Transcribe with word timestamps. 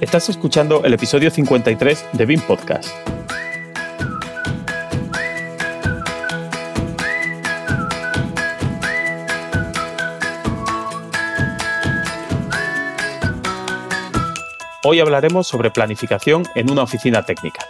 Estás 0.00 0.28
escuchando 0.28 0.84
el 0.84 0.92
episodio 0.92 1.30
53 1.30 2.04
de 2.12 2.26
BIM 2.26 2.40
Podcast. 2.42 2.90
Hoy 14.84 15.00
hablaremos 15.00 15.46
sobre 15.46 15.70
planificación 15.70 16.44
en 16.54 16.70
una 16.70 16.82
oficina 16.82 17.24
técnica. 17.24 17.64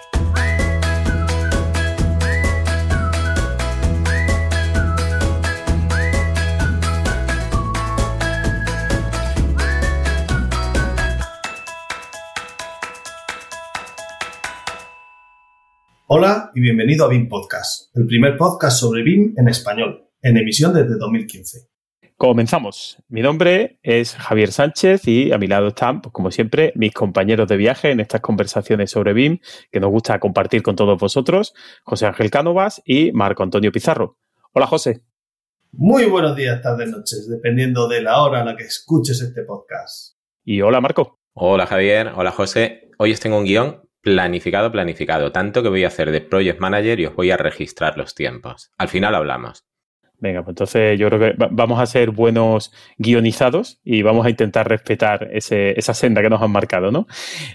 Hola 16.09 16.52
y 16.55 16.60
bienvenido 16.60 17.05
a 17.05 17.09
BIM 17.09 17.28
Podcast, 17.28 17.91
el 17.96 18.06
primer 18.06 18.37
podcast 18.37 18.78
sobre 18.78 19.02
BIM 19.02 19.34
en 19.37 19.48
español, 19.48 20.09
en 20.23 20.37
emisión 20.37 20.73
desde 20.73 20.97
2015. 20.98 21.66
Comenzamos. 22.16 23.02
Mi 23.09 23.23
nombre 23.23 23.80
es 23.83 24.14
Javier 24.14 24.52
Sánchez 24.52 25.09
y 25.09 25.33
a 25.33 25.38
mi 25.38 25.48
lado 25.48 25.66
están, 25.66 26.02
pues, 26.02 26.12
como 26.12 26.30
siempre, 26.30 26.73
mis 26.77 26.95
compañeros 26.95 27.48
de 27.48 27.56
viaje 27.56 27.91
en 27.91 27.98
estas 27.98 28.20
conversaciones 28.20 28.92
sobre 28.92 29.14
BIM 29.14 29.41
que 29.73 29.80
nos 29.80 29.91
gusta 29.91 30.20
compartir 30.20 30.62
con 30.62 30.77
todos 30.77 30.97
vosotros, 30.97 31.55
José 31.83 32.06
Ángel 32.06 32.30
Cánovas 32.30 32.80
y 32.84 33.11
Marco 33.11 33.42
Antonio 33.42 33.73
Pizarro. 33.73 34.16
Hola, 34.52 34.69
José. 34.69 35.02
Muy 35.73 36.05
buenos 36.05 36.36
días, 36.36 36.62
tardes, 36.62 36.88
noches, 36.88 37.28
dependiendo 37.28 37.88
de 37.88 38.02
la 38.02 38.23
hora 38.23 38.42
a 38.42 38.45
la 38.45 38.56
que 38.56 38.62
escuches 38.62 39.20
este 39.20 39.42
podcast. 39.42 40.16
Y 40.45 40.61
hola, 40.61 40.80
Marco. 40.80 41.19
Hola, 41.33 41.66
Javier. 41.66 42.12
Hola, 42.14 42.30
José. 42.30 42.91
Hoy 42.97 43.11
os 43.11 43.19
tengo 43.19 43.39
un 43.39 43.45
guion 43.45 43.86
planificado, 44.06 44.70
planificado, 44.70 45.32
tanto 45.32 45.64
que 45.64 45.68
voy 45.68 45.82
a 45.82 45.88
hacer 45.88 46.12
de 46.12 46.20
Project 46.20 46.60
Manager 46.60 47.00
y 47.00 47.06
os 47.06 47.16
voy 47.16 47.32
a 47.32 47.36
registrar 47.36 47.98
los 47.98 48.14
tiempos. 48.14 48.70
Al 48.78 48.86
final 48.86 49.16
hablamos. 49.16 49.64
Venga, 50.20 50.44
pues 50.44 50.52
entonces 50.52 50.96
yo 50.96 51.08
creo 51.08 51.18
que 51.18 51.34
vamos 51.50 51.80
a 51.80 51.86
ser 51.86 52.12
buenos 52.12 52.72
guionizados 52.98 53.80
y 53.82 54.02
vamos 54.02 54.24
a 54.24 54.30
intentar 54.30 54.68
respetar 54.68 55.28
esa 55.32 55.92
senda 55.92 56.22
que 56.22 56.30
nos 56.30 56.40
han 56.40 56.52
marcado, 56.52 56.92
¿no? 56.92 57.08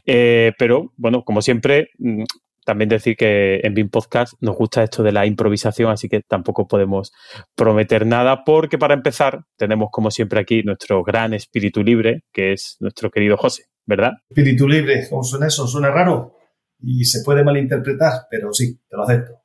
Eh, 0.05 0.51
pero, 0.59 0.91
bueno, 0.97 1.23
como 1.23 1.41
siempre, 1.41 1.91
mm, 1.99 2.23
también 2.65 2.89
decir 2.89 3.15
que 3.15 3.61
en 3.63 3.73
BIM 3.73 3.89
Podcast 3.89 4.33
nos 4.41 4.57
gusta 4.57 4.83
esto 4.83 5.03
de 5.03 5.13
la 5.13 5.25
improvisación, 5.25 5.89
así 5.89 6.09
que 6.09 6.19
tampoco 6.19 6.67
podemos 6.67 7.13
prometer 7.55 8.05
nada, 8.05 8.43
porque 8.43 8.77
para 8.77 8.93
empezar 8.93 9.45
tenemos 9.55 9.87
como 9.89 10.11
siempre 10.11 10.41
aquí 10.41 10.63
nuestro 10.63 11.01
gran 11.01 11.33
espíritu 11.33 11.81
libre, 11.81 12.23
que 12.33 12.51
es 12.51 12.75
nuestro 12.81 13.09
querido 13.09 13.37
José, 13.37 13.67
¿verdad? 13.85 14.11
Espíritu 14.29 14.67
libre, 14.67 15.07
¿cómo 15.09 15.23
suena 15.23 15.47
eso? 15.47 15.65
¿Suena 15.65 15.91
raro? 15.91 16.40
Y 16.81 17.05
se 17.05 17.23
puede 17.23 17.43
malinterpretar, 17.43 18.27
pero 18.29 18.53
sí, 18.53 18.79
te 18.89 18.97
lo 18.97 19.03
acepto. 19.03 19.41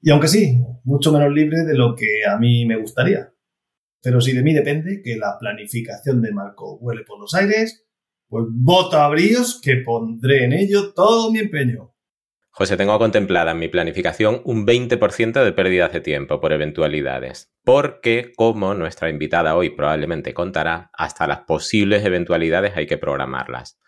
Y 0.00 0.10
aunque 0.10 0.28
sí, 0.28 0.60
mucho 0.84 1.12
menos 1.12 1.32
libre 1.32 1.64
de 1.64 1.74
lo 1.74 1.94
que 1.94 2.24
a 2.28 2.38
mí 2.38 2.66
me 2.66 2.76
gustaría. 2.76 3.32
Pero 4.02 4.20
si 4.20 4.32
de 4.32 4.42
mí 4.42 4.54
depende 4.54 5.00
que 5.02 5.16
la 5.16 5.36
planificación 5.38 6.22
de 6.22 6.32
Marco 6.32 6.78
vuele 6.78 7.02
por 7.02 7.18
los 7.18 7.34
aires, 7.34 7.86
pues 8.28 8.44
voto 8.48 8.98
a 8.98 9.08
bríos 9.08 9.60
que 9.60 9.76
pondré 9.78 10.44
en 10.44 10.52
ello 10.52 10.92
todo 10.92 11.32
mi 11.32 11.40
empeño. 11.40 11.92
José, 12.50 12.76
tengo 12.76 12.98
contemplada 12.98 13.52
en 13.52 13.58
mi 13.58 13.68
planificación 13.68 14.40
un 14.44 14.66
20% 14.66 15.44
de 15.44 15.52
pérdidas 15.52 15.92
de 15.92 16.00
tiempo 16.00 16.40
por 16.40 16.52
eventualidades, 16.52 17.52
porque, 17.64 18.32
como 18.34 18.72
nuestra 18.72 19.10
invitada 19.10 19.56
hoy 19.56 19.70
probablemente 19.70 20.32
contará, 20.32 20.90
hasta 20.94 21.26
las 21.26 21.40
posibles 21.40 22.04
eventualidades 22.04 22.76
hay 22.76 22.86
que 22.86 22.96
programarlas 22.96 23.78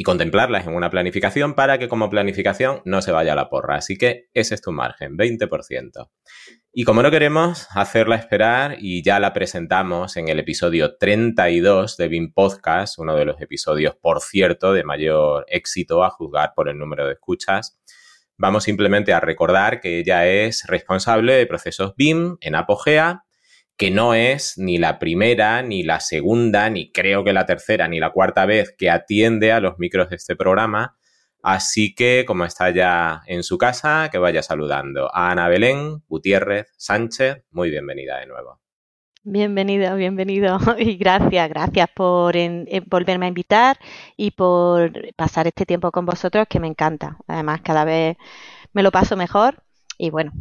y 0.00 0.02
contemplarlas 0.02 0.66
en 0.66 0.72
una 0.72 0.88
planificación 0.88 1.52
para 1.52 1.76
que 1.76 1.86
como 1.86 2.08
planificación 2.08 2.80
no 2.86 3.02
se 3.02 3.12
vaya 3.12 3.34
a 3.34 3.36
la 3.36 3.50
porra. 3.50 3.76
Así 3.76 3.98
que 3.98 4.30
ese 4.32 4.54
es 4.54 4.62
tu 4.62 4.72
margen, 4.72 5.18
20%. 5.18 6.08
Y 6.72 6.84
como 6.84 7.02
no 7.02 7.10
queremos 7.10 7.68
hacerla 7.74 8.16
esperar 8.16 8.76
y 8.78 9.02
ya 9.02 9.20
la 9.20 9.34
presentamos 9.34 10.16
en 10.16 10.30
el 10.30 10.38
episodio 10.38 10.96
32 10.96 11.98
de 11.98 12.08
BIM 12.08 12.32
Podcast, 12.32 12.98
uno 12.98 13.14
de 13.14 13.26
los 13.26 13.42
episodios, 13.42 13.94
por 13.94 14.22
cierto, 14.22 14.72
de 14.72 14.84
mayor 14.84 15.44
éxito 15.48 16.02
a 16.02 16.08
juzgar 16.08 16.54
por 16.56 16.70
el 16.70 16.78
número 16.78 17.06
de 17.06 17.12
escuchas, 17.12 17.78
vamos 18.38 18.64
simplemente 18.64 19.12
a 19.12 19.20
recordar 19.20 19.82
que 19.82 19.98
ella 19.98 20.26
es 20.26 20.64
responsable 20.66 21.34
de 21.34 21.46
procesos 21.46 21.92
BIM 21.94 22.38
en 22.40 22.54
Apogea 22.54 23.24
que 23.80 23.90
no 23.90 24.12
es 24.12 24.58
ni 24.58 24.76
la 24.76 24.98
primera, 24.98 25.62
ni 25.62 25.82
la 25.82 26.00
segunda, 26.00 26.68
ni 26.68 26.92
creo 26.92 27.24
que 27.24 27.32
la 27.32 27.46
tercera, 27.46 27.88
ni 27.88 27.98
la 27.98 28.10
cuarta 28.10 28.44
vez 28.44 28.74
que 28.76 28.90
atiende 28.90 29.52
a 29.52 29.60
los 29.60 29.78
micros 29.78 30.10
de 30.10 30.16
este 30.16 30.36
programa. 30.36 30.98
Así 31.42 31.94
que, 31.94 32.26
como 32.26 32.44
está 32.44 32.68
ya 32.68 33.22
en 33.26 33.42
su 33.42 33.56
casa, 33.56 34.10
que 34.12 34.18
vaya 34.18 34.42
saludando 34.42 35.08
a 35.14 35.30
Ana 35.30 35.48
Belén 35.48 36.02
Gutiérrez 36.08 36.66
Sánchez. 36.76 37.42
Muy 37.52 37.70
bienvenida 37.70 38.18
de 38.18 38.26
nuevo. 38.26 38.60
Bienvenido, 39.22 39.96
bienvenido 39.96 40.58
y 40.78 40.98
gracias, 40.98 41.48
gracias 41.48 41.88
por 41.96 42.34
volverme 42.84 43.24
a 43.24 43.28
invitar 43.28 43.78
y 44.14 44.32
por 44.32 44.92
pasar 45.16 45.46
este 45.46 45.64
tiempo 45.64 45.90
con 45.90 46.04
vosotros 46.04 46.46
que 46.50 46.60
me 46.60 46.66
encanta. 46.66 47.16
Además, 47.26 47.62
cada 47.62 47.86
vez 47.86 48.18
me 48.74 48.82
lo 48.82 48.90
paso 48.90 49.16
mejor 49.16 49.62
y 49.96 50.10
bueno, 50.10 50.32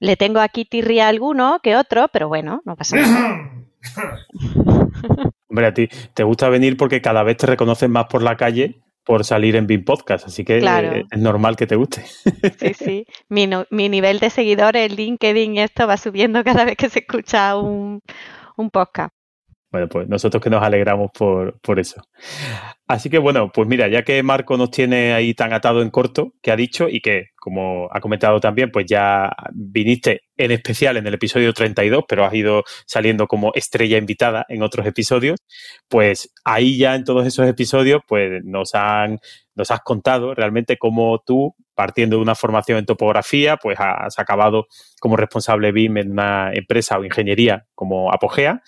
le 0.00 0.16
tengo 0.16 0.40
aquí 0.40 0.64
tirria 0.64 1.08
alguno 1.08 1.60
que 1.62 1.76
otro, 1.76 2.08
pero 2.12 2.28
bueno, 2.28 2.62
no 2.64 2.74
pasa 2.74 2.96
nada. 2.96 3.52
Hombre, 5.48 5.66
a 5.66 5.74
ti 5.74 5.88
te 6.14 6.24
gusta 6.24 6.48
venir 6.48 6.76
porque 6.76 7.00
cada 7.00 7.22
vez 7.22 7.36
te 7.36 7.46
reconocen 7.46 7.90
más 7.90 8.06
por 8.06 8.22
la 8.22 8.36
calle 8.36 8.80
por 9.04 9.24
salir 9.24 9.56
en 9.56 9.66
BIM 9.66 9.84
Podcast, 9.84 10.26
así 10.26 10.44
que 10.44 10.58
es 10.58 11.18
normal 11.18 11.56
que 11.56 11.66
te 11.66 11.74
guste. 11.74 12.04
Sí, 12.04 12.74
sí. 12.74 13.06
Mi, 13.28 13.48
mi, 13.70 13.88
nivel 13.88 14.20
de 14.20 14.30
seguidores, 14.30 14.94
LinkedIn 14.96 15.56
y 15.56 15.60
esto 15.60 15.86
va 15.86 15.96
subiendo 15.96 16.44
cada 16.44 16.64
vez 16.64 16.76
que 16.76 16.88
se 16.88 17.00
escucha 17.00 17.56
un, 17.56 18.00
un 18.56 18.70
podcast. 18.70 19.12
Bueno, 19.72 19.88
pues 19.88 20.08
nosotros 20.08 20.42
que 20.42 20.50
nos 20.50 20.62
alegramos 20.62 21.10
por, 21.16 21.58
por, 21.60 21.78
eso. 21.78 22.02
Así 22.90 23.08
que 23.08 23.18
bueno, 23.18 23.52
pues 23.52 23.68
mira, 23.68 23.86
ya 23.86 24.02
que 24.02 24.20
Marco 24.24 24.56
nos 24.56 24.72
tiene 24.72 25.12
ahí 25.12 25.32
tan 25.32 25.52
atado 25.52 25.80
en 25.80 25.90
corto, 25.90 26.32
que 26.42 26.50
ha 26.50 26.56
dicho 26.56 26.88
y 26.88 27.00
que, 27.00 27.26
como 27.36 27.88
ha 27.92 28.00
comentado 28.00 28.40
también, 28.40 28.72
pues 28.72 28.86
ya 28.86 29.30
viniste 29.52 30.22
en 30.36 30.50
especial 30.50 30.96
en 30.96 31.06
el 31.06 31.14
episodio 31.14 31.52
32, 31.52 32.02
pero 32.08 32.24
has 32.24 32.34
ido 32.34 32.64
saliendo 32.86 33.28
como 33.28 33.52
estrella 33.54 33.96
invitada 33.96 34.44
en 34.48 34.64
otros 34.64 34.84
episodios, 34.88 35.38
pues 35.86 36.32
ahí 36.42 36.78
ya 36.78 36.96
en 36.96 37.04
todos 37.04 37.24
esos 37.28 37.46
episodios, 37.46 38.02
pues 38.08 38.42
nos 38.42 38.74
han, 38.74 39.20
nos 39.54 39.70
has 39.70 39.82
contado 39.82 40.34
realmente 40.34 40.76
cómo 40.76 41.22
tú, 41.24 41.54
partiendo 41.76 42.16
de 42.16 42.22
una 42.22 42.34
formación 42.34 42.78
en 42.78 42.86
topografía, 42.86 43.56
pues 43.56 43.78
has 43.78 44.18
acabado 44.18 44.66
como 44.98 45.16
responsable 45.16 45.70
BIM 45.70 45.98
en 45.98 46.10
una 46.10 46.50
empresa 46.52 46.98
o 46.98 47.04
ingeniería 47.04 47.66
como 47.72 48.12
Apogea. 48.12 48.62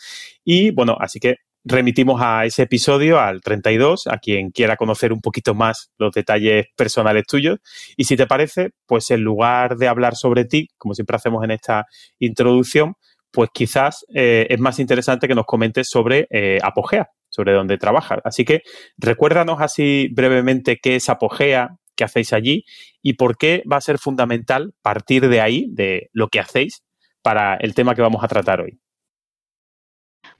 Y 0.45 0.71
bueno, 0.71 0.97
así 1.01 1.19
que 1.19 1.39
remitimos 1.65 2.21
a 2.23 2.45
ese 2.45 2.63
episodio, 2.63 3.21
al 3.21 3.41
32, 3.41 4.07
a 4.07 4.19
quien 4.19 4.51
quiera 4.51 4.77
conocer 4.77 5.13
un 5.13 5.21
poquito 5.21 5.55
más 5.55 5.91
los 5.99 6.13
detalles 6.13 6.67
personales 6.77 7.25
tuyos. 7.27 7.59
Y 7.97 8.05
si 8.05 8.17
te 8.17 8.27
parece, 8.27 8.71
pues 8.87 9.11
en 9.11 9.23
lugar 9.23 9.77
de 9.77 9.89
hablar 9.89 10.17
sobre 10.17 10.45
ti, 10.45 10.69
como 10.79 10.95
siempre 10.95 11.17
hacemos 11.17 11.45
en 11.45 11.53
esta 11.53 11.87
introducción, 12.19 12.95
pues 13.31 13.51
quizás 13.53 14.05
eh, 14.15 14.47
es 14.51 14.61
más 14.61 14.79
interesante 14.79 15.27
que 15.27 15.35
nos 15.35 15.47
comentes 15.47 15.89
sobre 15.89 16.27
eh, 16.31 16.59
Apogea, 16.63 17.09
sobre 17.29 17.53
dónde 17.53 17.79
trabajas. 17.79 18.21
Así 18.25 18.45
que 18.45 18.63
recuérdanos 18.99 19.61
así 19.61 20.09
brevemente 20.13 20.79
qué 20.83 20.97
es 20.97 21.09
Apogea, 21.09 21.77
qué 21.97 22.05
hacéis 22.05 22.33
allí 22.33 22.65
y 23.03 23.15
por 23.15 23.37
qué 23.37 23.63
va 23.71 23.77
a 23.77 23.81
ser 23.81 23.99
fundamental 23.99 24.75
partir 24.83 25.29
de 25.29 25.41
ahí, 25.41 25.67
de 25.71 26.11
lo 26.13 26.29
que 26.29 26.41
hacéis, 26.41 26.85
para 27.23 27.57
el 27.57 27.75
tema 27.75 27.95
que 27.95 28.03
vamos 28.03 28.23
a 28.23 28.29
tratar 28.29 28.61
hoy. 28.61 28.79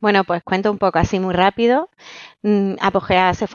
Bueno, 0.03 0.25
pues 0.25 0.43
cuento 0.43 0.71
un 0.71 0.77
poco 0.79 0.99
así 0.99 1.19
muy 1.19 1.33
rápido. 1.33 1.89
Mm, 2.45 2.75
Apogea 2.81 3.33
se, 3.35 3.47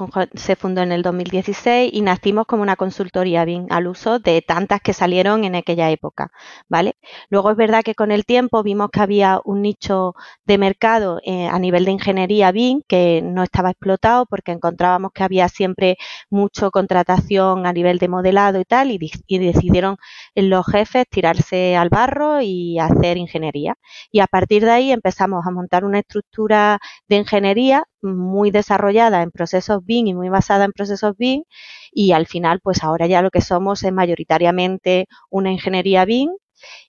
fundó 0.55 0.81
en 0.81 0.93
el 0.93 1.01
2016 1.01 1.91
y 1.93 2.01
nacimos 2.01 2.45
como 2.45 2.63
una 2.63 2.77
consultoría 2.77 3.43
BIM 3.43 3.67
al 3.69 3.87
uso 3.87 4.19
de 4.19 4.41
tantas 4.41 4.79
que 4.79 4.93
salieron 4.93 5.43
en 5.43 5.55
aquella 5.55 5.89
época, 5.91 6.31
¿vale? 6.69 6.95
Luego 7.29 7.51
es 7.51 7.57
verdad 7.57 7.83
que 7.83 7.95
con 7.95 8.11
el 8.11 8.25
tiempo 8.25 8.63
vimos 8.63 8.89
que 8.89 9.01
había 9.01 9.41
un 9.43 9.61
nicho 9.61 10.13
de 10.45 10.57
mercado 10.57 11.19
eh, 11.25 11.47
a 11.47 11.59
nivel 11.59 11.83
de 11.83 11.91
ingeniería 11.91 12.51
BIM 12.53 12.81
que 12.87 13.21
no 13.21 13.43
estaba 13.43 13.71
explotado 13.71 14.25
porque 14.25 14.53
encontrábamos 14.53 15.11
que 15.13 15.23
había 15.23 15.49
siempre 15.49 15.97
mucho 16.29 16.71
contratación 16.71 17.65
a 17.67 17.73
nivel 17.73 17.99
de 17.99 18.07
modelado 18.07 18.57
y 18.61 18.65
tal 18.65 18.91
y, 18.91 18.99
y 19.27 19.37
decidieron 19.39 19.97
los 20.33 20.65
jefes 20.65 21.05
tirarse 21.09 21.75
al 21.75 21.89
barro 21.89 22.39
y 22.41 22.79
hacer 22.79 23.17
ingeniería. 23.17 23.75
Y 24.11 24.21
a 24.21 24.27
partir 24.27 24.63
de 24.63 24.71
ahí 24.71 24.91
empezamos 24.93 25.45
a 25.45 25.51
montar 25.51 25.83
una 25.83 25.99
estructura 25.99 26.79
de 27.09 27.17
ingeniería 27.17 27.83
muy 28.01 28.51
desarrollada 28.51 29.21
en 29.23 29.31
procesos 29.31 29.83
BIM 29.83 30.07
y 30.07 30.13
muy 30.13 30.29
basada 30.29 30.65
en 30.65 30.71
procesos 30.71 31.15
BIM 31.17 31.43
y 31.91 32.11
al 32.11 32.27
final 32.27 32.59
pues 32.61 32.83
ahora 32.83 33.07
ya 33.07 33.21
lo 33.21 33.31
que 33.31 33.41
somos 33.41 33.83
es 33.83 33.93
mayoritariamente 33.93 35.07
una 35.29 35.51
ingeniería 35.51 36.05
BIM 36.05 36.29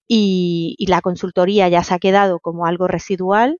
y, 0.06 0.76
la 0.88 1.00
consultoría 1.02 1.68
ya 1.68 1.82
se 1.84 1.94
ha 1.94 1.98
quedado 1.98 2.40
como 2.40 2.66
algo 2.66 2.88
residual 2.88 3.58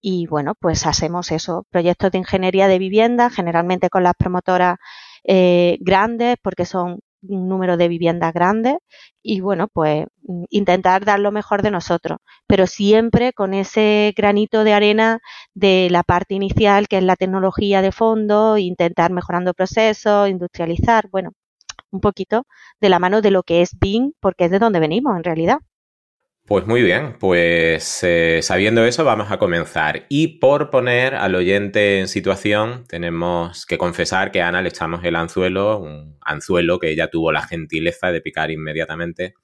y 0.00 0.26
bueno 0.26 0.54
pues 0.60 0.86
hacemos 0.86 1.32
eso, 1.32 1.66
proyectos 1.70 2.12
de 2.12 2.18
ingeniería 2.18 2.68
de 2.68 2.78
vivienda 2.78 3.30
generalmente 3.30 3.90
con 3.90 4.02
las 4.04 4.14
promotoras 4.14 4.78
eh, 5.24 5.78
grandes 5.80 6.36
porque 6.42 6.66
son 6.66 7.00
un 7.28 7.48
número 7.48 7.76
de 7.76 7.88
viviendas 7.88 8.32
grandes 8.32 8.76
y 9.22 9.40
bueno, 9.40 9.68
pues 9.68 10.06
intentar 10.50 11.04
dar 11.04 11.20
lo 11.20 11.32
mejor 11.32 11.62
de 11.62 11.70
nosotros, 11.70 12.18
pero 12.46 12.66
siempre 12.66 13.32
con 13.32 13.54
ese 13.54 14.12
granito 14.16 14.64
de 14.64 14.72
arena 14.74 15.20
de 15.54 15.88
la 15.90 16.02
parte 16.02 16.34
inicial 16.34 16.88
que 16.88 16.98
es 16.98 17.04
la 17.04 17.16
tecnología 17.16 17.82
de 17.82 17.92
fondo, 17.92 18.58
intentar 18.58 19.12
mejorando 19.12 19.54
procesos, 19.54 20.28
industrializar, 20.28 21.08
bueno, 21.10 21.30
un 21.90 22.00
poquito 22.00 22.46
de 22.80 22.88
la 22.88 22.98
mano 22.98 23.22
de 23.22 23.30
lo 23.30 23.42
que 23.42 23.62
es 23.62 23.78
BIM, 23.78 24.12
porque 24.20 24.46
es 24.46 24.50
de 24.50 24.58
donde 24.58 24.80
venimos 24.80 25.16
en 25.16 25.24
realidad. 25.24 25.58
Pues 26.46 26.66
muy 26.66 26.82
bien, 26.82 27.16
pues 27.18 28.00
eh, 28.02 28.40
sabiendo 28.42 28.84
eso 28.84 29.02
vamos 29.02 29.30
a 29.30 29.38
comenzar. 29.38 30.04
Y 30.10 30.38
por 30.38 30.68
poner 30.68 31.14
al 31.14 31.34
oyente 31.36 32.00
en 32.00 32.06
situación, 32.06 32.84
tenemos 32.86 33.64
que 33.64 33.78
confesar 33.78 34.30
que 34.30 34.42
a 34.42 34.48
Ana 34.48 34.60
le 34.60 34.68
echamos 34.68 35.02
el 35.04 35.16
anzuelo, 35.16 35.78
un 35.78 36.18
anzuelo 36.20 36.78
que 36.78 36.90
ella 36.90 37.08
tuvo 37.08 37.32
la 37.32 37.46
gentileza 37.46 38.12
de 38.12 38.20
picar 38.20 38.50
inmediatamente, 38.50 39.34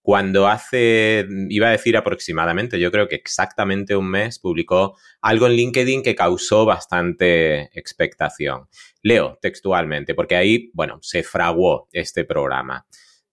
cuando 0.00 0.48
hace, 0.48 1.26
iba 1.50 1.68
a 1.68 1.72
decir 1.72 1.94
aproximadamente, 1.96 2.78
yo 2.80 2.90
creo 2.90 3.06
que 3.08 3.16
exactamente 3.16 3.94
un 3.94 4.08
mes, 4.08 4.38
publicó 4.38 4.96
algo 5.20 5.48
en 5.48 5.54
LinkedIn 5.54 6.02
que 6.02 6.14
causó 6.14 6.64
bastante 6.64 7.68
expectación. 7.78 8.68
Leo 9.02 9.38
textualmente, 9.42 10.14
porque 10.14 10.36
ahí, 10.36 10.70
bueno, 10.72 11.00
se 11.02 11.22
fraguó 11.22 11.88
este 11.92 12.24
programa 12.24 12.86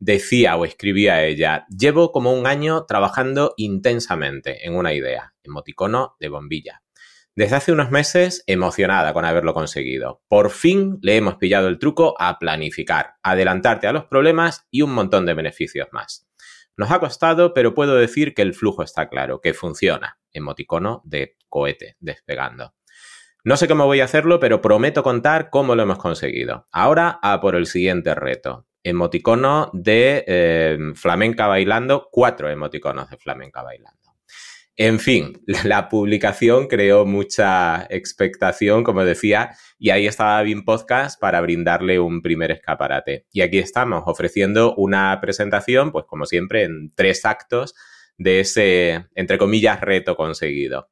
decía 0.04 0.58
o 0.58 0.66
escribía 0.66 1.24
ella, 1.24 1.66
llevo 1.70 2.12
como 2.12 2.34
un 2.34 2.46
año 2.46 2.86
trabajando 2.86 3.54
intensamente 3.56 4.68
en 4.68 4.76
una 4.76 4.94
idea, 4.94 5.34
emoticono 5.44 6.18
de 6.20 6.28
bombilla. 6.28 6.82
Desde 7.36 7.56
hace 7.56 7.72
unos 7.72 7.90
meses, 7.90 8.44
emocionada 8.46 9.14
con 9.14 9.26
haberlo 9.26 9.54
conseguido. 9.54 10.22
Por 10.28 10.52
fin 10.52 11.00
le 11.02 11.16
hemos 11.16 11.36
pillado 11.36 11.68
el 11.68 11.80
truco 11.80 12.16
a 12.20 12.38
planificar, 12.38 13.16
adelantarte 13.24 13.88
a 13.88 13.94
los 13.94 14.06
problemas 14.06 14.68
y 14.70 14.82
un 14.82 14.94
montón 14.94 15.26
de 15.26 15.34
beneficios 15.34 15.88
más. 15.94 16.28
Nos 16.76 16.92
ha 16.92 17.00
costado, 17.00 17.54
pero 17.54 17.74
puedo 17.74 17.96
decir 17.96 18.34
que 18.34 18.42
el 18.42 18.54
flujo 18.54 18.84
está 18.84 19.08
claro, 19.08 19.40
que 19.42 19.54
funciona. 19.54 20.20
Emoticono 20.34 21.02
de 21.06 21.38
cohete 21.48 21.96
despegando. 22.00 22.74
No 23.46 23.58
sé 23.58 23.68
cómo 23.68 23.86
voy 23.86 24.02
a 24.02 24.06
hacerlo, 24.06 24.40
pero 24.40 24.62
prometo 24.62 25.02
contar 25.02 25.50
cómo 25.50 25.76
lo 25.76 25.84
hemos 25.84 25.98
conseguido. 25.98 26.66
Ahora 26.72 27.20
a 27.22 27.40
por 27.42 27.56
el 27.56 27.68
siguiente 27.68 28.14
reto 28.16 28.68
emoticono 28.84 29.70
de 29.74 30.24
eh, 30.28 30.78
flamenca 30.96 31.48
bailando, 31.48 32.10
cuatro 32.12 32.50
emoticonos 32.50 33.10
de 33.10 33.18
flamenca 33.18 33.64
bailando. 33.64 34.04
En 34.76 35.00
fin, 35.00 35.40
la 35.66 35.88
publicación 35.88 36.68
creó 36.68 37.06
mucha 37.06 37.86
expectación, 37.90 38.84
como 38.84 39.06
decía, 39.06 39.56
y 39.78 39.92
ahí 39.92 40.08
estaba 40.08 40.42
BIM 40.42 40.66
Podcast 40.66 41.20
para 41.20 41.42
brindarle 41.42 42.00
un 42.00 42.22
primer 42.22 42.52
escaparate. 42.52 43.28
Y 43.32 43.42
aquí 43.42 43.60
estamos 43.60 44.04
ofreciendo 44.06 44.74
una 44.76 45.20
presentación, 45.22 45.92
pues 45.92 46.06
como 46.06 46.26
siempre, 46.26 46.64
en 46.64 46.92
tres 46.96 47.26
actos 47.26 47.76
de 48.18 48.40
ese, 48.40 49.06
entre 49.16 49.38
comillas, 49.38 49.80
reto 49.82 50.16
conseguido. 50.16 50.90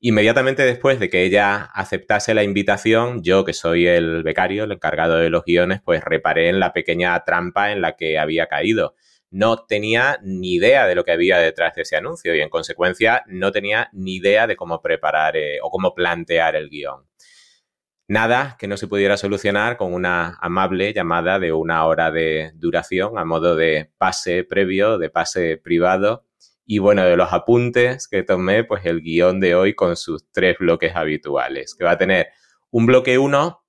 Inmediatamente 0.00 0.64
después 0.64 1.00
de 1.00 1.08
que 1.08 1.22
ella 1.22 1.70
aceptase 1.72 2.34
la 2.34 2.42
invitación, 2.42 3.22
yo, 3.22 3.44
que 3.44 3.54
soy 3.54 3.86
el 3.86 4.22
becario, 4.22 4.64
el 4.64 4.72
encargado 4.72 5.16
de 5.16 5.30
los 5.30 5.44
guiones, 5.44 5.80
pues 5.82 6.04
reparé 6.04 6.48
en 6.50 6.60
la 6.60 6.72
pequeña 6.72 7.18
trampa 7.24 7.72
en 7.72 7.80
la 7.80 7.96
que 7.96 8.18
había 8.18 8.46
caído. 8.46 8.94
No 9.30 9.64
tenía 9.64 10.18
ni 10.22 10.54
idea 10.54 10.86
de 10.86 10.94
lo 10.94 11.04
que 11.04 11.12
había 11.12 11.38
detrás 11.38 11.74
de 11.74 11.82
ese 11.82 11.96
anuncio 11.96 12.34
y 12.34 12.40
en 12.40 12.50
consecuencia 12.50 13.24
no 13.26 13.50
tenía 13.50 13.88
ni 13.92 14.16
idea 14.16 14.46
de 14.46 14.56
cómo 14.56 14.82
preparar 14.82 15.36
eh, 15.36 15.58
o 15.62 15.70
cómo 15.70 15.94
plantear 15.94 16.54
el 16.54 16.68
guion. 16.68 17.06
Nada 18.06 18.56
que 18.58 18.68
no 18.68 18.76
se 18.76 18.86
pudiera 18.86 19.16
solucionar 19.16 19.78
con 19.78 19.94
una 19.94 20.36
amable 20.42 20.92
llamada 20.92 21.38
de 21.38 21.52
una 21.52 21.86
hora 21.86 22.10
de 22.10 22.52
duración 22.56 23.16
a 23.16 23.24
modo 23.24 23.56
de 23.56 23.90
pase 23.96 24.44
previo, 24.44 24.98
de 24.98 25.08
pase 25.08 25.56
privado 25.56 26.23
y 26.66 26.78
bueno, 26.78 27.04
de 27.04 27.16
los 27.16 27.32
apuntes 27.32 28.08
que 28.08 28.22
tomé, 28.22 28.64
pues 28.64 28.86
el 28.86 29.02
guion 29.02 29.40
de 29.40 29.54
hoy 29.54 29.74
con 29.74 29.96
sus 29.96 30.30
tres 30.32 30.56
bloques 30.58 30.96
habituales, 30.96 31.74
que 31.74 31.84
va 31.84 31.92
a 31.92 31.98
tener 31.98 32.28
un 32.70 32.86
bloque 32.86 33.18
1 33.18 33.62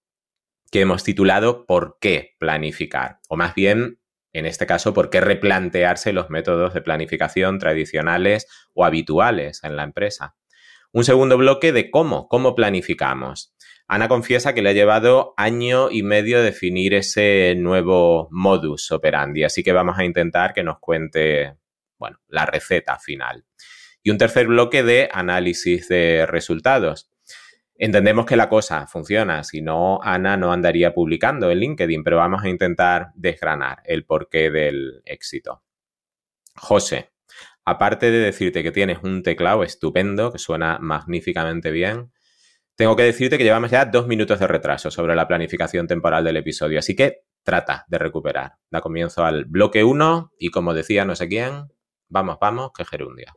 que 0.72 0.82
hemos 0.82 1.04
titulado 1.04 1.66
¿Por 1.66 1.98
qué 2.00 2.36
planificar? 2.40 3.20
O 3.30 3.36
más 3.36 3.54
bien, 3.54 4.00
en 4.34 4.46
este 4.46 4.66
caso, 4.66 4.94
¿por 4.94 5.10
qué 5.10 5.22
replantearse 5.22 6.14
los 6.14 6.30
métodos 6.30 6.74
de 6.74 6.82
planificación 6.82 7.60
tradicionales 7.60 8.48
o 8.74 8.86
habituales 8.86 9.64
en 9.64 9.76
la 9.76 9.84
empresa? 9.84 10.36
Un 10.92 11.04
segundo 11.04 11.38
bloque 11.38 11.72
de 11.74 11.92
cómo, 11.92 12.28
cómo 12.30 12.56
planificamos. 12.56 13.54
Ana 13.88 14.08
confiesa 14.08 14.56
que 14.56 14.62
le 14.62 14.70
ha 14.70 14.74
llevado 14.74 15.34
año 15.38 15.92
y 15.92 16.02
medio 16.02 16.42
definir 16.42 16.94
ese 16.94 17.54
nuevo 17.58 18.28
modus 18.32 18.92
operandi, 18.92 19.44
así 19.44 19.62
que 19.62 19.74
vamos 19.74 20.00
a 20.00 20.06
intentar 20.06 20.54
que 20.54 20.64
nos 20.64 20.80
cuente 20.80 21.56
bueno, 21.98 22.20
la 22.28 22.46
receta 22.46 23.00
final. 23.00 23.46
Y 24.04 24.12
un 24.12 24.18
tercer 24.18 24.48
bloque 24.48 24.84
de 24.84 25.10
análisis 25.12 25.88
de 25.88 26.26
resultados. 26.26 27.10
Entendemos 27.78 28.26
que 28.26 28.38
la 28.38 28.48
cosa 28.48 28.88
funciona, 28.88 29.44
si 29.44 29.62
no, 29.62 30.00
Ana 30.02 30.38
no 30.38 30.54
andaría 30.54 30.94
publicando 30.94 31.52
en 31.52 31.60
LinkedIn, 31.60 32.04
pero 32.04 32.18
vamos 32.18 32.44
a 32.44 32.50
intentar 32.50 33.10
desgranar 33.16 33.82
el 33.84 34.06
porqué 34.06 34.50
del 34.50 35.02
éxito. 35.06 35.64
José, 36.56 37.12
aparte 37.66 38.12
de 38.12 38.20
decirte 38.20 38.64
que 38.64 38.72
tienes 38.72 39.00
un 39.04 39.24
teclado 39.24 39.64
estupendo, 39.64 40.32
que 40.32 40.40
suena 40.40 40.78
magníficamente 40.80 41.72
bien, 41.72 42.12
tengo 42.76 42.96
que 42.96 43.04
decirte 43.04 43.38
que 43.38 43.44
llevamos 43.44 43.72
ya 43.72 43.86
dos 43.86 44.08
minutos 44.08 44.40
de 44.40 44.48
retraso 44.48 44.92
sobre 44.92 45.16
la 45.16 45.28
planificación 45.28 45.88
temporal 45.88 46.24
del 46.24 46.38
episodio, 46.38 46.80
así 46.80 46.96
que 46.96 47.24
trata 47.44 47.86
de 47.88 47.98
recuperar. 47.98 48.56
Da 48.70 48.82
comienzo 48.82 49.24
al 49.24 49.46
bloque 49.46 49.84
1 49.84 50.34
y 50.40 50.50
como 50.50 50.74
decía 50.74 51.06
no 51.06 51.16
sé 51.16 51.30
quién, 51.30 51.68
Vamos, 52.10 52.38
vamos, 52.40 52.72
que 52.76 52.86
gerundia. 52.86 53.36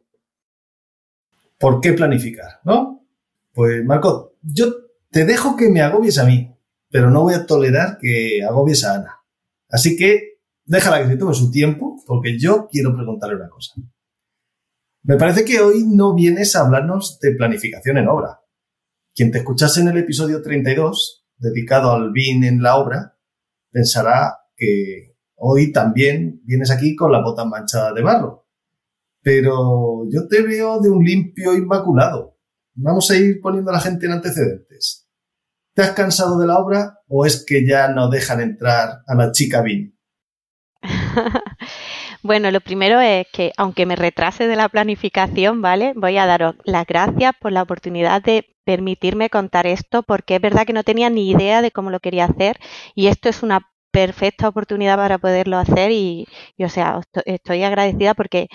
¿Por 1.58 1.80
qué 1.80 1.92
planificar? 1.92 2.60
¿No? 2.64 3.06
Pues 3.52 3.84
Marco, 3.84 4.36
yo 4.42 4.66
te 5.10 5.24
dejo 5.24 5.56
que 5.56 5.70
me 5.70 5.80
agobies 5.80 6.18
a 6.18 6.24
mí, 6.24 6.54
pero 6.90 7.10
no 7.10 7.22
voy 7.22 7.34
a 7.34 7.46
tolerar 7.46 7.98
que 7.98 8.42
agobies 8.44 8.84
a 8.84 8.94
Ana. 8.94 9.20
Así 9.68 9.96
que 9.96 10.40
déjala 10.64 11.02
que 11.02 11.08
se 11.08 11.16
tome 11.16 11.34
su 11.34 11.50
tiempo, 11.50 12.02
porque 12.06 12.38
yo 12.38 12.68
quiero 12.70 12.94
preguntarle 12.94 13.36
una 13.36 13.48
cosa. 13.48 13.74
Me 15.02 15.16
parece 15.16 15.44
que 15.44 15.60
hoy 15.60 15.84
no 15.86 16.14
vienes 16.14 16.54
a 16.54 16.60
hablarnos 16.60 17.18
de 17.20 17.34
planificación 17.34 17.98
en 17.98 18.08
obra. 18.08 18.40
Quien 19.14 19.32
te 19.32 19.38
escuchase 19.38 19.80
en 19.80 19.88
el 19.88 19.98
episodio 19.98 20.42
32, 20.42 21.26
dedicado 21.38 21.92
al 21.92 22.12
BIN 22.12 22.44
en 22.44 22.62
la 22.62 22.76
obra, 22.76 23.18
pensará 23.70 24.38
que 24.54 25.16
hoy 25.36 25.72
también 25.72 26.42
vienes 26.44 26.70
aquí 26.70 26.94
con 26.94 27.10
la 27.10 27.22
bota 27.22 27.44
manchada 27.44 27.92
de 27.92 28.02
barro 28.02 28.47
pero 29.22 30.04
yo 30.10 30.26
te 30.28 30.42
veo 30.42 30.80
de 30.80 30.90
un 30.90 31.04
limpio 31.04 31.54
inmaculado. 31.54 32.38
Vamos 32.74 33.10
a 33.10 33.16
ir 33.16 33.40
poniendo 33.40 33.70
a 33.70 33.74
la 33.74 33.80
gente 33.80 34.06
en 34.06 34.12
antecedentes. 34.12 35.08
¿Te 35.74 35.82
has 35.82 35.92
cansado 35.92 36.38
de 36.38 36.46
la 36.46 36.58
obra 36.58 36.98
o 37.08 37.24
es 37.24 37.44
que 37.46 37.66
ya 37.66 37.88
no 37.88 38.08
dejan 38.08 38.40
entrar 38.40 39.02
a 39.06 39.14
la 39.14 39.32
chica 39.32 39.62
Vin? 39.62 39.96
bueno, 42.22 42.50
lo 42.50 42.60
primero 42.60 43.00
es 43.00 43.26
que 43.32 43.52
aunque 43.56 43.86
me 43.86 43.96
retrase 43.96 44.46
de 44.46 44.56
la 44.56 44.68
planificación, 44.68 45.62
¿vale? 45.62 45.92
Voy 45.96 46.16
a 46.18 46.26
daros 46.26 46.56
las 46.64 46.86
gracias 46.86 47.32
por 47.40 47.52
la 47.52 47.62
oportunidad 47.62 48.22
de 48.22 48.56
permitirme 48.64 49.30
contar 49.30 49.66
esto 49.66 50.02
porque 50.02 50.36
es 50.36 50.40
verdad 50.40 50.66
que 50.66 50.72
no 50.72 50.84
tenía 50.84 51.10
ni 51.10 51.30
idea 51.30 51.62
de 51.62 51.70
cómo 51.70 51.90
lo 51.90 52.00
quería 52.00 52.26
hacer 52.26 52.58
y 52.94 53.06
esto 53.06 53.28
es 53.28 53.42
una 53.42 53.60
perfecta 53.90 54.48
oportunidad 54.48 54.96
para 54.96 55.18
poderlo 55.18 55.56
hacer 55.56 55.90
y, 55.90 56.26
y 56.56 56.64
o 56.64 56.68
sea, 56.68 57.00
estoy 57.24 57.62
agradecida 57.62 58.14
porque 58.14 58.48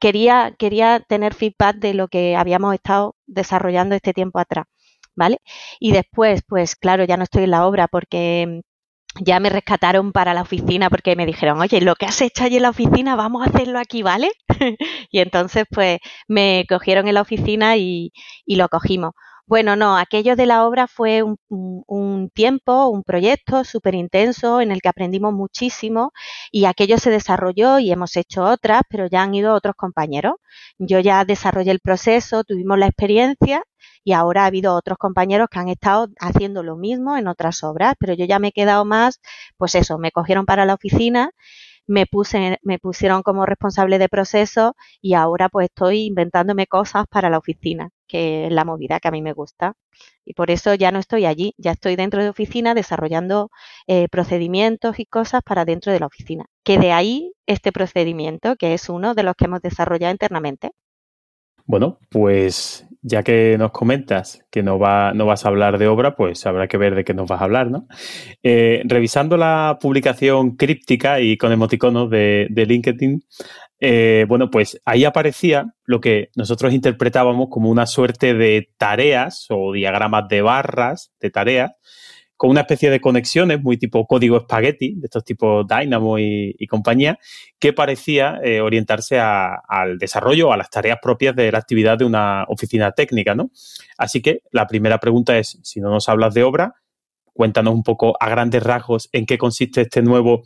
quería, 0.00 0.54
quería 0.58 1.00
tener 1.08 1.34
feedback 1.34 1.76
de 1.76 1.94
lo 1.94 2.08
que 2.08 2.36
habíamos 2.36 2.74
estado 2.74 3.16
desarrollando 3.26 3.94
este 3.96 4.12
tiempo 4.14 4.38
atrás, 4.40 4.66
¿vale? 5.16 5.38
Y 5.80 5.92
después, 5.92 6.42
pues 6.48 6.76
claro, 6.76 7.04
ya 7.04 7.16
no 7.16 7.24
estoy 7.24 7.44
en 7.44 7.50
la 7.52 7.66
obra 7.66 7.88
porque 7.88 8.62
ya 9.20 9.40
me 9.40 9.50
rescataron 9.50 10.12
para 10.12 10.34
la 10.34 10.42
oficina 10.42 10.88
porque 10.90 11.16
me 11.16 11.26
dijeron, 11.26 11.60
oye, 11.60 11.80
lo 11.80 11.94
que 11.96 12.06
has 12.06 12.20
hecho 12.22 12.44
allí 12.44 12.56
en 12.56 12.62
la 12.62 12.70
oficina, 12.70 13.16
vamos 13.16 13.42
a 13.46 13.50
hacerlo 13.50 13.78
aquí, 13.78 14.02
¿vale? 14.02 14.30
y 15.10 15.18
entonces, 15.20 15.64
pues, 15.70 15.98
me 16.28 16.64
cogieron 16.68 17.08
en 17.08 17.14
la 17.14 17.22
oficina 17.22 17.76
y, 17.76 18.12
y 18.46 18.56
lo 18.56 18.68
cogimos. 18.68 19.12
Bueno, 19.50 19.74
no, 19.74 19.96
aquello 19.98 20.36
de 20.36 20.46
la 20.46 20.64
obra 20.64 20.86
fue 20.86 21.24
un, 21.24 22.30
tiempo, 22.32 22.86
un 22.86 23.02
proyecto 23.02 23.64
súper 23.64 23.96
intenso 23.96 24.60
en 24.60 24.70
el 24.70 24.80
que 24.80 24.88
aprendimos 24.88 25.32
muchísimo 25.34 26.12
y 26.52 26.66
aquello 26.66 26.98
se 26.98 27.10
desarrolló 27.10 27.80
y 27.80 27.90
hemos 27.90 28.16
hecho 28.16 28.44
otras, 28.44 28.82
pero 28.88 29.08
ya 29.08 29.22
han 29.24 29.34
ido 29.34 29.52
otros 29.52 29.74
compañeros. 29.74 30.34
Yo 30.78 31.00
ya 31.00 31.24
desarrollé 31.24 31.72
el 31.72 31.80
proceso, 31.80 32.44
tuvimos 32.44 32.78
la 32.78 32.86
experiencia 32.86 33.64
y 34.04 34.12
ahora 34.12 34.44
ha 34.44 34.46
habido 34.46 34.72
otros 34.76 34.98
compañeros 34.98 35.48
que 35.50 35.58
han 35.58 35.68
estado 35.68 36.06
haciendo 36.20 36.62
lo 36.62 36.76
mismo 36.76 37.16
en 37.16 37.26
otras 37.26 37.64
obras, 37.64 37.94
pero 37.98 38.14
yo 38.14 38.26
ya 38.26 38.38
me 38.38 38.48
he 38.48 38.52
quedado 38.52 38.84
más, 38.84 39.20
pues 39.56 39.74
eso, 39.74 39.98
me 39.98 40.12
cogieron 40.12 40.46
para 40.46 40.64
la 40.64 40.74
oficina 40.74 41.32
me, 41.88 42.06
puse, 42.06 42.58
me 42.62 42.78
pusieron 42.78 43.22
como 43.22 43.46
responsable 43.46 43.98
de 43.98 44.08
proceso 44.08 44.76
y 45.02 45.14
ahora 45.14 45.48
pues 45.48 45.66
estoy 45.66 46.06
inventándome 46.06 46.66
cosas 46.68 47.06
para 47.10 47.30
la 47.30 47.38
oficina 47.38 47.90
que 48.10 48.46
es 48.46 48.52
la 48.52 48.64
movida 48.64 49.00
que 49.00 49.08
a 49.08 49.10
mí 49.10 49.22
me 49.22 49.32
gusta. 49.32 49.74
Y 50.24 50.34
por 50.34 50.50
eso 50.50 50.74
ya 50.74 50.90
no 50.92 50.98
estoy 50.98 51.26
allí, 51.26 51.54
ya 51.58 51.72
estoy 51.72 51.96
dentro 51.96 52.22
de 52.22 52.28
oficina 52.30 52.74
desarrollando 52.74 53.50
eh, 53.86 54.08
procedimientos 54.08 54.98
y 54.98 55.06
cosas 55.06 55.42
para 55.44 55.64
dentro 55.64 55.92
de 55.92 56.00
la 56.00 56.06
oficina. 56.06 56.46
Que 56.64 56.78
de 56.78 56.92
ahí 56.92 57.32
este 57.46 57.72
procedimiento, 57.72 58.56
que 58.56 58.74
es 58.74 58.88
uno 58.88 59.14
de 59.14 59.22
los 59.22 59.34
que 59.36 59.46
hemos 59.46 59.62
desarrollado 59.62 60.12
internamente. 60.12 60.72
Bueno, 61.70 62.00
pues 62.08 62.84
ya 63.00 63.22
que 63.22 63.56
nos 63.56 63.70
comentas 63.70 64.44
que 64.50 64.60
no, 64.60 64.80
va, 64.80 65.14
no 65.14 65.24
vas 65.24 65.44
a 65.44 65.50
hablar 65.50 65.78
de 65.78 65.86
obra, 65.86 66.16
pues 66.16 66.44
habrá 66.44 66.66
que 66.66 66.76
ver 66.76 66.96
de 66.96 67.04
qué 67.04 67.14
nos 67.14 67.28
vas 67.28 67.40
a 67.40 67.44
hablar, 67.44 67.70
¿no? 67.70 67.86
Eh, 68.42 68.82
revisando 68.86 69.36
la 69.36 69.78
publicación 69.80 70.56
críptica 70.56 71.20
y 71.20 71.36
con 71.36 71.52
emoticonos 71.52 72.10
de, 72.10 72.48
de 72.50 72.66
LinkedIn, 72.66 73.22
eh, 73.78 74.24
bueno, 74.26 74.50
pues 74.50 74.80
ahí 74.84 75.04
aparecía 75.04 75.72
lo 75.84 76.00
que 76.00 76.30
nosotros 76.34 76.72
interpretábamos 76.72 77.46
como 77.50 77.70
una 77.70 77.86
suerte 77.86 78.34
de 78.34 78.68
tareas 78.76 79.46
o 79.48 79.72
diagramas 79.72 80.26
de 80.28 80.42
barras 80.42 81.12
de 81.20 81.30
tareas 81.30 81.70
con 82.40 82.48
una 82.48 82.62
especie 82.62 82.88
de 82.88 83.02
conexiones 83.02 83.62
muy 83.62 83.76
tipo 83.76 84.06
código 84.06 84.38
espagueti, 84.38 84.94
de 84.94 85.04
estos 85.04 85.24
tipos 85.24 85.66
Dynamo 85.68 86.18
y, 86.18 86.66
compañía, 86.70 87.18
que 87.58 87.74
parecía 87.74 88.40
eh, 88.42 88.62
orientarse 88.62 89.18
al 89.20 89.98
desarrollo 89.98 90.50
a 90.50 90.56
las 90.56 90.70
tareas 90.70 90.96
propias 91.02 91.36
de 91.36 91.52
la 91.52 91.58
actividad 91.58 91.98
de 91.98 92.06
una 92.06 92.46
oficina 92.48 92.92
técnica, 92.92 93.34
¿no? 93.34 93.50
Así 93.98 94.22
que 94.22 94.40
la 94.52 94.66
primera 94.66 94.96
pregunta 94.96 95.36
es, 95.36 95.58
si 95.62 95.80
no 95.80 95.90
nos 95.90 96.08
hablas 96.08 96.32
de 96.32 96.42
obra, 96.42 96.76
cuéntanos 97.34 97.74
un 97.74 97.82
poco 97.82 98.14
a 98.18 98.30
grandes 98.30 98.62
rasgos 98.62 99.10
en 99.12 99.26
qué 99.26 99.36
consiste 99.36 99.82
este 99.82 100.00
nuevo, 100.00 100.44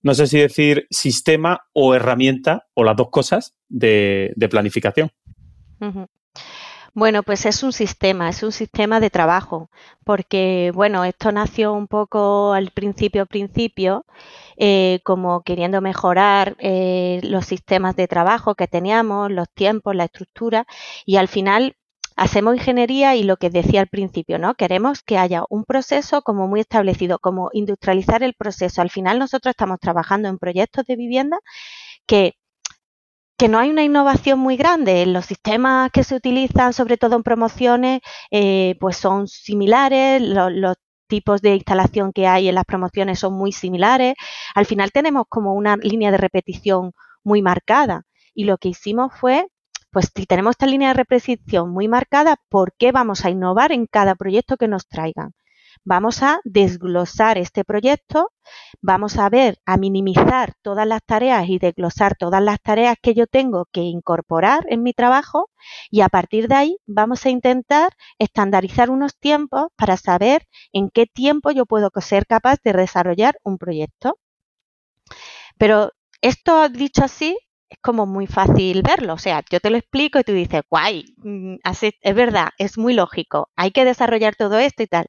no 0.00 0.14
sé 0.14 0.28
si 0.28 0.38
decir 0.38 0.86
sistema 0.88 1.66
o 1.74 1.94
herramienta 1.94 2.66
o 2.72 2.82
las 2.82 2.96
dos 2.96 3.10
cosas 3.10 3.54
de, 3.68 4.32
planificación. 4.50 5.10
Bueno, 6.96 7.22
pues 7.22 7.44
es 7.44 7.62
un 7.62 7.72
sistema, 7.74 8.30
es 8.30 8.42
un 8.42 8.52
sistema 8.52 9.00
de 9.00 9.10
trabajo, 9.10 9.68
porque 10.02 10.72
bueno, 10.74 11.04
esto 11.04 11.30
nació 11.30 11.74
un 11.74 11.88
poco 11.88 12.54
al 12.54 12.70
principio, 12.70 13.26
principio, 13.26 14.06
eh, 14.56 15.00
como 15.04 15.42
queriendo 15.42 15.82
mejorar 15.82 16.56
eh, 16.58 17.20
los 17.22 17.44
sistemas 17.44 17.96
de 17.96 18.08
trabajo 18.08 18.54
que 18.54 18.66
teníamos, 18.66 19.30
los 19.30 19.46
tiempos, 19.50 19.94
la 19.94 20.04
estructura, 20.04 20.66
y 21.04 21.16
al 21.16 21.28
final 21.28 21.76
hacemos 22.16 22.54
ingeniería 22.56 23.14
y 23.14 23.24
lo 23.24 23.36
que 23.36 23.50
decía 23.50 23.80
al 23.82 23.88
principio, 23.88 24.38
¿no? 24.38 24.54
Queremos 24.54 25.02
que 25.02 25.18
haya 25.18 25.42
un 25.50 25.64
proceso 25.64 26.22
como 26.22 26.48
muy 26.48 26.60
establecido, 26.60 27.18
como 27.18 27.50
industrializar 27.52 28.22
el 28.22 28.32
proceso. 28.32 28.80
Al 28.80 28.88
final 28.90 29.18
nosotros 29.18 29.50
estamos 29.52 29.80
trabajando 29.80 30.28
en 30.30 30.38
proyectos 30.38 30.86
de 30.86 30.96
vivienda 30.96 31.38
que 32.06 32.36
que 33.38 33.48
no 33.48 33.58
hay 33.58 33.70
una 33.70 33.84
innovación 33.84 34.38
muy 34.38 34.56
grande. 34.56 35.04
Los 35.06 35.26
sistemas 35.26 35.90
que 35.92 36.04
se 36.04 36.14
utilizan, 36.14 36.72
sobre 36.72 36.96
todo 36.96 37.16
en 37.16 37.22
promociones, 37.22 38.00
eh, 38.30 38.76
pues 38.80 38.96
son 38.96 39.28
similares. 39.28 40.22
Los, 40.22 40.76
tipos 41.08 41.40
de 41.40 41.54
instalación 41.54 42.12
que 42.12 42.26
hay 42.26 42.48
en 42.48 42.56
las 42.56 42.64
promociones 42.64 43.20
son 43.20 43.34
muy 43.34 43.52
similares. 43.52 44.14
Al 44.54 44.66
final 44.66 44.92
tenemos 44.92 45.26
como 45.28 45.54
una 45.54 45.76
línea 45.76 46.10
de 46.10 46.18
repetición 46.18 46.92
muy 47.24 47.42
marcada. 47.42 48.02
Y 48.34 48.44
lo 48.44 48.58
que 48.58 48.70
hicimos 48.70 49.12
fue, 49.14 49.46
pues 49.90 50.10
si 50.14 50.26
tenemos 50.26 50.52
esta 50.52 50.66
línea 50.66 50.88
de 50.88 50.94
repetición 50.94 51.70
muy 51.70 51.88
marcada, 51.88 52.36
¿por 52.48 52.72
qué 52.76 52.92
vamos 52.92 53.24
a 53.24 53.30
innovar 53.30 53.72
en 53.72 53.86
cada 53.86 54.14
proyecto 54.14 54.56
que 54.56 54.68
nos 54.68 54.88
traigan? 54.88 55.32
Vamos 55.84 56.22
a 56.22 56.40
desglosar 56.44 57.38
este 57.38 57.64
proyecto, 57.64 58.32
vamos 58.80 59.18
a 59.18 59.28
ver, 59.28 59.58
a 59.64 59.76
minimizar 59.76 60.54
todas 60.62 60.86
las 60.86 61.02
tareas 61.04 61.48
y 61.48 61.58
desglosar 61.58 62.16
todas 62.16 62.42
las 62.42 62.60
tareas 62.60 62.96
que 63.00 63.14
yo 63.14 63.26
tengo 63.26 63.66
que 63.72 63.82
incorporar 63.82 64.64
en 64.68 64.82
mi 64.82 64.92
trabajo 64.92 65.50
y 65.90 66.00
a 66.00 66.08
partir 66.08 66.48
de 66.48 66.54
ahí 66.54 66.76
vamos 66.86 67.24
a 67.26 67.30
intentar 67.30 67.92
estandarizar 68.18 68.90
unos 68.90 69.16
tiempos 69.18 69.68
para 69.76 69.96
saber 69.96 70.46
en 70.72 70.90
qué 70.90 71.06
tiempo 71.06 71.50
yo 71.50 71.66
puedo 71.66 71.90
ser 72.00 72.26
capaz 72.26 72.58
de 72.62 72.72
desarrollar 72.72 73.38
un 73.42 73.58
proyecto. 73.58 74.18
Pero 75.58 75.92
esto 76.20 76.68
dicho 76.68 77.04
así, 77.04 77.38
es 77.70 77.78
como 77.82 78.06
muy 78.06 78.26
fácil 78.26 78.82
verlo. 78.82 79.14
O 79.14 79.18
sea, 79.18 79.42
yo 79.50 79.60
te 79.60 79.70
lo 79.70 79.76
explico 79.78 80.18
y 80.18 80.24
tú 80.24 80.32
dices, 80.32 80.62
guay, 80.70 81.04
mm, 81.18 81.56
así, 81.64 81.92
es 82.00 82.14
verdad, 82.14 82.50
es 82.58 82.78
muy 82.78 82.94
lógico, 82.94 83.50
hay 83.56 83.70
que 83.72 83.84
desarrollar 83.84 84.36
todo 84.36 84.58
esto 84.58 84.82
y 84.82 84.86
tal. 84.86 85.06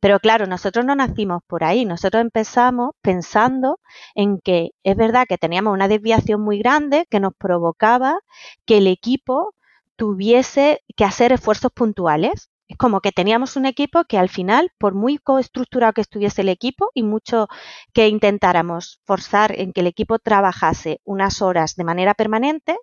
Pero 0.00 0.20
claro, 0.20 0.46
nosotros 0.46 0.84
no 0.86 0.94
nacimos 0.96 1.42
por 1.48 1.64
ahí, 1.64 1.84
nosotros 1.86 2.22
empezamos 2.22 2.90
pensando 3.02 3.80
en 4.14 4.38
que 4.40 4.70
es 4.84 4.96
verdad 4.96 5.26
que 5.28 5.38
teníamos 5.38 5.74
una 5.74 5.88
desviación 5.88 6.42
muy 6.42 6.58
grande 6.60 7.06
que 7.10 7.20
nos 7.20 7.34
provocaba 7.38 8.18
que 8.66 8.78
el 8.78 8.86
equipo 8.88 9.54
tuviese 9.96 10.82
que 10.96 11.04
hacer 11.04 11.32
esfuerzos 11.32 11.72
puntuales. 11.72 12.51
Es 12.72 12.78
como 12.78 13.02
que 13.02 13.12
teníamos 13.12 13.56
un 13.56 13.66
equipo 13.66 14.04
que 14.04 14.16
al 14.16 14.30
final, 14.30 14.70
por 14.78 14.94
muy 14.94 15.18
coestructurado 15.18 15.92
que 15.92 16.00
estuviese 16.00 16.40
el 16.40 16.48
equipo 16.48 16.90
y 16.94 17.02
mucho 17.02 17.48
que 17.92 18.08
intentáramos 18.08 19.02
forzar 19.04 19.52
en 19.60 19.74
que 19.74 19.82
el 19.82 19.88
equipo 19.88 20.18
trabajase 20.18 21.02
unas 21.04 21.42
horas 21.42 21.74
de 21.76 21.84
manera 21.84 22.14
permanente, 22.14 22.78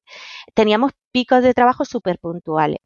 teníamos 0.53 0.91
picos 1.12 1.41
de 1.41 1.55
trabajo 1.55 1.86
súper 1.86 2.19
puntuales. 2.19 2.77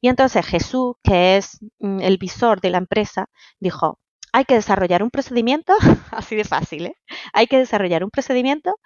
Y 0.00 0.08
entonces 0.08 0.46
Jesús, 0.46 0.94
que 1.02 1.36
es 1.36 1.58
mm, 1.78 2.00
el 2.00 2.16
visor 2.16 2.62
de 2.62 2.70
la 2.70 2.78
empresa, 2.78 3.28
dijo, 3.60 4.00
hay 4.32 4.46
que 4.46 4.54
desarrollar 4.54 5.02
un 5.02 5.10
procedimiento, 5.10 5.74
así 6.10 6.36
de 6.36 6.44
fácil, 6.44 6.86
¿eh? 6.86 6.96
hay 7.34 7.48
que 7.48 7.58
desarrollar 7.58 8.02
un 8.02 8.10
procedimiento 8.10 8.76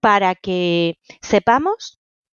para 0.00 0.34
que 0.34 0.98
sepamos 1.22 1.95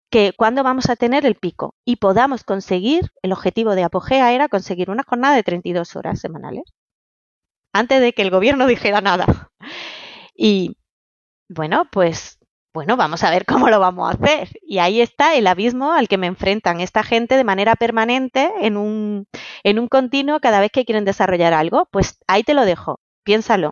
que 0.09 0.33
cuándo 0.35 0.63
vamos 0.63 0.89
a 0.89 0.95
tener 0.95 1.25
el 1.25 1.35
pico 1.35 1.75
y 1.85 1.97
podamos 1.97 2.43
conseguir, 2.43 3.11
el 3.21 3.31
objetivo 3.31 3.75
de 3.75 3.83
Apogea 3.83 4.33
era 4.33 4.49
conseguir 4.49 4.89
una 4.89 5.03
jornada 5.03 5.35
de 5.35 5.43
32 5.43 5.95
horas 5.95 6.19
semanales, 6.19 6.63
antes 7.73 8.01
de 8.01 8.13
que 8.13 8.21
el 8.21 8.31
gobierno 8.31 8.67
dijera 8.67 9.01
nada. 9.01 9.49
Y 10.35 10.77
bueno, 11.49 11.85
pues 11.91 12.39
bueno, 12.73 12.97
vamos 12.97 13.23
a 13.23 13.31
ver 13.31 13.45
cómo 13.45 13.69
lo 13.69 13.79
vamos 13.79 14.09
a 14.09 14.13
hacer. 14.13 14.49
Y 14.61 14.77
ahí 14.79 15.01
está 15.01 15.35
el 15.35 15.47
abismo 15.47 15.91
al 15.93 16.07
que 16.07 16.17
me 16.17 16.27
enfrentan 16.27 16.81
esta 16.81 17.03
gente 17.03 17.35
de 17.35 17.43
manera 17.43 17.75
permanente 17.75 18.51
en 18.61 18.77
un, 18.77 19.27
en 19.63 19.79
un 19.79 19.87
continuo 19.87 20.39
cada 20.39 20.59
vez 20.59 20.71
que 20.71 20.85
quieren 20.85 21.05
desarrollar 21.05 21.53
algo. 21.53 21.87
Pues 21.91 22.19
ahí 22.27 22.43
te 22.43 22.53
lo 22.53 22.65
dejo, 22.65 22.99
piénsalo. 23.23 23.71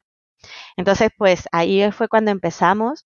Entonces, 0.77 1.09
pues 1.17 1.47
ahí 1.51 1.91
fue 1.91 2.07
cuando 2.07 2.31
empezamos 2.31 3.05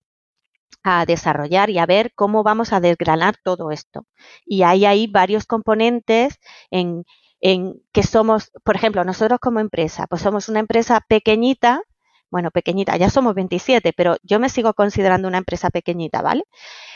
a 0.83 1.05
desarrollar 1.05 1.69
y 1.69 1.79
a 1.79 1.85
ver 1.85 2.13
cómo 2.15 2.43
vamos 2.43 2.73
a 2.73 2.79
desgranar 2.79 3.35
todo 3.43 3.71
esto. 3.71 4.05
Y 4.45 4.63
hay 4.63 4.85
ahí 4.85 5.07
varios 5.07 5.45
componentes 5.45 6.39
en, 6.71 7.05
en 7.39 7.81
que 7.91 8.03
somos, 8.03 8.51
por 8.63 8.75
ejemplo, 8.75 9.03
nosotros 9.03 9.39
como 9.39 9.59
empresa, 9.59 10.07
pues 10.07 10.21
somos 10.21 10.49
una 10.49 10.59
empresa 10.59 11.01
pequeñita, 11.07 11.81
bueno, 12.29 12.49
pequeñita, 12.51 12.95
ya 12.97 13.09
somos 13.09 13.35
27, 13.35 13.93
pero 13.93 14.15
yo 14.23 14.39
me 14.39 14.49
sigo 14.49 14.73
considerando 14.73 15.27
una 15.27 15.39
empresa 15.39 15.69
pequeñita, 15.69 16.21
¿vale? 16.21 16.45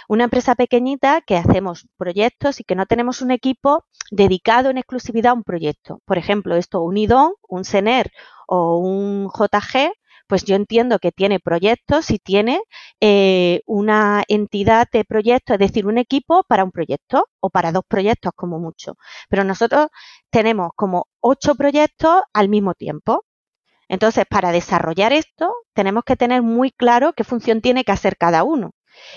Una 0.08 0.25
empresa 0.25 0.55
pequeñita 0.55 1.22
que 1.22 1.36
hacemos 1.36 1.88
proyectos 1.98 2.60
y 2.60 2.63
que 2.63 2.75
no 2.75 2.86
tenemos 2.86 3.22
un 3.22 3.32
equipo 3.32 3.86
dedicado 4.12 4.70
en 4.70 4.77
exclusividad 4.77 5.32
a 5.32 5.34
un 5.34 5.44
proyecto. 5.44 6.00
Por 6.05 6.17
ejemplo, 6.17 6.55
esto, 6.55 6.82
un 6.82 6.96
IDON, 6.98 7.34
un 7.50 7.65
CENER 7.65 8.12
o 8.48 8.77
un 8.77 9.29
JG, 9.29 9.91
pues 10.27 10.44
yo 10.46 10.55
entiendo 10.55 11.00
que 11.00 11.12
tiene 11.12 11.39
proyectos 11.39 12.10
y 12.12 12.20
tiene 12.20 12.62
eh, 13.01 13.62
una 13.65 14.24
entidad 14.27 14.88
de 14.91 15.05
proyectos, 15.05 15.55
es 15.55 15.60
decir, 15.60 15.86
un 15.88 15.98
equipo 15.98 16.44
para 16.48 16.63
un 16.63 16.72
proyecto 16.72 17.27
o 17.39 17.50
para 17.50 17.72
dos 17.72 17.84
proyectos 17.88 18.32
como 18.36 18.60
mucho. 18.60 18.96
Pero 19.29 19.44
nosotros 19.44 19.88
tenemos 20.29 20.70
como 20.75 21.08
ocho 21.22 21.55
proyectos 21.55 22.22
al 22.34 22.50
mismo 22.50 22.74
tiempo. 22.74 23.25
Entonces, 23.89 24.25
para 24.29 24.51
desarrollar 24.51 25.13
esto, 25.13 25.53
tenemos 25.74 26.03
que 26.05 26.15
tener 26.17 26.41
muy 26.41 26.72
claro 26.72 27.13
qué 27.13 27.24
función 27.24 27.62
tiene 27.62 27.84
que 27.84 27.91
hacer 27.91 28.17
cada 28.17 28.44
uno. 28.44 28.72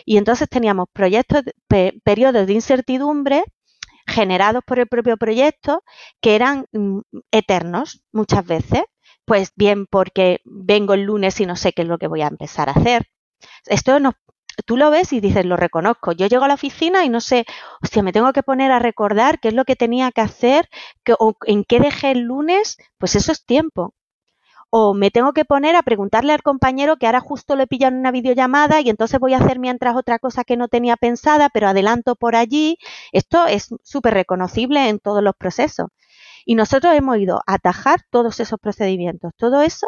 Y 0.05 0.19
entonces 0.19 0.49
teníamos 0.49 0.87
proyectos, 0.93 1.43
periodos 2.05 2.47
de 2.47 2.53
incertidumbre 2.53 3.45
generados 4.07 4.63
por 4.67 4.79
el 4.81 4.89
propio 4.89 5.17
proyecto 5.17 5.83
que 6.21 6.35
eran 6.35 6.67
mm, 6.73 7.01
eternos 7.31 8.03
muchas 8.13 8.45
veces 8.47 8.83
pues 9.29 9.53
bien 9.55 9.87
porque 9.87 10.41
vengo 10.45 10.95
el 10.95 11.03
lunes 11.03 11.41
y 11.41 11.47
no 11.47 11.55
sé 11.57 11.73
qué 11.73 11.83
es 11.83 11.89
lo 11.89 11.99
que 11.99 12.09
voy 12.09 12.23
a 12.23 12.29
empezar 12.29 12.69
a 12.69 12.73
hacer. 12.73 13.07
Esto 13.67 14.01
no, 14.01 14.15
tú 14.67 14.77
lo 14.77 14.91
ves 14.91 15.13
y 15.13 15.21
dices, 15.21 15.45
lo 15.47 15.57
reconozco. 15.57 16.13
Yo 16.13 16.27
llego 16.27 16.45
a 16.45 16.49
la 16.49 16.55
oficina 16.55 17.05
y 17.05 17.09
no 17.09 17.21
sé, 17.21 17.47
hostia, 17.83 18.03
me 18.03 18.13
tengo 18.13 18.33
que 18.33 18.43
poner 18.43 18.73
a 18.73 18.79
recordar 18.81 19.41
qué 19.41 19.49
es 19.49 19.55
lo 19.55 19.65
que 19.65 19.77
tenía 19.77 20.11
que 20.13 20.23
hacer, 20.23 20.69
o 21.19 21.35
en 21.47 21.65
qué 21.65 21.81
dejé 21.81 22.13
el 22.13 22.21
lunes, 22.23 22.79
pues 22.99 23.17
eso 23.17 23.33
es 23.33 23.45
tiempo. 23.45 23.95
O 24.71 24.95
me 24.95 25.11
tengo 25.11 25.33
que 25.33 25.45
poner 25.47 25.77
a 25.77 25.83
preguntarle 25.83 26.33
al 26.33 26.43
compañero 26.43 26.97
que 26.97 27.07
ahora 27.07 27.21
justo 27.21 27.57
le 27.57 27.67
pillan 27.67 27.97
una 27.99 28.11
videollamada 28.11 28.81
y 28.81 28.91
entonces 28.91 29.21
voy 29.21 29.35
a 29.35 29.39
hacer 29.39 29.59
mientras 29.59 29.97
otra 29.97 30.19
cosa 30.19 30.45
que 30.45 30.57
no 30.59 30.69
tenía 30.69 30.97
pensada, 30.97 31.49
pero 31.51 31.69
adelanto 31.69 32.17
por 32.17 32.37
allí. 32.37 32.79
Esto 33.13 33.47
es 33.47 33.69
súper 33.83 34.15
reconocible 34.15 34.89
en 34.89 34.99
todos 34.99 35.23
los 35.23 35.35
procesos. 35.37 35.89
Y 36.45 36.55
nosotros 36.55 36.95
hemos 36.95 37.19
ido 37.19 37.39
a 37.47 37.55
atajar 37.55 38.01
todos 38.11 38.41
esos 38.41 38.59
procedimientos. 38.61 39.33
Todo 39.37 39.63
eso, 39.63 39.87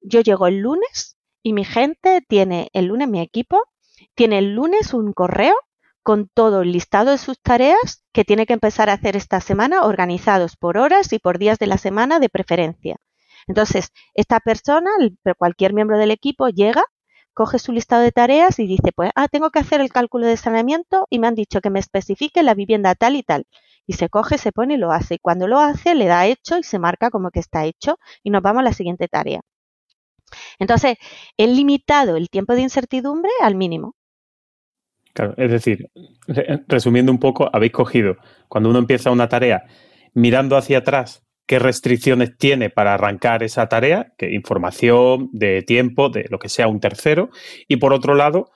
yo 0.00 0.20
llego 0.20 0.46
el 0.46 0.58
lunes 0.58 1.16
y 1.42 1.52
mi 1.52 1.64
gente 1.64 2.24
tiene 2.28 2.70
el 2.72 2.86
lunes 2.86 3.08
mi 3.08 3.20
equipo, 3.20 3.62
tiene 4.14 4.38
el 4.38 4.54
lunes 4.54 4.94
un 4.94 5.12
correo 5.12 5.54
con 6.02 6.28
todo 6.28 6.62
el 6.62 6.72
listado 6.72 7.12
de 7.12 7.18
sus 7.18 7.40
tareas 7.40 8.04
que 8.12 8.24
tiene 8.24 8.46
que 8.46 8.52
empezar 8.52 8.90
a 8.90 8.94
hacer 8.94 9.16
esta 9.16 9.40
semana, 9.40 9.84
organizados 9.84 10.56
por 10.56 10.76
horas 10.76 11.12
y 11.12 11.18
por 11.18 11.38
días 11.38 11.58
de 11.58 11.66
la 11.66 11.78
semana 11.78 12.20
de 12.20 12.28
preferencia. 12.28 12.96
Entonces, 13.46 13.90
esta 14.14 14.40
persona, 14.40 14.90
cualquier 15.38 15.72
miembro 15.72 15.98
del 15.98 16.10
equipo, 16.10 16.48
llega, 16.48 16.84
coge 17.32 17.58
su 17.58 17.72
listado 17.72 18.02
de 18.02 18.12
tareas 18.12 18.58
y 18.58 18.66
dice, 18.66 18.92
pues, 18.94 19.10
ah, 19.14 19.28
tengo 19.28 19.50
que 19.50 19.58
hacer 19.58 19.80
el 19.80 19.90
cálculo 19.90 20.26
de 20.26 20.36
saneamiento 20.36 21.06
y 21.10 21.18
me 21.18 21.26
han 21.26 21.34
dicho 21.34 21.60
que 21.60 21.70
me 21.70 21.80
especifique 21.80 22.42
la 22.42 22.54
vivienda 22.54 22.94
tal 22.94 23.16
y 23.16 23.22
tal. 23.22 23.46
Y 23.86 23.94
se 23.94 24.08
coge, 24.08 24.38
se 24.38 24.52
pone 24.52 24.74
y 24.74 24.76
lo 24.78 24.92
hace. 24.92 25.16
Y 25.16 25.18
cuando 25.18 25.46
lo 25.46 25.58
hace, 25.58 25.94
le 25.94 26.06
da 26.06 26.26
hecho 26.26 26.58
y 26.58 26.62
se 26.62 26.78
marca 26.78 27.10
como 27.10 27.30
que 27.30 27.40
está 27.40 27.64
hecho 27.64 27.98
y 28.22 28.30
nos 28.30 28.42
vamos 28.42 28.60
a 28.60 28.64
la 28.64 28.72
siguiente 28.72 29.08
tarea. 29.08 29.40
Entonces, 30.58 30.96
he 31.36 31.46
limitado 31.46 32.16
el 32.16 32.28
tiempo 32.28 32.54
de 32.54 32.62
incertidumbre 32.62 33.30
al 33.40 33.54
mínimo. 33.54 33.94
Claro, 35.12 35.34
es 35.36 35.50
decir, 35.50 35.90
resumiendo 36.66 37.12
un 37.12 37.20
poco, 37.20 37.48
habéis 37.52 37.72
cogido, 37.72 38.16
cuando 38.48 38.68
uno 38.70 38.80
empieza 38.80 39.12
una 39.12 39.28
tarea, 39.28 39.62
mirando 40.12 40.56
hacia 40.56 40.78
atrás 40.78 41.22
qué 41.46 41.60
restricciones 41.60 42.36
tiene 42.36 42.68
para 42.68 42.94
arrancar 42.94 43.44
esa 43.44 43.68
tarea, 43.68 44.12
qué 44.18 44.32
información, 44.32 45.28
de 45.32 45.62
tiempo, 45.62 46.08
de 46.08 46.26
lo 46.30 46.40
que 46.40 46.48
sea 46.48 46.66
un 46.66 46.80
tercero, 46.80 47.30
y 47.68 47.76
por 47.76 47.92
otro 47.92 48.14
lado, 48.14 48.50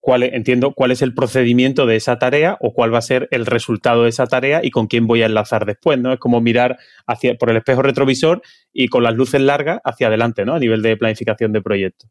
cuál, 0.00 0.22
entiendo 0.22 0.72
cuál 0.72 0.90
es 0.90 1.02
el 1.02 1.14
procedimiento 1.14 1.86
de 1.86 1.96
esa 1.96 2.18
tarea 2.18 2.56
o 2.60 2.72
cuál 2.72 2.92
va 2.92 2.98
a 2.98 3.02
ser 3.02 3.28
el 3.30 3.46
resultado 3.46 4.04
de 4.04 4.08
esa 4.08 4.26
tarea 4.26 4.60
y 4.62 4.70
con 4.70 4.86
quién 4.86 5.06
voy 5.06 5.22
a 5.22 5.26
enlazar 5.26 5.66
después, 5.66 5.98
¿no? 5.98 6.12
Es 6.12 6.18
como 6.18 6.40
mirar 6.40 6.78
hacia, 7.06 7.34
por 7.36 7.50
el 7.50 7.58
espejo 7.58 7.82
retrovisor 7.82 8.42
y 8.72 8.88
con 8.88 9.04
las 9.04 9.14
luces 9.14 9.40
largas 9.40 9.80
hacia 9.84 10.08
adelante, 10.08 10.44
¿no? 10.44 10.54
A 10.54 10.58
nivel 10.58 10.82
de 10.82 10.96
planificación 10.96 11.52
de 11.52 11.62
proyecto. 11.62 12.08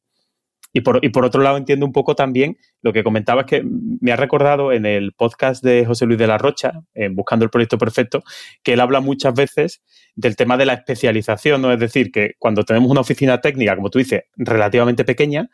Y 0.71 0.81
por, 0.81 1.03
y 1.03 1.09
por 1.09 1.25
otro 1.25 1.41
lado, 1.41 1.57
entiendo 1.57 1.85
un 1.85 1.91
poco 1.91 2.15
también 2.15 2.57
lo 2.83 2.93
que 2.93 3.03
comentabas 3.03 3.45
que 3.45 3.63
me 3.63 4.11
ha 4.11 4.15
recordado 4.15 4.71
en 4.71 4.85
el 4.85 5.13
podcast 5.13 5.63
de 5.63 5.83
José 5.83 6.05
Luis 6.05 6.19
de 6.19 6.27
la 6.27 6.37
Rocha, 6.37 6.73
en 6.93 7.15
Buscando 7.15 7.43
el 7.43 7.49
Proyecto 7.49 7.79
Perfecto, 7.79 8.21
que 8.61 8.73
él 8.73 8.79
habla 8.79 8.99
muchas 8.99 9.33
veces 9.33 9.81
del 10.15 10.35
tema 10.35 10.57
de 10.57 10.67
la 10.67 10.73
especialización, 10.73 11.63
¿no? 11.63 11.73
Es 11.73 11.79
decir, 11.79 12.11
que 12.11 12.33
cuando 12.37 12.63
tenemos 12.63 12.91
una 12.91 13.01
oficina 13.01 13.41
técnica, 13.41 13.75
como 13.75 13.89
tú 13.89 13.97
dices, 13.97 14.25
relativamente 14.37 15.03
pequeña, 15.05 15.49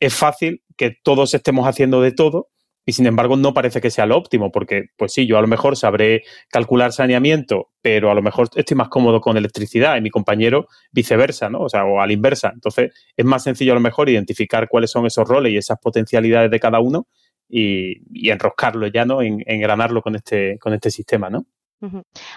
es 0.00 0.14
fácil 0.14 0.62
que 0.76 0.96
todos 1.02 1.34
estemos 1.34 1.66
haciendo 1.66 2.00
de 2.00 2.12
todo 2.12 2.48
y 2.88 2.92
sin 2.92 3.06
embargo 3.06 3.36
no 3.36 3.52
parece 3.52 3.82
que 3.82 3.90
sea 3.90 4.06
lo 4.06 4.16
óptimo, 4.16 4.50
porque 4.50 4.86
pues 4.96 5.12
sí, 5.12 5.26
yo 5.26 5.36
a 5.36 5.42
lo 5.42 5.46
mejor 5.46 5.76
sabré 5.76 6.22
calcular 6.48 6.92
saneamiento, 6.92 7.68
pero 7.82 8.10
a 8.10 8.14
lo 8.14 8.22
mejor 8.22 8.48
estoy 8.54 8.76
más 8.78 8.88
cómodo 8.88 9.20
con 9.20 9.36
electricidad 9.36 9.96
y 9.98 10.00
mi 10.00 10.08
compañero 10.08 10.68
viceversa, 10.90 11.50
¿no? 11.50 11.60
O 11.60 11.68
sea, 11.68 11.84
o 11.84 12.00
a 12.00 12.06
la 12.06 12.14
inversa. 12.14 12.50
Entonces 12.54 12.92
es 13.14 13.24
más 13.26 13.42
sencillo 13.42 13.72
a 13.72 13.74
lo 13.74 13.82
mejor 13.82 14.08
identificar 14.08 14.68
cuáles 14.68 14.90
son 14.90 15.04
esos 15.04 15.28
roles 15.28 15.52
y 15.52 15.58
esas 15.58 15.78
potencialidades 15.78 16.50
de 16.50 16.60
cada 16.60 16.80
uno 16.80 17.08
y, 17.46 18.30
enroscarlo 18.30 18.86
ya, 18.86 19.04
¿no? 19.04 19.20
En, 19.20 19.42
engranarlo 19.46 20.00
con 20.00 20.16
este, 20.16 20.58
con 20.58 20.72
este 20.72 20.90
sistema, 20.90 21.28
¿no? 21.28 21.44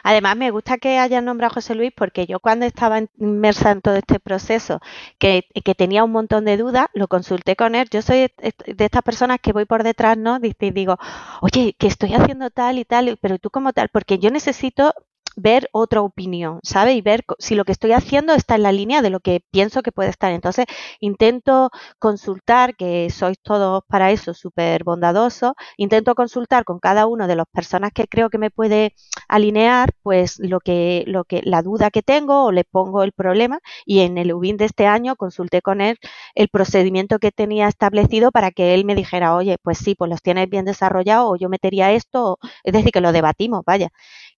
Además, 0.03 0.38
me 0.38 0.51
gusta 0.51 0.77
que 0.77 1.00
hayan 1.00 1.25
nombrado 1.25 1.51
a 1.51 1.53
José 1.55 1.75
Luis 1.75 1.91
porque 1.95 2.25
yo 2.27 2.39
cuando 2.39 2.65
estaba 2.65 3.00
inmersa 3.17 3.71
en 3.71 3.81
todo 3.81 3.95
este 3.95 4.19
proceso, 4.19 4.79
que, 5.17 5.43
tenía 5.77 6.03
un 6.03 6.12
montón 6.12 6.45
de 6.45 6.57
dudas, 6.57 6.88
lo 6.93 7.07
consulté 7.07 7.55
con 7.55 7.75
él. 7.75 7.88
Yo 7.91 8.01
soy 8.01 8.31
de 8.38 8.86
estas 8.86 9.01
personas 9.03 9.39
que 9.41 9.53
voy 9.53 9.65
por 9.65 9.83
detrás, 9.83 10.17
¿no? 10.17 10.39
Y 10.41 10.71
digo, 10.71 10.98
oye, 11.41 11.75
que 11.77 11.88
estoy 11.88 12.13
haciendo 12.13 12.50
tal 12.50 12.77
y 12.79 12.86
tal, 12.86 13.17
pero 13.21 13.39
tú 13.39 13.50
como 13.50 13.74
tal, 13.74 13.89
porque 13.89 14.19
yo 14.19 14.29
necesito 14.31 14.93
ver 15.36 15.70
otra 15.72 16.02
opinión, 16.02 16.60
¿sabe? 16.64 16.94
Y 16.94 17.02
ver 17.02 17.24
si 17.40 17.56
lo 17.56 17.66
que 17.66 17.72
estoy 17.72 17.94
haciendo 17.94 18.34
está 18.34 18.56
en 18.56 18.64
la 18.64 18.72
línea 18.72 19.02
de 19.02 19.10
lo 19.10 19.20
que 19.20 19.42
pienso 19.52 19.82
que 19.82 19.92
puede 19.92 20.10
estar. 20.10 20.32
Entonces, 20.32 20.66
intento 21.00 21.72
consultar, 22.00 22.76
que 22.76 23.10
sois 23.10 23.38
todos 23.42 23.84
para 23.88 24.12
eso 24.12 24.34
súper 24.34 24.84
bondadosos, 24.84 25.54
intento 25.78 26.16
consultar 26.16 26.64
con 26.66 26.80
cada 26.80 27.06
uno 27.08 27.28
de 27.28 27.36
las 27.36 27.46
personas 27.52 27.92
que 27.94 28.08
creo 28.08 28.30
que 28.30 28.38
me 28.38 28.52
puede 28.52 28.94
alinear, 29.28 29.92
pues 30.04 30.40
lo 30.40 30.60
que, 30.60 31.04
lo 31.08 31.24
que, 31.24 31.42
la 31.44 31.62
duda 31.62 31.90
que 31.92 32.02
tengo 32.02 32.46
o 32.46 32.52
le 32.52 32.64
pongo 32.64 33.04
el 33.04 33.12
problema 33.14 33.60
y 33.86 34.00
en 34.02 34.18
el 34.18 34.34
UBIN 34.34 34.58
de 34.58 34.66
este 34.66 34.88
año 34.88 35.16
consulté 35.16 35.62
con 35.62 35.82
él 35.82 35.98
el 36.36 36.50
procedimiento 36.50 37.20
que 37.20 37.32
tenía 37.32 37.67
establecido 37.67 38.32
para 38.32 38.52
que 38.52 38.74
él 38.74 38.86
me 38.86 38.96
dijera, 38.96 39.36
oye, 39.36 39.58
pues 39.62 39.78
sí, 39.78 39.96
pues 39.96 40.10
los 40.10 40.22
tienes 40.22 40.50
bien 40.50 40.65
desarrollados 40.65 41.32
o 41.32 41.36
yo 41.36 41.50
metería 41.50 41.91
esto, 41.91 42.39
es 42.63 42.74
decir, 42.74 42.91
que 42.91 43.02
lo 43.02 43.12
debatimos, 43.12 43.63
vaya 43.65 43.89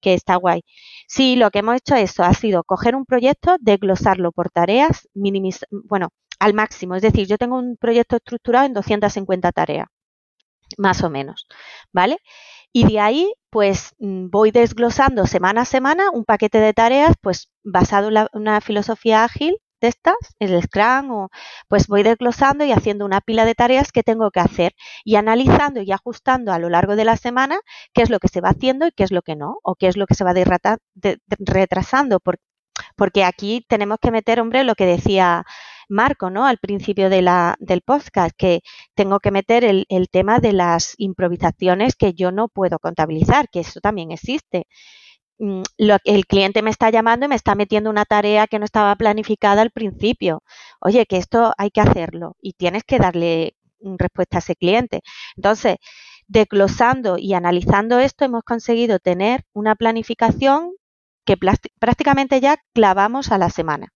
que 0.03 0.13
está 0.13 0.35
guay. 0.35 0.61
Sí, 1.07 1.35
lo 1.37 1.49
que 1.51 1.59
hemos 1.59 1.77
hecho 1.77 1.95
eso 1.95 2.23
ha 2.23 2.33
sido 2.33 2.63
coger 2.63 2.95
un 2.95 3.05
proyecto, 3.05 3.57
desglosarlo 3.59 4.31
por 4.31 4.49
tareas, 4.51 5.07
bueno, 5.71 6.09
al 6.39 6.53
máximo. 6.53 6.95
Es 6.95 7.01
decir, 7.01 7.27
yo 7.27 7.37
tengo 7.37 7.57
un 7.57 7.77
proyecto 7.77 8.17
estructurado 8.17 8.65
en 8.67 8.73
250 8.73 9.51
tareas, 9.51 9.87
más 10.77 11.03
o 11.03 11.09
menos, 11.09 11.47
¿vale? 11.93 12.17
Y 12.73 12.85
de 12.87 12.99
ahí, 12.99 13.33
pues 13.49 13.93
mm, 13.99 14.29
voy 14.29 14.51
desglosando 14.51 15.27
semana 15.27 15.61
a 15.61 15.65
semana 15.65 16.09
un 16.11 16.25
paquete 16.25 16.59
de 16.59 16.73
tareas, 16.73 17.15
pues 17.21 17.49
basado 17.63 18.09
en 18.09 18.27
una 18.33 18.61
filosofía 18.61 19.23
ágil 19.23 19.57
estas, 19.87 20.15
el 20.39 20.61
Scrum, 20.61 21.11
o, 21.11 21.29
pues 21.67 21.87
voy 21.87 22.03
desglosando 22.03 22.65
y 22.65 22.71
haciendo 22.71 23.05
una 23.05 23.21
pila 23.21 23.45
de 23.45 23.55
tareas 23.55 23.91
que 23.91 24.03
tengo 24.03 24.31
que 24.31 24.39
hacer 24.39 24.73
y 25.03 25.15
analizando 25.15 25.81
y 25.81 25.91
ajustando 25.91 26.51
a 26.53 26.59
lo 26.59 26.69
largo 26.69 26.95
de 26.95 27.05
la 27.05 27.17
semana 27.17 27.59
qué 27.93 28.01
es 28.03 28.09
lo 28.09 28.19
que 28.19 28.27
se 28.27 28.41
va 28.41 28.49
haciendo 28.49 28.87
y 28.87 28.91
qué 28.91 29.03
es 29.03 29.11
lo 29.11 29.21
que 29.21 29.35
no, 29.35 29.57
o 29.63 29.75
qué 29.75 29.87
es 29.87 29.97
lo 29.97 30.07
que 30.07 30.15
se 30.15 30.23
va 30.23 30.33
retrasando, 31.39 32.19
porque 32.95 33.23
aquí 33.23 33.65
tenemos 33.67 33.97
que 34.01 34.11
meter, 34.11 34.39
hombre, 34.39 34.63
lo 34.63 34.75
que 34.75 34.85
decía 34.85 35.45
Marco, 35.89 36.29
¿no? 36.29 36.45
Al 36.45 36.57
principio 36.57 37.09
de 37.09 37.21
la, 37.21 37.55
del 37.59 37.81
podcast, 37.81 38.33
que 38.37 38.61
tengo 38.95 39.19
que 39.19 39.31
meter 39.31 39.63
el, 39.63 39.85
el 39.89 40.09
tema 40.09 40.39
de 40.39 40.53
las 40.53 40.95
improvisaciones 40.97 41.95
que 41.95 42.13
yo 42.13 42.31
no 42.31 42.47
puedo 42.47 42.79
contabilizar, 42.79 43.49
que 43.49 43.61
eso 43.61 43.79
también 43.79 44.11
existe. 44.11 44.65
Mm, 45.43 45.63
el 46.05 46.25
cliente 46.25 46.61
me 46.61 46.69
está 46.69 46.89
llamando 46.89 47.25
y 47.25 47.29
me 47.29 47.35
está 47.35 47.53
metiendo 47.53 47.89
una 47.89 48.05
tarea 48.05 48.47
que 48.47 48.59
no 48.59 48.65
estaba 48.65 48.95
planificada 48.95 49.61
al 49.61 49.71
principio. 49.71 50.41
Oye, 50.79 51.05
que 51.05 51.17
esto 51.17 51.53
hay 51.57 51.69
que 51.69 51.81
hacerlo 51.81 52.37
y 52.41 52.53
tienes 52.53 52.83
que 52.85 52.97
darle 52.97 53.55
respuesta 53.81 54.37
a 54.37 54.39
ese 54.39 54.55
cliente. 54.55 55.01
Entonces, 55.35 55.77
desglosando 56.27 57.17
y 57.17 57.33
analizando 57.33 57.99
esto, 57.99 58.23
hemos 58.23 58.43
conseguido 58.43 58.99
tener 58.99 59.43
una 59.53 59.75
planificación 59.75 60.71
que 61.25 61.35
prácticamente 61.79 62.39
ya 62.39 62.57
clavamos 62.73 63.31
a 63.31 63.37
la 63.37 63.49
semana. 63.49 63.89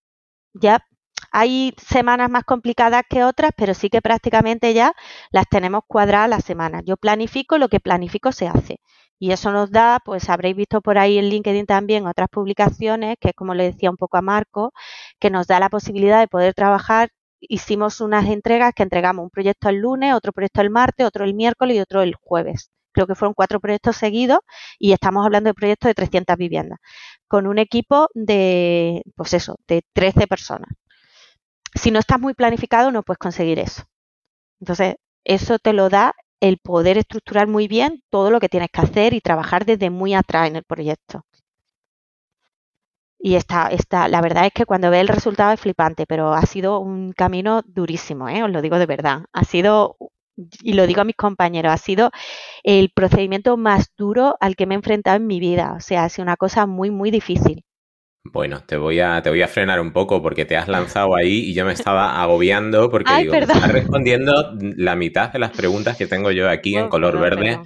Ya 0.54 0.86
hay 1.32 1.74
semanas 1.78 2.30
más 2.30 2.44
complicadas 2.44 3.04
que 3.10 3.24
otras, 3.24 3.52
pero 3.58 3.74
sí 3.74 3.90
que 3.90 4.02
prácticamente 4.02 4.74
ya 4.74 4.94
las 5.32 5.46
tenemos 5.50 5.84
cuadradas 5.88 6.26
a 6.26 6.30
la 6.30 6.42
semana. 6.42 6.82
Yo 6.86 6.98
planifico, 6.98 7.58
lo 7.58 7.70
que 7.70 7.80
planifico 7.80 8.32
se 8.34 8.48
hace. 8.48 8.80
Y 9.20 9.32
eso 9.32 9.52
nos 9.52 9.72
da, 9.72 10.00
pues 10.04 10.30
habréis 10.30 10.56
visto 10.56 10.82
por 10.82 10.98
ahí 10.98 11.18
en 11.18 11.26
LinkedIn 11.30 11.66
también 11.66 12.08
otras 12.08 12.30
publicaciones, 12.30 13.16
que 13.20 13.30
es 13.30 13.36
como 13.36 13.54
le 13.56 13.64
decía 13.72 13.90
un 13.90 13.98
poco 13.98 14.18
a 14.18 14.22
Marco, 14.22 14.74
que 15.20 15.30
nos 15.30 15.48
da 15.48 15.60
la 15.60 15.70
posibilidad 15.70 16.20
de 16.20 16.28
poder 16.28 16.54
trabajar. 16.54 17.10
Hicimos 17.40 18.02
unas 18.02 18.26
entregas 18.28 18.74
que 18.76 18.84
entregamos 18.84 19.24
un 19.24 19.30
proyecto 19.30 19.70
el 19.70 19.78
lunes, 19.78 20.14
otro 20.14 20.32
proyecto 20.34 20.62
el 20.62 20.70
martes, 20.70 21.06
otro 21.06 21.24
el 21.26 21.34
miércoles 21.36 21.78
y 21.78 21.80
otro 21.80 22.02
el 22.02 22.16
jueves. 22.16 22.72
Creo 22.92 23.08
que 23.08 23.16
fueron 23.16 23.34
cuatro 23.36 23.60
proyectos 23.60 23.96
seguidos 23.98 24.40
y 24.80 24.92
estamos 24.94 25.26
hablando 25.26 25.50
de 25.50 25.54
proyectos 25.54 25.90
de 25.90 25.94
300 25.96 26.36
viviendas, 26.38 26.80
con 27.28 27.48
un 27.48 27.60
equipo 27.60 28.08
de, 28.14 29.04
pues 29.16 29.34
eso, 29.34 29.58
de 29.68 29.84
13 29.94 30.28
personas. 30.28 30.70
Si 31.76 31.92
no 31.92 32.00
estás 32.00 32.20
muy 32.20 32.34
planificado, 32.34 32.92
no 32.92 33.04
puedes 33.04 33.20
conseguir 33.20 33.60
eso. 33.60 33.84
Entonces, 34.60 34.96
eso 35.26 35.60
te 35.60 35.74
lo 35.74 35.90
da 35.90 36.14
el 36.42 36.58
poder 36.60 36.98
estructurar 36.98 37.48
muy 37.48 37.68
bien 37.68 38.04
todo 38.10 38.32
lo 38.32 38.40
que 38.40 38.50
tienes 38.50 38.70
que 38.72 38.82
hacer 38.82 39.14
y 39.14 39.22
trabajar 39.22 39.66
desde 39.66 39.90
muy 39.90 40.14
atrás 40.14 40.48
en 40.50 40.56
el 40.58 40.64
proyecto. 40.64 41.24
Y 43.20 43.36
está, 43.36 43.68
está, 43.70 44.08
la 44.08 44.22
verdad 44.22 44.46
es 44.48 44.54
que 44.54 44.66
cuando 44.66 44.90
ve 44.92 45.00
el 45.00 45.08
resultado 45.08 45.52
es 45.54 45.60
flipante, 45.60 46.06
pero 46.08 46.34
ha 46.34 46.46
sido 46.46 46.80
un 46.80 47.14
camino 47.14 47.62
durísimo, 47.66 48.30
¿eh? 48.30 48.44
os 48.44 48.50
lo 48.52 48.62
digo 48.62 48.78
de 48.80 48.86
verdad. 48.86 49.26
Ha 49.34 49.44
sido, 49.44 49.98
y 50.62 50.74
lo 50.74 50.88
digo 50.88 51.02
a 51.02 51.06
mis 51.06 51.16
compañeros, 51.16 51.72
ha 51.74 51.78
sido 51.78 52.12
el 52.64 52.92
procedimiento 52.92 53.58
más 53.58 53.92
duro 53.98 54.36
al 54.40 54.56
que 54.56 54.68
me 54.68 54.76
he 54.76 54.78
enfrentado 54.78 55.18
en 55.18 55.28
mi 55.28 55.40
vida. 55.40 55.74
O 55.78 55.80
sea, 55.82 56.06
ha 56.06 56.10
sido 56.10 56.24
una 56.24 56.38
cosa 56.38 56.68
muy, 56.68 56.92
muy 56.92 57.12
difícil. 57.12 57.64
Bueno, 58.32 58.64
te 58.66 58.78
voy, 58.78 59.00
a, 59.00 59.22
te 59.22 59.30
voy 59.30 59.42
a 59.42 59.48
frenar 59.48 59.80
un 59.80 59.92
poco 59.92 60.22
porque 60.22 60.46
te 60.46 60.58
has 60.58 60.68
lanzado 60.68 61.16
ahí 61.16 61.50
y 61.50 61.54
yo 61.54 61.66
me 61.66 61.74
estaba 61.74 62.22
agobiando 62.22 62.90
porque 62.90 63.14
digo, 63.20 63.34
estás 63.34 63.72
respondiendo 63.72 64.54
la 64.60 64.96
mitad 64.96 65.32
de 65.32 65.40
las 65.40 65.52
preguntas 65.52 65.98
que 65.98 66.08
tengo 66.08 66.32
yo 66.32 66.50
aquí 66.50 66.76
en 66.76 66.90
color 66.90 67.20
verde, 67.20 67.60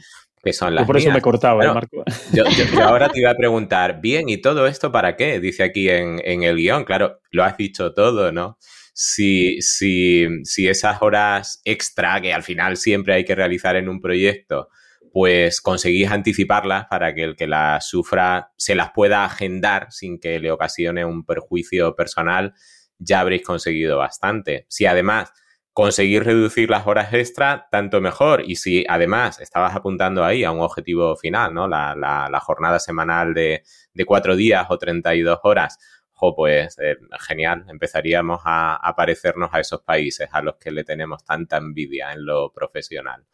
que 0.44 0.54
son 0.54 0.76
las. 0.76 0.86
por 0.86 0.98
eso 0.98 1.12
me 1.12 1.22
cortaba, 1.22 1.64
¿eh, 1.64 1.74
Marco. 1.74 2.04
Yo, 2.34 2.44
ahora 2.84 3.10
te 3.10 3.20
iba 3.20 3.30
a 3.30 3.36
preguntar, 3.36 4.02
bien, 4.02 4.28
¿y 4.28 4.38
todo 4.38 4.66
esto 4.68 4.92
para 4.92 5.16
qué? 5.16 5.40
Dice 5.40 5.64
aquí 5.64 5.90
en, 5.90 6.20
en 6.24 6.44
el 6.44 6.56
guion, 6.56 6.84
claro, 6.84 7.20
lo 7.32 7.44
has 7.44 7.58
dicho 7.58 7.94
todo, 7.94 8.32
¿no? 8.32 8.58
Si, 8.94 9.62
si, 9.62 10.28
si 10.44 10.68
esas 10.68 11.02
horas 11.02 11.62
extra 11.64 12.20
que 12.22 12.34
al 12.34 12.44
final 12.44 12.78
siempre 12.78 13.14
hay 13.14 13.24
que 13.24 13.36
realizar 13.36 13.76
en 13.76 13.88
un 13.88 14.02
proyecto 14.02 14.70
pues 15.12 15.62
conseguís 15.62 16.10
anticiparlas 16.10 16.86
para 16.86 17.14
que 17.14 17.24
el 17.24 17.36
que 17.36 17.48
las 17.48 17.88
sufra 17.88 18.52
se 18.58 18.76
las 18.76 18.92
pueda 18.92 19.26
agendar 19.26 19.92
sin 19.92 20.20
que 20.20 20.40
le 20.40 20.52
ocasione 20.52 21.04
un 21.06 21.26
perjuicio 21.26 21.96
personal, 21.96 22.54
ya 22.98 23.20
habréis 23.20 23.44
conseguido 23.44 23.98
bastante. 23.98 24.66
Si 24.70 24.86
además 24.86 25.34
conseguir 25.74 26.26
reducir 26.26 26.70
las 26.70 26.86
horas 26.86 27.14
extra, 27.14 27.68
tanto 27.72 28.02
mejor. 28.02 28.44
Y 28.46 28.56
si 28.58 28.86
además 28.88 29.40
estabas 29.40 29.76
apuntando 29.76 30.24
ahí 30.24 30.44
a 30.44 30.52
un 30.52 30.62
objetivo 30.62 31.16
final, 31.16 31.54
¿no? 31.54 31.68
La, 31.68 31.96
la, 31.96 32.40
jornada 32.40 32.80
semanal 32.80 33.34
de, 33.34 33.64
de, 33.94 34.06
cuatro 34.06 34.36
días 34.36 34.66
o 34.70 34.78
32 34.78 35.40
horas, 35.44 35.78
jo, 36.12 36.36
pues 36.36 36.78
eh, 36.80 36.98
genial. 37.20 37.66
Empezaríamos 37.70 38.42
a, 38.46 38.76
a, 38.76 38.96
parecernos 38.96 39.50
a 39.54 39.60
esos 39.60 39.82
países 39.82 40.30
a 40.32 40.42
los 40.42 40.58
que 40.58 40.72
le 40.72 40.84
tenemos 40.84 41.24
tanta 41.24 41.58
envidia 41.58 42.12
en 42.12 42.26
lo 42.26 42.52
profesional. 42.52 43.26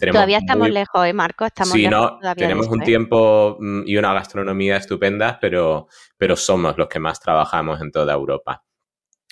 Todavía 0.00 0.38
estamos 0.38 0.70
lejos, 0.70 1.06
¿eh, 1.06 1.12
Marco? 1.12 1.44
Estamos 1.44 1.72
sí, 1.72 1.86
no, 1.88 2.18
tenemos 2.36 2.68
un 2.68 2.82
¿eh? 2.82 2.84
tiempo 2.84 3.56
mm, 3.60 3.82
y 3.86 3.96
una 3.96 4.14
gastronomía 4.14 4.76
estupenda, 4.76 5.38
pero, 5.40 5.88
pero 6.16 6.36
somos 6.36 6.76
los 6.76 6.88
que 6.88 6.98
más 6.98 7.20
trabajamos 7.20 7.80
en 7.80 7.90
toda 7.90 8.14
Europa. 8.14 8.64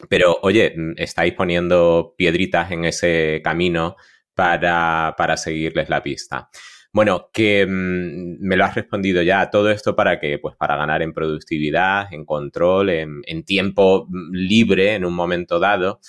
Pero, 0.08 0.38
oye, 0.42 0.74
mm, 0.76 0.92
estáis 0.96 1.34
poniendo 1.34 2.14
piedritas 2.16 2.70
en 2.70 2.84
ese 2.84 3.40
camino 3.42 3.96
para, 4.34 5.14
para 5.16 5.36
seguirles 5.36 5.88
la 5.88 6.02
pista. 6.02 6.48
Bueno, 6.92 7.28
que 7.32 7.66
mm, 7.66 8.38
me 8.40 8.56
lo 8.56 8.64
has 8.64 8.74
respondido 8.74 9.22
ya. 9.22 9.50
Todo 9.50 9.70
esto 9.70 9.94
para 9.94 10.18
que, 10.18 10.38
pues 10.38 10.56
para 10.56 10.76
ganar 10.76 11.02
en 11.02 11.12
productividad, 11.12 12.12
en 12.12 12.24
control, 12.24 12.90
en, 12.90 13.44
tiempo 13.44 14.08
libre 14.32 14.94
en 14.94 15.04
un 15.04 15.14
momento 15.14 15.58
dado. 15.58 16.00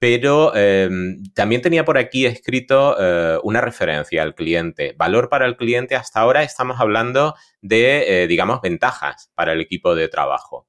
Pero 0.00 0.56
em, 0.56 1.22
también 1.34 1.62
tenía 1.62 1.84
por 1.84 1.98
aquí 1.98 2.26
escrito 2.26 2.96
eh, 2.98 3.38
una 3.44 3.60
referencia 3.60 4.22
al 4.22 4.34
cliente. 4.34 4.94
Valor 4.98 5.28
para 5.28 5.46
el 5.46 5.56
cliente, 5.56 5.94
hasta 5.94 6.20
ahora 6.20 6.42
estamos 6.42 6.80
hablando 6.80 7.36
de, 7.60 8.22
eh, 8.24 8.26
digamos, 8.26 8.60
ventajas 8.60 9.30
para 9.36 9.52
el 9.52 9.60
equipo 9.60 9.94
de 9.94 10.08
trabajo. 10.08 10.66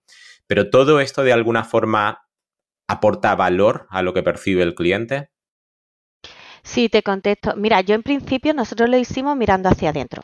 Pero 0.47 0.69
todo 0.69 0.99
esto 0.99 1.23
de 1.23 1.33
alguna 1.33 1.63
forma 1.63 2.27
aporta 2.91 3.35
valor 3.35 3.87
a 3.89 4.01
lo 4.01 4.13
que 4.13 4.21
percibe 4.21 4.63
el 4.63 4.75
cliente? 4.75 5.29
Sí, 6.61 6.89
te 6.89 7.01
contesto. 7.01 7.55
Mira, 7.55 7.81
yo 7.81 7.95
en 7.95 8.03
principio 8.03 8.53
nosotros 8.53 8.89
lo 8.89 8.97
hicimos 8.97 9.35
mirando 9.37 9.69
hacia 9.69 9.89
adentro. 9.89 10.23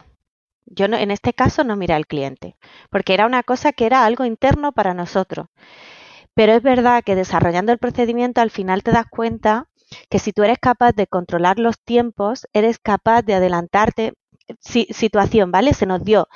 Yo 0.66 0.88
no, 0.90 0.98
en 0.98 1.12
este 1.12 1.34
caso 1.34 1.64
no 1.64 1.78
miré 1.78 1.94
al 1.94 2.06
cliente, 2.06 2.58
porque 2.90 3.14
era 3.14 3.26
una 3.26 3.42
cosa 3.44 3.72
que 3.72 3.86
era 3.86 4.06
algo 4.06 4.26
interno 4.26 4.74
para 4.74 4.94
nosotros. 4.94 5.48
Pero 6.38 6.54
es 6.54 6.62
verdad 6.62 7.04
que 7.04 7.16
desarrollando 7.16 7.72
el 7.72 7.80
procedimiento 7.80 8.42
al 8.42 8.52
final 8.52 8.84
te 8.84 8.92
das 8.92 9.08
cuenta 9.10 9.70
que 10.08 10.20
si 10.20 10.34
tú 10.34 10.44
eres 10.44 10.60
capaz 10.60 10.92
de 10.92 11.08
controlar 11.08 11.58
los 11.58 11.80
tiempos, 11.80 12.48
eres 12.54 12.78
capaz 12.78 13.24
de 13.24 13.34
adelantarte. 13.34 14.14
situación, 14.62 15.52
¿vale? 15.52 15.74
Se 15.74 15.88
nos 15.88 16.04
dio 16.04 16.28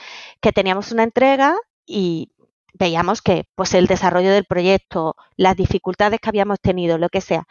que 0.42 0.52
teníamos 0.52 0.92
una 0.92 1.04
entrega 1.04 1.56
y 1.86 2.32
veíamos 2.74 3.22
que 3.22 3.46
pues 3.56 3.76
el 3.76 3.86
desarrollo 3.86 4.32
del 4.32 4.46
proyecto, 4.46 5.16
las 5.38 5.56
dificultades 5.56 6.20
que 6.20 6.30
habíamos 6.30 6.60
tenido, 6.60 6.98
lo 6.98 7.10
que 7.10 7.22
sea, 7.22 7.46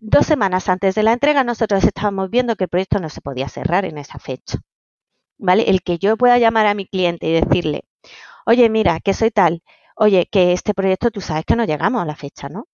dos 0.00 0.26
semanas 0.26 0.68
antes 0.68 0.96
de 0.96 1.04
la 1.04 1.12
entrega 1.12 1.44
nosotros 1.44 1.84
estábamos 1.84 2.30
viendo 2.30 2.56
que 2.56 2.64
el 2.64 2.70
proyecto 2.70 2.98
no 2.98 3.10
se 3.10 3.20
podía 3.20 3.48
cerrar 3.48 3.84
en 3.84 3.98
esa 3.98 4.18
fecha. 4.18 4.58
¿Vale? 5.38 5.70
El 5.70 5.82
que 5.82 5.98
yo 5.98 6.16
pueda 6.16 6.38
llamar 6.38 6.66
a 6.66 6.74
mi 6.74 6.86
cliente 6.86 7.28
y 7.28 7.32
decirle, 7.40 7.84
oye, 8.46 8.68
mira, 8.70 9.00
que 9.00 9.14
soy 9.14 9.30
tal, 9.30 9.62
oye, 9.94 10.26
que 10.30 10.52
este 10.52 10.74
proyecto 10.74 11.10
tú 11.10 11.20
sabes 11.20 11.44
que 11.44 11.56
no 11.56 11.64
llegamos 11.64 12.02
a 12.02 12.06
la 12.06 12.16
fecha, 12.16 12.48
¿no? 12.48 12.66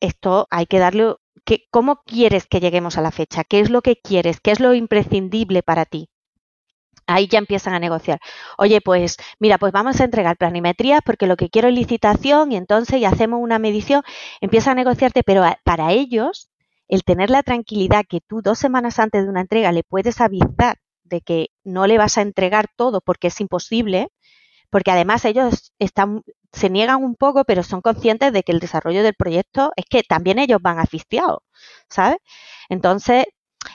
Esto 0.00 0.46
hay 0.50 0.66
que 0.66 0.78
darle, 0.78 1.14
que, 1.44 1.66
¿cómo 1.70 2.02
quieres 2.04 2.46
que 2.46 2.60
lleguemos 2.60 2.96
a 2.96 3.02
la 3.02 3.10
fecha? 3.10 3.42
¿Qué 3.42 3.58
es 3.60 3.70
lo 3.70 3.82
que 3.82 3.96
quieres? 3.96 4.40
¿Qué 4.40 4.52
es 4.52 4.60
lo 4.60 4.72
imprescindible 4.74 5.62
para 5.64 5.84
ti? 5.84 6.08
Ahí 7.06 7.28
ya 7.28 7.38
empiezan 7.38 7.74
a 7.74 7.78
negociar. 7.78 8.18
Oye, 8.56 8.80
pues 8.80 9.16
mira, 9.38 9.58
pues 9.58 9.72
vamos 9.72 10.00
a 10.00 10.04
entregar 10.04 10.38
planimetrías 10.38 11.00
porque 11.04 11.26
lo 11.26 11.36
que 11.36 11.50
quiero 11.50 11.68
es 11.68 11.74
licitación 11.74 12.52
y 12.52 12.56
entonces 12.56 12.98
y 12.98 13.04
hacemos 13.04 13.40
una 13.42 13.58
medición, 13.58 14.02
empieza 14.40 14.70
a 14.70 14.74
negociarte, 14.74 15.22
pero 15.22 15.44
para 15.64 15.92
ellos 15.92 16.50
el 16.88 17.04
tener 17.04 17.30
la 17.30 17.42
tranquilidad 17.42 18.04
que 18.08 18.20
tú 18.20 18.40
dos 18.42 18.58
semanas 18.58 18.98
antes 18.98 19.24
de 19.24 19.30
una 19.30 19.42
entrega 19.42 19.72
le 19.72 19.82
puedes 19.84 20.20
avisar 20.20 20.78
de 21.02 21.20
que 21.20 21.48
no 21.62 21.86
le 21.86 21.98
vas 21.98 22.16
a 22.16 22.22
entregar 22.22 22.68
todo 22.74 23.00
porque 23.02 23.28
es 23.28 23.40
imposible, 23.40 24.08
porque 24.74 24.90
además 24.90 25.24
ellos 25.24 25.72
están, 25.78 26.24
se 26.52 26.68
niegan 26.68 27.04
un 27.04 27.14
poco, 27.14 27.44
pero 27.44 27.62
son 27.62 27.80
conscientes 27.80 28.32
de 28.32 28.42
que 28.42 28.50
el 28.50 28.58
desarrollo 28.58 29.04
del 29.04 29.14
proyecto 29.14 29.70
es 29.76 29.84
que 29.88 30.02
también 30.02 30.40
ellos 30.40 30.58
van 30.60 30.80
asfixiados, 30.80 31.38
¿sabes? 31.88 32.16
Entonces, 32.68 33.26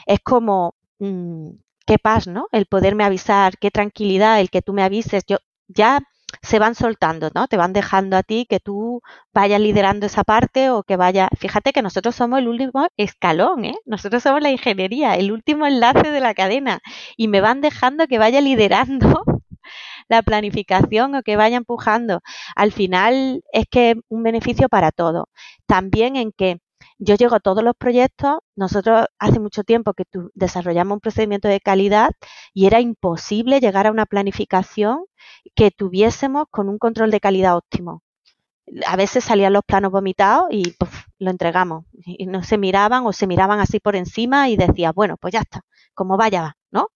es 0.06 0.20
como, 0.20 0.76
mm, 1.00 1.52
qué 1.86 2.00
paz, 2.00 2.28
¿no? 2.28 2.48
El 2.52 2.66
poderme 2.66 3.06
avisar, 3.06 3.58
qué 3.60 3.72
tranquilidad, 3.72 4.42
el 4.42 4.50
que 4.50 4.62
tú 4.62 4.74
me 4.74 4.84
avises, 4.84 5.24
yo 5.26 5.38
ya 5.70 6.02
se 6.42 6.60
van 6.60 6.76
soltando, 6.76 7.30
¿no? 7.34 7.48
Te 7.48 7.56
van 7.56 7.72
dejando 7.72 8.18
a 8.18 8.24
ti 8.24 8.46
que 8.50 8.60
tú 8.60 9.02
vayas 9.34 9.62
liderando 9.62 10.06
esa 10.06 10.26
parte 10.26 10.70
o 10.70 10.84
que 10.84 10.98
vaya. 10.98 11.30
Fíjate 11.38 11.72
que 11.72 11.82
nosotros 11.82 12.14
somos 12.14 12.40
el 12.40 12.50
último 12.50 12.90
escalón, 12.98 13.64
¿eh? 13.64 13.76
Nosotros 13.86 14.22
somos 14.22 14.42
la 14.42 14.52
ingeniería, 14.52 15.16
el 15.16 15.32
último 15.32 15.66
enlace 15.66 16.12
de 16.12 16.20
la 16.20 16.34
cadena 16.34 16.82
y 17.16 17.30
me 17.30 17.40
van 17.40 17.62
dejando 17.62 18.06
que 18.08 18.18
vaya 18.20 18.42
liderando 18.42 19.24
la 20.10 20.22
planificación 20.24 21.16
o 21.16 21.24
que 21.24 21.38
vaya 21.38 21.58
empujando. 21.58 22.22
Al 22.56 22.72
final 22.72 23.44
es 23.54 23.66
que 23.70 23.92
es 23.92 23.98
un 24.10 24.24
beneficio 24.24 24.70
para 24.70 24.92
todo. 24.92 25.30
También 25.68 26.16
en 26.16 26.32
que 26.32 26.60
yo 26.98 27.16
llego 27.16 27.36
a 27.36 27.40
todos 27.40 27.64
los 27.64 27.76
proyectos, 27.78 28.40
nosotros 28.56 29.06
hace 29.20 29.40
mucho 29.40 29.64
tiempo 29.64 29.94
que 29.94 30.04
desarrollamos 30.34 30.96
un 30.96 31.00
procedimiento 31.02 31.48
de 31.48 31.62
calidad 31.62 32.12
y 32.54 32.66
era 32.68 32.82
imposible 32.82 33.60
llegar 33.62 33.88
a 33.88 33.92
una 33.92 34.06
planificación 34.06 35.06
que 35.56 35.72
tuviésemos 35.72 36.46
con 36.52 36.70
un 36.70 36.78
control 36.78 37.12
de 37.12 37.20
calidad 37.22 37.56
óptimo. 37.58 38.04
A 38.86 38.96
veces 38.98 39.24
salían 39.24 39.54
los 39.54 39.64
planos 39.66 39.92
vomitados 39.92 40.48
y 40.52 40.76
lo 41.20 41.32
entregamos. 41.32 41.86
Y 42.06 42.26
no 42.28 42.44
se 42.44 42.58
miraban 42.58 43.06
o 43.06 43.14
se 43.14 43.28
miraban 43.28 43.60
así 43.60 43.80
por 43.80 43.96
encima 43.96 44.50
y 44.50 44.58
decía, 44.58 44.92
bueno, 44.92 45.18
pues 45.18 45.34
ya 45.34 45.40
está, 45.40 45.62
como 45.94 46.18
vaya, 46.18 46.56
¿no? 46.72 46.90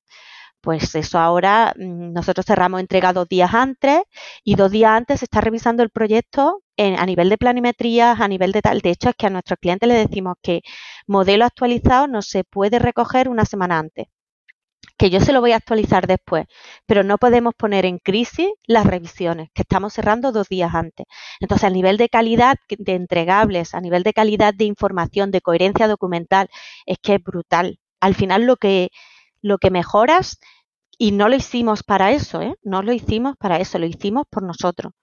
Pues 0.64 0.96
eso 0.96 1.20
ahora 1.20 1.74
mm, 1.78 2.14
nosotros 2.14 2.46
cerramos 2.46 2.80
entrega 2.80 3.12
dos 3.14 3.28
días 3.28 3.54
antes 3.54 4.02
y 4.46 4.56
dos 4.56 4.72
días 4.72 4.92
antes 4.92 5.20
se 5.20 5.26
está 5.26 5.42
revisando 5.42 5.84
el 5.84 5.90
proyecto 5.90 6.62
a 6.78 7.06
nivel 7.06 7.30
de 7.30 7.38
planimetría, 7.38 8.14
a 8.14 8.28
nivel 8.30 8.52
de 8.54 8.62
tal. 8.62 8.80
De 8.80 8.92
hecho, 8.92 9.10
es 9.10 9.16
que 9.16 9.28
a 9.28 9.30
nuestros 9.30 9.60
clientes 9.60 9.88
le 9.90 9.96
decimos 9.96 10.36
que 10.42 10.62
modelo 11.06 11.46
actualizado 11.46 12.08
no 12.08 12.22
se 12.22 12.46
puede 12.46 12.80
recoger 12.80 13.28
una 13.30 13.46
semana 13.46 13.78
antes 13.80 14.08
que 14.98 15.10
yo 15.10 15.20
se 15.20 15.34
lo 15.34 15.42
voy 15.42 15.52
a 15.54 15.58
actualizar 15.58 16.08
después, 16.08 16.46
pero 16.86 17.04
no 17.04 17.18
podemos 17.18 17.54
poner 17.56 17.86
en 17.86 17.98
crisis 18.00 18.50
las 18.66 18.86
revisiones, 18.86 19.50
que 19.54 19.64
estamos 19.64 19.94
cerrando 19.94 20.32
dos 20.32 20.50
días 20.50 20.74
antes. 20.76 21.06
Entonces, 21.40 21.66
a 21.66 21.70
nivel 21.72 21.98
de 21.98 22.10
calidad 22.10 22.58
de 22.70 22.94
entregables, 22.96 23.74
a 23.74 23.82
nivel 23.82 24.04
de 24.04 24.14
calidad 24.14 24.54
de 24.54 24.66
información, 24.66 25.32
de 25.32 25.42
coherencia 25.42 25.88
documental, 25.88 26.48
es 26.86 26.98
que 27.02 27.16
es 27.16 27.24
brutal. 27.24 27.80
Al 28.00 28.16
final 28.16 28.44
lo 28.46 28.58
que 28.58 28.90
lo 29.44 29.60
que 29.60 29.70
mejoras, 29.70 30.40
y 30.98 31.12
no 31.12 31.30
lo 31.30 31.36
hicimos 31.36 31.84
para 31.84 32.12
eso, 32.12 32.42
¿eh? 32.42 32.56
no 32.64 32.82
lo 32.82 32.94
hicimos 32.94 33.36
para 33.38 33.60
eso, 33.60 33.80
lo 33.80 33.86
hicimos 33.86 34.26
por 34.30 34.44
nosotros. 34.44 34.94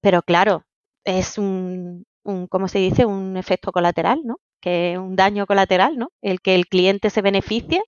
Pero 0.00 0.22
claro, 0.22 0.64
es 1.04 1.38
un, 1.38 2.06
un 2.24 2.46
¿cómo 2.48 2.68
se 2.68 2.78
dice? 2.78 3.06
Un 3.06 3.36
efecto 3.36 3.72
colateral, 3.72 4.20
¿no? 4.24 4.38
Que 4.60 4.98
un 4.98 5.16
daño 5.16 5.46
colateral, 5.46 5.96
¿no? 5.98 6.10
El 6.22 6.40
que 6.40 6.54
el 6.54 6.66
cliente 6.68 7.10
se 7.10 7.22
beneficie, 7.22 7.82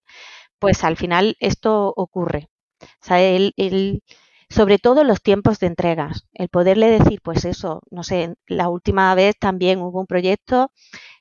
pues 0.59 0.85
al 0.85 0.97
final 0.97 1.37
esto 1.41 1.93
ocurre. 1.97 2.49
O 2.83 2.87
sea, 3.07 3.21
el, 3.23 3.53
el, 3.57 4.03
sobre 4.51 4.79
todo 4.79 5.05
los 5.05 5.23
tiempos 5.23 5.59
de 5.61 5.67
entregas, 5.69 6.27
el 6.33 6.49
poderle 6.49 6.91
decir, 6.91 7.21
pues 7.23 7.45
eso, 7.45 7.83
no 7.91 8.03
sé, 8.03 8.35
la 8.47 8.69
última 8.69 9.15
vez 9.15 9.37
también 9.39 9.81
hubo 9.81 10.01
un 10.01 10.07
proyecto 10.07 10.71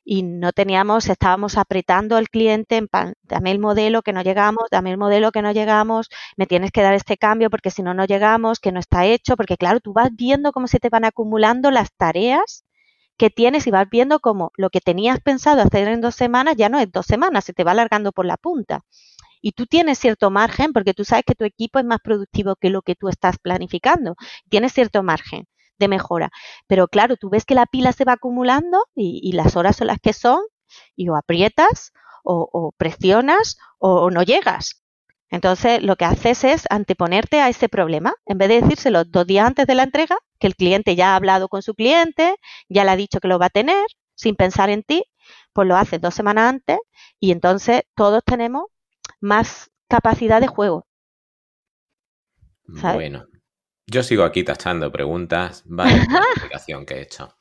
y 0.05 0.23
no 0.23 0.53
teníamos, 0.53 1.09
estábamos 1.09 1.57
apretando 1.57 2.15
al 2.15 2.29
cliente 2.29 2.77
en 2.77 2.87
dame 3.23 3.51
el 3.51 3.59
modelo 3.59 4.01
que 4.01 4.13
no 4.13 4.21
llegamos, 4.21 4.65
dame 4.71 4.91
el 4.91 4.97
modelo 4.97 5.31
que 5.31 5.41
no 5.41 5.51
llegamos, 5.51 6.09
me 6.37 6.47
tienes 6.47 6.71
que 6.71 6.81
dar 6.81 6.93
este 6.93 7.17
cambio 7.17 7.49
porque 7.49 7.71
si 7.71 7.83
no, 7.83 7.93
no 7.93 8.05
llegamos, 8.05 8.59
que 8.59 8.71
no 8.71 8.79
está 8.79 9.05
hecho, 9.05 9.35
porque 9.35 9.57
claro, 9.57 9.79
tú 9.81 9.93
vas 9.93 10.09
viendo 10.15 10.51
cómo 10.53 10.67
se 10.67 10.79
te 10.79 10.89
van 10.89 11.05
acumulando 11.05 11.71
las 11.71 11.91
tareas 11.93 12.63
que 13.17 13.29
tienes 13.29 13.67
y 13.67 13.71
vas 13.71 13.89
viendo 13.89 14.19
cómo 14.19 14.51
lo 14.57 14.69
que 14.69 14.81
tenías 14.81 15.19
pensado 15.21 15.61
hacer 15.61 15.87
en 15.87 16.01
dos 16.01 16.15
semanas 16.15 16.55
ya 16.57 16.69
no 16.69 16.79
es 16.79 16.91
dos 16.91 17.05
semanas, 17.05 17.45
se 17.45 17.53
te 17.53 17.63
va 17.63 17.71
alargando 17.71 18.11
por 18.11 18.25
la 18.25 18.37
punta. 18.37 18.83
Y 19.41 19.51
tú 19.53 19.65
tienes 19.65 19.99
cierto 19.99 20.29
margen 20.31 20.73
porque 20.73 20.93
tú 20.93 21.03
sabes 21.05 21.25
que 21.25 21.35
tu 21.35 21.45
equipo 21.45 21.79
es 21.79 21.85
más 21.85 21.99
productivo 22.03 22.55
que 22.55 22.69
lo 22.69 22.81
que 22.81 22.95
tú 22.95 23.09
estás 23.09 23.37
planificando. 23.39 24.15
Tienes 24.49 24.73
cierto 24.73 25.03
margen 25.03 25.45
de 25.79 25.87
mejora. 25.87 26.29
Pero 26.67 26.87
claro, 26.87 27.17
tú 27.17 27.29
ves 27.29 27.45
que 27.45 27.55
la 27.55 27.65
pila 27.65 27.93
se 27.93 28.05
va 28.05 28.13
acumulando 28.13 28.85
y, 28.95 29.31
las 29.33 29.55
horas 29.55 29.75
son 29.77 29.87
las 29.87 29.99
que 29.99 30.13
son 30.13 30.41
y 30.95 31.09
o 31.09 31.15
aprietas 31.15 31.93
o, 32.23 32.73
presionas 32.77 33.57
o, 33.79 34.11
no 34.11 34.23
llegas. 34.23 34.83
Entonces, 35.29 35.83
lo 35.83 35.95
que 35.97 36.05
haces 36.05 36.43
es 36.43 36.65
anteponerte 36.69 37.41
a 37.41 37.49
ese 37.49 37.69
problema. 37.69 38.13
En 38.25 38.37
vez 38.37 38.49
de 38.49 38.61
decírselo 38.61 39.03
dos 39.03 39.27
días 39.27 39.45
antes 39.45 39.67
de 39.67 39.75
la 39.75 39.83
entrega, 39.83 40.17
que 40.39 40.47
el 40.47 40.55
cliente 40.55 40.95
ya 40.95 41.13
ha 41.13 41.15
hablado 41.15 41.49
con 41.49 41.61
su 41.61 41.73
cliente, 41.75 42.35
ya 42.69 42.83
le 42.85 42.91
ha 42.91 42.95
dicho 42.95 43.19
que 43.19 43.27
lo 43.27 43.39
va 43.39 43.47
a 43.47 43.49
tener, 43.49 43.85
sin 44.15 44.35
pensar 44.35 44.69
en 44.69 44.83
ti, 44.83 45.03
pues 45.53 45.67
lo 45.67 45.75
haces 45.75 46.01
dos 46.01 46.13
semanas 46.15 46.49
antes 46.49 46.79
y 47.19 47.31
entonces 47.31 47.83
todos 47.95 48.21
tenemos 48.25 48.65
más 49.21 49.71
capacidad 49.87 50.41
de 50.41 50.47
juego. 50.47 50.85
Bueno, 52.67 53.25
Yo 53.89 54.03
sigo 54.03 54.23
aquí 54.23 54.43
tachando 54.43 54.91
preguntas. 54.91 55.63
Vale, 55.65 55.91
la 56.11 56.19
explicación 56.19 56.85
que 56.85 56.95
he 56.95 57.01
hecho. 57.01 57.37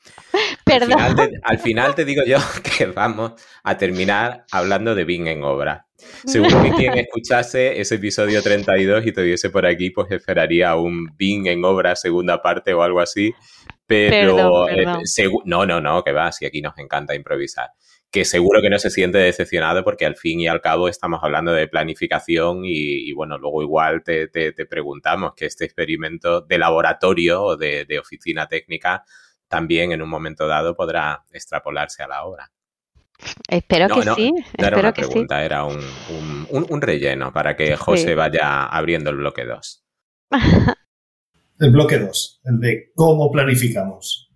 Perdón. 0.65 0.99
Al 1.43 1.59
final, 1.59 1.95
te, 1.95 2.05
digo 2.05 2.23
yo 2.25 2.39
que 2.79 2.87
vamos 2.87 3.33
a 3.65 3.77
terminar 3.77 4.45
hablando 4.53 4.95
de 4.95 5.05
Bing 5.05 5.27
en 5.27 5.43
obra. 5.43 5.87
Seguro 6.25 6.62
que 6.62 6.71
quien 6.73 6.99
escuchase 6.99 7.81
ese 7.81 7.97
episodio 7.97 8.43
32 8.43 9.07
y 9.07 9.12
tuviese 9.12 9.51
por 9.51 9.67
aquí, 9.67 9.91
pues 9.91 10.11
esperaría 10.12 10.77
un 10.77 11.17
Bing 11.17 11.47
en 11.47 11.65
obra 11.65 11.97
segunda 11.97 12.41
parte 12.41 12.75
o 12.75 12.83
algo 12.83 13.01
así. 13.01 13.33
Pero 13.87 14.69
eh, 14.69 14.85
no, 15.45 15.67
no, 15.67 15.81
no, 15.81 16.05
que 16.05 16.12
va, 16.12 16.31
si 16.33 16.45
aquí 16.45 16.61
nos 16.61 16.77
encanta 16.79 17.15
improvisar 17.15 17.71
que 18.16 18.24
seguro 18.24 18.62
que 18.62 18.70
no 18.70 18.79
se 18.79 18.88
siente 18.88 19.18
decepcionado 19.18 19.85
porque 19.85 20.07
al 20.07 20.16
fin 20.16 20.40
y 20.40 20.46
al 20.46 20.62
cabo 20.62 20.88
estamos 20.88 21.20
hablando 21.22 21.52
de 21.52 21.68
planificación 21.68 22.62
y, 22.64 23.12
bueno, 23.12 23.37
luego 23.37 23.62
igual 23.62 24.02
te, 24.02 24.26
preguntamos 24.70 25.35
que 25.37 25.44
este 25.44 25.66
experimento 25.66 26.40
de 26.40 26.57
laboratorio 26.57 27.42
o 27.42 27.57
de, 27.59 27.98
oficina 28.00 28.46
técnica 28.46 29.05
también 29.48 29.92
en 29.92 30.00
un 30.00 30.09
momento 30.09 30.46
dado 30.46 30.74
podrá 30.74 31.26
extrapolarse 31.31 32.02
a 32.02 32.09
la 32.09 32.24
obra. 32.24 32.50
Espero 33.48 33.87
que 33.88 34.02
sí. 34.14 34.33
No 34.59 34.66
era 34.66 34.79
una 34.79 34.94
pregunta, 34.94 35.44
era 35.44 35.64
un, 35.64 36.81
relleno 36.81 37.35
para 37.35 37.55
que 37.55 37.76
José 37.76 38.14
vaya 38.14 38.64
abriendo 38.64 39.11
el 39.11 39.16
bloque 39.16 39.44
2. 39.44 39.85
el 41.61 41.70
bloque 41.70 41.98
2, 41.98 42.40
el 42.44 42.61
de 42.61 42.92
cómo 42.94 43.31
planificamos. 43.31 44.31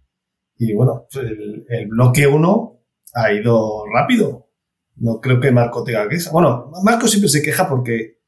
Y 0.58 0.74
bueno, 0.74 1.06
el, 1.14 1.64
el 1.66 1.86
bloque 1.88 2.26
1 2.26 2.79
ha 3.14 3.33
ido 3.33 3.85
rápido. 3.92 4.49
No 4.96 5.20
creo 5.20 5.40
que 5.40 5.51
Marco 5.51 5.83
tenga 5.83 6.09
queja. 6.09 6.31
Bueno, 6.31 6.70
Marco 6.83 7.09
siempre 7.09 7.29
se 7.29 7.42
queja 7.42 7.68
porque... 7.68 8.18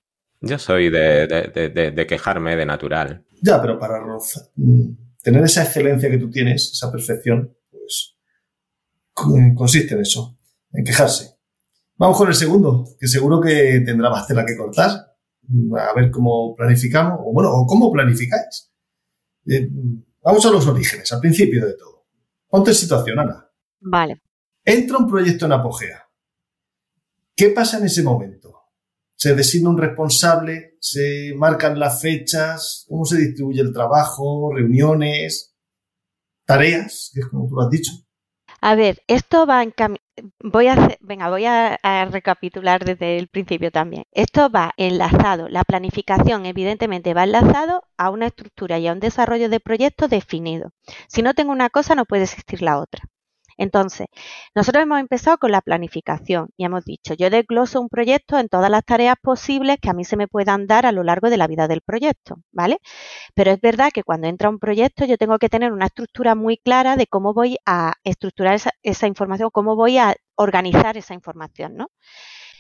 Yo 0.41 0.59
soy 0.59 0.91
de, 0.91 2.07
quejarme 2.09 2.57
de 2.57 2.67
natural. 2.67 3.25
Ya, 3.43 3.61
pero 3.61 3.79
para 3.79 4.01
mm, 4.57 4.89
tener 5.23 5.45
esa 5.45 5.65
excelencia 5.65 6.11
que 6.11 6.19
tú 6.19 6.31
tienes, 6.31 6.73
esa 6.73 6.91
perfección, 6.91 7.57
pues 7.71 8.17
consiste 9.55 9.95
en 9.95 10.01
eso, 10.01 10.39
en 10.73 10.85
quejarse. 10.85 11.37
Vamos 11.97 12.17
con 12.17 12.29
el 12.29 12.35
segundo, 12.35 12.85
que 12.99 13.07
seguro 13.07 13.41
que 13.41 13.83
tendrá 13.85 14.11
más 14.11 14.27
tela 14.27 14.45
que 14.45 14.57
cortar. 14.57 14.91
A 14.91 15.95
ver 15.95 16.11
cómo 16.11 16.55
planificamos, 16.57 17.21
o 17.21 17.33
bueno, 17.33 17.53
o 17.53 17.67
cómo 17.67 17.93
planificáis. 17.93 18.73
Eh, 19.47 19.69
vamos 20.23 20.45
a 20.47 20.51
los 20.51 20.67
orígenes, 20.67 21.13
al 21.13 21.21
principio 21.21 21.67
de 21.67 21.75
todo. 21.75 22.07
Ponte 22.49 22.71
en 22.71 22.77
situación, 22.77 23.19
Ana. 23.19 23.49
Vale. 23.81 24.23
Entra 24.65 24.99
un 24.99 25.09
proyecto 25.09 25.47
en 25.47 25.53
apogea. 25.53 26.09
¿Qué 27.35 27.49
pasa 27.49 27.79
en 27.79 27.87
ese 27.87 28.03
momento? 28.03 28.61
¿Se 29.17 29.35
designa 29.35 29.71
un 29.71 29.79
responsable? 29.79 30.77
¿Se 30.81 31.33
marcan 31.37 31.79
las 31.79 32.01
fechas? 32.01 32.87
¿Cómo 32.89 33.05
se 33.05 33.19
distribuye 33.19 33.61
el 33.61 33.73
trabajo? 33.73 34.53
¿Reuniones? 34.55 35.57
¿Tareas? 36.45 37.13
Es 37.15 37.27
como 37.27 37.49
tú 37.49 37.55
lo 37.55 37.63
has 37.63 37.71
dicho. 37.71 37.93
A 38.61 38.77
ver, 38.77 39.03
esto 39.09 39.45
va 39.45 39.63
en 39.63 39.73
voy 40.41 40.69
a 40.69 40.75
hacer, 40.75 40.99
venga, 41.01 41.29
voy 41.31 41.47
a, 41.47 41.79
recapitular 42.11 42.85
desde 42.85 43.19
el 43.19 43.29
principio 43.29 43.71
también. 43.71 44.05
Esto 44.13 44.51
va 44.51 44.73
enlazado, 44.77 45.49
la 45.49 45.65
planificación 45.65 46.47
evidentemente 46.47 47.15
va 47.15 47.25
enlazado 47.25 47.83
a 47.97 48.11
una 48.11 48.27
estructura 48.27 48.79
y 48.79 48.87
a 48.87 48.93
un 48.93 49.01
desarrollo 49.01 49.49
de 49.49 49.61
proyecto 49.61 50.09
definido. 50.09 50.71
Si 51.09 51.23
no 51.23 51.35
tengo 51.35 51.53
una 51.53 51.71
cosa, 51.71 51.95
no 51.95 52.05
puede 52.05 52.25
existir 52.25 52.63
la 52.63 52.79
otra. 52.79 53.03
Entonces, 53.63 54.09
nosotros 54.57 54.83
hemos 54.83 54.99
empezado 54.99 55.39
con 55.39 55.53
la 55.53 55.61
planificación 55.61 56.49
y 56.57 56.65
hemos 56.65 56.85
dicho, 56.85 57.15
yo 57.15 57.31
desgloso 57.31 57.81
un 57.81 57.89
proyecto 57.89 58.37
en 58.37 58.49
todas 58.49 58.69
las 58.69 58.85
tareas 58.85 59.15
posibles 59.23 59.77
que 59.81 59.89
a 59.89 59.93
mí 59.93 60.05
se 60.05 60.17
me 60.17 60.27
puedan 60.27 60.67
dar 60.67 60.85
a 60.85 60.91
lo 60.91 61.05
largo 61.05 61.31
de 61.31 61.37
la 61.37 61.47
vida 61.47 61.69
del 61.69 61.81
proyecto, 61.81 62.39
¿vale? 62.51 62.79
Pero 63.35 63.53
es 63.53 63.61
verdad 63.61 63.93
que 63.95 64.03
cuando 64.03 64.27
entra 64.27 64.49
un 64.49 64.59
proyecto 64.59 65.05
yo 65.05 65.17
tengo 65.17 65.39
que 65.39 65.49
tener 65.49 65.71
una 65.73 65.87
estructura 65.87 66.35
muy 66.35 66.57
clara 66.57 66.97
de 66.97 67.07
cómo 67.07 67.35
voy 67.35 67.57
a 67.65 67.93
estructurar 68.03 68.59
esa, 68.83 69.07
información, 69.07 69.51
cómo 69.53 69.77
voy 69.77 69.99
a 69.99 70.17
organizar 70.35 70.97
esa 70.97 71.15
información, 71.15 71.77
¿no? 71.77 71.93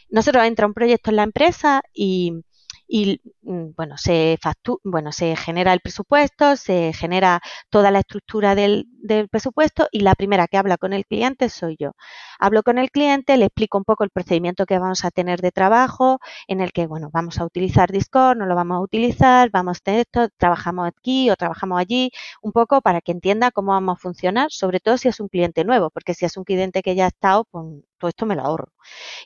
Nosotros 0.09 0.45
entra 0.45 0.67
un 0.69 0.75
proyecto 0.75 1.11
en 1.11 1.17
la 1.17 1.25
empresa 1.25 1.83
y 1.93 2.45
y 2.95 3.23
mm, 3.43 3.71
bueno, 3.75 3.97
se 3.97 4.39
bueno, 4.85 5.13
se 5.13 5.35
genera 5.35 5.73
el 5.73 5.81
presupuesto, 5.81 6.57
se 6.57 6.93
genera 6.93 7.41
toda 7.71 7.91
la 7.91 8.01
estructura 8.01 8.55
del, 8.55 8.87
del, 8.99 9.31
presupuesto 9.31 9.89
y 9.91 10.01
la 10.01 10.15
primera 10.15 10.47
que 10.47 10.59
habla 10.59 10.77
con 10.77 10.93
el 10.93 11.07
cliente 11.07 11.49
soy 11.49 11.77
yo. 11.79 11.93
Hablo 12.39 12.63
con 12.63 12.77
el 12.77 12.91
cliente, 12.91 13.39
le 13.39 13.47
explico 13.47 13.79
un 13.79 13.85
poco 13.85 14.05
el 14.05 14.11
procedimiento 14.11 14.67
que 14.67 14.79
vamos 14.79 15.07
a 15.07 15.11
tener 15.11 15.41
de 15.41 15.53
trabajo, 15.53 16.19
en 16.49 16.61
el 16.61 16.73
que, 16.73 16.87
bueno, 16.87 17.09
vamos 17.11 17.39
a 17.41 17.47
utilizar 17.47 17.91
Discord, 17.91 18.37
no 18.37 18.45
lo 18.45 18.55
vamos 18.55 18.77
a 18.77 18.81
utilizar, 18.81 19.51
vamos 19.51 19.79
a 19.87 19.93
esto, 19.93 20.29
trabajamos 20.37 20.87
aquí 20.87 21.31
o 21.31 21.37
trabajamos 21.37 21.81
allí, 21.81 22.11
un 22.43 22.53
poco 22.53 22.83
para 22.83 23.01
que 23.01 23.13
entienda 23.13 23.51
cómo 23.53 23.73
vamos 23.73 23.97
a 23.97 24.01
funcionar, 24.03 24.49
sobre 24.51 24.81
todo 24.81 24.99
si 24.99 25.09
es 25.09 25.19
un 25.19 25.29
cliente 25.29 25.65
nuevo, 25.65 25.89
porque 25.91 26.13
si 26.13 26.27
es 26.27 26.37
un 26.37 26.45
cliente 26.45 26.83
que 26.83 26.95
ya 26.95 27.07
ha 27.07 27.09
estado, 27.09 27.47
pues 27.51 27.65
todo 27.99 28.11
esto 28.11 28.27
me 28.27 28.37
lo 28.37 28.43
ahorro. 28.43 28.73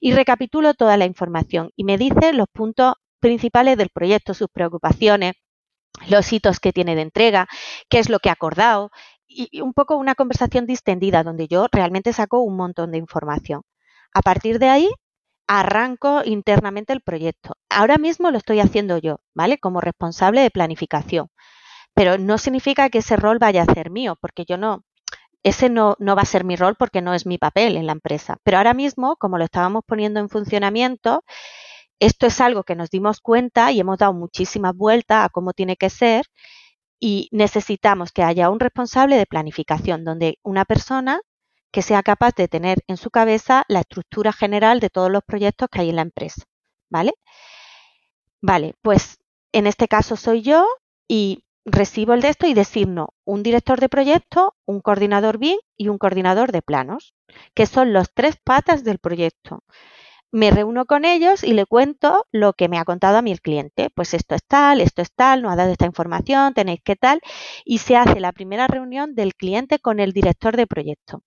Y 0.00 0.12
recapitulo 0.12 0.74
toda 0.74 0.96
la 0.96 1.06
información 1.06 1.72
y 1.76 1.84
me 1.84 1.98
dice 1.98 2.32
los 2.32 2.46
puntos 2.52 2.94
principales 3.20 3.76
del 3.76 3.90
proyecto, 3.90 4.34
sus 4.34 4.48
preocupaciones, 4.48 5.34
los 6.08 6.32
hitos 6.32 6.60
que 6.60 6.72
tiene 6.72 6.94
de 6.94 7.02
entrega, 7.02 7.48
qué 7.88 7.98
es 7.98 8.08
lo 8.08 8.18
que 8.18 8.28
ha 8.28 8.32
acordado 8.32 8.90
y 9.28 9.60
un 9.60 9.72
poco 9.72 9.96
una 9.96 10.14
conversación 10.14 10.66
distendida 10.66 11.22
donde 11.22 11.48
yo 11.48 11.66
realmente 11.72 12.12
saco 12.12 12.40
un 12.40 12.56
montón 12.56 12.92
de 12.92 12.98
información. 12.98 13.62
A 14.14 14.22
partir 14.22 14.58
de 14.58 14.68
ahí, 14.68 14.88
arranco 15.46 16.22
internamente 16.24 16.92
el 16.92 17.02
proyecto. 17.02 17.56
Ahora 17.68 17.98
mismo 17.98 18.30
lo 18.30 18.38
estoy 18.38 18.60
haciendo 18.60 18.98
yo, 18.98 19.20
¿vale? 19.34 19.58
Como 19.58 19.80
responsable 19.80 20.40
de 20.40 20.50
planificación. 20.50 21.28
Pero 21.94 22.18
no 22.18 22.38
significa 22.38 22.90
que 22.90 22.98
ese 22.98 23.16
rol 23.16 23.38
vaya 23.38 23.62
a 23.62 23.74
ser 23.74 23.90
mío, 23.90 24.16
porque 24.20 24.44
yo 24.46 24.56
no, 24.58 24.84
ese 25.42 25.70
no, 25.70 25.96
no, 25.98 26.16
va 26.16 26.22
a 26.22 26.26
ser 26.26 26.44
mi 26.44 26.56
rol 26.56 26.76
porque 26.76 27.02
no 27.02 27.14
es 27.14 27.26
mi 27.26 27.38
papel 27.38 27.76
en 27.76 27.86
la 27.86 27.92
empresa. 27.92 28.38
Pero 28.42 28.58
ahora 28.58 28.74
mismo, 28.74 29.16
como 29.16 29.38
lo 29.38 29.44
estábamos 29.44 29.84
poniendo 29.86 30.20
en 30.20 30.28
funcionamiento, 30.28 31.24
esto 32.00 32.26
es 32.26 32.40
algo 32.40 32.64
que 32.64 32.74
nos 32.74 32.90
dimos 32.90 33.20
cuenta 33.20 33.72
y 33.72 33.80
hemos 33.80 33.98
dado 33.98 34.12
muchísimas 34.12 34.74
vueltas 34.76 35.24
a 35.24 35.28
cómo 35.28 35.52
tiene 35.52 35.76
que 35.76 35.90
ser 35.90 36.26
y 37.00 37.28
necesitamos 37.32 38.12
que 38.12 38.22
haya 38.22 38.50
un 38.50 38.60
responsable 38.60 39.16
de 39.16 39.26
planificación, 39.26 40.04
donde 40.04 40.38
una 40.42 40.64
persona 40.64 41.20
que 41.70 41.82
sea 41.82 42.02
capaz 42.02 42.34
de 42.34 42.48
tener 42.48 42.78
en 42.86 42.96
su 42.96 43.10
cabeza 43.10 43.64
la 43.68 43.80
estructura 43.80 44.32
general 44.32 44.80
de 44.80 44.90
todos 44.90 45.10
los 45.10 45.22
proyectos 45.24 45.68
que 45.70 45.80
hay 45.80 45.90
en 45.90 45.96
la 45.96 46.02
empresa. 46.02 46.42
¿Vale? 46.88 47.14
Vale, 48.40 48.74
pues 48.82 49.18
en 49.52 49.66
este 49.66 49.88
caso 49.88 50.16
soy 50.16 50.42
yo 50.42 50.66
y 51.08 51.44
recibo 51.64 52.14
el 52.14 52.20
de 52.20 52.28
esto 52.28 52.46
y 52.46 52.54
designo 52.54 53.08
un 53.24 53.42
director 53.42 53.80
de 53.80 53.88
proyecto, 53.88 54.54
un 54.66 54.80
coordinador 54.80 55.38
BIM 55.38 55.58
y 55.76 55.88
un 55.88 55.98
coordinador 55.98 56.52
de 56.52 56.62
planos, 56.62 57.14
que 57.54 57.66
son 57.66 57.92
los 57.92 58.12
tres 58.14 58.36
patas 58.42 58.84
del 58.84 58.98
proyecto 58.98 59.64
me 60.36 60.50
reúno 60.50 60.84
con 60.84 61.04
ellos 61.06 61.42
y 61.42 61.54
le 61.54 61.64
cuento 61.66 62.26
lo 62.30 62.52
que 62.52 62.68
me 62.68 62.78
ha 62.78 62.84
contado 62.84 63.16
a 63.18 63.20
el 63.20 63.40
cliente. 63.40 63.90
Pues 63.94 64.12
esto 64.14 64.34
es 64.34 64.44
tal, 64.46 64.80
esto 64.82 65.02
es 65.02 65.12
tal, 65.12 65.42
no 65.42 65.50
ha 65.50 65.56
dado 65.56 65.72
esta 65.72 65.86
información, 65.86 66.52
tenéis 66.54 66.80
que 66.84 66.94
tal. 66.96 67.20
Y 67.64 67.78
se 67.78 67.96
hace 67.96 68.20
la 68.20 68.32
primera 68.32 68.66
reunión 68.66 69.14
del 69.14 69.34
cliente 69.34 69.78
con 69.78 69.98
el 69.98 70.12
director 70.12 70.56
de 70.56 70.66
proyecto 70.66 71.22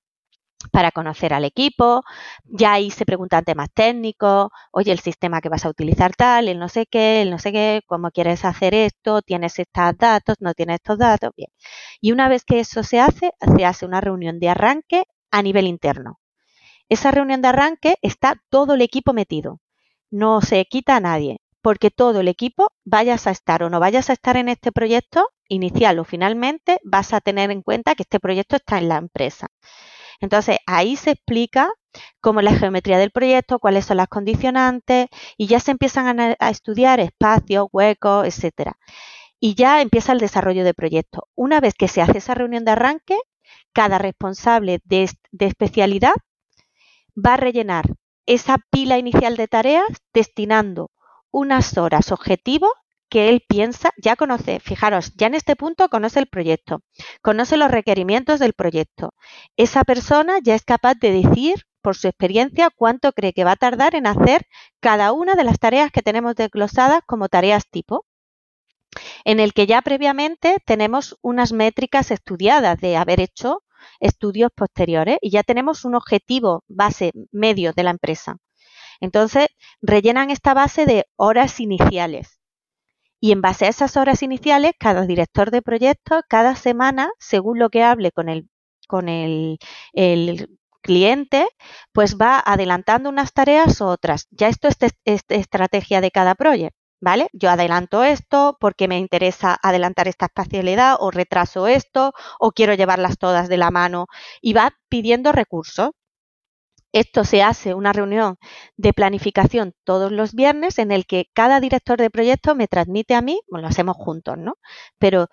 para 0.71 0.91
conocer 0.91 1.33
al 1.33 1.45
equipo, 1.45 2.03
ya 2.43 2.73
ahí 2.73 2.91
se 2.91 3.05
preguntan 3.05 3.45
temas 3.45 3.69
técnicos, 3.73 4.49
oye, 4.71 4.91
el 4.91 4.99
sistema 4.99 5.41
que 5.41 5.49
vas 5.49 5.65
a 5.65 5.69
utilizar 5.69 6.13
tal, 6.15 6.49
el 6.49 6.59
no 6.59 6.69
sé 6.69 6.85
qué, 6.85 7.21
el 7.21 7.31
no 7.31 7.39
sé 7.39 7.51
qué, 7.53 7.81
cómo 7.87 8.11
quieres 8.11 8.45
hacer 8.45 8.73
esto, 8.73 9.21
tienes 9.21 9.57
estos 9.59 9.97
datos, 9.97 10.35
no 10.41 10.53
tienes 10.53 10.75
estos 10.75 10.97
datos, 10.97 11.31
bien. 11.35 11.49
Y 12.01 12.11
una 12.11 12.29
vez 12.29 12.43
que 12.45 12.59
eso 12.59 12.83
se 12.83 12.99
hace, 12.99 13.31
se 13.57 13.65
hace 13.65 13.85
una 13.85 14.01
reunión 14.01 14.39
de 14.39 14.49
arranque 14.49 15.05
a 15.31 15.41
nivel 15.41 15.65
interno. 15.67 16.19
Esa 16.89 17.11
reunión 17.11 17.41
de 17.41 17.49
arranque 17.49 17.97
está 18.01 18.41
todo 18.49 18.73
el 18.73 18.81
equipo 18.81 19.13
metido. 19.13 19.59
No 20.09 20.41
se 20.41 20.65
quita 20.65 20.95
a 20.95 20.99
nadie, 20.99 21.39
porque 21.61 21.91
todo 21.91 22.21
el 22.21 22.27
equipo, 22.27 22.71
vayas 22.83 23.27
a 23.27 23.31
estar 23.31 23.61
o 23.61 23.69
no 23.69 23.79
vayas 23.79 24.09
a 24.09 24.13
estar 24.13 24.37
en 24.37 24.49
este 24.49 24.71
proyecto, 24.71 25.29
inicial 25.47 25.99
o 25.99 26.03
finalmente, 26.03 26.79
vas 26.83 27.13
a 27.13 27.21
tener 27.21 27.51
en 27.51 27.61
cuenta 27.61 27.93
que 27.93 28.03
este 28.03 28.19
proyecto 28.19 28.55
está 28.55 28.79
en 28.79 28.89
la 28.89 28.97
empresa. 28.97 29.47
Entonces, 30.19 30.57
ahí 30.65 30.95
se 30.95 31.11
explica 31.11 31.69
cómo 32.21 32.39
es 32.39 32.45
la 32.45 32.55
geometría 32.55 32.97
del 32.97 33.11
proyecto, 33.11 33.59
cuáles 33.59 33.85
son 33.85 33.97
las 33.97 34.07
condicionantes 34.07 35.07
y 35.37 35.47
ya 35.47 35.59
se 35.59 35.71
empiezan 35.71 36.19
a, 36.19 36.49
estudiar 36.49 36.99
espacios, 36.99 37.67
huecos, 37.71 38.25
etcétera. 38.25 38.77
Y 39.39 39.55
ya 39.55 39.81
empieza 39.81 40.11
el 40.13 40.19
desarrollo 40.19 40.63
de 40.63 40.73
proyecto. 40.73 41.27
Una 41.35 41.61
vez 41.61 41.75
que 41.75 41.87
se 41.87 42.01
hace 42.01 42.17
esa 42.17 42.35
reunión 42.35 42.65
de 42.65 42.71
arranque, 42.71 43.17
cada 43.73 43.97
responsable 43.99 44.81
de 44.83 45.07
especialidad 45.39 46.13
va 47.25 47.33
a 47.35 47.37
rellenar 47.37 47.85
esa 48.25 48.57
pila 48.69 48.97
inicial 48.97 49.35
de 49.37 49.47
tareas 49.47 49.87
destinando 50.13 50.91
unas 51.31 51.77
horas 51.77 52.11
objetivo 52.11 52.71
que 53.09 53.29
él 53.29 53.43
piensa, 53.47 53.91
ya 53.97 54.15
conoce, 54.15 54.59
fijaros, 54.59 55.13
ya 55.15 55.27
en 55.27 55.33
este 55.33 55.55
punto 55.55 55.89
conoce 55.89 56.19
el 56.19 56.27
proyecto, 56.27 56.81
conoce 57.21 57.57
los 57.57 57.71
requerimientos 57.71 58.39
del 58.39 58.53
proyecto. 58.53 59.13
Esa 59.57 59.83
persona 59.83 60.37
ya 60.43 60.53
es 60.55 60.63
capaz 60.63 60.95
de 60.95 61.11
decir 61.11 61.65
por 61.81 61.95
su 61.95 62.07
experiencia 62.07 62.69
cuánto 62.75 63.11
cree 63.13 63.33
que 63.33 63.43
va 63.43 63.53
a 63.53 63.55
tardar 63.55 63.95
en 63.95 64.05
hacer 64.05 64.45
cada 64.79 65.11
una 65.11 65.33
de 65.35 65.43
las 65.43 65.59
tareas 65.59 65.91
que 65.91 66.03
tenemos 66.03 66.35
desglosadas 66.35 67.01
como 67.07 67.29
tareas 67.29 67.67
tipo. 67.69 68.05
en 69.25 69.39
el 69.39 69.53
que 69.53 69.67
ya 69.67 69.81
previamente 69.81 70.57
tenemos 70.65 71.17
unas 71.21 71.51
métricas 71.51 72.11
estudiadas 72.11 72.79
de 72.79 72.97
haber 72.97 73.19
hecho 73.19 73.63
estudios 73.99 74.51
posteriores 74.55 75.17
y 75.21 75.31
ya 75.31 75.43
tenemos 75.43 75.85
un 75.85 75.95
objetivo 75.95 76.63
base 76.67 77.11
medio 77.31 77.73
de 77.73 77.83
la 77.83 77.91
empresa. 77.91 78.37
Entonces, 79.01 79.47
rellenan 79.81 80.29
esta 80.29 80.53
base 80.53 80.85
de 80.85 81.05
horas 81.15 81.59
iniciales. 81.59 82.39
Y 83.21 83.31
en 83.31 83.41
base 83.41 83.65
a 83.65 83.69
esas 83.69 83.97
horas 83.97 84.23
iniciales, 84.23 84.73
cada 84.79 85.05
director 85.05 85.51
de 85.51 85.61
proyecto, 85.61 86.21
cada 86.29 86.55
semana, 86.55 87.09
según 87.19 87.59
lo 87.59 87.69
que 87.69 87.83
hable 87.83 88.11
con 88.11 88.29
el, 88.29 88.49
con 88.87 89.09
el, 89.09 89.59
cliente, 90.81 91.47
pues 91.91 92.15
va 92.17 92.39
adelantando 92.39 93.09
unas 93.09 93.33
tareas 93.33 93.81
u 93.81 93.85
otras. 93.85 94.27
Ya 94.31 94.47
esto 94.47 94.69
es, 94.69 94.77
es 95.03 95.21
estrategia 95.27 96.01
de 96.01 96.11
cada 96.11 96.35
proyecto. 96.35 96.78
¿Vale? 97.01 97.29
Yo 97.33 97.49
adelanto 97.49 98.03
esto 98.03 98.57
porque 98.59 98.87
me 98.87 98.97
interesa 98.97 99.57
adelantar 99.61 100.07
esta 100.07 100.25
espacialidad 100.25 100.97
o 100.99 101.11
retraso 101.11 101.67
esto 101.67 102.13
o 102.39 102.51
quiero 102.51 102.73
llevarlas 102.73 103.17
todas 103.17 103.49
de 103.49 103.57
la 103.57 103.71
mano 103.71 104.07
y 104.41 104.53
va 104.53 104.73
pidiendo 104.89 105.31
recursos. 105.31 105.91
Esto 106.91 107.23
se 107.23 107.43
hace 107.43 107.73
una 107.75 107.93
reunión 107.93 108.37
de 108.77 108.93
planificación 108.93 109.73
todos 109.83 110.11
los 110.11 110.33
viernes 110.33 110.79
en 110.79 110.91
el 110.91 111.05
que 111.05 111.25
cada 111.33 111.59
director 111.59 111.99
de 111.99 112.09
proyecto 112.09 112.55
me 112.55 112.67
transmite 112.67 113.13
a 113.15 113.21
mí, 113.21 113.41
bueno, 113.49 113.63
lo 113.63 113.69
hacemos 113.69 113.95
juntos, 113.97 114.37
¿no? 114.37 114.55
Pero 114.97 115.27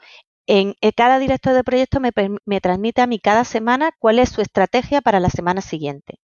en, 0.47 0.75
eh, 0.83 0.93
cada 0.93 1.19
director 1.19 1.55
de 1.55 1.65
proyecto 1.65 2.01
me, 2.01 2.11
me 2.45 2.61
transmite 2.61 3.01
a 3.03 3.07
mí 3.07 3.19
cada 3.21 3.45
semana 3.45 3.93
cuál 3.99 4.19
es 4.19 4.31
su 4.31 4.43
estrategia 4.43 5.01
para 5.03 5.21
la 5.21 5.31
semana 5.31 5.63
siguiente. 5.63 6.21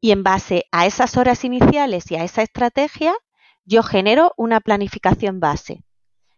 Y 0.00 0.10
en 0.10 0.22
base 0.22 0.66
a 0.72 0.86
esas 0.86 1.16
horas 1.16 1.44
iniciales 1.44 2.10
y 2.10 2.16
a 2.16 2.24
esa 2.24 2.42
estrategia, 2.42 3.14
yo 3.64 3.82
genero 3.82 4.32
una 4.36 4.60
planificación 4.60 5.40
base. 5.40 5.84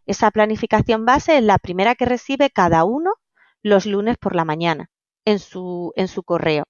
Esa 0.06 0.30
planificación 0.30 1.04
base 1.04 1.38
es 1.38 1.44
la 1.44 1.58
primera 1.58 1.94
que 1.94 2.04
recibe 2.04 2.50
cada 2.50 2.84
uno 2.84 3.14
los 3.62 3.86
lunes 3.86 4.18
por 4.18 4.36
la 4.36 4.44
mañana 4.44 4.90
en 5.24 5.38
su, 5.38 5.92
correo. 6.24 6.64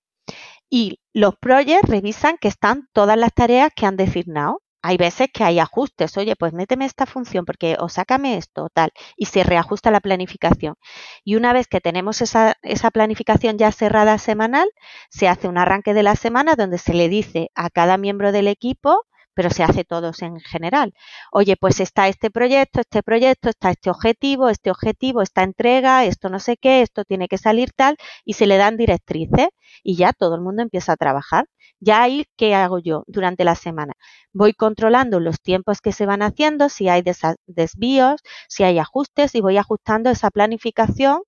Y 0.71 1.01
los 1.13 1.37
projects 1.37 1.89
revisan 1.89 2.39
que 2.39 2.49
están 2.49 2.89
todas 2.93 3.19
las 3.19 3.33
tareas 3.35 3.71
que 3.75 3.87
han 3.87 3.97
designado. 3.97 4.63
Hay 4.83 4.97
veces 4.97 5.29
que 5.33 5.43
hay 5.43 5.59
ajustes. 5.59 6.17
Oye, 6.17 6.37
pues 6.37 6.53
méteme 6.53 6.85
esta 6.85 7.07
función 7.07 7.45
porque 7.45 7.77
o 7.81 7.89
sácame 7.89 8.37
esto 8.37 8.69
tal. 8.73 8.93
Y 9.17 9.27
se 9.27 9.43
reajusta 9.43 9.91
la 9.91 10.01
planificación. 10.01 10.77
Y 11.25 11.37
una 11.37 11.53
vez 11.53 11.67
que 11.69 11.81
tenemos 11.81 12.23
esa, 12.23 12.55
esa 12.63 12.91
planificación 12.91 13.59
ya 13.59 13.73
cerrada 13.73 14.19
semanal, 14.19 14.71
se 15.11 15.27
hace 15.27 15.49
un 15.49 15.59
arranque 15.59 15.95
de 15.95 16.03
la 16.03 16.17
semana 16.17 16.55
donde 16.55 16.79
se 16.79 16.95
le 16.95 17.09
dice 17.09 17.51
a 17.55 17.71
cada 17.71 17.97
miembro 17.99 18.31
del 18.31 18.47
equipo 18.47 19.05
pero 19.35 19.51
se 19.51 19.63
hace 19.63 19.85
todos 19.85 20.23
en 20.23 20.41
general. 20.41 20.95
Oye, 21.33 21.57
pues 21.57 21.81
está 21.81 22.09
este 22.09 22.31
proyecto, 22.31 22.81
este 22.81 23.03
proyecto, 23.03 23.51
está 23.51 23.71
este 23.71 23.91
objetivo, 23.91 24.49
este 24.49 24.71
objetivo, 24.71 25.23
esta 25.23 25.43
entrega, 25.43 26.05
esto 26.05 26.29
no 26.29 26.39
sé 26.39 26.57
qué, 26.57 26.83
esto 26.83 27.05
tiene 27.05 27.29
que 27.29 27.39
salir 27.39 27.73
tal, 27.73 27.97
y 28.25 28.35
se 28.35 28.47
le 28.47 28.57
dan 28.57 28.77
directrices 28.77 29.49
y 29.83 29.97
ya 29.97 30.13
todo 30.13 30.35
el 30.37 30.41
mundo 30.41 30.63
empieza 30.63 30.93
a 30.93 30.97
trabajar. 30.97 31.47
Ya 31.81 32.03
ahí, 32.03 32.27
¿qué 32.37 32.55
hago 32.55 32.79
yo 32.79 33.05
durante 33.07 33.45
la 33.45 33.55
semana? 33.57 33.93
Voy 34.33 34.55
controlando 34.55 35.21
los 35.21 35.41
tiempos 35.41 35.81
que 35.81 35.93
se 35.93 36.07
van 36.07 36.23
haciendo, 36.23 36.69
si 36.69 36.89
hay 36.89 37.03
desvíos, 37.47 38.23
si 38.49 38.65
hay 38.65 38.79
ajustes, 38.79 39.35
y 39.35 39.41
voy 39.41 39.59
ajustando 39.59 40.11
esa 40.11 40.31
planificación 40.31 41.23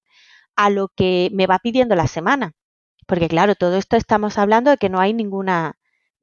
a 0.57 0.71
lo 0.71 0.89
que 0.89 1.31
me 1.33 1.47
va 1.47 1.59
pidiendo 1.59 1.95
la 1.97 2.07
semana. 2.07 2.53
Porque 3.07 3.29
claro, 3.29 3.55
todo 3.55 3.77
esto 3.77 3.97
estamos 3.97 4.39
hablando 4.39 4.71
de 4.71 4.79
que 4.79 4.89
no 4.89 5.01
hay 5.01 5.13
ninguna 5.15 5.77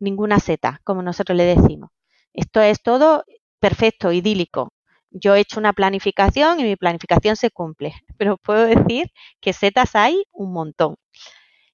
ninguna 0.03 0.39
seta, 0.39 0.81
como 0.83 1.01
nosotros 1.01 1.37
le 1.37 1.45
decimos. 1.45 1.89
Esto 2.33 2.61
es 2.61 2.81
todo 2.83 3.23
perfecto, 3.59 4.11
idílico. 4.11 4.73
Yo 5.09 5.35
he 5.35 5.39
hecho 5.39 5.59
una 5.59 5.73
planificación 5.73 6.59
y 6.59 6.63
mi 6.63 6.75
planificación 6.75 7.35
se 7.35 7.51
cumple, 7.51 7.93
pero 8.17 8.37
puedo 8.37 8.65
decir 8.65 9.11
que 9.41 9.53
setas 9.53 9.95
hay 9.95 10.23
un 10.31 10.51
montón. 10.53 10.95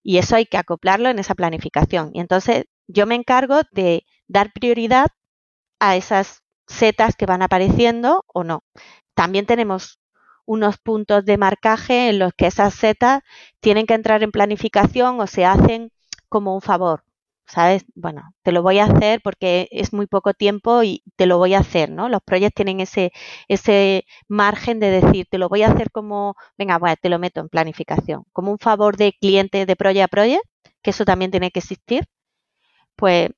Y 0.03 0.17
eso 0.17 0.35
hay 0.35 0.45
que 0.45 0.57
acoplarlo 0.57 1.09
en 1.09 1.19
esa 1.19 1.35
planificación. 1.35 2.11
Y 2.13 2.19
entonces 2.19 2.65
yo 2.87 3.05
me 3.05 3.15
encargo 3.15 3.61
de 3.71 4.05
dar 4.27 4.51
prioridad 4.53 5.07
a 5.79 5.95
esas 5.95 6.43
setas 6.67 7.15
que 7.15 7.25
van 7.25 7.41
apareciendo 7.41 8.23
o 8.27 8.43
no. 8.43 8.63
También 9.15 9.45
tenemos 9.45 9.99
unos 10.45 10.77
puntos 10.77 11.25
de 11.25 11.37
marcaje 11.37 12.09
en 12.09 12.19
los 12.19 12.33
que 12.33 12.47
esas 12.47 12.73
setas 12.73 13.21
tienen 13.59 13.85
que 13.85 13.93
entrar 13.93 14.23
en 14.23 14.31
planificación 14.31 15.19
o 15.19 15.27
se 15.27 15.45
hacen 15.45 15.91
como 16.29 16.55
un 16.55 16.61
favor. 16.61 17.03
¿Sabes? 17.49 17.85
Bueno, 17.95 18.33
te 18.43 18.51
lo 18.53 18.61
voy 18.63 18.79
a 18.79 18.85
hacer 18.85 19.21
porque 19.23 19.67
es 19.71 19.93
muy 19.93 20.07
poco 20.07 20.33
tiempo 20.33 20.83
y 20.83 21.03
te 21.17 21.25
lo 21.27 21.37
voy 21.39 21.53
a 21.55 21.59
hacer, 21.59 21.89
¿no? 21.91 22.09
Los 22.09 22.21
proyectos 22.23 22.55
tienen 22.55 22.79
ese, 22.81 23.11
ese 23.47 24.05
margen 24.29 24.79
de 24.79 24.91
decir, 24.91 25.27
te 25.29 25.37
lo 25.39 25.49
voy 25.49 25.63
a 25.63 25.69
hacer 25.71 25.91
como, 25.91 26.35
venga, 26.57 26.77
bueno, 26.77 26.95
te 27.01 27.09
lo 27.09 27.19
meto 27.19 27.41
en 27.41 27.49
planificación, 27.49 28.23
como 28.33 28.51
un 28.51 28.59
favor 28.59 28.97
de 28.97 29.13
cliente 29.19 29.65
de 29.65 29.75
proyecto 29.75 30.05
a 30.05 30.07
proyecto, 30.09 30.49
que 30.83 30.91
eso 30.91 31.05
también 31.05 31.31
tiene 31.31 31.51
que 31.51 31.59
existir, 31.59 32.05
pues 32.95 33.29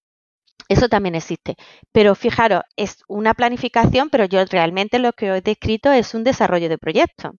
eso 0.69 0.89
también 0.89 1.15
existe. 1.15 1.56
Pero 1.93 2.15
fijaros, 2.15 2.63
es 2.78 3.04
una 3.08 3.34
planificación, 3.36 4.10
pero 4.12 4.26
yo 4.26 4.43
realmente 4.45 5.00
lo 5.00 5.13
que 5.13 5.28
he 5.28 5.41
descrito 5.41 5.91
es 5.93 6.13
un 6.15 6.24
desarrollo 6.26 6.69
de 6.69 6.78
proyecto. 6.80 7.34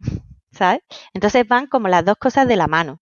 ¿Sabes? 0.52 0.80
Entonces 1.14 1.46
van 1.48 1.66
como 1.66 1.88
las 1.88 2.04
dos 2.04 2.16
cosas 2.18 2.48
de 2.48 2.56
la 2.56 2.66
mano. 2.66 3.00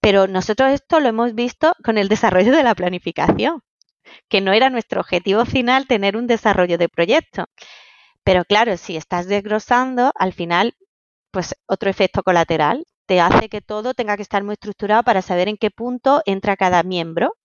Pero 0.00 0.26
nosotros 0.26 0.70
esto 0.72 1.00
lo 1.00 1.08
hemos 1.08 1.34
visto 1.34 1.74
con 1.84 1.98
el 1.98 2.08
desarrollo 2.08 2.52
de 2.52 2.62
la 2.62 2.74
planificación, 2.74 3.62
que 4.28 4.40
no 4.40 4.52
era 4.52 4.70
nuestro 4.70 5.00
objetivo 5.00 5.44
final 5.44 5.86
tener 5.86 6.16
un 6.16 6.26
desarrollo 6.26 6.78
de 6.78 6.88
proyecto. 6.88 7.46
Pero 8.24 8.44
claro, 8.44 8.76
si 8.76 8.96
estás 8.96 9.26
desglosando, 9.26 10.12
al 10.14 10.32
final, 10.32 10.74
pues 11.30 11.54
otro 11.66 11.90
efecto 11.90 12.22
colateral 12.22 12.86
te 13.06 13.20
hace 13.20 13.48
que 13.48 13.62
todo 13.62 13.94
tenga 13.94 14.16
que 14.16 14.22
estar 14.22 14.44
muy 14.44 14.54
estructurado 14.54 15.02
para 15.02 15.22
saber 15.22 15.48
en 15.48 15.56
qué 15.56 15.70
punto 15.70 16.22
entra 16.26 16.56
cada 16.56 16.82
miembro 16.82 17.36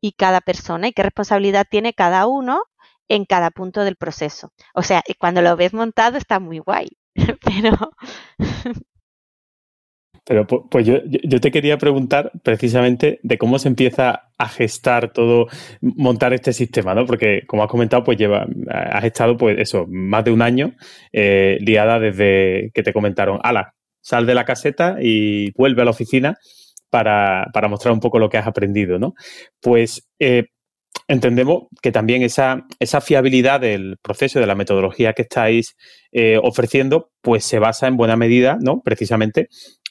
y 0.00 0.12
cada 0.12 0.40
persona 0.40 0.88
y 0.88 0.92
qué 0.92 1.02
responsabilidad 1.02 1.66
tiene 1.70 1.94
cada 1.94 2.26
uno 2.26 2.62
en 3.08 3.24
cada 3.24 3.50
punto 3.50 3.82
del 3.84 3.96
proceso. 3.96 4.52
O 4.74 4.82
sea, 4.82 5.02
cuando 5.18 5.42
lo 5.42 5.56
ves 5.56 5.72
montado 5.72 6.18
está 6.18 6.40
muy 6.40 6.58
guay, 6.58 6.88
pero 7.42 7.92
pero 10.26 10.44
pues 10.44 10.84
yo, 10.84 10.98
yo, 11.04 11.40
te 11.40 11.52
quería 11.52 11.78
preguntar 11.78 12.32
precisamente 12.42 13.20
de 13.22 13.38
cómo 13.38 13.60
se 13.60 13.68
empieza 13.68 14.24
a 14.36 14.48
gestar 14.48 15.12
todo, 15.12 15.46
montar 15.80 16.32
este 16.32 16.52
sistema, 16.52 16.96
¿no? 16.96 17.06
Porque 17.06 17.42
como 17.46 17.62
has 17.62 17.70
comentado, 17.70 18.02
pues 18.02 18.18
lleva, 18.18 18.44
has 18.68 19.04
estado, 19.04 19.36
pues 19.36 19.56
eso, 19.60 19.86
más 19.88 20.24
de 20.24 20.32
un 20.32 20.42
año 20.42 20.74
eh, 21.12 21.58
liada 21.60 22.00
desde 22.00 22.72
que 22.74 22.82
te 22.82 22.92
comentaron, 22.92 23.38
ala, 23.44 23.74
sal 24.00 24.26
de 24.26 24.34
la 24.34 24.44
caseta 24.44 24.96
y 25.00 25.52
vuelve 25.52 25.82
a 25.82 25.84
la 25.84 25.92
oficina 25.92 26.36
para, 26.90 27.46
para 27.52 27.68
mostrar 27.68 27.94
un 27.94 28.00
poco 28.00 28.18
lo 28.18 28.28
que 28.28 28.38
has 28.38 28.48
aprendido, 28.48 28.98
¿no? 28.98 29.14
Pues 29.60 30.08
eh, 30.18 30.46
entendemos 31.06 31.68
que 31.82 31.92
también 31.92 32.22
esa, 32.22 32.66
esa, 32.80 33.00
fiabilidad 33.00 33.60
del 33.60 33.96
proceso, 34.02 34.40
de 34.40 34.46
la 34.46 34.56
metodología 34.56 35.12
que 35.12 35.22
estáis 35.22 35.76
eh, 36.10 36.40
ofreciendo, 36.42 37.10
pues 37.20 37.44
se 37.44 37.60
basa 37.60 37.86
en 37.86 37.96
buena 37.96 38.16
medida, 38.16 38.58
¿no? 38.60 38.82
Precisamente 38.84 39.48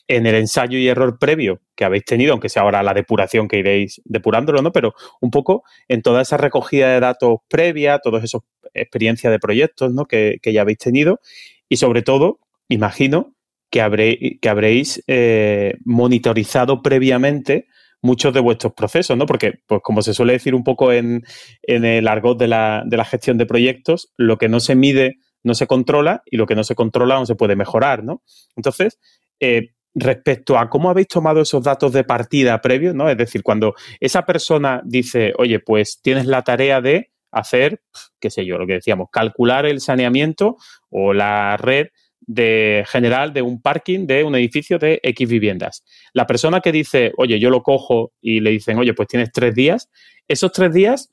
en 0.07 0.25
el 0.25 0.35
ensayo 0.35 0.77
y 0.77 0.87
error 0.87 1.17
previo 1.19 1.61
que 1.75 1.85
habéis 1.85 2.05
tenido, 2.05 2.33
aunque 2.33 2.49
sea 2.49 2.63
ahora 2.63 2.83
la 2.83 2.93
depuración 2.93 3.47
que 3.47 3.57
iréis 3.57 4.01
depurándolo, 4.05 4.61
¿no? 4.61 4.71
Pero 4.71 4.93
un 5.19 5.31
poco 5.31 5.63
en 5.87 6.01
toda 6.01 6.21
esa 6.21 6.37
recogida 6.37 6.89
de 6.89 6.99
datos 6.99 7.39
previa, 7.47 7.99
todas 7.99 8.23
esas 8.23 8.41
experiencias 8.73 9.31
de 9.31 9.39
proyectos, 9.39 9.93
¿no? 9.93 10.05
Que, 10.05 10.39
ya 10.43 10.61
habéis 10.61 10.77
tenido 10.77 11.19
y 11.67 11.77
sobre 11.77 12.03
todo, 12.03 12.39
imagino 12.69 13.35
que, 13.71 13.81
habréis, 13.81 15.03
eh, 15.07 15.73
monitorizado 15.83 16.81
previamente 16.81 17.67
muchos 18.01 18.33
de 18.33 18.39
vuestros 18.39 18.73
procesos, 18.73 19.17
¿no? 19.17 19.25
Porque, 19.25 19.55
pues 19.65 19.81
como 19.83 20.03
se 20.03 20.13
suele 20.13 20.33
decir 20.33 20.53
un 20.53 20.63
poco 20.63 20.93
en, 20.93 21.23
el 21.63 22.07
argot 22.07 22.37
de 22.37 22.47
la, 22.47 22.83
de 22.85 22.97
la 22.97 23.05
gestión 23.05 23.37
de 23.37 23.47
proyectos, 23.47 24.13
lo 24.17 24.37
que 24.37 24.47
no 24.47 24.59
se 24.59 24.75
mide 24.75 25.17
no 25.43 25.53
se 25.53 25.67
controla 25.67 26.23
y 26.25 26.37
lo 26.37 26.45
que 26.47 26.55
no 26.55 26.63
se 26.63 26.75
controla 26.75 27.15
no 27.15 27.25
se 27.25 27.35
puede 27.35 27.55
mejorar, 27.55 28.03
¿no? 28.03 28.23
Entonces, 28.55 28.99
eh, 29.39 29.74
respecto 29.95 30.58
a 30.58 30.69
cómo 30.69 30.89
habéis 30.89 31.08
tomado 31.08 31.41
esos 31.41 31.63
datos 31.63 31.93
de 31.93 32.03
partida 32.03 32.62
previos, 32.62 32.93
¿no? 32.93 33.10
Es 33.10 33.17
decir, 33.17 33.41
cuando 33.41 33.73
esa 33.99 34.25
persona 34.25 34.81
dice, 34.86 35.34
oye, 35.38 35.60
pues 35.60 36.01
tienes 36.01 36.25
la 36.25 36.43
tarea 36.43 36.81
de 36.81 37.12
hacer, 37.31 37.81
qué 38.19 38.29
sé 38.29 38.45
yo, 38.45 38.58
lo 38.58 38.67
que 38.67 38.73
decíamos, 38.73 39.09
calcular 39.11 39.65
el 39.65 39.80
saneamiento 39.80 40.57
o 40.89 41.13
la 41.13 41.57
red 41.57 41.88
de 42.28 42.84
general 42.88 43.34
de 43.34 43.41
un 43.41 43.61
parking 43.61 44.07
de 44.07 44.24
un 44.24 44.36
edificio 44.36 44.80
de 44.80 44.99
X 45.03 45.30
viviendas. 45.30 45.84
La 46.13 46.26
persona 46.26 46.59
que 46.59 46.72
dice, 46.72 47.11
oye, 47.17 47.39
yo 47.39 47.49
lo 47.49 47.61
cojo 47.61 48.13
y 48.22 48.39
le 48.39 48.51
dicen, 48.51 48.78
oye, 48.78 48.93
pues 48.93 49.07
tienes 49.07 49.32
tres 49.32 49.53
días, 49.53 49.89
esos 50.28 50.51
tres 50.51 50.74
días, 50.74 51.11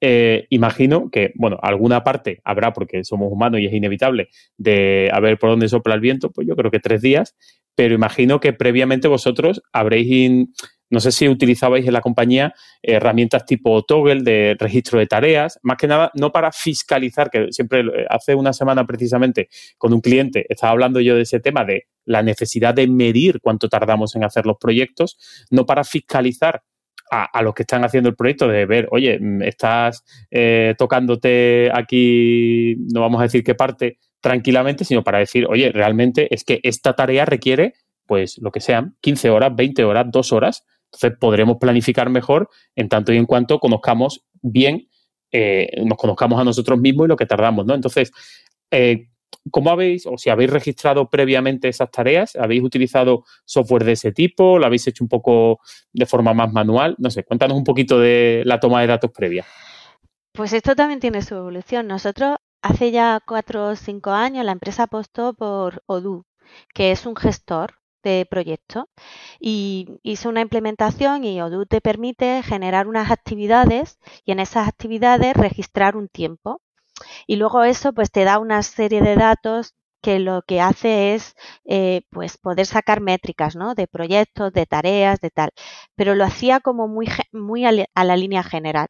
eh, 0.00 0.46
imagino 0.50 1.10
que, 1.10 1.32
bueno, 1.36 1.58
alguna 1.62 2.02
parte 2.02 2.40
habrá, 2.44 2.72
porque 2.72 3.04
somos 3.04 3.30
humanos 3.30 3.60
y 3.60 3.66
es 3.66 3.72
inevitable, 3.72 4.28
de 4.56 5.08
a 5.12 5.20
ver 5.20 5.38
por 5.38 5.50
dónde 5.50 5.68
sopla 5.68 5.94
el 5.94 6.00
viento, 6.00 6.30
pues 6.30 6.46
yo 6.46 6.56
creo 6.56 6.70
que 6.70 6.80
tres 6.80 7.02
días, 7.02 7.36
pero 7.74 7.94
imagino 7.94 8.40
que 8.40 8.52
previamente 8.52 9.08
vosotros 9.08 9.62
habréis 9.72 10.48
no 10.92 11.00
sé 11.00 11.10
si 11.10 11.26
utilizabais 11.26 11.86
en 11.86 11.94
la 11.94 12.02
compañía 12.02 12.54
herramientas 12.82 13.46
tipo 13.46 13.82
Toggle 13.82 14.22
de 14.22 14.56
registro 14.58 14.98
de 14.98 15.06
tareas, 15.06 15.58
más 15.62 15.78
que 15.78 15.86
nada 15.86 16.10
no 16.14 16.32
para 16.32 16.52
fiscalizar, 16.52 17.30
que 17.30 17.50
siempre 17.50 17.82
hace 18.10 18.34
una 18.34 18.52
semana 18.52 18.86
precisamente 18.86 19.48
con 19.78 19.94
un 19.94 20.02
cliente 20.02 20.44
estaba 20.50 20.72
hablando 20.72 21.00
yo 21.00 21.16
de 21.16 21.22
ese 21.22 21.40
tema 21.40 21.64
de 21.64 21.86
la 22.04 22.22
necesidad 22.22 22.74
de 22.74 22.88
medir 22.88 23.40
cuánto 23.40 23.70
tardamos 23.70 24.14
en 24.16 24.24
hacer 24.24 24.44
los 24.44 24.58
proyectos, 24.58 25.16
no 25.50 25.64
para 25.64 25.82
fiscalizar 25.82 26.62
a, 27.10 27.42
los 27.42 27.54
que 27.54 27.62
están 27.62 27.84
haciendo 27.84 28.08
el 28.08 28.16
proyecto 28.16 28.48
de 28.48 28.64
ver, 28.64 28.88
oye, 28.90 29.18
mm, 29.20 29.42
estás 29.42 30.02
eh, 30.30 30.74
tocándote 30.78 31.70
aquí, 31.72 32.74
no 32.92 33.02
vamos 33.02 33.20
a 33.20 33.24
decir 33.24 33.44
qué 33.44 33.54
parte, 33.54 33.98
tranquilamente, 34.22 34.86
sino 34.86 35.04
para 35.04 35.18
decir, 35.18 35.46
oye, 35.46 35.70
realmente 35.70 36.34
es 36.34 36.44
que 36.44 36.60
esta 36.62 36.94
tarea 36.94 37.26
requiere, 37.26 37.74
pues, 38.06 38.38
lo 38.38 38.50
que 38.50 38.60
sean, 38.60 38.96
15 39.02 39.28
horas, 39.28 39.54
20 39.54 39.84
horas, 39.84 40.06
2 40.10 40.32
horas. 40.32 40.64
Entonces 40.86 41.18
podremos 41.18 41.58
planificar 41.58 42.08
mejor 42.08 42.48
en 42.74 42.88
tanto 42.88 43.12
y 43.12 43.18
en 43.18 43.26
cuanto 43.26 43.58
conozcamos 43.58 44.24
bien, 44.40 44.88
eh, 45.30 45.68
nos 45.84 45.98
conozcamos 45.98 46.40
a 46.40 46.44
nosotros 46.44 46.78
mismos 46.78 47.06
y 47.06 47.08
lo 47.08 47.16
que 47.16 47.26
tardamos, 47.26 47.66
¿no? 47.66 47.74
Entonces, 47.74 48.12
eh, 48.70 49.08
¿Cómo 49.50 49.70
habéis, 49.70 50.06
o 50.06 50.16
si 50.18 50.30
habéis 50.30 50.50
registrado 50.50 51.10
previamente 51.10 51.68
esas 51.68 51.90
tareas? 51.90 52.36
¿Habéis 52.36 52.62
utilizado 52.62 53.24
software 53.44 53.84
de 53.84 53.92
ese 53.92 54.12
tipo? 54.12 54.58
¿Lo 54.58 54.66
habéis 54.66 54.86
hecho 54.86 55.02
un 55.02 55.08
poco 55.08 55.58
de 55.92 56.06
forma 56.06 56.32
más 56.32 56.52
manual? 56.52 56.94
No 56.98 57.10
sé, 57.10 57.24
cuéntanos 57.24 57.56
un 57.56 57.64
poquito 57.64 57.98
de 57.98 58.42
la 58.44 58.60
toma 58.60 58.80
de 58.82 58.86
datos 58.86 59.10
previa. 59.10 59.44
Pues 60.32 60.52
esto 60.52 60.76
también 60.76 61.00
tiene 61.00 61.22
su 61.22 61.34
evolución. 61.34 61.88
Nosotros 61.88 62.36
hace 62.62 62.90
ya 62.90 63.20
cuatro 63.26 63.68
o 63.68 63.76
cinco 63.76 64.10
años 64.10 64.44
la 64.44 64.52
empresa 64.52 64.84
apostó 64.84 65.34
por 65.34 65.82
Odoo, 65.86 66.24
que 66.74 66.92
es 66.92 67.06
un 67.06 67.16
gestor 67.16 67.74
de 68.02 68.26
proyectos 68.28 68.84
y 69.40 69.88
hizo 70.02 70.28
una 70.28 70.40
implementación 70.40 71.24
y 71.24 71.40
Odoo 71.40 71.66
te 71.66 71.80
permite 71.80 72.42
generar 72.42 72.88
unas 72.88 73.10
actividades 73.10 73.98
y 74.24 74.32
en 74.32 74.40
esas 74.40 74.68
actividades 74.68 75.34
registrar 75.36 75.96
un 75.96 76.08
tiempo. 76.08 76.60
Y 77.26 77.36
luego 77.36 77.64
eso 77.64 77.92
pues 77.92 78.10
te 78.10 78.24
da 78.24 78.38
una 78.38 78.62
serie 78.62 79.00
de 79.02 79.16
datos 79.16 79.74
que 80.02 80.18
lo 80.18 80.42
que 80.42 80.60
hace 80.60 81.14
es 81.14 81.34
eh, 81.64 82.02
pues 82.10 82.36
poder 82.38 82.66
sacar 82.66 83.00
métricas 83.00 83.54
¿no? 83.56 83.74
de 83.74 83.86
proyectos, 83.86 84.52
de 84.52 84.66
tareas, 84.66 85.20
de 85.20 85.30
tal. 85.30 85.50
Pero 85.94 86.14
lo 86.16 86.24
hacía 86.24 86.60
como 86.60 86.88
muy, 86.88 87.08
muy 87.32 87.64
a 87.66 88.04
la 88.04 88.16
línea 88.16 88.42
general. 88.42 88.88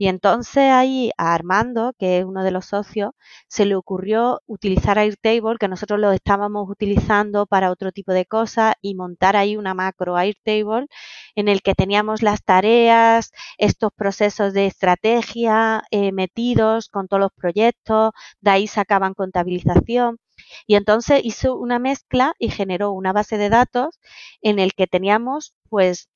Y 0.00 0.08
entonces 0.08 0.70
ahí 0.72 1.10
a 1.18 1.34
Armando, 1.34 1.92
que 1.98 2.18
es 2.18 2.24
uno 2.24 2.42
de 2.42 2.50
los 2.50 2.64
socios, 2.64 3.10
se 3.48 3.66
le 3.66 3.74
ocurrió 3.76 4.40
utilizar 4.46 4.98
Airtable, 4.98 5.58
que 5.60 5.68
nosotros 5.68 6.00
lo 6.00 6.10
estábamos 6.12 6.70
utilizando 6.70 7.44
para 7.46 7.70
otro 7.70 7.92
tipo 7.92 8.12
de 8.12 8.24
cosas, 8.24 8.74
y 8.80 8.94
montar 8.94 9.36
ahí 9.36 9.56
una 9.58 9.74
macro 9.74 10.16
Airtable 10.16 10.86
en 11.34 11.48
el 11.48 11.60
que 11.62 11.74
teníamos 11.74 12.22
las 12.22 12.42
tareas, 12.42 13.30
estos 13.58 13.92
procesos 13.94 14.54
de 14.54 14.66
estrategia 14.66 15.82
eh, 15.90 16.12
metidos 16.12 16.88
con 16.88 17.06
todos 17.06 17.20
los 17.20 17.32
proyectos, 17.32 18.12
de 18.40 18.50
ahí 18.52 18.66
sacaban 18.68 19.12
contabilización. 19.14 20.18
Y 20.66 20.76
entonces 20.76 21.20
hizo 21.24 21.56
una 21.56 21.78
mezcla 21.78 22.34
y 22.38 22.50
generó 22.50 22.92
una 22.92 23.12
base 23.12 23.38
de 23.38 23.50
datos 23.50 24.00
en 24.42 24.58
el 24.58 24.72
que 24.74 24.86
teníamos 24.86 25.54
pues 25.68 26.08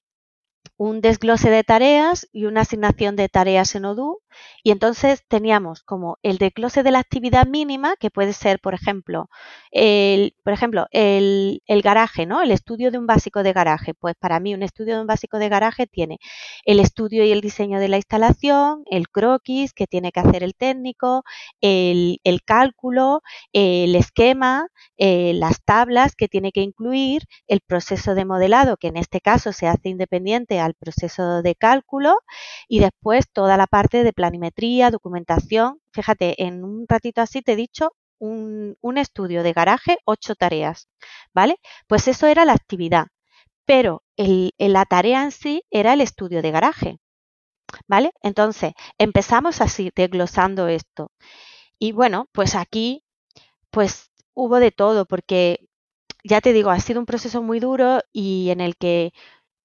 un 0.76 1.00
desglose 1.00 1.50
de 1.50 1.64
tareas 1.64 2.28
y 2.32 2.46
una 2.46 2.62
asignación 2.62 3.16
de 3.16 3.28
tareas 3.28 3.74
en 3.74 3.84
Odoo. 3.84 4.20
Y 4.64 4.72
entonces 4.72 5.22
teníamos 5.28 5.82
como 5.84 6.18
el 6.22 6.38
desglose 6.38 6.82
de 6.82 6.90
la 6.90 6.98
actividad 6.98 7.46
mínima, 7.46 7.94
que 7.96 8.10
puede 8.10 8.32
ser, 8.32 8.58
por 8.60 8.74
ejemplo, 8.74 9.28
el, 9.70 10.34
por 10.42 10.52
ejemplo, 10.52 10.86
el, 10.90 11.62
el, 11.66 11.82
garaje, 11.82 12.26
¿no? 12.26 12.42
El 12.42 12.50
estudio 12.50 12.90
de 12.90 12.98
un 12.98 13.06
básico 13.06 13.42
de 13.44 13.52
garaje. 13.52 13.94
Pues 13.94 14.16
para 14.18 14.40
mí 14.40 14.54
un 14.54 14.62
estudio 14.62 14.96
de 14.96 15.00
un 15.02 15.06
básico 15.06 15.38
de 15.38 15.48
garaje 15.48 15.86
tiene 15.86 16.18
el 16.64 16.80
estudio 16.80 17.24
y 17.24 17.30
el 17.32 17.40
diseño 17.40 17.78
de 17.78 17.88
la 17.88 17.96
instalación, 17.96 18.82
el 18.90 19.08
croquis 19.08 19.72
que 19.72 19.86
tiene 19.86 20.10
que 20.12 20.20
hacer 20.20 20.42
el 20.42 20.54
técnico, 20.54 21.22
el, 21.60 22.20
el 22.24 22.42
cálculo, 22.42 23.22
el 23.52 23.94
esquema, 23.94 24.66
eh, 24.96 25.32
las 25.34 25.62
tablas 25.64 26.16
que 26.16 26.28
tiene 26.28 26.52
que 26.52 26.62
incluir, 26.62 27.22
el 27.46 27.60
proceso 27.60 28.14
de 28.14 28.24
modelado, 28.24 28.76
que 28.76 28.88
en 28.88 28.96
este 28.96 29.20
caso 29.20 29.52
se 29.52 29.66
hace 29.66 29.88
independiente 29.88 30.60
al 30.60 30.73
proceso 30.74 31.42
de 31.42 31.54
cálculo, 31.54 32.18
y 32.68 32.80
después 32.80 33.26
toda 33.32 33.56
la 33.56 33.66
parte 33.66 34.04
de 34.04 34.12
planimetría, 34.12 34.90
documentación. 34.90 35.80
Fíjate, 35.92 36.42
en 36.44 36.64
un 36.64 36.86
ratito 36.88 37.20
así 37.20 37.42
te 37.42 37.52
he 37.52 37.56
dicho 37.56 37.92
un, 38.18 38.98
estudio 38.98 39.42
de 39.42 39.52
garaje, 39.52 39.98
ocho 40.04 40.34
tareas, 40.34 40.88
¿vale? 41.34 41.56
Pues 41.88 42.08
eso 42.08 42.26
era 42.26 42.44
la 42.44 42.52
actividad, 42.52 43.06
pero 43.66 44.02
la 44.16 44.84
tarea 44.86 45.22
en 45.24 45.32
sí 45.32 45.62
era 45.70 45.94
el 45.94 46.00
estudio 46.00 46.42
de 46.42 46.50
garaje, 46.50 46.98
¿vale? 47.88 48.12
Entonces, 48.22 48.72
empezamos 48.98 49.60
así, 49.60 49.90
desglosando 49.94 50.68
esto. 50.68 51.10
Y 51.78 51.92
bueno, 51.92 52.28
pues 52.32 52.54
aquí, 52.54 53.04
pues 53.70 54.10
hubo 54.34 54.60
de 54.60 54.72
todo, 54.72 55.06
porque 55.06 55.68
ya 56.24 56.40
te 56.40 56.52
digo, 56.52 56.70
ha 56.70 56.80
sido 56.80 57.00
un 57.00 57.06
proceso 57.06 57.42
muy 57.42 57.60
duro 57.60 58.00
y 58.12 58.50
en 58.50 58.60
el 58.60 58.76
que 58.76 59.12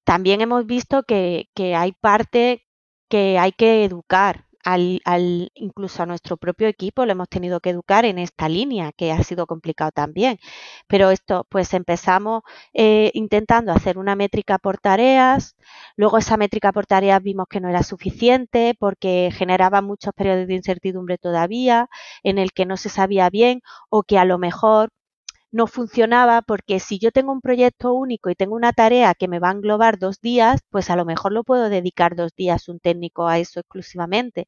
también 0.09 0.41
hemos 0.41 0.65
visto 0.65 1.03
que, 1.03 1.49
hay 1.77 1.91
parte 1.91 2.65
que 3.09 3.37
hay 3.37 3.51
que 3.51 3.85
educar, 3.85 4.47
al, 4.63 5.01
al, 5.05 5.51
incluso 5.53 6.01
a 6.01 6.07
nuestro 6.07 6.35
propio 6.35 6.67
equipo 6.67 7.05
lo 7.05 7.11
hemos 7.11 7.29
tenido 7.29 7.59
que 7.59 7.69
educar 7.69 8.05
en 8.05 8.17
esta 8.17 8.49
línea, 8.49 8.91
que 8.91 9.11
ha 9.11 9.21
sido 9.23 9.45
complicado 9.45 9.91
también. 9.91 10.39
Pero 10.87 11.11
esto, 11.11 11.45
pues 11.49 11.75
empezamos 11.75 12.41
eh, 12.73 13.11
intentando 13.13 13.71
hacer 13.71 13.99
una 13.99 14.15
métrica 14.15 14.57
por 14.57 14.79
tareas, 14.79 15.55
luego 15.95 16.17
esa 16.17 16.37
métrica 16.37 16.71
por 16.71 16.87
tareas 16.87 17.21
vimos 17.21 17.45
que 17.47 17.59
no 17.59 17.69
era 17.69 17.83
suficiente 17.83 18.75
porque 18.79 19.29
generaba 19.31 19.83
muchos 19.83 20.11
periodos 20.15 20.47
de 20.47 20.55
incertidumbre 20.55 21.19
todavía, 21.19 21.87
en 22.23 22.39
el 22.39 22.51
que 22.51 22.65
no 22.65 22.77
se 22.77 22.89
sabía 22.89 23.29
bien 23.29 23.61
o 23.89 24.01
que 24.01 24.17
a 24.17 24.25
lo 24.25 24.39
mejor 24.39 24.89
no 25.51 25.67
funcionaba 25.67 26.41
porque 26.41 26.79
si 26.79 26.99
yo 26.99 27.11
tengo 27.11 27.31
un 27.31 27.41
proyecto 27.41 27.93
único 27.93 28.29
y 28.29 28.35
tengo 28.35 28.55
una 28.55 28.73
tarea 28.73 29.13
que 29.15 29.27
me 29.27 29.39
va 29.39 29.49
a 29.49 29.53
englobar 29.53 29.99
dos 29.99 30.21
días, 30.21 30.61
pues 30.69 30.89
a 30.89 30.95
lo 30.95 31.05
mejor 31.05 31.31
lo 31.33 31.43
puedo 31.43 31.69
dedicar 31.69 32.15
dos 32.15 32.33
días 32.35 32.69
un 32.69 32.79
técnico 32.79 33.27
a 33.27 33.39
eso 33.39 33.59
exclusivamente. 33.59 34.47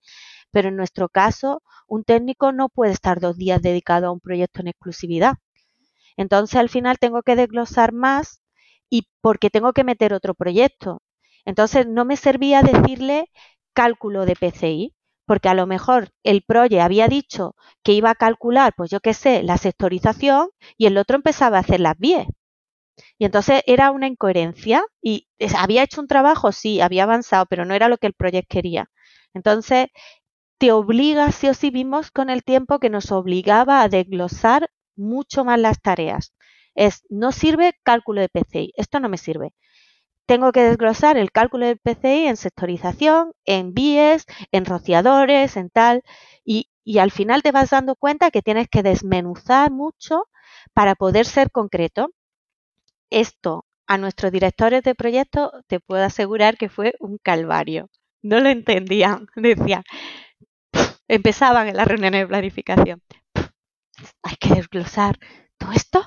Pero 0.52 0.70
en 0.70 0.78
nuestro 0.78 1.10
caso, 1.10 1.64
un 1.88 2.04
técnico 2.04 2.52
no 2.54 2.70
puede 2.70 2.93
estar 2.93 3.20
dos 3.20 3.38
días 3.38 3.62
dedicado 3.62 4.08
a 4.08 4.12
un 4.12 4.20
proyecto 4.22 4.62
en 4.62 4.68
exclusividad. 4.70 5.36
Entonces 6.18 6.56
al 6.58 6.70
final 6.70 6.99
tengo 6.99 7.22
que 7.24 7.36
desglosar 7.36 7.91
más 7.93 8.41
y 8.89 9.08
porque 9.22 9.49
tengo 9.49 9.74
que 9.74 9.84
meter 9.84 10.14
otro 10.14 10.34
proyecto. 10.36 11.02
Entonces 11.45 11.88
no 11.88 12.06
me 12.06 12.18
servía 12.18 12.62
decirle 12.62 13.26
cálculo 13.74 14.26
de 14.26 14.36
PCI, 14.36 14.95
porque 15.32 15.48
a 15.48 15.54
lo 15.54 15.66
mejor 15.66 16.10
el 16.24 16.42
proye 16.42 16.82
había 16.82 17.08
dicho 17.08 17.56
que 17.84 17.94
iba 17.94 18.10
a 18.10 18.16
calcular, 18.16 18.74
pues 18.76 18.92
yo 18.92 19.00
qué 19.00 19.14
sé, 19.14 19.44
la 19.44 19.58
sectorización 19.58 20.50
y 20.78 20.88
el 20.88 20.98
otro 20.98 21.16
empezaba 21.16 21.56
a 21.56 21.62
hacer 21.62 21.80
las 21.80 21.98
vías. 21.98 22.28
Y 23.18 23.24
entonces 23.24 23.64
era 23.66 23.92
una 23.92 24.08
incoherencia 24.08 24.84
y 25.02 25.30
había 25.58 25.84
hecho 25.84 26.02
un 26.02 26.10
trabajo, 26.10 26.52
sí, 26.52 26.82
había 26.82 27.04
avanzado, 27.04 27.46
pero 27.46 27.64
no 27.64 27.74
era 27.74 27.88
lo 27.88 27.98
que 27.98 28.08
el 28.08 28.14
proyecto 28.14 28.56
quería. 28.56 28.90
Entonces, 29.34 29.88
te 30.58 30.74
obliga, 30.74 31.32
sí 31.32 31.48
o 31.48 31.54
sí, 31.54 31.70
vimos 31.72 32.12
con 32.12 32.30
el 32.30 32.44
tiempo 32.44 32.80
que 32.80 32.90
nos 32.90 33.14
obligaba 33.14 33.84
a 33.84 33.88
desglosar 33.88 34.70
mucho 34.98 35.46
más 35.46 35.62
las 35.62 35.82
tareas. 35.82 36.34
Es, 36.76 37.06
no 37.10 37.32
sirve 37.32 37.80
cálculo 37.84 38.20
de 38.20 38.28
PCI, 38.28 38.74
esto 38.76 39.00
no 39.00 39.08
me 39.08 39.18
sirve 39.18 39.54
tengo 40.26 40.52
que 40.52 40.64
desglosar 40.64 41.18
el 41.18 41.32
cálculo 41.32 41.66
del 41.66 41.78
PCI 41.78 42.28
en 42.28 42.38
sectorización, 42.38 43.34
en 43.46 43.74
BIES, 43.74 44.26
en 44.52 44.66
rociadores, 44.66 45.58
en 45.58 45.70
tal, 45.70 46.04
y, 46.46 46.68
al 47.00 47.12
final 47.12 47.44
te 47.44 47.52
vas 47.52 47.70
dando 47.70 47.96
cuenta 47.96 48.32
que 48.32 48.42
tienes 48.42 48.68
que 48.68 48.84
desmenuzar 48.84 49.72
mucho 49.72 50.24
para 50.74 50.96
poder 50.96 51.26
ser 51.26 51.52
concreto. 51.52 52.10
Esto 53.10 53.66
a 53.88 53.98
nuestros 53.98 54.32
directores 54.32 54.84
de 54.84 54.96
proyecto 54.96 55.52
te 55.68 55.80
puedo 55.80 56.04
asegurar 56.04 56.58
que 56.58 56.70
fue 56.70 56.96
un 57.00 57.18
calvario. 57.18 57.90
No 58.22 58.40
lo 58.40 58.50
entendían, 58.50 59.28
decían, 59.36 59.84
empezaban 61.08 61.68
en 61.68 61.78
las 61.78 61.88
reuniones 61.88 62.22
de 62.22 62.28
planificación. 62.28 63.02
Hay 64.24 64.36
que 64.40 64.56
desglosar 64.56 65.20
todo 65.58 65.72
esto 65.74 66.02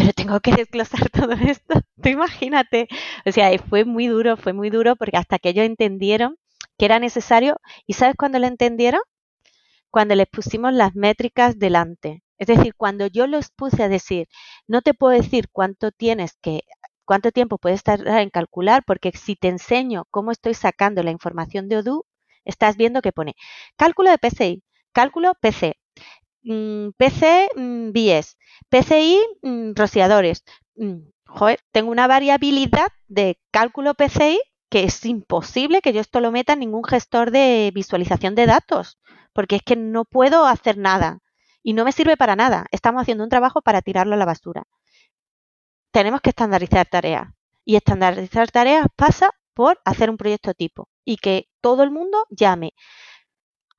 pero 0.00 0.14
tengo 0.14 0.40
que 0.40 0.52
desglosar 0.52 1.10
todo 1.10 1.32
esto. 1.32 1.74
Tú 2.02 2.08
imagínate. 2.08 2.88
O 3.26 3.32
sea, 3.32 3.50
fue 3.58 3.84
muy 3.84 4.06
duro, 4.06 4.38
fue 4.38 4.54
muy 4.54 4.70
duro 4.70 4.96
porque 4.96 5.18
hasta 5.18 5.38
que 5.38 5.50
ellos 5.50 5.66
entendieron 5.66 6.38
que 6.78 6.86
era 6.86 6.98
necesario. 6.98 7.60
¿Y 7.86 7.92
sabes 7.92 8.16
cuándo 8.16 8.38
lo 8.38 8.46
entendieron? 8.46 9.02
Cuando 9.90 10.14
les 10.14 10.26
pusimos 10.26 10.72
las 10.72 10.94
métricas 10.94 11.58
delante. 11.58 12.22
Es 12.38 12.46
decir, 12.46 12.74
cuando 12.74 13.08
yo 13.08 13.26
los 13.26 13.50
puse 13.50 13.82
a 13.82 13.88
decir, 13.90 14.26
no 14.66 14.80
te 14.80 14.94
puedo 14.94 15.12
decir 15.12 15.48
cuánto 15.52 15.90
tienes 15.92 16.38
que, 16.40 16.62
cuánto 17.04 17.30
tiempo 17.32 17.58
puedes 17.58 17.82
tardar 17.82 18.22
en 18.22 18.30
calcular, 18.30 18.82
porque 18.86 19.12
si 19.12 19.36
te 19.36 19.48
enseño 19.48 20.06
cómo 20.10 20.30
estoy 20.30 20.54
sacando 20.54 21.02
la 21.02 21.10
información 21.10 21.68
de 21.68 21.76
Odoo, 21.76 22.06
estás 22.46 22.78
viendo 22.78 23.02
que 23.02 23.12
pone 23.12 23.34
cálculo 23.76 24.10
de 24.10 24.16
PCI, 24.16 24.62
cálculo 24.92 25.34
PC, 25.38 25.76
PC 26.42 27.48
mm, 27.54 27.92
BIES, 27.92 28.36
PCI 28.68 29.18
mm, 29.42 29.72
rociadores. 29.74 30.44
Joder, 31.26 31.60
tengo 31.72 31.90
una 31.90 32.06
variabilidad 32.06 32.88
de 33.08 33.38
cálculo 33.50 33.94
PCI 33.94 34.40
que 34.70 34.84
es 34.84 35.04
imposible 35.04 35.82
que 35.82 35.92
yo 35.92 36.00
esto 36.00 36.20
lo 36.20 36.30
meta 36.30 36.52
en 36.52 36.60
ningún 36.60 36.84
gestor 36.84 37.30
de 37.32 37.70
visualización 37.74 38.34
de 38.34 38.46
datos, 38.46 38.98
porque 39.32 39.56
es 39.56 39.62
que 39.62 39.76
no 39.76 40.04
puedo 40.04 40.46
hacer 40.46 40.78
nada 40.78 41.18
y 41.62 41.72
no 41.72 41.84
me 41.84 41.92
sirve 41.92 42.16
para 42.16 42.36
nada. 42.36 42.66
Estamos 42.70 43.02
haciendo 43.02 43.24
un 43.24 43.30
trabajo 43.30 43.62
para 43.62 43.82
tirarlo 43.82 44.14
a 44.14 44.18
la 44.18 44.24
basura. 44.24 44.62
Tenemos 45.92 46.20
que 46.20 46.30
estandarizar 46.30 46.86
tareas 46.86 47.28
y 47.64 47.76
estandarizar 47.76 48.50
tareas 48.50 48.86
pasa 48.96 49.30
por 49.54 49.80
hacer 49.84 50.08
un 50.08 50.16
proyecto 50.16 50.54
tipo 50.54 50.88
y 51.04 51.16
que 51.16 51.48
todo 51.60 51.82
el 51.82 51.90
mundo 51.90 52.24
llame 52.30 52.72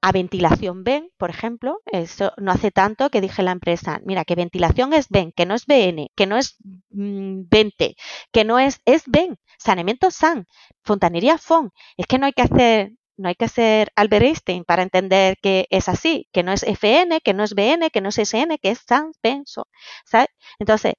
a 0.01 0.11
ventilación 0.11 0.83
ven, 0.83 1.09
por 1.17 1.29
ejemplo, 1.29 1.79
eso 1.85 2.33
no 2.37 2.51
hace 2.51 2.71
tanto 2.71 3.09
que 3.09 3.21
dije 3.21 3.43
la 3.43 3.51
empresa, 3.51 3.99
mira, 4.05 4.25
que 4.25 4.35
ventilación 4.35 4.93
es 4.93 5.09
ven, 5.09 5.31
que 5.31 5.45
no 5.45 5.55
es 5.55 5.65
BN, 5.67 6.11
que 6.15 6.25
no 6.25 6.37
es 6.37 6.55
20, 6.89 7.89
mm, 7.89 7.93
que 8.31 8.43
no 8.45 8.59
es, 8.59 8.81
es 8.85 9.03
ven, 9.07 9.37
saneamiento 9.59 10.09
SAN, 10.11 10.47
fontanería 10.83 11.37
FON. 11.37 11.71
Es 11.97 12.07
que 12.07 12.17
no 12.17 12.25
hay 12.25 12.33
que 12.33 12.41
hacer, 12.43 12.91
no 13.17 13.29
hay 13.29 13.35
que 13.35 13.47
ser 13.47 13.91
Albert 13.95 14.25
Einstein 14.25 14.63
para 14.65 14.83
entender 14.83 15.37
que 15.41 15.67
es 15.69 15.87
así, 15.89 16.27
que 16.31 16.43
no 16.43 16.51
es 16.51 16.63
FN, 16.63 17.21
que 17.21 17.33
no 17.33 17.43
es 17.43 17.53
BN, 17.53 17.89
que 17.91 18.01
no 18.01 18.09
es 18.09 18.17
SN, 18.17 18.57
que 18.59 18.71
es 18.71 18.79
SAN, 18.87 19.11
so, 19.45 19.67
¿sabes? 20.05 20.27
Entonces, 20.59 20.93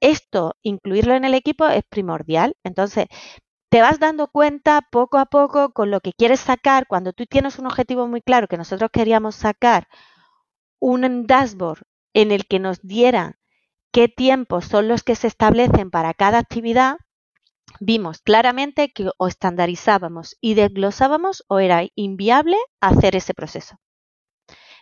esto, 0.00 0.54
incluirlo 0.62 1.14
en 1.14 1.24
el 1.24 1.34
equipo 1.34 1.66
es 1.68 1.82
primordial. 1.88 2.56
Entonces, 2.64 3.06
te 3.76 3.82
vas 3.82 4.00
dando 4.00 4.28
cuenta 4.28 4.80
poco 4.90 5.18
a 5.18 5.26
poco 5.26 5.74
con 5.74 5.90
lo 5.90 6.00
que 6.00 6.14
quieres 6.14 6.40
sacar. 6.40 6.86
Cuando 6.86 7.12
tú 7.12 7.26
tienes 7.26 7.58
un 7.58 7.66
objetivo 7.66 8.08
muy 8.08 8.22
claro, 8.22 8.48
que 8.48 8.56
nosotros 8.56 8.88
queríamos 8.90 9.34
sacar 9.34 9.86
un 10.80 11.26
dashboard 11.26 11.82
en 12.14 12.32
el 12.32 12.46
que 12.46 12.58
nos 12.58 12.80
diera 12.80 13.38
qué 13.92 14.08
tiempos 14.08 14.64
son 14.64 14.88
los 14.88 15.02
que 15.02 15.14
se 15.14 15.26
establecen 15.26 15.90
para 15.90 16.14
cada 16.14 16.38
actividad, 16.38 16.96
vimos 17.78 18.22
claramente 18.22 18.94
que 18.94 19.10
o 19.18 19.26
estandarizábamos 19.26 20.38
y 20.40 20.54
desglosábamos 20.54 21.44
o 21.46 21.58
era 21.58 21.84
inviable 21.94 22.56
hacer 22.80 23.14
ese 23.14 23.34
proceso. 23.34 23.76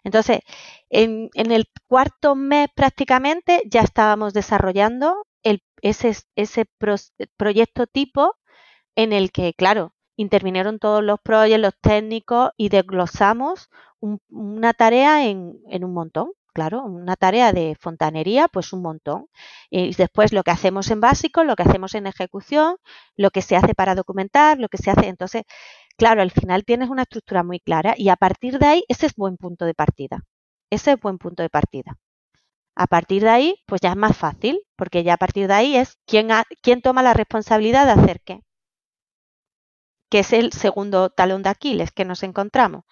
Entonces, 0.04 0.38
en, 0.88 1.30
el 1.34 1.64
cuarto 1.88 2.36
mes 2.36 2.68
prácticamente 2.76 3.60
ya 3.66 3.80
estábamos 3.80 4.34
desarrollando 4.34 5.26
ese, 5.82 6.16
ese 6.36 6.66
proyecto 7.36 7.88
tipo 7.88 8.36
en 8.96 9.12
el 9.12 9.32
que, 9.32 9.54
claro, 9.54 9.94
intervinieron 10.16 10.78
todos 10.78 11.02
los 11.02 11.20
proyectos, 11.20 11.60
los 11.60 11.74
técnicos 11.80 12.50
y 12.56 12.68
desglosamos 12.68 13.70
una 14.00 14.72
tarea 14.74 15.26
en, 15.26 15.56
un 15.66 15.94
montón, 15.94 16.32
claro, 16.52 16.84
una 16.84 17.16
tarea 17.16 17.52
de 17.52 17.76
fontanería, 17.80 18.48
pues 18.48 18.72
un 18.72 18.82
montón. 18.82 19.28
Y 19.70 19.94
después 19.94 20.32
lo 20.32 20.42
que 20.42 20.50
hacemos 20.50 20.90
en 20.90 21.00
básico, 21.00 21.44
lo 21.44 21.56
que 21.56 21.62
hacemos 21.62 21.94
en 21.94 22.06
ejecución, 22.06 22.76
lo 23.16 23.30
que 23.30 23.42
se 23.42 23.56
hace 23.56 23.74
para 23.74 23.94
documentar, 23.94 24.58
lo 24.58 24.68
que 24.68 24.78
se 24.78 24.90
hace. 24.90 25.08
Entonces, 25.08 25.44
claro, 25.96 26.22
al 26.22 26.30
final 26.30 26.64
tienes 26.64 26.90
una 26.90 27.02
estructura 27.02 27.42
muy 27.42 27.60
clara 27.60 27.94
y 27.96 28.08
a 28.10 28.16
partir 28.16 28.58
de 28.58 28.66
ahí, 28.66 28.84
ese 28.88 29.06
es 29.06 29.14
buen 29.16 29.36
punto 29.36 29.64
de 29.64 29.74
partida. 29.74 30.20
Ese 30.70 30.92
es 30.92 31.00
buen 31.00 31.18
punto 31.18 31.42
de 31.42 31.50
partida. 31.50 31.96
A 32.76 32.86
partir 32.88 33.22
de 33.22 33.30
ahí, 33.30 33.56
pues 33.66 33.80
ya 33.80 33.90
es 33.90 33.96
más 33.96 34.16
fácil, 34.16 34.60
porque 34.76 35.04
ya 35.04 35.14
a 35.14 35.16
partir 35.18 35.48
de 35.48 35.54
ahí 35.54 35.76
es 35.76 35.98
quién, 36.06 36.28
quién 36.62 36.82
toma 36.82 37.02
la 37.02 37.14
responsabilidad 37.14 37.86
de 37.86 37.92
hacer 38.02 38.20
qué 38.24 38.42
que 40.14 40.20
es 40.20 40.32
el 40.32 40.52
segundo 40.52 41.10
talón 41.10 41.42
de 41.42 41.48
Aquiles 41.48 41.90
que 41.90 42.04
nos 42.04 42.22
encontramos. 42.22 42.84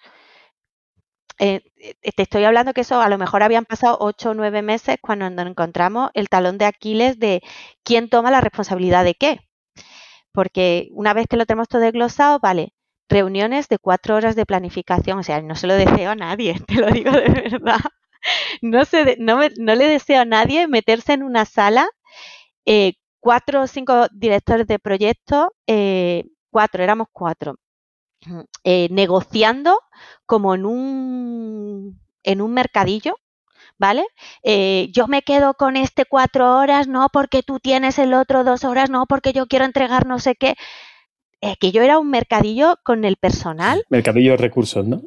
Eh, 1.39 1.61
eh, 1.77 2.11
te 2.13 2.23
estoy 2.23 2.43
hablando 2.43 2.73
que 2.73 2.81
eso 2.81 2.99
a 2.99 3.07
lo 3.07 3.17
mejor 3.17 3.43
habían 3.43 3.63
pasado 3.63 3.95
ocho 4.01 4.31
o 4.31 4.33
nueve 4.33 4.61
meses 4.61 4.97
cuando 5.01 5.29
nos 5.29 5.47
encontramos 5.47 6.11
el 6.15 6.27
talón 6.27 6.57
de 6.57 6.65
Aquiles 6.65 7.19
de 7.19 7.41
quién 7.83 8.09
toma 8.09 8.29
la 8.29 8.41
responsabilidad 8.41 9.05
de 9.05 9.15
qué. 9.15 9.39
Porque 10.33 10.89
una 10.91 11.13
vez 11.13 11.27
que 11.29 11.37
lo 11.37 11.45
tenemos 11.45 11.69
todo 11.69 11.81
desglosado, 11.81 12.39
vale, 12.39 12.73
reuniones 13.07 13.69
de 13.69 13.79
cuatro 13.79 14.17
horas 14.17 14.35
de 14.35 14.45
planificación, 14.45 15.19
o 15.19 15.23
sea, 15.23 15.41
no 15.41 15.55
se 15.55 15.67
lo 15.67 15.75
deseo 15.75 16.11
a 16.11 16.15
nadie, 16.15 16.59
te 16.67 16.75
lo 16.75 16.91
digo 16.91 17.11
de 17.11 17.29
verdad. 17.29 17.79
No, 18.61 18.83
se 18.83 19.15
no, 19.17 19.39
le 19.39 19.87
deseo 19.87 20.23
a 20.23 20.25
nadie 20.25 20.67
meterse 20.67 21.13
en 21.13 21.23
una 21.23 21.45
sala, 21.45 21.87
eh, 22.65 22.95
cuatro 23.21 23.61
o 23.61 23.67
cinco 23.67 24.07
directores 24.11 24.67
de 24.67 24.79
proyectos 24.79 25.47
cuatro, 26.53 26.83
éramos 26.83 27.09
cuatro, 27.13 27.57
eh, 28.63 28.87
negociando 28.91 29.79
como 30.25 30.55
en 30.55 30.65
un, 30.65 32.01
en 32.23 32.41
un 32.41 32.53
mercadillo, 32.53 33.17
¿vale? 33.79 34.05
Eh, 34.43 34.89
yo 34.93 35.07
me 35.07 35.23
quedo 35.23 35.55
con 35.55 35.77
este 35.77 36.05
cuatro 36.05 36.57
horas, 36.59 36.87
no 36.87 37.09
porque 37.13 37.43
tú 37.43 37.59
tienes 37.59 37.99
el 37.99 38.13
otro 38.15 38.43
dos 38.43 38.65
horas, 38.65 38.89
no 38.91 39.07
porque 39.07 39.33
yo 39.33 39.47
quiero 39.47 39.65
entregar 39.65 40.07
no 40.07 40.19
sé 40.19 40.35
qué. 40.35 40.55
Que 41.59 41.71
yo 41.73 41.81
era 41.81 41.99
un 41.99 42.09
mercadillo 42.09 42.77
con 42.83 43.03
el 43.03 43.17
personal. 43.17 43.83
Mercadillo 43.89 44.31
de 44.31 44.37
recursos, 44.37 44.85
¿no? 44.85 45.01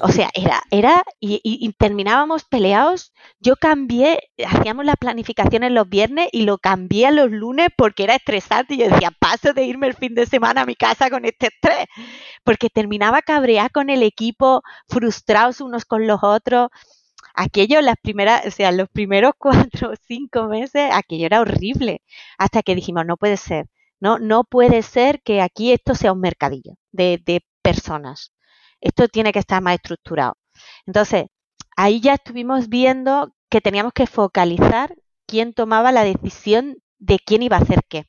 O 0.00 0.08
sea, 0.08 0.30
era, 0.34 0.62
era, 0.70 1.04
y, 1.20 1.70
terminábamos 1.78 2.44
peleados. 2.44 3.12
Yo 3.40 3.56
cambié, 3.56 4.18
hacíamos 4.46 4.86
las 4.86 4.96
planificaciones 4.96 5.70
los 5.70 5.88
viernes 5.88 6.28
y 6.32 6.42
lo 6.42 6.56
cambié 6.56 7.08
a 7.08 7.10
los 7.10 7.30
lunes 7.30 7.68
porque 7.76 8.04
era 8.04 8.14
estresante. 8.14 8.74
Y 8.74 8.78
yo 8.78 8.88
decía, 8.88 9.10
paso 9.18 9.52
de 9.52 9.64
irme 9.64 9.86
el 9.86 9.94
fin 9.94 10.14
de 10.14 10.24
semana 10.24 10.62
a 10.62 10.66
mi 10.66 10.76
casa 10.76 11.10
con 11.10 11.26
este 11.26 11.48
estrés. 11.48 11.86
Porque 12.42 12.70
terminaba 12.70 13.20
cabreada 13.20 13.68
con 13.68 13.90
el 13.90 14.02
equipo, 14.02 14.62
frustrados 14.88 15.60
unos 15.60 15.84
con 15.84 16.06
los 16.06 16.20
otros. 16.22 16.68
Aquello, 17.34 17.80
las 17.82 17.96
primeras, 18.02 18.46
o 18.46 18.50
sea, 18.50 18.72
los 18.72 18.88
primeros 18.88 19.32
cuatro 19.38 19.90
o 19.90 19.94
cinco 20.08 20.48
meses, 20.48 20.90
aquello 20.92 21.26
era 21.26 21.40
horrible. 21.40 22.00
Hasta 22.38 22.62
que 22.62 22.74
dijimos, 22.74 23.04
no 23.04 23.16
puede 23.18 23.36
ser 23.36 23.66
no, 24.02 24.18
no 24.18 24.42
puede 24.42 24.82
ser 24.82 25.22
que 25.22 25.40
aquí 25.40 25.70
esto 25.70 25.94
sea 25.94 26.12
un 26.12 26.18
mercadillo 26.18 26.74
de, 26.90 27.44
personas. 27.62 28.32
Esto 28.80 29.06
tiene 29.06 29.32
que 29.32 29.38
estar 29.38 29.62
más 29.62 29.76
estructurado. 29.76 30.34
Entonces, 30.86 31.26
ahí 31.76 32.00
ya 32.00 32.14
estuvimos 32.14 32.68
viendo 32.68 33.32
que 33.48 33.60
teníamos 33.60 33.92
que 33.92 34.08
focalizar 34.08 34.96
quién 35.28 35.54
tomaba 35.54 35.92
la 35.92 36.02
decisión 36.02 36.78
de 36.98 37.20
quién 37.24 37.44
iba 37.44 37.56
a 37.56 37.60
hacer 37.60 37.82
qué. 37.88 38.06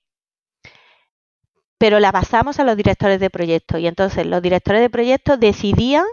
Pero 1.78 2.00
la 2.00 2.12
pasamos 2.12 2.60
a 2.60 2.64
los 2.64 2.76
directores 2.76 3.20
de 3.20 3.30
proyecto 3.30 3.78
y 3.78 3.86
entonces 3.86 4.26
los 4.26 4.42
directores 4.42 4.82
de 4.82 4.90
proyecto 4.90 5.38
decidían 5.38 6.06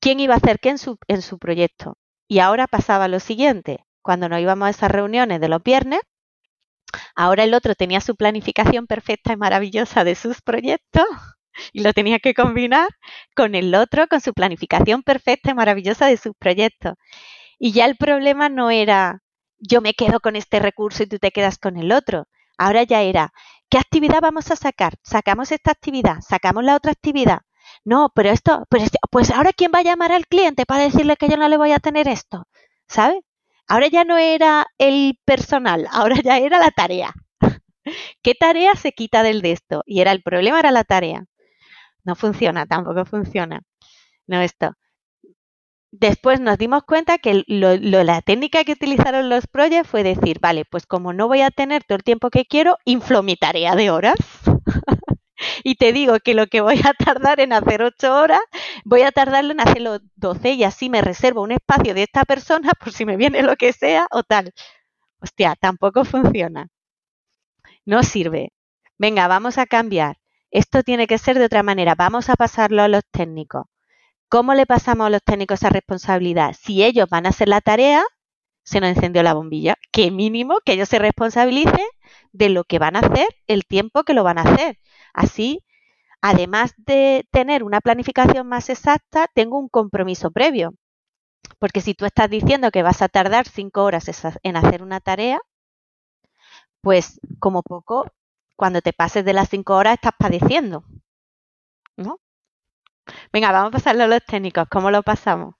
quién 0.00 0.18
iba 0.18 0.34
a 0.34 0.38
hacer 0.38 0.58
qué 0.58 0.70
en 0.70 0.78
su, 0.78 0.98
en 1.06 1.22
su 1.22 1.38
proyecto. 1.38 1.96
Y 2.26 2.40
ahora 2.40 2.66
pasaba 2.66 3.06
lo 3.06 3.20
siguiente, 3.20 3.84
cuando 4.02 4.28
nos 4.28 4.40
íbamos 4.40 4.66
a 4.66 4.70
esas 4.70 4.90
reuniones 4.90 5.40
de 5.40 5.48
los 5.48 5.62
viernes, 5.62 6.00
Ahora 7.14 7.44
el 7.44 7.54
otro 7.54 7.74
tenía 7.74 8.00
su 8.00 8.16
planificación 8.16 8.86
perfecta 8.86 9.32
y 9.32 9.36
maravillosa 9.36 10.04
de 10.04 10.14
sus 10.14 10.40
proyectos 10.42 11.04
y 11.72 11.82
lo 11.82 11.92
tenía 11.92 12.18
que 12.18 12.34
combinar 12.34 12.88
con 13.34 13.54
el 13.54 13.74
otro, 13.74 14.06
con 14.08 14.20
su 14.20 14.32
planificación 14.34 15.02
perfecta 15.02 15.50
y 15.50 15.54
maravillosa 15.54 16.06
de 16.06 16.16
sus 16.16 16.34
proyectos. 16.38 16.94
Y 17.58 17.72
ya 17.72 17.86
el 17.86 17.96
problema 17.96 18.48
no 18.48 18.70
era 18.70 19.20
yo 19.58 19.80
me 19.80 19.94
quedo 19.94 20.20
con 20.20 20.36
este 20.36 20.60
recurso 20.60 21.02
y 21.02 21.06
tú 21.06 21.18
te 21.18 21.30
quedas 21.30 21.58
con 21.58 21.76
el 21.76 21.92
otro. 21.92 22.28
Ahora 22.56 22.82
ya 22.84 23.02
era, 23.02 23.32
¿qué 23.68 23.78
actividad 23.78 24.20
vamos 24.20 24.50
a 24.50 24.56
sacar? 24.56 24.94
Sacamos 25.02 25.52
esta 25.52 25.72
actividad, 25.72 26.20
sacamos 26.20 26.64
la 26.64 26.76
otra 26.76 26.92
actividad. 26.92 27.40
No, 27.84 28.10
pero 28.14 28.30
esto, 28.30 28.64
pues, 28.70 28.90
pues 29.10 29.30
ahora 29.30 29.52
quién 29.52 29.70
va 29.74 29.80
a 29.80 29.82
llamar 29.82 30.12
al 30.12 30.26
cliente 30.26 30.66
para 30.66 30.84
decirle 30.84 31.16
que 31.16 31.28
yo 31.28 31.36
no 31.36 31.48
le 31.48 31.56
voy 31.56 31.72
a 31.72 31.78
tener 31.80 32.08
esto, 32.08 32.44
¿sabes? 32.88 33.20
Ahora 33.68 33.88
ya 33.88 34.04
no 34.04 34.18
era 34.18 34.66
el 34.78 35.18
personal, 35.24 35.86
ahora 35.92 36.16
ya 36.24 36.38
era 36.38 36.58
la 36.58 36.70
tarea. 36.70 37.12
¿Qué 38.22 38.34
tarea 38.34 38.74
se 38.74 38.92
quita 38.92 39.22
del 39.22 39.42
de 39.42 39.52
esto? 39.52 39.82
Y 39.86 40.00
era 40.00 40.12
el 40.12 40.22
problema, 40.22 40.58
era 40.60 40.70
la 40.72 40.84
tarea. 40.84 41.24
No 42.04 42.16
funciona, 42.16 42.66
tampoco 42.66 43.04
funciona. 43.04 43.62
No 44.26 44.40
esto. 44.42 44.72
Después 45.92 46.40
nos 46.40 46.58
dimos 46.58 46.82
cuenta 46.84 47.18
que 47.18 47.44
la 47.46 48.22
técnica 48.22 48.64
que 48.64 48.72
utilizaron 48.72 49.30
los 49.30 49.46
proyectos 49.46 49.90
fue 49.90 50.02
decir, 50.02 50.38
vale, 50.40 50.64
pues 50.64 50.86
como 50.86 51.12
no 51.12 51.28
voy 51.28 51.40
a 51.40 51.50
tener 51.50 51.82
todo 51.84 51.96
el 51.96 52.04
tiempo 52.04 52.30
que 52.30 52.44
quiero, 52.44 52.76
inflo 52.84 53.22
mi 53.22 53.36
tarea 53.36 53.74
de 53.74 53.90
horas. 53.90 54.18
Y 55.64 55.76
te 55.76 55.92
digo 55.92 56.18
que 56.20 56.34
lo 56.34 56.46
que 56.46 56.60
voy 56.60 56.80
a 56.84 56.94
tardar 56.94 57.40
en 57.40 57.52
hacer 57.52 57.82
8 57.82 58.14
horas, 58.14 58.40
voy 58.84 59.02
a 59.02 59.12
tardarlo 59.12 59.52
en 59.52 59.60
hacerlo 59.60 59.98
12 60.16 60.52
y 60.52 60.64
así 60.64 60.90
me 60.90 61.02
reservo 61.02 61.42
un 61.42 61.52
espacio 61.52 61.94
de 61.94 62.04
esta 62.04 62.24
persona 62.24 62.70
por 62.80 62.92
si 62.92 63.04
me 63.04 63.16
viene 63.16 63.42
lo 63.42 63.56
que 63.56 63.72
sea 63.72 64.06
o 64.10 64.22
tal. 64.22 64.52
Hostia, 65.20 65.56
tampoco 65.60 66.04
funciona. 66.04 66.68
No 67.84 68.02
sirve. 68.02 68.52
Venga, 68.98 69.28
vamos 69.28 69.58
a 69.58 69.66
cambiar. 69.66 70.16
Esto 70.50 70.82
tiene 70.82 71.06
que 71.06 71.18
ser 71.18 71.38
de 71.38 71.44
otra 71.46 71.62
manera. 71.62 71.94
Vamos 71.94 72.28
a 72.30 72.36
pasarlo 72.36 72.82
a 72.82 72.88
los 72.88 73.02
técnicos. 73.10 73.66
¿Cómo 74.28 74.54
le 74.54 74.66
pasamos 74.66 75.06
a 75.06 75.10
los 75.10 75.22
técnicos 75.22 75.60
esa 75.60 75.70
responsabilidad? 75.70 76.54
Si 76.58 76.84
ellos 76.84 77.08
van 77.08 77.26
a 77.26 77.30
hacer 77.30 77.48
la 77.48 77.60
tarea, 77.60 78.04
se 78.68 78.80
nos 78.80 78.90
encendió 78.90 79.22
la 79.22 79.34
bombilla. 79.34 79.76
Que 79.92 80.10
mínimo 80.10 80.58
que 80.64 80.72
ellos 80.72 80.88
se 80.90 80.98
responsabilicen 80.98 81.86
de 82.32 82.50
lo 82.50 82.64
que 82.64 82.78
van 82.78 82.96
a 82.96 83.00
hacer, 83.00 83.28
el 83.46 83.64
tiempo 83.66 84.04
que 84.04 84.14
lo 84.14 84.24
van 84.24 84.38
a 84.38 84.42
hacer. 84.42 84.78
Así, 85.14 85.64
además 86.22 86.74
de 86.76 87.26
tener 87.30 87.64
una 87.64 87.80
planificación 87.80 88.46
más 88.48 88.70
exacta, 88.70 89.28
tengo 89.34 89.58
un 89.58 89.68
compromiso 89.68 90.30
previo. 90.30 90.74
Porque 91.58 91.80
si 91.80 91.94
tú 91.94 92.04
estás 92.04 92.30
diciendo 92.30 92.70
que 92.70 92.82
vas 92.82 93.02
a 93.02 93.08
tardar 93.08 93.48
cinco 93.48 93.84
horas 93.84 94.04
en 94.42 94.56
hacer 94.56 94.82
una 94.82 95.00
tarea, 95.00 95.40
pues 96.82 97.20
como 97.38 97.62
poco 97.62 98.06
cuando 98.56 98.82
te 98.82 98.92
pases 98.92 99.24
de 99.24 99.32
las 99.32 99.48
cinco 99.48 99.76
horas 99.76 99.94
estás 99.94 100.12
padeciendo. 100.18 100.84
¿No? 101.96 102.20
Venga, 103.32 103.52
vamos 103.52 103.68
a 103.68 103.72
pasarlo 103.72 104.04
a 104.04 104.06
los 104.08 104.24
técnicos. 104.26 104.68
¿Cómo 104.70 104.90
lo 104.90 105.02
pasamos? 105.02 105.57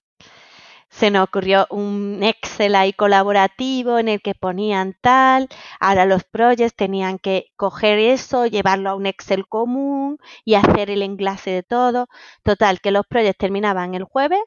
Se 0.90 1.10
nos 1.10 1.24
ocurrió 1.28 1.66
un 1.70 2.22
Excel 2.22 2.74
ahí 2.74 2.92
colaborativo 2.92 3.98
en 3.98 4.08
el 4.08 4.20
que 4.22 4.34
ponían 4.34 4.96
tal, 5.00 5.48
ahora 5.80 6.06
los 6.06 6.24
projects 6.24 6.74
tenían 6.74 7.18
que 7.18 7.46
coger 7.56 7.98
eso, 7.98 8.46
llevarlo 8.46 8.90
a 8.90 8.94
un 8.94 9.06
Excel 9.06 9.46
común 9.46 10.18
y 10.44 10.54
hacer 10.54 10.90
el 10.90 11.02
enlace 11.02 11.50
de 11.50 11.62
todo. 11.62 12.08
Total, 12.42 12.80
que 12.80 12.90
los 12.90 13.06
projects 13.06 13.38
terminaban 13.38 13.94
el 13.94 14.04
jueves 14.04 14.40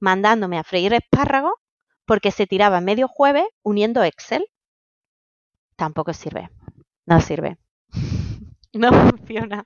mandándome 0.00 0.58
a 0.58 0.64
freír 0.64 0.94
espárragos 0.94 1.54
porque 2.06 2.30
se 2.30 2.46
tiraba 2.46 2.80
medio 2.80 3.08
jueves 3.08 3.44
uniendo 3.62 4.02
Excel. 4.02 4.46
Tampoco 5.76 6.12
sirve, 6.12 6.50
no 7.06 7.20
sirve, 7.20 7.58
no 8.72 8.92
funciona. 9.10 9.64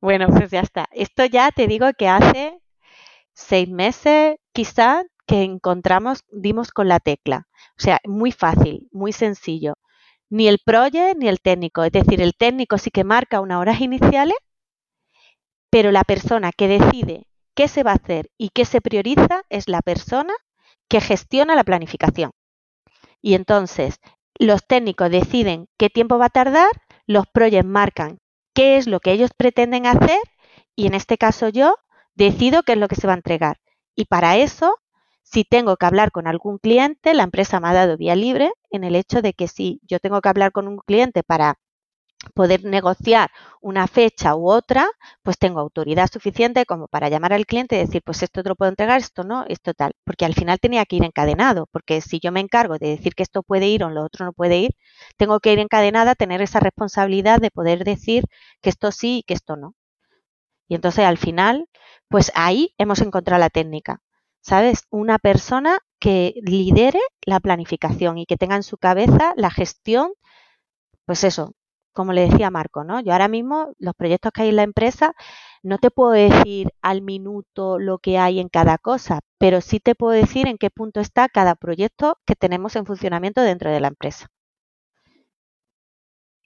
Bueno, 0.00 0.28
pues 0.28 0.50
ya 0.50 0.60
está. 0.60 0.86
Esto 0.92 1.24
ya 1.24 1.50
te 1.50 1.66
digo 1.66 1.88
que 1.96 2.08
hace 2.08 2.58
seis 3.32 3.68
meses 3.68 4.36
quizá 4.52 5.04
que 5.28 5.42
encontramos, 5.44 6.24
dimos 6.32 6.72
con 6.72 6.88
la 6.88 6.98
tecla. 6.98 7.46
O 7.78 7.80
sea, 7.80 8.00
muy 8.04 8.32
fácil, 8.32 8.88
muy 8.90 9.12
sencillo. 9.12 9.74
Ni 10.30 10.48
el 10.48 10.58
project 10.64 11.18
ni 11.18 11.28
el 11.28 11.40
técnico. 11.40 11.84
Es 11.84 11.92
decir, 11.92 12.20
el 12.20 12.34
técnico 12.34 12.78
sí 12.78 12.90
que 12.90 13.04
marca 13.04 13.40
unas 13.40 13.60
horas 13.60 13.80
iniciales, 13.80 14.36
pero 15.70 15.92
la 15.92 16.02
persona 16.02 16.50
que 16.50 16.66
decide 16.66 17.26
qué 17.54 17.68
se 17.68 17.82
va 17.82 17.92
a 17.92 17.96
hacer 17.96 18.30
y 18.38 18.48
qué 18.48 18.64
se 18.64 18.80
prioriza 18.80 19.42
es 19.50 19.68
la 19.68 19.82
persona 19.82 20.32
que 20.88 21.00
gestiona 21.00 21.54
la 21.54 21.64
planificación. 21.64 22.30
Y 23.20 23.34
entonces, 23.34 24.00
los 24.38 24.66
técnicos 24.66 25.10
deciden 25.10 25.66
qué 25.78 25.90
tiempo 25.90 26.18
va 26.18 26.26
a 26.26 26.30
tardar, 26.30 26.70
los 27.06 27.26
projects 27.26 27.66
marcan 27.66 28.18
qué 28.54 28.76
es 28.76 28.86
lo 28.86 29.00
que 29.00 29.12
ellos 29.12 29.30
pretenden 29.36 29.86
hacer 29.86 30.18
y 30.74 30.86
en 30.86 30.94
este 30.94 31.18
caso 31.18 31.48
yo 31.48 31.76
decido 32.14 32.62
qué 32.62 32.72
es 32.72 32.78
lo 32.78 32.88
que 32.88 32.96
se 32.96 33.06
va 33.06 33.12
a 33.12 33.16
entregar. 33.16 33.58
Y 33.94 34.06
para 34.06 34.36
eso 34.36 34.74
si 35.30 35.44
tengo 35.44 35.76
que 35.76 35.86
hablar 35.86 36.10
con 36.12 36.26
algún 36.26 36.58
cliente, 36.58 37.14
la 37.14 37.24
empresa 37.24 37.60
me 37.60 37.68
ha 37.68 37.74
dado 37.74 37.96
vía 37.96 38.16
libre 38.16 38.50
en 38.70 38.84
el 38.84 38.96
hecho 38.96 39.22
de 39.22 39.32
que 39.34 39.48
si 39.48 39.80
yo 39.84 39.98
tengo 40.00 40.20
que 40.20 40.28
hablar 40.28 40.52
con 40.52 40.68
un 40.68 40.78
cliente 40.78 41.22
para 41.22 41.56
poder 42.34 42.64
negociar 42.64 43.30
una 43.60 43.86
fecha 43.86 44.34
u 44.36 44.50
otra, 44.50 44.86
pues 45.22 45.38
tengo 45.38 45.60
autoridad 45.60 46.08
suficiente 46.12 46.66
como 46.66 46.88
para 46.88 47.08
llamar 47.08 47.32
al 47.32 47.46
cliente 47.46 47.76
y 47.76 47.80
decir, 47.80 48.02
pues 48.04 48.22
esto 48.22 48.42
te 48.42 48.48
lo 48.50 48.56
puedo 48.56 48.70
entregar, 48.70 49.00
esto 49.00 49.24
no, 49.24 49.44
esto 49.48 49.74
tal. 49.74 49.92
Porque 50.04 50.24
al 50.24 50.34
final 50.34 50.58
tenía 50.60 50.84
que 50.86 50.96
ir 50.96 51.04
encadenado, 51.04 51.66
porque 51.72 52.00
si 52.00 52.18
yo 52.20 52.32
me 52.32 52.40
encargo 52.40 52.78
de 52.78 52.88
decir 52.88 53.14
que 53.14 53.22
esto 53.22 53.42
puede 53.42 53.68
ir 53.68 53.84
o 53.84 53.90
lo 53.90 54.04
otro 54.04 54.24
no 54.26 54.32
puede 54.32 54.58
ir, 54.58 54.70
tengo 55.16 55.40
que 55.40 55.52
ir 55.52 55.58
encadenada, 55.60 56.14
tener 56.14 56.42
esa 56.42 56.60
responsabilidad 56.60 57.40
de 57.40 57.50
poder 57.50 57.84
decir 57.84 58.24
que 58.62 58.70
esto 58.70 58.90
sí 58.92 59.18
y 59.18 59.22
que 59.22 59.34
esto 59.34 59.56
no. 59.56 59.74
Y 60.68 60.76
entonces 60.76 61.04
al 61.04 61.18
final, 61.18 61.68
pues 62.08 62.32
ahí 62.34 62.74
hemos 62.78 63.00
encontrado 63.00 63.40
la 63.40 63.50
técnica. 63.50 64.00
¿Sabes? 64.40 64.84
Una 64.90 65.18
persona 65.18 65.78
que 66.00 66.34
lidere 66.42 67.00
la 67.26 67.40
planificación 67.40 68.18
y 68.18 68.26
que 68.26 68.36
tenga 68.36 68.56
en 68.56 68.62
su 68.62 68.78
cabeza 68.78 69.32
la 69.36 69.50
gestión, 69.50 70.12
pues 71.06 71.24
eso, 71.24 71.54
como 71.92 72.12
le 72.12 72.28
decía 72.28 72.50
Marco, 72.50 72.84
¿no? 72.84 73.00
Yo 73.00 73.12
ahora 73.12 73.28
mismo, 73.28 73.72
los 73.78 73.94
proyectos 73.94 74.32
que 74.32 74.42
hay 74.42 74.48
en 74.50 74.56
la 74.56 74.62
empresa, 74.62 75.14
no 75.62 75.78
te 75.78 75.90
puedo 75.90 76.12
decir 76.12 76.72
al 76.82 77.02
minuto 77.02 77.78
lo 77.78 77.98
que 77.98 78.18
hay 78.18 78.40
en 78.40 78.48
cada 78.48 78.78
cosa, 78.78 79.20
pero 79.38 79.60
sí 79.60 79.80
te 79.80 79.94
puedo 79.94 80.12
decir 80.12 80.46
en 80.48 80.58
qué 80.58 80.70
punto 80.70 81.00
está 81.00 81.28
cada 81.28 81.54
proyecto 81.56 82.18
que 82.26 82.36
tenemos 82.36 82.76
en 82.76 82.86
funcionamiento 82.86 83.42
dentro 83.42 83.70
de 83.70 83.80
la 83.80 83.88
empresa. 83.88 84.28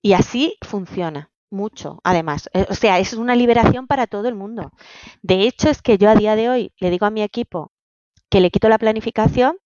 Y 0.03 0.15
así 0.15 0.57
funciona 0.63 1.31
mucho, 1.51 2.01
además. 2.05 2.49
Eh, 2.55 2.67
o 2.69 2.75
sea, 2.75 2.99
es 2.99 3.13
una 3.15 3.37
liberación 3.37 3.87
para 3.87 4.07
todo 4.07 4.29
el 4.29 4.35
mundo. 4.35 4.73
De 5.23 5.43
hecho, 5.47 5.69
es 5.71 5.83
que 5.83 5.99
yo 5.99 6.11
a 6.11 6.15
día 6.15 6.35
de 6.37 6.49
hoy 6.49 6.73
le 6.79 6.91
digo 6.91 7.07
a 7.07 7.11
mi 7.11 7.23
equipo, 7.23 7.72
que 8.33 8.41
le 8.41 8.51
quito 8.51 8.71
la 8.71 8.79
planificación, 8.79 9.59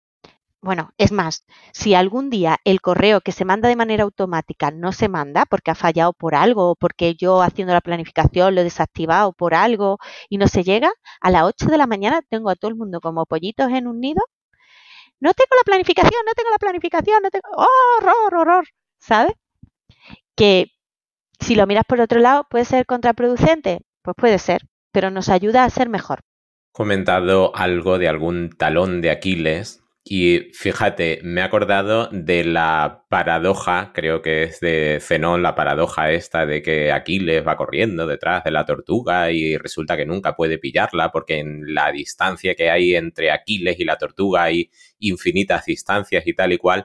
bueno, 0.61 0.91
es 0.99 1.13
más, 1.13 1.45
si 1.73 1.95
algún 1.95 2.31
día 2.31 2.59
el 2.65 2.81
correo 2.81 3.21
que 3.21 3.31
se 3.31 3.45
manda 3.45 3.69
de 3.69 3.77
manera 3.77 4.03
automática 4.03 4.73
no 4.73 4.91
se 4.91 5.09
manda 5.09 5.47
porque 5.47 5.71
ha 5.71 5.77
fallado 5.77 6.13
por 6.13 6.35
algo 6.35 6.71
o 6.73 6.75
porque 6.75 7.15
yo 7.15 7.43
haciendo 7.43 7.75
la 7.75 7.81
planificación 7.81 8.57
lo 8.57 8.63
he 8.63 8.65
desactivado 8.65 9.33
por 9.33 9.55
algo 9.55 9.99
y 10.29 10.39
no 10.39 10.49
se 10.49 10.65
llega, 10.65 10.91
a 11.21 11.31
las 11.31 11.45
8 11.45 11.67
de 11.67 11.79
la 11.79 11.87
mañana 11.87 12.23
tengo 12.29 12.51
a 12.51 12.57
todo 12.57 12.69
el 12.69 12.77
mundo 12.77 13.01
como 13.01 13.25
pollitos 13.25 13.71
en 13.71 13.87
un 13.87 14.01
nido. 14.01 14.23
No 15.21 15.33
tengo 15.33 15.51
la 15.57 15.65
planificación, 15.65 16.23
no 16.27 16.33
tengo 16.35 16.51
la 16.51 16.59
planificación, 16.59 17.23
no 17.23 17.31
tengo... 17.31 17.49
¡Oh, 17.57 17.69
horror, 17.99 18.35
horror! 18.35 18.65
¿Sabes? 18.99 19.35
Que 20.35 20.73
si 21.41 21.55
lo 21.55 21.67
miras 21.69 21.85
por 21.87 22.01
otro 22.01 22.21
lado, 22.21 22.47
¿puede 22.51 22.65
ser 22.65 22.87
contraproducente? 22.87 23.83
Pues 24.03 24.17
puede 24.17 24.39
ser, 24.41 24.63
pero 24.93 25.11
nos 25.11 25.29
ayuda 25.29 25.65
a 25.65 25.71
ser 25.71 25.89
mejor 25.89 26.23
comentado 26.77 27.57
algo 27.57 27.99
de 27.99 28.07
algún 28.07 28.51
talón 28.51 29.01
de 29.01 29.11
Aquiles 29.11 29.83
y 30.05 30.51
fíjate, 30.53 31.21
me 31.23 31.41
he 31.41 31.45
acordado 31.45 32.11
de 32.13 32.45
la 32.45 33.07
paradoja, 33.09 33.93
creo 33.95 34.21
que 34.21 34.43
es 34.43 34.61
de 34.61 34.99
Zenón, 35.01 35.43
la 35.43 35.55
paradoja 35.55 36.13
esta 36.13 36.45
de 36.45 36.61
que 36.61 36.93
Aquiles 36.93 37.47
va 37.47 37.57
corriendo 37.57 38.07
detrás 38.07 38.45
de 38.45 38.51
la 38.51 38.67
tortuga 38.67 39.31
y 39.31 39.57
resulta 39.57 39.97
que 39.97 40.05
nunca 40.05 40.37
puede 40.37 40.59
pillarla 40.59 41.11
porque 41.11 41.39
en 41.39 41.75
la 41.75 41.91
distancia 41.93 42.55
que 42.55 42.69
hay 42.69 42.95
entre 42.95 43.31
Aquiles 43.31 43.81
y 43.81 43.85
la 43.85 43.97
tortuga 43.97 44.43
hay 44.43 44.71
infinitas 44.99 45.65
distancias 45.65 46.27
y 46.27 46.35
tal 46.35 46.53
y 46.53 46.59
cual. 46.59 46.85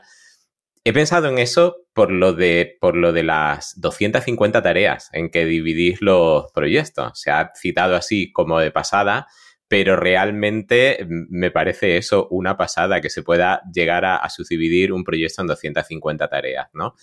He 0.85 0.93
pensado 0.93 1.27
en 1.27 1.37
eso 1.37 1.85
por 1.93 2.11
lo 2.11 2.31
de, 2.31 2.77
por 2.79 2.95
lo 2.95 3.11
de 3.11 3.23
las 3.23 3.79
250 3.81 4.63
tareas 4.63 5.09
en 5.11 5.29
que 5.29 5.45
dividís 5.45 6.01
los 6.01 6.49
proyectos. 6.53 7.19
Se 7.19 7.29
ha 7.29 7.51
citado 7.55 7.97
así 7.97 8.31
como 8.31 8.57
de 8.57 8.71
pasada 8.71 9.27
pero 9.71 9.95
realmente 9.95 10.97
mm, 11.01 11.27
me 11.29 11.49
parece 11.49 11.95
eso 11.95 12.27
una 12.29 12.57
pasada 12.57 12.99
que 12.99 13.09
se 13.09 13.23
pueda 13.23 13.61
llegar 13.73 14.03
a, 14.03 14.29
subdividir 14.29 14.91
un 14.91 15.05
proyecto 15.05 15.39
en 15.39 15.47
250 15.47 16.27
tareas, 16.27 16.67
¿no? 16.73 16.95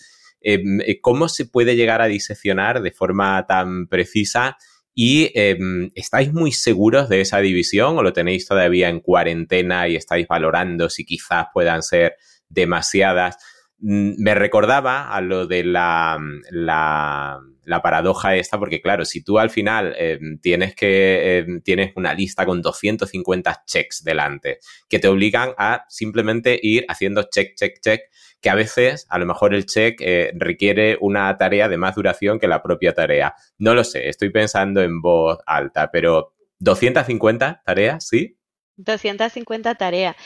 Em, 0.42 0.78
eh, 0.82 1.00
¿Cómo 1.00 1.30
se 1.30 1.46
puede 1.46 1.76
llegar 1.76 2.02
a 2.02 2.08
diseccionar 2.08 2.82
de 2.82 2.90
forma 2.90 3.46
tan 3.46 3.86
precisa? 3.86 4.58
¿Y 4.94 5.32
em, 5.34 5.90
estáis 5.94 6.30
muy 6.34 6.52
seguros 6.52 7.08
de 7.08 7.22
esa 7.22 7.38
división 7.38 7.96
o 7.96 8.02
lo 8.02 8.12
tenéis 8.12 8.46
todavía 8.46 8.90
en 8.90 9.00
cuarentena 9.00 9.88
y 9.88 9.96
estáis 9.96 10.28
valorando 10.28 10.90
si 10.90 11.06
quizás 11.06 11.46
puedan 11.54 11.82
ser 11.82 12.16
demasiadas? 12.50 13.38
Mm, 13.80 14.14
me 14.18 14.34
recordaba 14.34 15.08
a 15.08 15.20
lo 15.20 15.46
de 15.46 15.62
la, 15.62 16.18
la, 16.50 17.40
paradoja 17.82 18.34
esta, 18.34 18.58
porque 18.58 18.80
claro, 18.80 19.04
si 19.04 19.22
tú 19.22 19.38
al 19.38 19.50
final 19.50 19.94
em, 19.98 20.38
tienes 20.40 20.74
que 20.74 21.38
em, 21.38 21.60
tienes 21.60 21.92
una 21.94 22.12
lista 22.12 22.44
con 22.44 22.60
250 22.60 23.62
checks 23.66 24.02
delante 24.02 24.58
que 24.88 24.98
te 24.98 25.06
obligan 25.06 25.54
a 25.58 25.84
simplemente 25.88 26.58
ir 26.60 26.86
haciendo 26.88 27.24
check, 27.30 27.54
check, 27.54 27.80
check, 27.80 28.00
que 28.40 28.50
a 28.50 28.56
veces 28.56 29.06
a 29.10 29.18
lo 29.18 29.26
mejor 29.26 29.54
el 29.54 29.66
check 29.66 30.00
eh, 30.00 30.32
requiere 30.34 30.98
una 31.00 31.36
tarea 31.36 31.68
de 31.68 31.76
más 31.76 31.94
duración 31.94 32.40
que 32.40 32.48
la 32.48 32.62
propia 32.62 32.94
tarea. 32.94 33.34
No 33.58 33.74
lo 33.74 33.84
sé, 33.84 34.08
estoy 34.08 34.30
pensando 34.30 34.82
en 34.82 35.00
voz 35.00 35.38
alta, 35.46 35.90
pero 35.92 36.34
250 36.58 37.62
tareas, 37.64 38.08
¿sí? 38.08 38.36
250 38.76 39.74
tareas. 39.76 40.16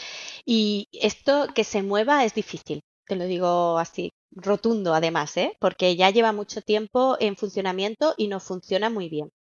Y 0.47 0.89
esto 0.93 1.49
que 1.55 1.65
se 1.65 1.83
mueva 1.83 2.25
es 2.25 2.35
difícil 2.35 2.83
lo 3.17 3.25
digo 3.25 3.79
así, 3.79 4.13
rotundo 4.31 4.95
además, 4.95 5.37
¿eh? 5.37 5.57
porque 5.61 5.97
ya 5.97 6.11
lleva 6.11 6.33
mucho 6.33 6.63
tiempo 6.63 7.17
en 7.21 7.37
funcionamiento 7.37 8.15
y 8.17 8.29
no 8.29 8.41
funciona 8.41 8.91
muy 8.91 9.09
bien. 9.09 9.31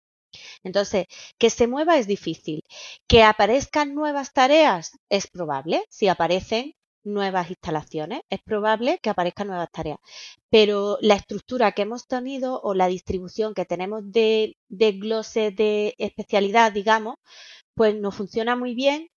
Entonces, 0.64 1.06
que 1.38 1.50
se 1.50 1.66
mueva 1.66 1.98
es 1.98 2.06
difícil. 2.06 2.62
Que 3.08 3.22
aparezcan 3.22 3.94
nuevas 3.94 4.32
tareas 4.32 4.92
es 5.10 5.26
probable. 5.28 5.84
Si 5.90 6.08
aparecen 6.08 6.74
nuevas 7.04 7.50
instalaciones, 7.50 8.22
es 8.30 8.40
probable 8.42 8.98
que 9.02 9.10
aparezcan 9.10 9.48
nuevas 9.48 9.70
tareas. 9.72 9.98
Pero 10.50 10.98
la 11.00 11.14
estructura 11.14 11.72
que 11.72 11.82
hemos 11.82 12.06
tenido 12.06 12.60
o 12.62 12.74
la 12.74 12.86
distribución 12.88 13.54
que 13.54 13.64
tenemos 13.66 14.02
de, 14.12 14.56
de 14.68 14.92
de 15.56 15.94
especialidad, 15.98 16.72
digamos, 16.72 17.16
pues 17.74 17.94
no 17.96 18.10
funciona 18.12 18.56
muy 18.56 18.74
bien 18.74 19.08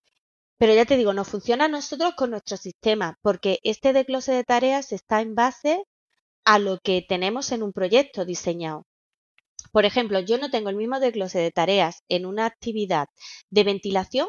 pero 0.58 0.74
ya 0.74 0.86
te 0.86 0.98
digo, 0.98 1.14
nos 1.14 1.28
funciona 1.28 1.66
a 1.66 1.70
nosotros 1.70 2.14
con 2.16 2.32
nuestro 2.32 2.58
sistema, 2.58 3.18
porque 3.22 3.60
este 3.64 3.94
desglose 3.94 4.32
de 4.32 4.44
tareas 4.44 4.92
está 4.92 5.22
en 5.22 5.36
base 5.36 5.84
a 6.46 6.60
lo 6.60 6.80
que 6.80 7.06
tenemos 7.08 7.52
en 7.52 7.64
un 7.64 7.74
proyecto 7.74 8.26
diseñado. 8.26 8.86
Por 9.72 9.86
ejemplo, 9.86 10.20
yo 10.20 10.38
no 10.38 10.50
tengo 10.50 10.70
el 10.70 10.76
mismo 10.78 11.00
desglose 11.00 11.40
de 11.40 11.52
tareas 11.52 12.04
en 12.08 12.26
una 12.26 12.46
actividad 12.46 13.08
de 13.50 13.64
ventilación 13.64 14.28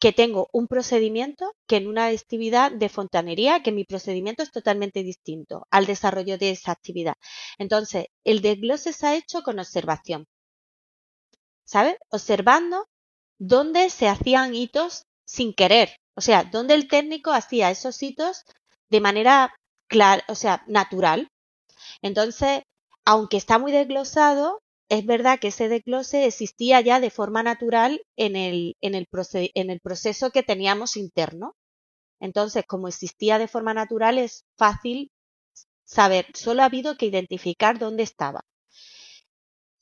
que 0.00 0.12
tengo 0.12 0.48
un 0.52 0.66
procedimiento 0.66 1.52
que 1.68 1.76
en 1.76 1.86
una 1.86 2.06
actividad 2.06 2.72
de 2.72 2.88
fontanería, 2.88 3.62
que 3.62 3.70
mi 3.70 3.84
procedimiento 3.84 4.42
es 4.42 4.50
totalmente 4.50 5.02
distinto 5.02 5.66
al 5.70 5.86
desarrollo 5.86 6.38
de 6.38 6.50
esa 6.50 6.72
actividad. 6.72 7.14
Entonces, 7.58 8.06
el 8.24 8.40
desglose 8.40 8.94
se 8.94 9.06
ha 9.06 9.14
hecho 9.14 9.42
con 9.42 9.58
observación. 9.58 10.26
¿Sabes? 11.64 11.96
Observando 12.08 12.88
dónde 13.38 13.90
se 13.90 14.08
hacían 14.08 14.54
hitos 14.54 15.04
sin 15.30 15.54
querer. 15.54 15.96
O 16.16 16.20
sea, 16.20 16.44
donde 16.44 16.74
el 16.74 16.88
técnico 16.88 17.30
hacía 17.32 17.70
esos 17.70 18.02
hitos 18.02 18.42
de 18.90 19.00
manera 19.00 19.54
clara, 19.88 20.24
o 20.28 20.34
sea, 20.34 20.64
natural. 20.66 21.28
Entonces, 22.02 22.62
aunque 23.04 23.36
está 23.36 23.58
muy 23.58 23.72
desglosado, 23.72 24.60
es 24.88 25.06
verdad 25.06 25.38
que 25.38 25.48
ese 25.48 25.68
desglose 25.68 26.26
existía 26.26 26.80
ya 26.80 26.98
de 27.00 27.10
forma 27.10 27.42
natural 27.44 28.02
en 28.16 28.34
el, 28.36 28.76
en 28.80 28.94
el, 28.96 29.06
en 29.54 29.70
el 29.70 29.80
proceso 29.80 30.30
que 30.30 30.42
teníamos 30.42 30.96
interno. 30.96 31.54
Entonces, 32.20 32.64
como 32.66 32.88
existía 32.88 33.38
de 33.38 33.48
forma 33.48 33.72
natural, 33.72 34.18
es 34.18 34.44
fácil 34.58 35.10
saber, 35.84 36.26
solo 36.34 36.62
ha 36.62 36.66
habido 36.66 36.96
que 36.96 37.06
identificar 37.06 37.78
dónde 37.78 38.02
estaba. 38.02 38.42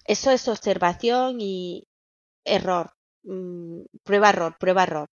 Eso 0.05 0.31
es 0.31 0.49
observación 0.49 1.41
y 1.41 1.85
error, 2.45 2.93
mm, 3.25 3.83
prueba 4.05 4.31
error, 4.31 4.57
prueba 4.59 4.83
error. 4.85 5.09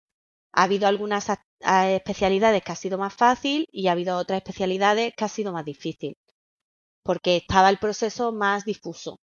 Ha 0.54 0.62
habido 0.64 0.86
algunas 0.86 1.26
especialidades 1.60 2.62
que 2.62 2.72
ha 2.72 2.76
sido 2.76 2.96
más 2.98 3.14
fácil 3.14 3.66
y 3.72 3.88
ha 3.88 3.92
habido 3.92 4.16
otras 4.16 4.38
especialidades 4.38 5.12
que 5.16 5.24
ha 5.24 5.28
sido 5.28 5.52
más 5.52 5.64
difícil, 5.64 6.16
porque 7.02 7.36
estaba 7.38 7.70
el 7.70 7.78
proceso 7.78 8.32
más 8.32 8.64
difuso. 8.64 9.18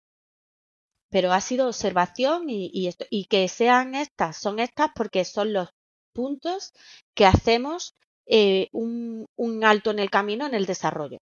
Pero 1.09 1.31
ha 1.33 1.41
sido 1.41 1.67
observación 1.67 2.45
y, 2.47 3.25
que 3.29 3.47
sean 3.47 3.95
estas, 3.95 4.37
son 4.37 4.59
estas 4.59 4.89
porque 4.95 5.25
son 5.25 5.53
los 5.53 5.69
puntos 6.13 6.73
que 7.13 7.25
hacemos 7.25 7.95
eh, 8.25 8.69
un, 8.71 9.25
un 9.35 9.63
alto 9.63 9.91
en 9.91 9.99
el 9.99 10.09
camino 10.09 10.45
en 10.45 10.53
el 10.53 10.65
desarrollo. 10.65 11.19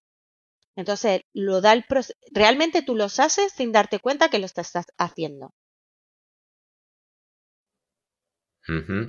Entonces, 0.75 1.21
lo 1.33 1.61
da 1.61 1.73
el 1.73 1.85
realmente 2.31 2.81
tú 2.81 2.95
los 2.95 3.19
haces 3.19 3.53
sin 3.53 3.71
darte 3.71 3.99
cuenta 3.99 4.29
que 4.29 4.39
lo 4.39 4.45
estás 4.45 4.73
haciendo. 4.97 5.51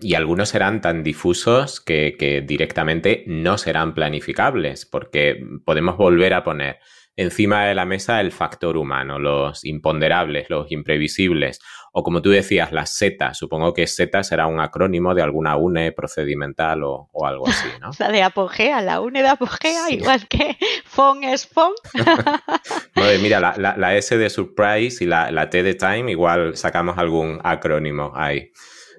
Y 0.01 0.15
algunos 0.15 0.51
serán 0.51 0.81
tan 0.81 1.03
difusos 1.03 1.81
que, 1.81 2.45
directamente 2.47 3.25
no 3.27 3.57
serán 3.59 3.95
planificables, 3.95 4.85
porque 4.87 5.41
podemos 5.65 5.97
volver 5.97 6.35
a 6.35 6.45
poner 6.45 6.79
encima 7.19 7.65
de 7.65 7.75
la 7.75 7.87
mesa 7.87 8.21
el 8.21 8.31
factor 8.31 8.77
humano, 8.77 9.19
los 9.19 9.65
imponderables, 9.65 10.51
los 10.51 10.71
imprevisibles, 10.71 11.61
o 11.93 12.03
como 12.03 12.21
tú 12.21 12.29
decías, 12.29 12.73
las 12.73 12.95
Z. 12.95 13.33
Supongo 13.33 13.73
que 13.73 13.87
Z 13.87 14.23
será 14.23 14.47
un 14.47 14.61
acrónimo 14.61 15.15
de 15.15 15.23
alguna 15.23 15.57
UNE 15.57 15.93
procedimental 15.93 16.83
o, 16.85 17.09
algo 17.25 17.49
así, 17.49 17.69
¿no? 17.81 17.91
la 17.99 18.11
de 18.11 18.23
apogea, 18.23 18.83
la 18.83 19.01
UNE 19.01 19.23
de 19.23 19.29
apogea, 19.29 19.91
igual 19.91 20.29
que 20.29 20.59
FON 20.85 21.25
es 21.25 21.47
FON. 21.47 21.73
mira, 23.23 23.41
la, 23.57 23.97
S 23.97 24.19
de 24.19 24.29
surprise 24.29 25.03
y 25.03 25.07
la, 25.07 25.31
la 25.31 25.49
T 25.49 25.63
de 25.63 25.73
time, 25.73 26.11
igual 26.11 26.55
sacamos 26.59 26.99
algún 26.99 27.41
acrónimo 27.43 28.13
ahí 28.15 28.53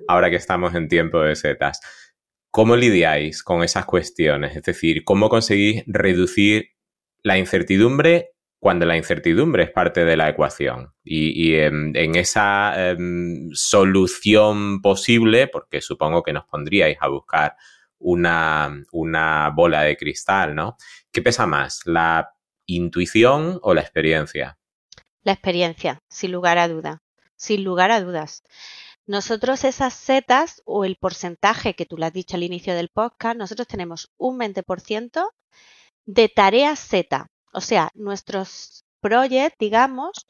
ahora 0.07 0.29
que 0.29 0.35
estamos 0.35 0.75
en 0.75 0.87
tiempo 0.87 1.21
de 1.21 1.35
setas. 1.35 1.79
¿Cómo 2.51 2.75
lidiáis 2.75 3.43
con 3.43 3.63
esas 3.63 3.85
cuestiones? 3.85 4.55
Es 4.55 4.63
decir, 4.63 5.03
¿cómo 5.03 5.29
conseguís 5.29 5.83
reducir 5.85 6.71
la 7.21 7.37
incertidumbre 7.37 8.31
cuando 8.59 8.85
la 8.85 8.97
incertidumbre 8.97 9.63
es 9.63 9.71
parte 9.71 10.05
de 10.05 10.17
la 10.17 10.29
ecuación? 10.29 10.93
Y, 11.03 11.55
en, 11.55 11.93
esa 12.15 12.91
em, 12.91 13.49
solución 13.53 14.81
posible, 14.81 15.47
porque 15.47 15.81
supongo 15.81 16.23
que 16.23 16.33
nos 16.33 16.45
pondríais 16.45 16.97
a 16.99 17.09
buscar 17.09 17.55
una, 17.99 18.83
una 18.91 19.51
bola 19.55 19.83
de 19.83 19.97
cristal, 19.97 20.55
¿no? 20.55 20.77
¿Qué 21.11 21.21
pesa 21.21 21.45
más, 21.45 21.81
la 21.85 22.31
intuición 22.65 23.59
o 23.61 23.73
la 23.73 23.81
experiencia? 23.81 24.57
La 25.23 25.33
experiencia, 25.33 25.99
sin 26.09 26.31
lugar 26.31 26.57
a 26.57 26.67
duda, 26.67 27.01
sin 27.35 27.63
lugar 27.63 27.91
a 27.91 28.01
dudas. 28.01 28.43
Nosotros 29.07 29.63
esas 29.63 29.93
setas 29.93 30.61
o 30.65 30.83
el 30.83 30.97
porcentaje 30.97 31.75
que 31.75 31.85
tú 31.85 31.97
le 31.97 32.07
has 32.07 32.13
dicho 32.13 32.35
al 32.35 32.43
inicio 32.43 32.75
del 32.75 32.89
podcast, 32.89 33.37
nosotros 33.37 33.67
tenemos 33.67 34.11
un 34.17 34.37
20% 34.37 35.31
de 36.05 36.29
tareas 36.29 36.79
Z. 36.79 37.27
O 37.53 37.61
sea, 37.61 37.89
nuestros 37.95 38.83
proyectos, 38.99 39.57
digamos, 39.59 40.25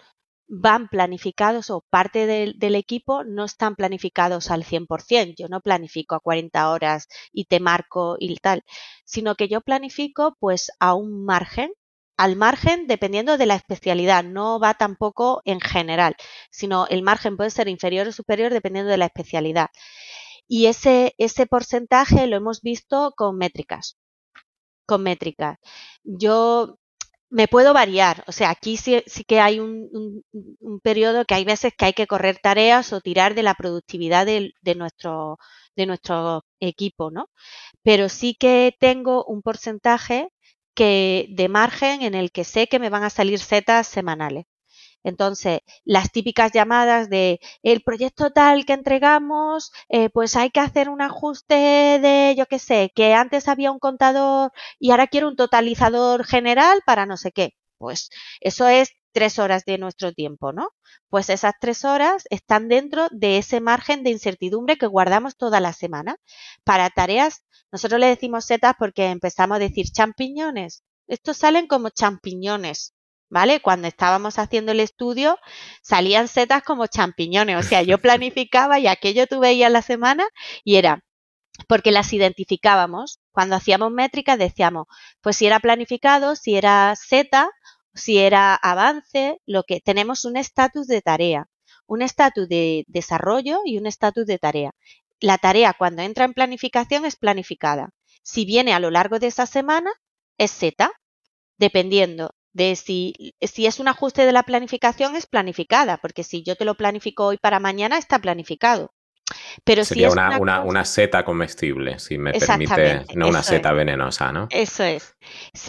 van 0.48 0.90
planificados 0.90 1.72
o 1.72 1.82
parte 1.90 2.28
del, 2.28 2.76
equipo 2.76 3.24
no 3.24 3.46
están 3.46 3.76
planificados 3.76 4.52
al 4.52 4.64
100%. 4.64 5.34
Yo 5.36 5.48
no 5.48 5.62
planifico 5.62 6.14
a 6.14 6.20
40 6.20 6.70
horas 6.70 7.08
y 7.34 7.46
te 7.46 7.60
marco 7.60 8.16
y 8.20 8.36
tal, 8.38 8.64
sino 9.06 9.36
que 9.36 9.48
yo 9.48 9.62
planifico 9.62 10.36
pues 10.40 10.72
a 10.80 10.94
un 10.94 11.26
margen 11.26 11.72
al 12.18 12.36
margen 12.36 12.88
dependiendo 12.88 13.38
de 13.38 13.46
la 13.46 13.56
especialidad, 13.56 14.24
no 14.24 14.60
va 14.60 14.74
tampoco 14.74 15.42
en 15.46 15.62
general, 15.62 16.16
sino 16.52 16.88
el 16.88 17.04
margen 17.04 17.38
puede 17.38 17.52
ser 17.52 17.68
inferior 17.68 18.08
o 18.08 18.12
superior 18.12 18.52
dependiendo 18.52 18.92
de 18.92 18.98
la 18.98 19.06
especialidad. 19.06 19.70
Y 20.48 20.68
ese, 20.68 21.14
ese 21.18 21.46
porcentaje 21.46 22.28
lo 22.28 22.38
hemos 22.38 22.62
visto 22.62 23.14
con 23.16 23.38
métricas. 23.38 23.98
Con 24.86 25.04
métricas. 25.04 25.58
Yo 26.04 26.80
me 27.30 27.48
puedo 27.48 27.74
variar, 27.74 28.24
o 28.28 28.32
sea, 28.32 28.50
aquí 28.50 28.78
sí, 28.78 29.04
que 29.28 29.40
hay 29.40 29.60
un, 29.60 30.24
periodo 30.82 31.26
que 31.26 31.36
hay 31.36 31.46
veces 31.46 31.74
que 31.78 31.86
hay 31.86 31.94
que 31.94 32.08
correr 32.08 32.40
tareas 32.42 32.94
o 32.94 33.02
tirar 33.02 33.36
de 33.36 33.44
la 33.44 33.54
productividad 33.56 34.26
de, 34.26 34.54
de, 34.62 34.76
nuestro, 34.76 35.38
de 35.76 35.86
nuestro 35.88 36.46
equipo, 36.60 37.12
¿no? 37.12 37.30
Pero 37.84 38.10
sí 38.10 38.36
que 38.36 38.76
tengo 38.80 39.26
un 39.26 39.42
porcentaje 39.42 40.30
que 40.78 41.28
de 41.32 41.50
margen 41.50 42.02
en 42.04 42.14
el 42.16 42.32
que 42.32 42.44
sé 42.46 42.68
que 42.68 42.80
me 42.80 42.90
van 42.90 43.04
a 43.04 43.10
salir 43.10 43.40
setas 43.40 43.88
semanales. 43.88 44.46
Entonces, 45.04 45.62
las 45.86 46.12
típicas 46.12 46.52
llamadas 46.54 47.10
de 47.10 47.40
el 47.64 47.82
proyecto 47.82 48.32
tal 48.32 48.66
que 48.66 48.74
entregamos, 48.74 49.72
eh, 49.90 50.10
pues 50.10 50.36
hay 50.36 50.50
que 50.52 50.60
hacer 50.60 50.90
un 50.90 51.02
ajuste 51.02 51.56
de, 51.56 52.36
yo 52.38 52.46
qué 52.48 52.60
sé, 52.60 52.92
que 52.96 53.14
antes 53.14 53.48
había 53.48 53.72
un 53.72 53.80
contador 53.80 54.52
y 54.80 54.92
ahora 54.92 55.08
quiero 55.08 55.30
un 55.30 55.36
totalizador 55.38 56.26
general 56.26 56.82
para 56.86 57.06
no 57.06 57.18
sé 57.18 57.32
qué. 57.32 57.56
Pues 57.78 58.10
eso 58.42 58.68
es 58.68 58.92
tres 59.12 59.40
horas 59.40 59.66
de 59.66 59.78
nuestro 59.78 60.14
tiempo, 60.14 60.54
¿no? 60.54 60.70
Pues 61.10 61.30
esas 61.30 61.54
tres 61.60 61.86
horas 61.86 62.26
están 62.30 62.68
dentro 62.68 63.08
de 63.12 63.38
ese 63.38 63.62
margen 63.62 64.04
de 64.04 64.12
incertidumbre 64.12 64.78
que 64.78 64.88
guardamos 64.88 65.38
toda 65.38 65.60
la 65.60 65.74
semana 65.74 66.18
para 66.64 66.90
tareas 66.90 67.44
nosotros 67.72 68.00
le 68.00 68.08
decimos 68.08 68.46
setas 68.46 68.76
porque 68.80 69.08
empezamos 69.08 69.58
a 69.58 69.60
decir 69.60 69.88
champiñones. 69.92 70.84
Estos 71.08 71.38
salen 71.38 71.68
como 71.68 71.90
champiñones, 71.90 72.94
¿vale? 73.30 73.62
Cuando 73.62 73.88
estábamos 73.88 74.40
haciendo 74.40 74.72
el 74.72 74.80
estudio 74.80 75.38
salían 75.82 76.28
setas 76.28 76.64
como 76.64 76.88
champiñones. 76.88 77.58
O 77.58 77.68
sea, 77.68 77.82
yo 77.82 77.98
planificaba 78.02 78.80
y 78.80 78.88
aquello 78.88 79.28
tú 79.28 79.40
veías 79.40 79.72
la 79.72 79.82
semana 79.82 80.26
y 80.64 80.76
era 80.78 81.04
porque 81.68 81.92
las 81.92 82.14
identificábamos. 82.14 83.20
Cuando 83.32 83.56
hacíamos 83.56 83.92
métricas 83.92 84.40
decíamos, 84.40 84.88
pues 85.22 85.38
si 85.38 85.46
era 85.48 85.60
planificado, 85.60 86.36
si 86.36 86.56
era 86.56 86.96
seta, 86.96 87.50
si 87.98 88.18
era 88.20 88.56
avance, 88.56 89.40
lo 89.46 89.64
que 89.64 89.80
tenemos 89.82 90.26
un 90.26 90.38
estatus 90.38 90.88
de 90.88 91.02
tarea, 91.02 91.50
un 91.86 92.02
estatus 92.02 92.48
de 92.48 92.86
desarrollo 92.88 93.62
y 93.66 93.78
un 93.78 93.88
estatus 93.88 94.26
de 94.26 94.40
tarea 94.40 94.72
la 95.20 95.38
tarea 95.38 95.74
cuando 95.74 96.02
entra 96.02 96.26
en 96.26 96.34
planificación 96.34 97.06
es 97.06 97.16
planificada. 97.16 97.90
Si 98.24 98.46
viene 98.46 98.74
a 98.74 98.80
lo 98.80 98.92
largo 98.92 99.20
de 99.20 99.28
esa 99.28 99.46
semana, 99.46 99.92
es 100.38 100.52
Z, 100.52 100.92
dependiendo 101.58 102.36
de 102.54 102.76
si, 102.76 103.14
si 103.42 103.68
es 103.68 103.80
un 103.80 103.88
ajuste 103.88 104.26
de 104.26 104.32
la 104.32 104.44
planificación, 104.44 105.16
es 105.16 105.28
planificada, 105.28 105.98
porque 105.98 106.24
si 106.24 106.44
yo 106.44 106.56
te 106.56 106.66
lo 106.66 106.76
planifico 106.76 107.26
hoy 107.26 107.38
para 107.38 107.60
mañana, 107.60 107.98
está 107.98 108.20
planificado. 108.20 108.94
Pero 109.64 109.84
Sería 109.84 110.10
si 110.10 110.14
una, 110.14 110.40
una, 110.40 110.62
una, 110.62 110.86
seta 110.86 111.26
comestible, 111.26 112.00
si 112.00 112.18
me 112.18 112.34
permite, 112.34 113.06
no 113.16 113.28
una 113.28 113.44
seta 113.44 113.74
venenosa, 113.74 114.32
¿no? 114.32 114.48
Eso 114.50 114.84
es. 114.84 115.16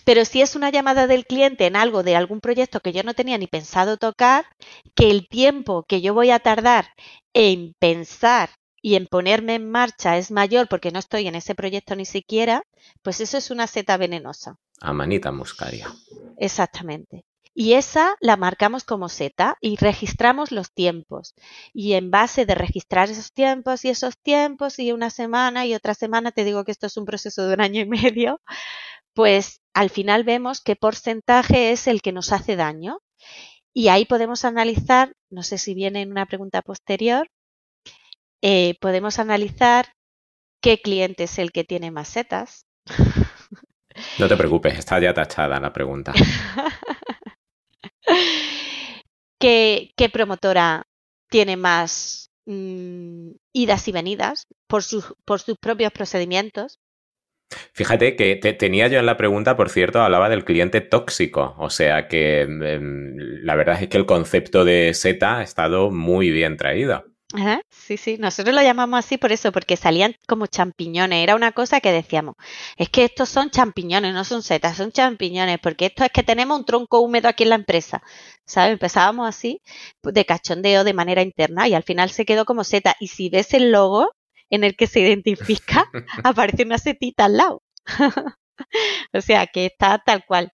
Pero 0.04 0.24
si 0.24 0.42
es 0.42 0.56
una 0.56 0.70
llamada 0.70 1.06
del 1.06 1.26
cliente 1.26 1.66
en 1.66 1.76
algo 1.76 2.02
de 2.02 2.16
algún 2.16 2.40
proyecto 2.40 2.80
que 2.80 2.92
yo 2.92 3.02
no 3.02 3.14
tenía 3.14 3.38
ni 3.38 3.46
pensado 3.46 3.96
tocar, 3.96 4.44
que 4.94 5.10
el 5.10 5.28
tiempo 5.28 5.84
que 5.88 6.00
yo 6.00 6.14
voy 6.14 6.30
a 6.30 6.38
tardar 6.38 6.86
en 7.32 7.74
pensar 7.78 8.50
y 8.80 8.94
en 8.94 9.06
ponerme 9.06 9.54
en 9.54 9.70
marcha 9.70 10.16
es 10.18 10.30
mayor 10.30 10.68
porque 10.68 10.90
no 10.90 10.98
estoy 10.98 11.26
en 11.26 11.34
ese 11.34 11.54
proyecto 11.54 11.96
ni 11.96 12.04
siquiera, 12.04 12.62
pues 13.02 13.20
eso 13.20 13.36
es 13.38 13.50
una 13.50 13.66
seta 13.66 13.96
venenosa. 13.96 14.56
Amanita 14.80 15.32
muscaria. 15.32 15.88
Exactamente. 16.38 17.24
Y 17.60 17.72
esa 17.72 18.14
la 18.20 18.36
marcamos 18.36 18.84
como 18.84 19.08
seta 19.08 19.56
y 19.60 19.74
registramos 19.78 20.52
los 20.52 20.72
tiempos. 20.72 21.34
Y 21.72 21.94
en 21.94 22.12
base 22.12 22.46
de 22.46 22.54
registrar 22.54 23.10
esos 23.10 23.32
tiempos 23.32 23.84
y 23.84 23.88
esos 23.88 24.16
tiempos 24.16 24.78
y 24.78 24.92
una 24.92 25.10
semana 25.10 25.66
y 25.66 25.74
otra 25.74 25.94
semana, 25.94 26.30
te 26.30 26.44
digo 26.44 26.62
que 26.62 26.70
esto 26.70 26.86
es 26.86 26.96
un 26.96 27.04
proceso 27.04 27.48
de 27.48 27.54
un 27.54 27.60
año 27.60 27.80
y 27.80 27.86
medio, 27.88 28.40
pues 29.12 29.60
al 29.74 29.90
final 29.90 30.22
vemos 30.22 30.60
qué 30.60 30.76
porcentaje 30.76 31.72
es 31.72 31.88
el 31.88 32.00
que 32.00 32.12
nos 32.12 32.30
hace 32.30 32.54
daño. 32.54 33.00
Y 33.74 33.88
ahí 33.88 34.04
podemos 34.04 34.44
analizar, 34.44 35.14
no 35.28 35.42
sé 35.42 35.58
si 35.58 35.74
viene 35.74 36.02
en 36.02 36.12
una 36.12 36.26
pregunta 36.26 36.62
posterior, 36.62 37.28
eh, 38.40 38.76
podemos 38.80 39.18
analizar 39.18 39.94
qué 40.62 40.80
cliente 40.80 41.24
es 41.24 41.40
el 41.40 41.50
que 41.50 41.64
tiene 41.64 41.90
más 41.90 42.06
setas. 42.06 42.66
No 44.20 44.28
te 44.28 44.36
preocupes, 44.36 44.78
está 44.78 45.00
ya 45.00 45.12
tachada 45.12 45.58
la 45.58 45.72
pregunta. 45.72 46.12
¿Qué, 49.40 50.10
promotora 50.12 50.84
tiene 51.30 51.56
más 51.56 52.30
mm, 52.46 53.30
idas 53.52 53.88
y 53.88 53.92
venidas 53.92 54.46
por, 54.66 54.82
por 55.24 55.40
sus 55.40 55.56
propios 55.58 55.92
procedimientos? 55.92 56.78
Fíjate 57.72 58.14
que 58.16 58.36
tenía 58.36 58.88
yo 58.88 58.98
en 58.98 59.06
la 59.06 59.16
pregunta, 59.16 59.56
por 59.56 59.70
cierto, 59.70 60.02
hablaba 60.02 60.28
del 60.28 60.44
cliente 60.44 60.80
tóxico. 60.80 61.54
O 61.58 61.70
sea 61.70 62.06
que 62.08 62.42
em, 62.42 63.14
la 63.16 63.54
verdad 63.54 63.80
es 63.80 63.88
que 63.88 63.96
el 63.96 64.06
concepto 64.06 64.64
de 64.64 64.92
Z 64.94 65.38
ha 65.38 65.42
estado 65.42 65.90
muy 65.90 66.30
bien 66.30 66.56
traído. 66.56 67.04
Sí, 67.70 67.98
sí, 67.98 68.16
nosotros 68.18 68.54
lo 68.54 68.62
llamamos 68.62 69.00
así 69.00 69.18
por 69.18 69.32
eso, 69.32 69.52
porque 69.52 69.76
salían 69.76 70.14
como 70.26 70.46
champiñones. 70.46 71.22
Era 71.22 71.36
una 71.36 71.52
cosa 71.52 71.80
que 71.80 71.92
decíamos, 71.92 72.36
es 72.76 72.88
que 72.88 73.04
estos 73.04 73.28
son 73.28 73.50
champiñones, 73.50 74.14
no 74.14 74.24
son 74.24 74.42
setas, 74.42 74.78
son 74.78 74.92
champiñones, 74.92 75.58
porque 75.60 75.86
esto 75.86 76.04
es 76.04 76.10
que 76.10 76.22
tenemos 76.22 76.58
un 76.58 76.64
tronco 76.64 77.00
húmedo 77.00 77.28
aquí 77.28 77.42
en 77.42 77.50
la 77.50 77.56
empresa. 77.56 78.02
¿Sabes? 78.46 78.72
Empezábamos 78.72 79.28
así, 79.28 79.60
de 80.02 80.24
cachondeo 80.24 80.84
de 80.84 80.94
manera 80.94 81.20
interna, 81.22 81.68
y 81.68 81.74
al 81.74 81.82
final 81.82 82.10
se 82.10 82.24
quedó 82.24 82.46
como 82.46 82.64
seta. 82.64 82.96
Y 82.98 83.08
si 83.08 83.28
ves 83.28 83.52
el 83.52 83.72
logo, 83.72 84.10
en 84.50 84.64
el 84.64 84.76
que 84.76 84.86
se 84.86 85.00
identifica, 85.00 85.90
aparece 86.24 86.64
una 86.64 86.78
setita 86.78 87.26
al 87.26 87.36
lado. 87.36 87.62
o 89.12 89.20
sea, 89.20 89.46
que 89.46 89.66
está 89.66 90.02
tal 90.04 90.24
cual. 90.26 90.50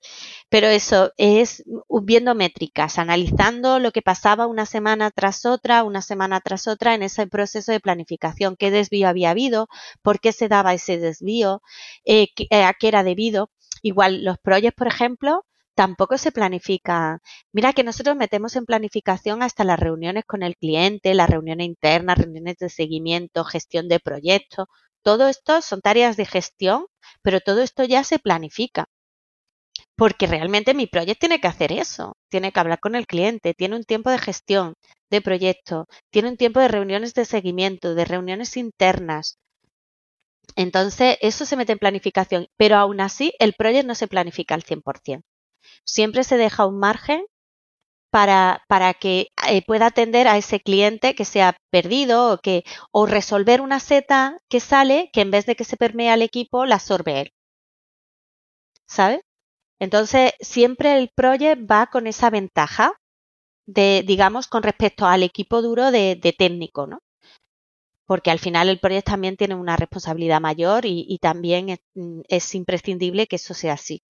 Pero 0.54 0.68
eso 0.68 1.12
es 1.16 1.64
viendo 2.04 2.36
métricas, 2.36 3.00
analizando 3.00 3.80
lo 3.80 3.90
que 3.90 4.02
pasaba 4.02 4.46
una 4.46 4.66
semana 4.66 5.10
tras 5.10 5.46
otra, 5.46 5.82
una 5.82 6.00
semana 6.00 6.40
tras 6.40 6.68
otra 6.68 6.94
en 6.94 7.02
ese 7.02 7.26
proceso 7.26 7.72
de 7.72 7.80
planificación. 7.80 8.54
¿Qué 8.54 8.70
desvío 8.70 9.08
había 9.08 9.30
habido? 9.30 9.66
¿Por 10.00 10.20
qué 10.20 10.30
se 10.30 10.46
daba 10.46 10.72
ese 10.72 10.96
desvío? 10.98 11.60
Eh, 12.04 12.28
eh, 12.50 12.62
¿A 12.62 12.72
qué 12.72 12.86
era 12.86 13.02
debido? 13.02 13.50
Igual, 13.82 14.22
los 14.22 14.38
proyectos, 14.38 14.78
por 14.78 14.86
ejemplo, 14.86 15.44
tampoco 15.74 16.18
se 16.18 16.30
planifica. 16.30 17.20
Mira 17.52 17.72
que 17.72 17.82
nosotros 17.82 18.14
metemos 18.14 18.54
en 18.54 18.64
planificación 18.64 19.42
hasta 19.42 19.64
las 19.64 19.80
reuniones 19.80 20.24
con 20.24 20.44
el 20.44 20.56
cliente, 20.56 21.14
las 21.14 21.28
reuniones 21.28 21.66
internas, 21.66 22.16
reuniones 22.16 22.58
de 22.58 22.68
seguimiento, 22.68 23.42
gestión 23.42 23.88
de 23.88 23.98
proyectos. 23.98 24.68
Todo 25.02 25.26
esto 25.26 25.60
son 25.62 25.80
tareas 25.80 26.16
de 26.16 26.26
gestión, 26.26 26.86
pero 27.22 27.40
todo 27.40 27.60
esto 27.60 27.82
ya 27.82 28.04
se 28.04 28.20
planifica. 28.20 28.86
Porque 29.96 30.28
realmente 30.28 30.72
mi 30.72 30.86
proyecto 30.86 31.20
tiene 31.26 31.40
que 31.40 31.48
hacer 31.48 31.72
eso, 31.72 32.16
tiene 32.30 32.52
que 32.52 32.60
hablar 32.60 32.78
con 32.78 32.94
el 32.94 33.08
cliente, 33.08 33.54
tiene 33.54 33.74
un 33.74 33.82
tiempo 33.82 34.10
de 34.10 34.18
gestión 34.18 34.74
de 35.10 35.20
proyecto, 35.20 35.86
tiene 36.12 36.28
un 36.28 36.36
tiempo 36.36 36.60
de 36.60 36.68
reuniones 36.68 37.12
de 37.14 37.24
seguimiento, 37.24 37.96
de 37.96 38.04
reuniones 38.04 38.56
internas. 38.56 39.38
Entonces, 40.56 41.16
eso 41.20 41.46
se 41.46 41.56
mete 41.56 41.70
en 41.72 41.78
planificación, 41.78 42.48
pero 42.56 42.74
aún 42.76 43.00
así 43.00 43.32
el 43.38 43.52
proyecto 43.54 43.86
no 43.88 43.94
se 43.94 44.08
planifica 44.08 44.54
al 44.56 44.62
100% 44.64 45.24
siempre 45.84 46.24
se 46.24 46.36
deja 46.36 46.66
un 46.66 46.78
margen 46.78 47.24
para, 48.10 48.64
para 48.68 48.94
que 48.94 49.28
eh, 49.48 49.62
pueda 49.66 49.86
atender 49.86 50.28
a 50.28 50.38
ese 50.38 50.60
cliente 50.60 51.14
que 51.14 51.24
se 51.26 51.42
ha 51.42 51.56
perdido 51.70 52.32
o, 52.32 52.38
que, 52.38 52.64
o 52.92 53.06
resolver 53.06 53.60
una 53.62 53.80
seta 53.80 54.38
que 54.50 54.60
sale 54.60 55.10
que 55.12 55.22
en 55.22 55.30
vez 55.32 55.46
de 55.46 55.56
que 55.56 55.64
se 55.64 55.76
permee 55.78 56.10
al 56.10 56.22
equipo, 56.22 56.66
la 56.66 56.76
absorbe 56.76 57.20
él. 57.22 57.32
¿Sabes? 58.86 59.20
Entonces, 59.84 60.32
siempre 60.40 60.98
el 60.98 61.10
project 61.14 61.62
va 61.70 61.86
con 61.86 62.06
esa 62.06 62.30
ventaja 62.30 62.94
de, 63.66 64.04
digamos, 64.06 64.48
con 64.48 64.62
respecto 64.62 65.06
al 65.06 65.22
equipo 65.22 65.62
duro 65.62 65.90
de, 65.90 66.34
técnico, 66.38 66.86
¿no? 66.86 67.00
Porque 68.06 68.30
al 68.30 68.38
final 68.38 68.68
el 68.68 68.80
proyecto 68.80 69.12
también 69.12 69.36
tiene 69.36 69.54
una 69.54 69.76
responsabilidad 69.76 70.40
mayor 70.40 70.84
y, 70.86 71.18
también 71.20 71.78
mm, 71.94 72.20
es 72.28 72.54
imprescindible 72.54 73.26
que 73.26 73.36
eso 73.36 73.54
sea 73.54 73.74
así 73.74 74.02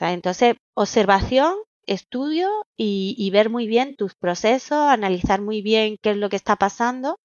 entonces, 0.00 0.56
observación, 0.74 1.54
estudio 1.86 2.48
y, 2.76 3.30
ver 3.30 3.50
muy 3.50 3.66
bien 3.66 3.96
tus 3.96 4.14
procesos, 4.14 4.78
analizar 4.78 5.40
muy 5.40 5.62
bien 5.62 5.96
qué 6.02 6.10
es 6.12 6.16
lo 6.16 6.28
que 6.28 6.36
está 6.36 6.56
pasando 6.56 7.18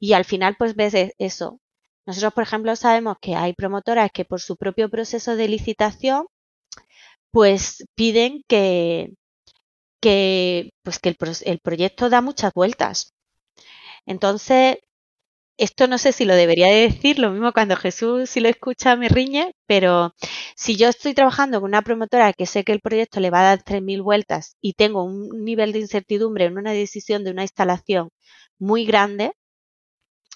y 0.00 0.14
al 0.14 0.24
final 0.24 0.56
pues 0.58 0.76
ves 0.76 0.94
e, 0.94 1.14
eso. 1.18 1.60
Nosotros, 2.06 2.32
por 2.34 2.44
ejemplo, 2.44 2.74
sabemos 2.76 3.16
que 3.20 3.36
hay 3.36 3.52
promotoras 3.54 4.10
que 4.12 4.24
por 4.24 4.40
su 4.40 4.56
propio 4.56 4.88
proceso 4.90 5.36
de 5.36 5.48
licitación 5.48 6.26
pues 7.30 7.84
piden 7.94 8.42
que, 8.48 9.10
que, 10.02 10.70
pues 10.82 10.98
que 11.00 11.10
el, 11.10 11.16
el 11.44 11.60
proyecto 11.60 12.10
da 12.10 12.20
muchas 12.22 12.52
vueltas. 12.54 13.14
Entonces, 14.06 14.78
esto 15.58 15.88
no 15.88 15.98
sé 15.98 16.12
si 16.12 16.24
lo 16.24 16.34
debería 16.36 16.68
de 16.68 16.82
decir, 16.90 17.18
lo 17.18 17.30
mismo 17.32 17.52
cuando 17.52 17.76
Jesús 17.76 18.30
si 18.30 18.40
lo 18.40 18.48
escucha 18.48 18.96
me 18.96 19.08
riñe, 19.08 19.52
pero 19.66 20.14
si 20.56 20.76
yo 20.76 20.88
estoy 20.88 21.14
trabajando 21.14 21.60
con 21.60 21.70
una 21.70 21.82
promotora 21.82 22.32
que 22.32 22.46
sé 22.46 22.64
que 22.64 22.72
el 22.72 22.80
proyecto 22.80 23.20
le 23.20 23.30
va 23.30 23.40
a 23.40 23.44
dar 23.44 23.62
3.000 23.64 24.02
vueltas 24.02 24.56
y 24.60 24.74
tengo 24.74 25.04
un 25.04 25.44
nivel 25.44 25.72
de 25.72 25.80
incertidumbre 25.80 26.46
en 26.46 26.58
una 26.58 26.72
decisión 26.72 27.24
de 27.24 27.32
una 27.32 27.42
instalación 27.42 28.10
muy 28.58 28.86
grande, 28.86 29.32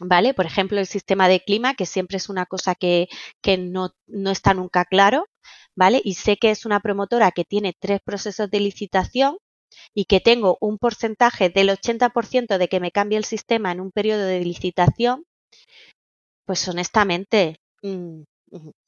¿vale? 0.01 0.35
Por 0.35 0.47
ejemplo, 0.47 0.79
el 0.79 0.87
sistema 0.87 1.29
de 1.29 1.41
clima, 1.41 1.75
que 1.75 1.87
siempre 1.87 2.17
es 2.19 2.29
una 2.29 2.47
cosa 2.47 2.75
que, 2.75 3.09
que 3.43 3.57
no, 3.59 3.91
no 4.07 4.31
está 4.31 4.55
nunca 4.55 4.85
claro, 4.85 5.27
¿vale? 5.77 6.01
Y 6.05 6.15
sé 6.15 6.37
que 6.37 6.51
es 6.51 6.67
una 6.67 6.81
promotora 6.81 7.31
que 7.31 7.45
tiene 7.45 7.75
tres 7.79 8.01
procesos 8.05 8.51
de 8.51 8.61
licitación 8.61 9.39
y 9.95 10.05
que 10.05 10.21
tengo 10.21 10.59
un 10.61 10.79
porcentaje 10.79 11.51
del 11.51 11.71
80% 11.71 12.59
de 12.59 12.69
que 12.69 12.81
me 12.81 12.93
cambie 12.93 13.19
el 13.19 13.25
sistema 13.25 13.73
en 13.73 13.81
un 13.81 13.91
periodo 13.91 14.25
de 14.25 14.41
licitación, 14.41 15.25
pues 16.47 16.67
honestamente, 16.69 17.57
mm, 17.83 18.23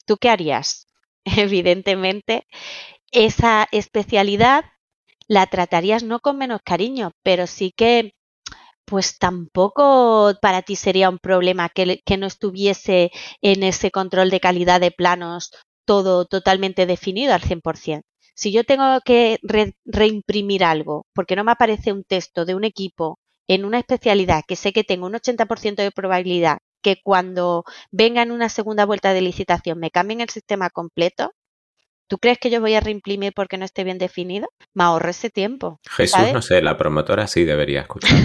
¿tú 0.05 0.17
qué 0.17 0.29
harías? 0.29 0.87
Evidentemente, 1.25 2.47
esa 3.11 3.67
especialidad 3.71 4.65
la 5.27 5.47
tratarías 5.47 6.03
no 6.03 6.19
con 6.19 6.37
menos 6.37 6.61
cariño, 6.63 7.11
pero 7.23 7.47
sí 7.47 7.73
que 7.75 8.13
pues 8.85 9.17
tampoco 9.17 10.33
para 10.41 10.61
ti 10.61 10.75
sería 10.75 11.09
un 11.09 11.17
problema 11.17 11.69
que, 11.69 12.01
que, 12.05 12.17
no 12.17 12.27
estuviese 12.27 13.11
en 13.41 13.63
ese 13.63 13.89
control 13.89 14.29
de 14.29 14.39
calidad 14.39 14.79
de 14.79 14.91
planos 14.91 15.51
todo 15.85 16.25
totalmente 16.25 16.85
definido 16.85 17.33
al 17.33 17.41
100%. 17.41 18.01
Si 18.33 18.51
yo 18.51 18.65
tengo 18.65 18.99
que 19.05 19.39
reimprimir 19.85 20.63
algo 20.63 21.05
porque 21.13 21.35
no 21.35 21.43
me 21.43 21.53
aparece 21.53 21.93
un 21.93 22.03
texto 22.03 22.45
de 22.45 22.53
un 22.53 22.65
equipo 22.65 23.17
en 23.47 23.63
una 23.63 23.79
especialidad 23.79 24.43
que 24.45 24.55
sé 24.55 24.73
que 24.73 24.83
tengo 24.83 25.05
un 25.05 25.13
80% 25.13 25.75
de 25.75 25.91
probabilidad 25.91 26.57
que 26.81 26.97
cuando 27.01 27.63
venga 27.91 28.21
en 28.21 28.31
una 28.31 28.49
segunda 28.49 28.85
vuelta 28.85 29.13
de 29.13 29.21
licitación 29.21 29.79
me 29.79 29.89
cambien 29.89 30.21
el 30.21 30.29
sistema 30.29 30.69
completo, 30.69 31.31
¿tú 32.07 32.17
crees 32.17 32.37
que 32.37 32.49
yo 32.49 32.61
voy 32.61 32.75
a 32.75 32.79
reimprimir 32.79 33.33
porque 33.33 33.57
no 33.57 33.65
esté 33.65 33.83
bien 33.83 33.97
definido? 33.97 34.47
Me 34.73 34.83
ahorro 34.83 35.09
ese 35.09 35.29
tiempo. 35.29 35.79
Jesús, 35.89 36.33
no 36.33 36.41
sé, 36.41 36.61
la 36.61 36.77
promotora 36.77 37.27
sí 37.27 37.43
debería 37.43 37.81
escuchar. 37.81 38.11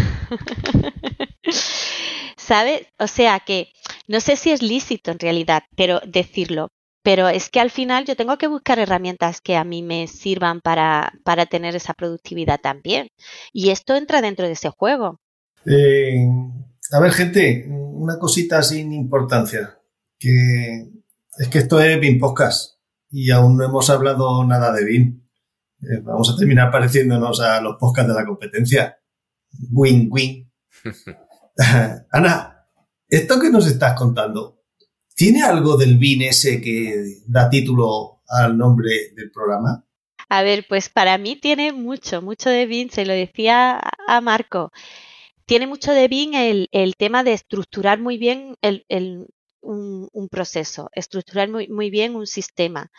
¿Sabes? 2.36 2.86
O 2.98 3.06
sea 3.06 3.40
que 3.40 3.72
no 4.08 4.20
sé 4.20 4.36
si 4.36 4.50
es 4.50 4.60
lícito 4.60 5.10
en 5.10 5.20
realidad, 5.20 5.62
pero 5.76 6.00
decirlo, 6.04 6.68
pero 7.02 7.28
es 7.28 7.48
que 7.50 7.60
al 7.60 7.70
final 7.70 8.04
yo 8.04 8.16
tengo 8.16 8.36
que 8.38 8.46
buscar 8.46 8.78
herramientas 8.78 9.40
que 9.40 9.56
a 9.56 9.64
mí 9.64 9.82
me 9.82 10.06
sirvan 10.06 10.60
para, 10.60 11.12
para 11.24 11.46
tener 11.46 11.74
esa 11.76 11.94
productividad 11.94 12.60
también. 12.60 13.08
Y 13.52 13.70
esto 13.70 13.96
entra 13.96 14.20
dentro 14.20 14.46
de 14.46 14.52
ese 14.52 14.70
juego. 14.70 15.20
Eh, 15.66 16.26
a 16.92 17.00
ver, 17.00 17.12
gente, 17.12 17.66
una 17.68 18.18
cosita 18.18 18.62
sin 18.62 18.92
importancia. 18.92 19.78
Que 20.18 20.88
es 21.38 21.48
que 21.48 21.58
esto 21.58 21.80
es 21.80 21.98
BIM 21.98 22.18
Podcast 22.18 22.78
y 23.10 23.30
aún 23.30 23.56
no 23.56 23.64
hemos 23.64 23.88
hablado 23.88 24.44
nada 24.44 24.72
de 24.72 24.84
BIM. 24.84 25.22
Eh, 25.82 26.00
vamos 26.02 26.30
a 26.30 26.36
terminar 26.36 26.70
pareciéndonos 26.70 27.40
a 27.40 27.60
los 27.60 27.76
podcasts 27.78 28.12
de 28.12 28.20
la 28.20 28.26
competencia. 28.26 28.98
Win-win. 29.70 30.50
Ana, 32.10 32.66
esto 33.08 33.40
que 33.40 33.50
nos 33.50 33.66
estás 33.66 33.94
contando, 33.94 34.59
¿Tiene 35.20 35.42
algo 35.42 35.76
del 35.76 35.98
BIN 35.98 36.22
ese 36.22 36.62
que 36.62 37.20
da 37.26 37.50
título 37.50 38.22
al 38.26 38.56
nombre 38.56 39.12
del 39.14 39.30
programa? 39.30 39.84
A 40.30 40.42
ver, 40.42 40.64
pues 40.66 40.88
para 40.88 41.18
mí 41.18 41.36
tiene 41.36 41.74
mucho, 41.74 42.22
mucho 42.22 42.48
de 42.48 42.64
BIN, 42.64 42.88
se 42.88 43.04
lo 43.04 43.12
decía 43.12 43.82
a 44.08 44.20
Marco. 44.22 44.72
Tiene 45.44 45.66
mucho 45.66 45.92
de 45.92 46.08
BIN 46.08 46.32
el, 46.72 46.94
tema 46.96 47.22
de 47.22 47.34
estructurar 47.34 48.00
muy 48.00 48.16
bien 48.16 48.56
un, 49.60 50.28
proceso, 50.30 50.88
estructurar 50.94 51.50
muy, 51.50 51.68
muy 51.68 51.90
bien 51.90 52.16
un 52.16 52.26
sistema, 52.26 52.90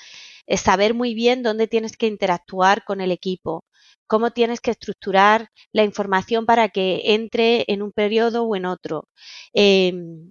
saber 0.57 0.93
muy 0.93 1.15
bien 1.15 1.41
dónde 1.41 1.67
tienes 1.67 1.97
que 1.97 2.05
interactuar 2.05 2.84
con 2.84 3.01
el 3.01 3.11
equipo, 3.11 3.65
cómo 4.05 4.30
tienes 4.30 4.61
que 4.61 4.69
estructurar 4.69 5.49
la 5.72 5.86
información 5.86 6.45
para 6.45 6.69
que 6.69 7.01
entre 7.15 7.65
en 7.67 7.82
un 7.82 7.91
periodo 7.91 8.43
o 8.43 8.55
en 8.55 8.65
otro. 8.67 9.07
Em, 9.53 10.30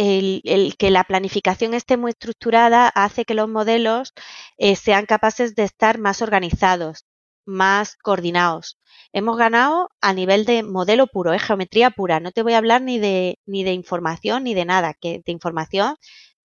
el, 0.00 0.76
que 0.78 0.90
la 0.90 1.04
planificación 1.04 1.74
esté 1.74 1.96
muy 1.98 2.10
estructurada 2.10 2.88
hace 2.88 3.26
que 3.26 3.34
los 3.34 3.48
modelos 3.48 4.14
eh, 4.56 4.74
sean 4.76 5.04
capaces 5.04 5.54
de 5.54 5.64
estar 5.64 5.98
más 5.98 6.22
organizados, 6.22 7.04
más 7.44 7.96
coordinados. 7.96 8.78
Hemos 9.12 9.36
ganado 9.36 9.90
a 10.00 10.14
nivel 10.14 10.46
de 10.46 10.62
modelo 10.62 11.06
puro, 11.06 11.34
es 11.34 11.42
geometría 11.42 11.90
pura. 11.90 12.18
No 12.18 12.32
te 12.32 12.42
voy 12.42 12.54
a 12.54 12.58
hablar 12.58 12.80
ni 12.80 12.98
de, 12.98 13.38
ni 13.44 13.62
de 13.62 13.72
información 13.72 14.44
ni 14.44 14.54
de 14.54 14.64
nada, 14.64 14.94
que 14.94 15.20
de 15.24 15.32
información, 15.32 15.96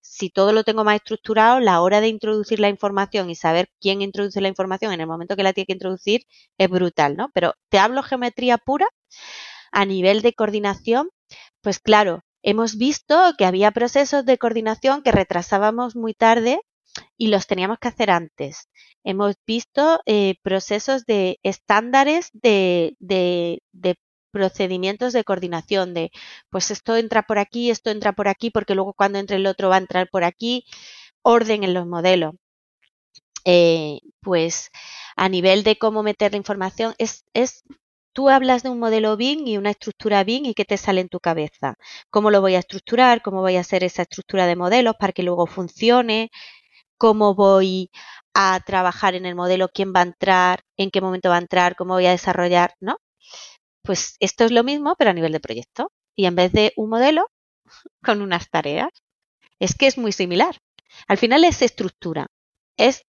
si 0.01 0.30
todo 0.30 0.51
lo 0.51 0.66
tengo 0.66 0.84
más 0.84 0.97
estructurado, 0.97 1.62
la 1.62 1.80
hora 1.82 2.01
de 2.01 2.10
introducir 2.10 2.60
la 2.60 2.70
información 2.70 3.30
y 3.30 3.36
saber 3.36 3.70
quién 3.80 4.01
introduce 4.01 4.41
la 4.41 4.49
información 4.49 4.91
en 4.91 4.99
el 4.99 5.08
momento 5.08 5.38
que 5.38 5.43
la 5.43 5.53
tiene 5.53 5.68
que 5.68 5.74
introducir 5.74 6.26
es 6.58 6.70
brutal, 6.70 7.16
¿no? 7.16 7.30
Pero 7.34 7.53
te 7.70 7.80
hablo 7.80 8.03
geometría 8.03 8.58
pura 8.58 8.88
a 9.72 9.86
nivel 9.86 10.22
de 10.22 10.34
coordinación, 10.34 11.10
pues 11.62 11.80
claro, 11.80 12.22
hemos 12.46 12.78
visto 12.78 13.34
que 13.38 13.46
había 13.46 13.72
procesos 13.72 14.24
de 14.24 14.38
coordinación 14.38 15.02
que 15.02 15.12
retrasábamos 15.12 15.96
muy 15.96 16.14
tarde 16.14 16.62
y 17.18 17.28
los 17.28 17.48
teníamos 17.48 17.80
que 17.80 17.88
hacer 17.88 18.12
antes. 18.12 18.70
Hemos 19.04 19.36
visto 19.48 20.00
eh, 20.06 20.36
procesos 20.43 21.06
de 21.06 21.39
estándares 21.43 22.30
de, 22.34 22.96
procedimientos 24.32 25.14
de 25.14 25.24
coordinación 25.24 25.93
de 25.93 26.12
pues 26.50 26.70
esto 26.70 26.96
entra 26.98 27.24
por 27.24 27.39
aquí, 27.39 27.72
esto 27.72 27.89
entra 27.89 28.14
por 28.14 28.28
aquí, 28.28 28.52
porque 28.52 28.76
luego 28.76 28.93
cuando 28.93 29.18
entre 29.18 29.38
el 29.38 29.48
otro 29.48 29.70
va 29.70 29.76
a 29.76 29.80
entrar 29.80 30.08
por 30.10 30.24
aquí, 30.24 30.66
orden 31.24 31.64
en 31.64 31.74
los 31.74 31.88
modelos. 31.88 32.36
Eh, 33.46 34.00
pues 34.22 34.70
a 35.16 35.30
nivel 35.30 35.64
de 35.64 35.78
cómo 35.78 36.04
meter 36.04 36.32
la 36.34 36.38
información, 36.38 36.93
es 36.98 37.24
tú 38.16 38.30
hablas 38.30 38.63
de 38.63 38.70
un 38.70 38.80
modelo 38.80 39.18
BIM 39.18 39.45
y 39.45 39.57
una 39.57 39.72
estructura 39.72 40.24
BIM 40.24 40.45
y 40.45 40.53
qué 40.53 40.63
te 40.63 40.78
sale 40.78 41.01
en 41.01 41.09
tu 41.09 41.20
cabeza. 41.20 41.76
¿Cómo 42.09 42.32
lo 42.32 42.39
voy 42.39 42.55
a 42.55 42.59
estructurar? 42.59 43.22
¿Cómo 43.22 43.41
voy 43.41 43.57
a 43.57 43.59
hacer 43.59 43.84
esa 43.84 44.03
estructura 44.03 44.47
de 44.47 44.55
modelos 44.55 44.95
para 44.97 45.11
que 45.13 45.22
luego 45.22 45.45
funcione? 45.47 46.32
¿Cómo 46.97 47.36
voy 47.36 47.91
a 48.34 48.61
trabajar 48.66 49.16
en 49.16 49.26
el 49.26 49.36
modelo? 49.36 49.68
¿Quién 49.68 49.93
va 49.93 49.99
a 49.99 50.03
entrar? 50.03 50.61
¿En 50.78 50.91
qué 50.91 51.01
momento 51.01 51.30
va 51.30 51.36
a 51.36 51.39
entrar? 51.39 51.76
¿Cómo 51.76 51.95
voy 51.95 52.05
a 52.05 52.11
desarrollar? 52.11 52.74
¿No? 52.80 52.97
Pues 53.84 54.16
esto 54.22 54.45
es 54.45 54.51
lo 54.51 54.63
mismo, 54.63 54.95
pero 54.97 55.11
a 55.11 55.13
nivel 55.13 55.34
de 55.34 55.41
proyecto. 55.41 55.91
Y 56.16 56.26
en 56.26 56.36
vez 56.36 56.53
de 56.53 56.72
un 56.78 56.89
modelo, 56.89 57.28
con 58.03 58.22
unas 58.22 58.49
tareas. 58.49 58.91
Es 59.59 59.76
que 59.76 59.88
es 59.88 59.97
muy 59.97 60.13
similar. 60.13 60.57
Al 61.07 61.18
final 61.18 61.43
es 61.43 61.61
estructura. 61.61 62.28
Es 62.78 63.03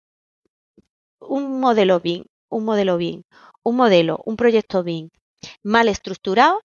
un 1.20 1.60
modelo 1.60 2.00
BIM, 2.00 2.26
un 2.50 2.66
modelo 2.66 2.98
BIM, 2.98 3.24
un 3.66 3.76
modelo, 3.76 4.22
un 4.26 4.38
proyecto 4.38 4.84
BIM 4.84 5.10
mal 5.64 5.90
estructurado, 5.90 6.62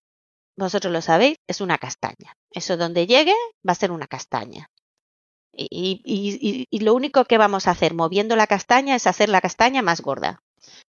vosotros 0.57 0.93
lo 0.93 1.01
sabéis, 1.01 1.39
es 1.47 1.61
una 1.61 1.79
castaña. 1.79 2.37
Eso 2.51 2.77
donde 2.77 3.07
llegue 3.07 3.35
va 3.67 3.73
a 3.73 3.75
ser 3.75 3.91
una 3.91 4.07
castaña. 4.07 4.71
Y, 5.53 6.67
lo 6.79 6.95
único 6.95 7.25
que 7.25 7.39
vamos 7.39 7.67
a 7.67 7.73
hacer 7.73 7.95
moviendo 7.95 8.37
la 8.37 8.47
castaña 8.47 8.95
es 8.95 9.07
hacer 9.07 9.29
la 9.29 9.41
castaña 9.41 9.83
más 9.83 10.01
gorda. 10.01 10.43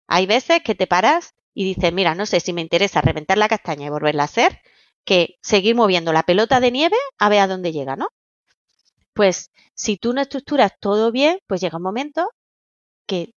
Hay 0.07 0.25
veces 0.25 0.61
que 0.63 0.75
te 0.75 0.87
paras 0.87 1.33
y 1.53 1.63
dices, 1.63 1.91
mira, 1.93 2.15
no 2.15 2.25
sé 2.25 2.39
si 2.41 2.53
me 2.53 2.61
interesa 2.61 3.01
reventar 3.01 3.37
la 3.37 3.49
castaña 3.49 3.87
y 3.87 3.89
volverla 3.89 4.23
a 4.23 4.25
hacer, 4.25 4.59
que 5.05 5.37
seguir 5.41 5.75
moviendo 5.75 6.13
la 6.13 6.23
pelota 6.23 6.59
de 6.59 6.71
nieve 6.71 6.97
a 7.17 7.29
ver 7.29 7.39
a 7.39 7.47
dónde 7.47 7.71
llega, 7.71 7.95
¿no? 7.95 8.09
Pues 9.13 9.49
si 9.73 9.97
tú 9.97 10.13
no 10.13 10.21
estructuras 10.21 10.73
todo 10.79 11.11
bien, 11.11 11.39
pues 11.47 11.61
llega 11.61 11.77
un 11.77 11.83
momento 11.83 12.29
que 13.07 13.33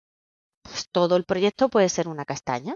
pues, 0.64 0.90
todo 0.92 1.16
el 1.16 1.26
proyecto 1.26 1.70
puede 1.70 1.90
ser 1.90 2.08
una 2.08 2.26
castaña. 2.26 2.76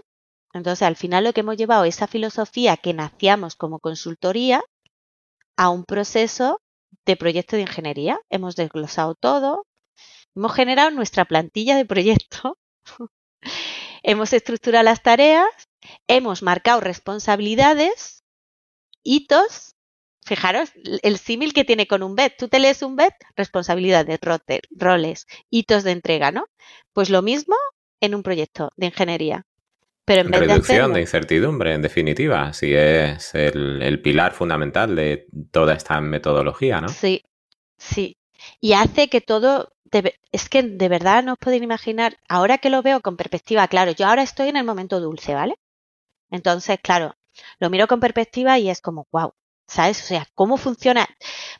Entonces, 0.52 0.82
al 0.82 0.96
final 0.96 1.24
lo 1.24 1.32
que 1.32 1.40
hemos 1.40 1.56
llevado 1.56 1.84
es 1.84 1.96
esa 1.96 2.06
filosofía 2.06 2.76
que 2.76 2.94
nacíamos 2.94 3.56
como 3.56 3.78
consultoría 3.78 4.62
a 5.56 5.70
un 5.70 5.84
proceso 5.84 6.60
de 7.04 7.16
proyecto 7.16 7.56
de 7.56 7.62
ingeniería. 7.62 8.18
Hemos 8.30 8.56
desglosado 8.56 9.14
todo, 9.14 9.66
hemos 10.34 10.54
generado 10.54 10.90
nuestra 10.90 11.24
plantilla 11.24 11.76
de 11.76 11.84
proyecto, 11.84 12.58
hemos 14.02 14.32
estructurado 14.32 14.84
las 14.84 15.02
tareas, 15.02 15.48
hemos 16.06 16.42
marcado 16.42 16.80
responsabilidades, 16.80 18.24
hitos. 19.02 19.72
Fijaros 20.24 20.72
el 21.02 21.18
símil 21.18 21.52
que 21.52 21.64
tiene 21.64 21.86
con 21.86 22.02
un 22.02 22.16
BED. 22.16 22.32
Tú 22.36 22.48
te 22.48 22.58
lees 22.58 22.82
un 22.82 22.96
BED, 22.96 23.12
responsabilidades, 23.36 24.18
roles, 24.70 25.26
hitos 25.50 25.84
de 25.84 25.92
entrega, 25.92 26.32
¿no? 26.32 26.46
Pues 26.92 27.10
lo 27.10 27.22
mismo 27.22 27.54
en 28.00 28.14
un 28.14 28.22
proyecto 28.22 28.72
de 28.76 28.86
ingeniería. 28.86 29.46
Pero 30.04 30.22
en 30.22 30.30
vez 30.30 30.40
Reducción 30.40 30.92
de, 30.92 31.00
incertidumbre, 31.00 31.74
en 31.74 31.82
definitiva, 31.82 32.52
si 32.52 32.72
es 32.74 33.34
el, 33.34 34.00
pilar 34.02 34.32
fundamental 34.32 34.94
de 34.94 35.26
toda 35.50 35.74
esta 35.74 36.00
metodología, 36.00 36.80
¿no? 36.80 36.88
Sí, 36.88 37.24
sí. 37.76 38.16
Y 38.60 38.74
hace 38.74 39.08
que 39.08 39.20
todo, 39.20 39.72
es 40.30 40.48
que 40.48 40.62
de 40.62 40.88
verdad 40.88 41.24
no 41.24 41.32
os 41.32 41.38
podéis 41.38 41.62
imaginar, 41.62 42.18
ahora 42.28 42.58
que 42.58 42.70
lo 42.70 42.82
veo 42.82 43.00
con 43.00 43.16
perspectiva, 43.16 43.66
claro, 43.66 43.90
yo 43.90 44.06
ahora 44.06 44.22
estoy 44.22 44.48
en 44.48 44.56
el 44.56 44.64
momento 44.64 45.00
dulce, 45.00 45.34
¿vale? 45.34 45.56
Entonces, 46.30 46.78
claro, 46.80 47.16
lo 47.58 47.68
miro 47.68 47.88
con 47.88 47.98
perspectiva 47.98 48.60
y 48.60 48.70
es 48.70 48.80
como, 48.80 49.08
wow, 49.10 49.32
¿Sabes? 49.68 50.00
O 50.02 50.06
sea, 50.06 50.26
¿cómo 50.34 50.56
funciona? 50.58 51.08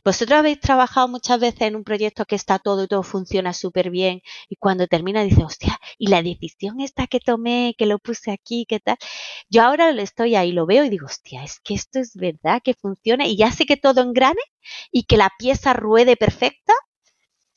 Vosotros 0.03 0.39
habéis 0.39 0.61
trabajado 0.61 1.07
muchas 1.09 1.39
veces 1.41 1.61
en 1.61 1.75
un 1.75 1.83
proyecto 1.83 2.25
que 2.25 2.35
está 2.35 2.57
todo 2.57 2.83
y 2.83 2.87
todo 2.87 3.03
funciona 3.03 3.53
súper 3.53 3.89
bien 3.89 4.21
y 4.49 4.55
cuando 4.55 4.87
termina 4.87 5.23
dice, 5.23 5.43
hostia, 5.43 5.77
y 5.97 6.07
la 6.07 6.21
decisión 6.23 6.79
esta 6.79 7.07
que 7.07 7.19
tomé, 7.19 7.75
que 7.77 7.85
lo 7.85 7.99
puse 7.99 8.31
aquí, 8.31 8.65
¿qué 8.67 8.79
tal? 8.79 8.97
Yo 9.49 9.63
ahora 9.63 9.89
estoy 9.91 10.35
ahí, 10.35 10.53
lo 10.53 10.65
veo 10.65 10.85
y 10.85 10.89
digo, 10.89 11.05
hostia, 11.05 11.43
es 11.43 11.59
que 11.59 11.73
esto 11.73 11.99
es 11.99 12.15
verdad 12.15 12.61
que 12.63 12.73
funciona 12.75 13.27
y 13.27 13.35
ya 13.37 13.51
sé 13.51 13.65
que 13.65 13.77
todo 13.77 14.01
engrane 14.01 14.41
y 14.91 15.03
que 15.03 15.17
la 15.17 15.31
pieza 15.37 15.73
ruede 15.73 16.15
perfecta 16.15 16.73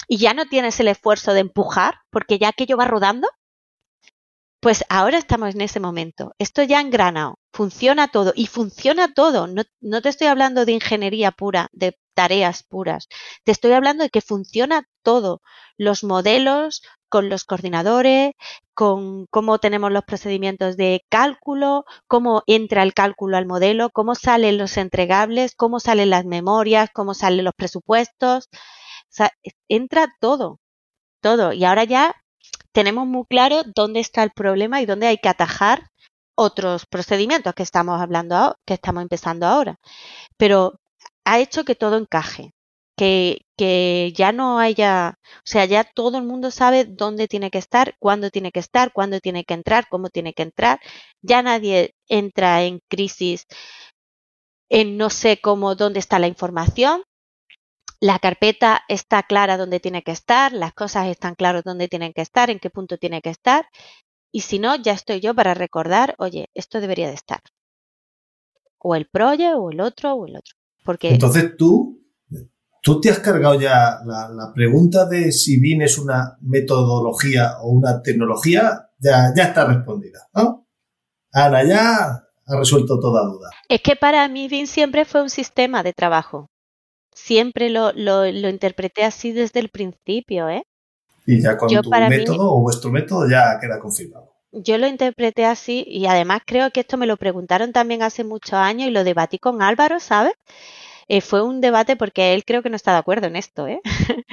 y 0.08 0.18
ya 0.18 0.34
no 0.34 0.46
tienes 0.46 0.80
el 0.80 0.88
esfuerzo 0.88 1.32
de 1.32 1.40
empujar 1.40 1.94
porque 2.10 2.38
ya 2.38 2.48
aquello 2.48 2.76
va 2.76 2.86
rodando. 2.86 3.28
Pues 4.60 4.84
ahora 4.90 5.18
estamos 5.18 5.54
en 5.54 5.62
ese 5.62 5.80
momento. 5.80 6.34
Esto 6.38 6.62
ya 6.62 6.80
engranado, 6.80 7.38
funciona 7.52 8.08
todo 8.08 8.32
y 8.36 8.46
funciona 8.46 9.12
todo. 9.14 9.46
No, 9.46 9.62
no, 9.80 10.02
te 10.02 10.10
estoy 10.10 10.26
hablando 10.28 10.64
de 10.66 10.72
ingeniería 10.72 11.30
pura, 11.30 11.68
de 11.72 11.98
tareas 12.14 12.62
puras. 12.62 13.08
Te 13.44 13.52
estoy 13.52 13.72
hablando 13.72 14.04
de 14.04 14.10
que 14.10 14.20
funciona 14.20 14.84
todo. 15.02 15.40
Los 15.78 16.04
modelos 16.04 16.82
con 17.08 17.28
los 17.30 17.44
coordinadores, 17.44 18.32
con 18.74 19.26
cómo 19.30 19.58
tenemos 19.58 19.90
los 19.92 20.04
procedimientos 20.04 20.76
de 20.76 21.04
cálculo, 21.08 21.84
cómo 22.06 22.42
entra 22.46 22.82
el 22.82 22.92
cálculo 22.94 23.36
al 23.38 23.46
modelo, 23.46 23.90
cómo 23.90 24.14
salen 24.14 24.58
los 24.58 24.76
entregables, 24.76 25.54
cómo 25.54 25.80
salen 25.80 26.10
las 26.10 26.26
memorias, 26.26 26.90
cómo 26.92 27.14
salen 27.14 27.44
los 27.46 27.54
presupuestos. 27.54 28.48
O 28.52 29.08
sea, 29.08 29.30
entra 29.68 30.08
todo, 30.20 30.60
todo. 31.22 31.52
Y 31.52 31.64
ahora 31.64 31.84
ya 31.84 32.14
tenemos 32.72 33.06
muy 33.06 33.24
claro 33.28 33.62
dónde 33.74 34.00
está 34.00 34.22
el 34.22 34.30
problema 34.30 34.80
y 34.80 34.86
dónde 34.86 35.06
hay 35.06 35.18
que 35.18 35.28
atajar 35.28 35.90
otros 36.34 36.86
procedimientos 36.86 37.54
que 37.54 37.62
estamos 37.62 38.00
hablando, 38.00 38.56
que 38.66 38.74
estamos 38.74 39.02
empezando 39.02 39.46
ahora. 39.46 39.76
Pero 40.36 40.80
ha 41.24 41.38
hecho 41.38 41.64
que 41.64 41.74
todo 41.74 41.98
encaje, 41.98 42.52
que, 42.96 43.42
que 43.56 44.12
ya 44.16 44.32
no 44.32 44.58
haya, 44.58 45.18
o 45.38 45.42
sea, 45.44 45.64
ya 45.66 45.84
todo 45.84 46.18
el 46.18 46.24
mundo 46.24 46.50
sabe 46.50 46.84
dónde 46.86 47.28
tiene 47.28 47.50
que 47.50 47.58
estar, 47.58 47.94
cuándo 47.98 48.30
tiene 48.30 48.52
que 48.52 48.60
estar, 48.60 48.92
cuándo 48.92 49.20
tiene 49.20 49.44
que 49.44 49.54
entrar, 49.54 49.88
cómo 49.88 50.08
tiene 50.10 50.32
que 50.34 50.42
entrar. 50.42 50.80
Ya 51.22 51.42
nadie 51.42 51.94
entra 52.08 52.62
en 52.62 52.80
crisis 52.88 53.46
en 54.70 54.96
no 54.96 55.10
sé 55.10 55.40
cómo, 55.40 55.74
dónde 55.74 55.98
está 55.98 56.18
la 56.18 56.28
información, 56.28 57.02
la 58.00 58.18
carpeta 58.18 58.82
está 58.88 59.22
clara 59.22 59.58
dónde 59.58 59.78
tiene 59.78 60.02
que 60.02 60.10
estar, 60.10 60.52
las 60.52 60.72
cosas 60.72 61.08
están 61.08 61.34
claras 61.34 61.64
dónde 61.64 61.86
tienen 61.86 62.14
que 62.14 62.22
estar, 62.22 62.48
en 62.48 62.58
qué 62.58 62.70
punto 62.70 62.96
tiene 62.96 63.20
que 63.20 63.28
estar. 63.28 63.66
Y 64.32 64.40
si 64.40 64.58
no, 64.58 64.74
ya 64.76 64.92
estoy 64.92 65.20
yo 65.20 65.34
para 65.34 65.52
recordar, 65.52 66.14
oye, 66.18 66.48
esto 66.54 66.80
debería 66.80 67.08
de 67.08 67.14
estar. 67.14 67.40
O 68.78 68.94
el 68.94 69.06
proye, 69.06 69.52
o 69.54 69.70
el 69.70 69.80
otro, 69.80 70.14
o 70.14 70.26
el 70.26 70.36
otro. 70.36 70.54
Porque... 70.84 71.10
Entonces 71.10 71.56
tú, 71.58 72.00
tú 72.82 73.00
te 73.00 73.10
has 73.10 73.18
cargado 73.18 73.60
ya 73.60 73.98
la, 74.06 74.50
pregunta 74.54 75.04
de 75.04 75.30
si 75.30 75.60
BIM 75.60 75.82
es 75.82 75.98
una 75.98 76.38
metodología 76.40 77.58
o 77.60 77.68
una 77.68 78.00
tecnología, 78.00 78.88
ya, 78.98 79.32
ya 79.36 79.44
está 79.44 79.66
respondida, 79.66 80.26
¿no? 80.34 80.66
Ana 81.32 81.64
ya 81.64 82.06
ha 82.46 82.56
resuelto 82.56 82.98
toda 82.98 83.24
duda. 83.24 83.50
Es 83.68 83.82
que 83.82 83.94
para 83.94 84.26
mí 84.28 84.48
BIM 84.48 84.66
siempre 84.66 85.04
fue 85.04 85.22
un 85.22 85.30
sistema 85.30 85.82
de 85.82 85.92
trabajo 85.92 86.49
siempre 87.24 87.70
lo, 87.70 87.92
lo, 87.92 88.26
interpreté 88.26 89.04
así 89.04 89.32
desde 89.32 89.60
el 89.60 89.68
principio, 89.68 90.48
¿eh? 90.48 90.64
Y 91.26 91.40
ya 91.40 91.56
con 91.56 91.68
tu 91.68 91.90
método 91.90 92.54
o 92.54 92.60
vuestro 92.60 92.90
método 92.90 93.28
ya 93.28 93.58
queda 93.60 93.78
confirmado. 93.78 94.32
Yo 94.52 94.78
lo 94.78 94.88
interpreté 94.88 95.44
así 95.44 95.84
y 95.86 96.06
además 96.06 96.42
creo 96.44 96.70
que 96.70 96.80
esto 96.80 96.96
me 96.96 97.06
lo 97.06 97.16
preguntaron 97.16 97.72
también 97.72 98.02
hace 98.02 98.24
muchos 98.24 98.54
años 98.54 98.88
y 98.88 98.90
lo 98.90 99.04
debatí 99.04 99.38
con 99.38 99.62
Álvaro, 99.62 100.00
¿sabes? 100.00 100.32
Eh, 101.06 101.20
fue 101.20 101.42
un 101.42 101.60
debate 101.60 101.96
porque 101.96 102.34
él 102.34 102.44
creo 102.44 102.62
que 102.62 102.70
no 102.70 102.76
está 102.76 102.92
de 102.92 102.98
acuerdo 102.98 103.26
en 103.26 103.36
esto, 103.36 103.68
¿eh? 103.68 103.80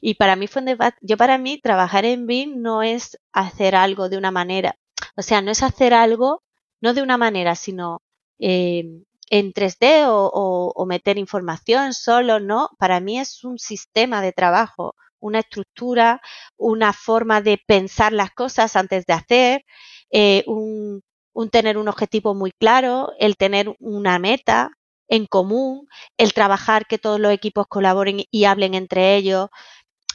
y 0.00 0.14
para 0.14 0.34
mí 0.34 0.46
fue 0.48 0.60
un 0.60 0.66
debate. 0.66 0.96
Yo 1.02 1.16
para 1.16 1.38
mí 1.38 1.60
trabajar 1.60 2.04
en 2.04 2.26
BIM 2.26 2.60
no 2.62 2.82
es 2.82 3.18
hacer 3.32 3.76
algo 3.76 4.08
de 4.08 4.16
una 4.16 4.30
manera, 4.30 4.76
o 5.16 5.22
sea, 5.22 5.42
no 5.42 5.50
es 5.50 5.62
hacer 5.62 5.94
algo 5.94 6.42
no 6.80 6.94
de 6.94 7.02
una 7.02 7.18
manera, 7.18 7.54
sino 7.54 8.02
eh, 8.38 9.02
en 9.30 9.52
3D 9.52 10.06
o, 10.08 10.86
meter 10.86 11.18
información 11.18 11.94
solo, 11.94 12.40
no. 12.40 12.70
Para 12.78 13.00
mí 13.00 13.18
es 13.18 13.44
un 13.44 13.58
sistema 13.58 14.22
de 14.22 14.32
trabajo, 14.32 14.94
una 15.20 15.40
estructura, 15.40 16.20
una 16.56 16.92
forma 16.92 17.40
de 17.40 17.58
pensar 17.66 18.12
las 18.12 18.32
cosas 18.32 18.76
antes 18.76 19.06
de 19.06 19.12
hacer, 19.14 19.64
eh, 20.10 20.44
un, 20.46 21.02
tener 21.50 21.78
un 21.78 21.88
objetivo 21.88 22.34
muy 22.34 22.52
claro, 22.52 23.12
el 23.18 23.36
tener 23.36 23.74
una 23.78 24.18
meta 24.18 24.72
en 25.08 25.26
común, 25.26 25.88
el 26.18 26.34
trabajar 26.34 26.86
que 26.86 26.98
todos 26.98 27.20
los 27.20 27.32
equipos 27.32 27.66
colaboren 27.68 28.22
y 28.30 28.44
hablen 28.44 28.74
entre 28.74 29.16
ellos 29.16 29.48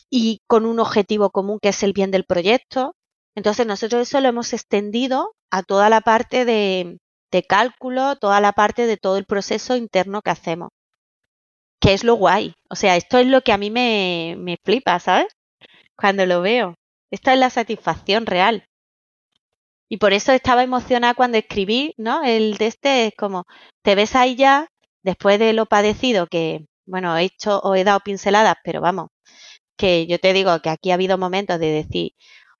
y 0.09 0.41
con 0.47 0.65
un 0.65 0.79
objetivo 0.79 1.31
común 1.31 1.59
que 1.61 1.69
es 1.69 1.83
el 1.83 1.93
bien 1.93 2.11
del 2.11 2.25
proyecto. 2.25 2.95
Entonces 3.35 3.67
nosotros 3.67 4.03
eso 4.03 4.21
lo 4.21 4.29
hemos 4.29 4.53
extendido 4.53 5.35
a 5.51 5.63
toda 5.63 5.89
la 5.89 6.01
parte 6.01 6.45
de, 6.45 6.99
de 7.35 7.43
cálculo, 7.43 8.15
toda 8.17 8.39
la 8.41 8.53
parte 8.53 8.87
de 8.87 8.97
todo 8.97 9.17
el 9.17 9.25
proceso 9.25 9.75
interno 9.75 10.21
que 10.21 10.31
hacemos. 10.31 10.69
que 11.79 11.93
es 11.93 12.03
lo 12.03 12.15
guay. 12.15 12.53
O 12.69 12.75
sea, 12.75 12.95
esto 12.97 13.17
es 13.17 13.27
lo 13.27 13.41
que 13.41 13.53
a 13.53 13.57
mí 13.57 13.69
me, 13.71 14.35
me 14.37 14.57
flipa, 14.63 14.99
¿sabes? 14.99 15.27
Cuando 15.97 16.25
lo 16.25 16.41
veo. 16.41 16.75
Esta 17.11 17.33
es 17.33 17.39
la 17.39 17.49
satisfacción 17.51 18.25
real. 18.27 18.67
Y 19.89 19.97
por 19.97 20.13
eso 20.13 20.31
estaba 20.31 20.63
emocionada 20.63 21.13
cuando 21.13 21.37
escribí, 21.37 21.93
¿no? 21.97 22.23
El 22.23 22.57
de 22.57 22.67
este 22.67 23.07
es 23.07 23.13
como, 23.15 23.45
te 23.83 23.95
ves 23.95 24.15
ahí 24.15 24.35
ya, 24.35 24.67
después 25.03 25.39
de 25.39 25.53
lo 25.53 25.65
padecido 25.67 26.27
que, 26.27 26.65
bueno, 26.85 27.15
he 27.17 27.23
hecho 27.25 27.59
o 27.59 27.75
he 27.75 27.83
dado 27.83 27.99
pinceladas, 28.01 28.55
pero 28.63 28.81
vamos, 28.81 29.09
que 29.77 30.07
yo 30.07 30.19
te 30.19 30.33
digo 30.33 30.59
que 30.61 30.69
aquí 30.69 30.91
ha 30.91 30.95
habido 30.95 31.17
momentos 31.17 31.59
de 31.59 31.67
decir, 31.71 32.13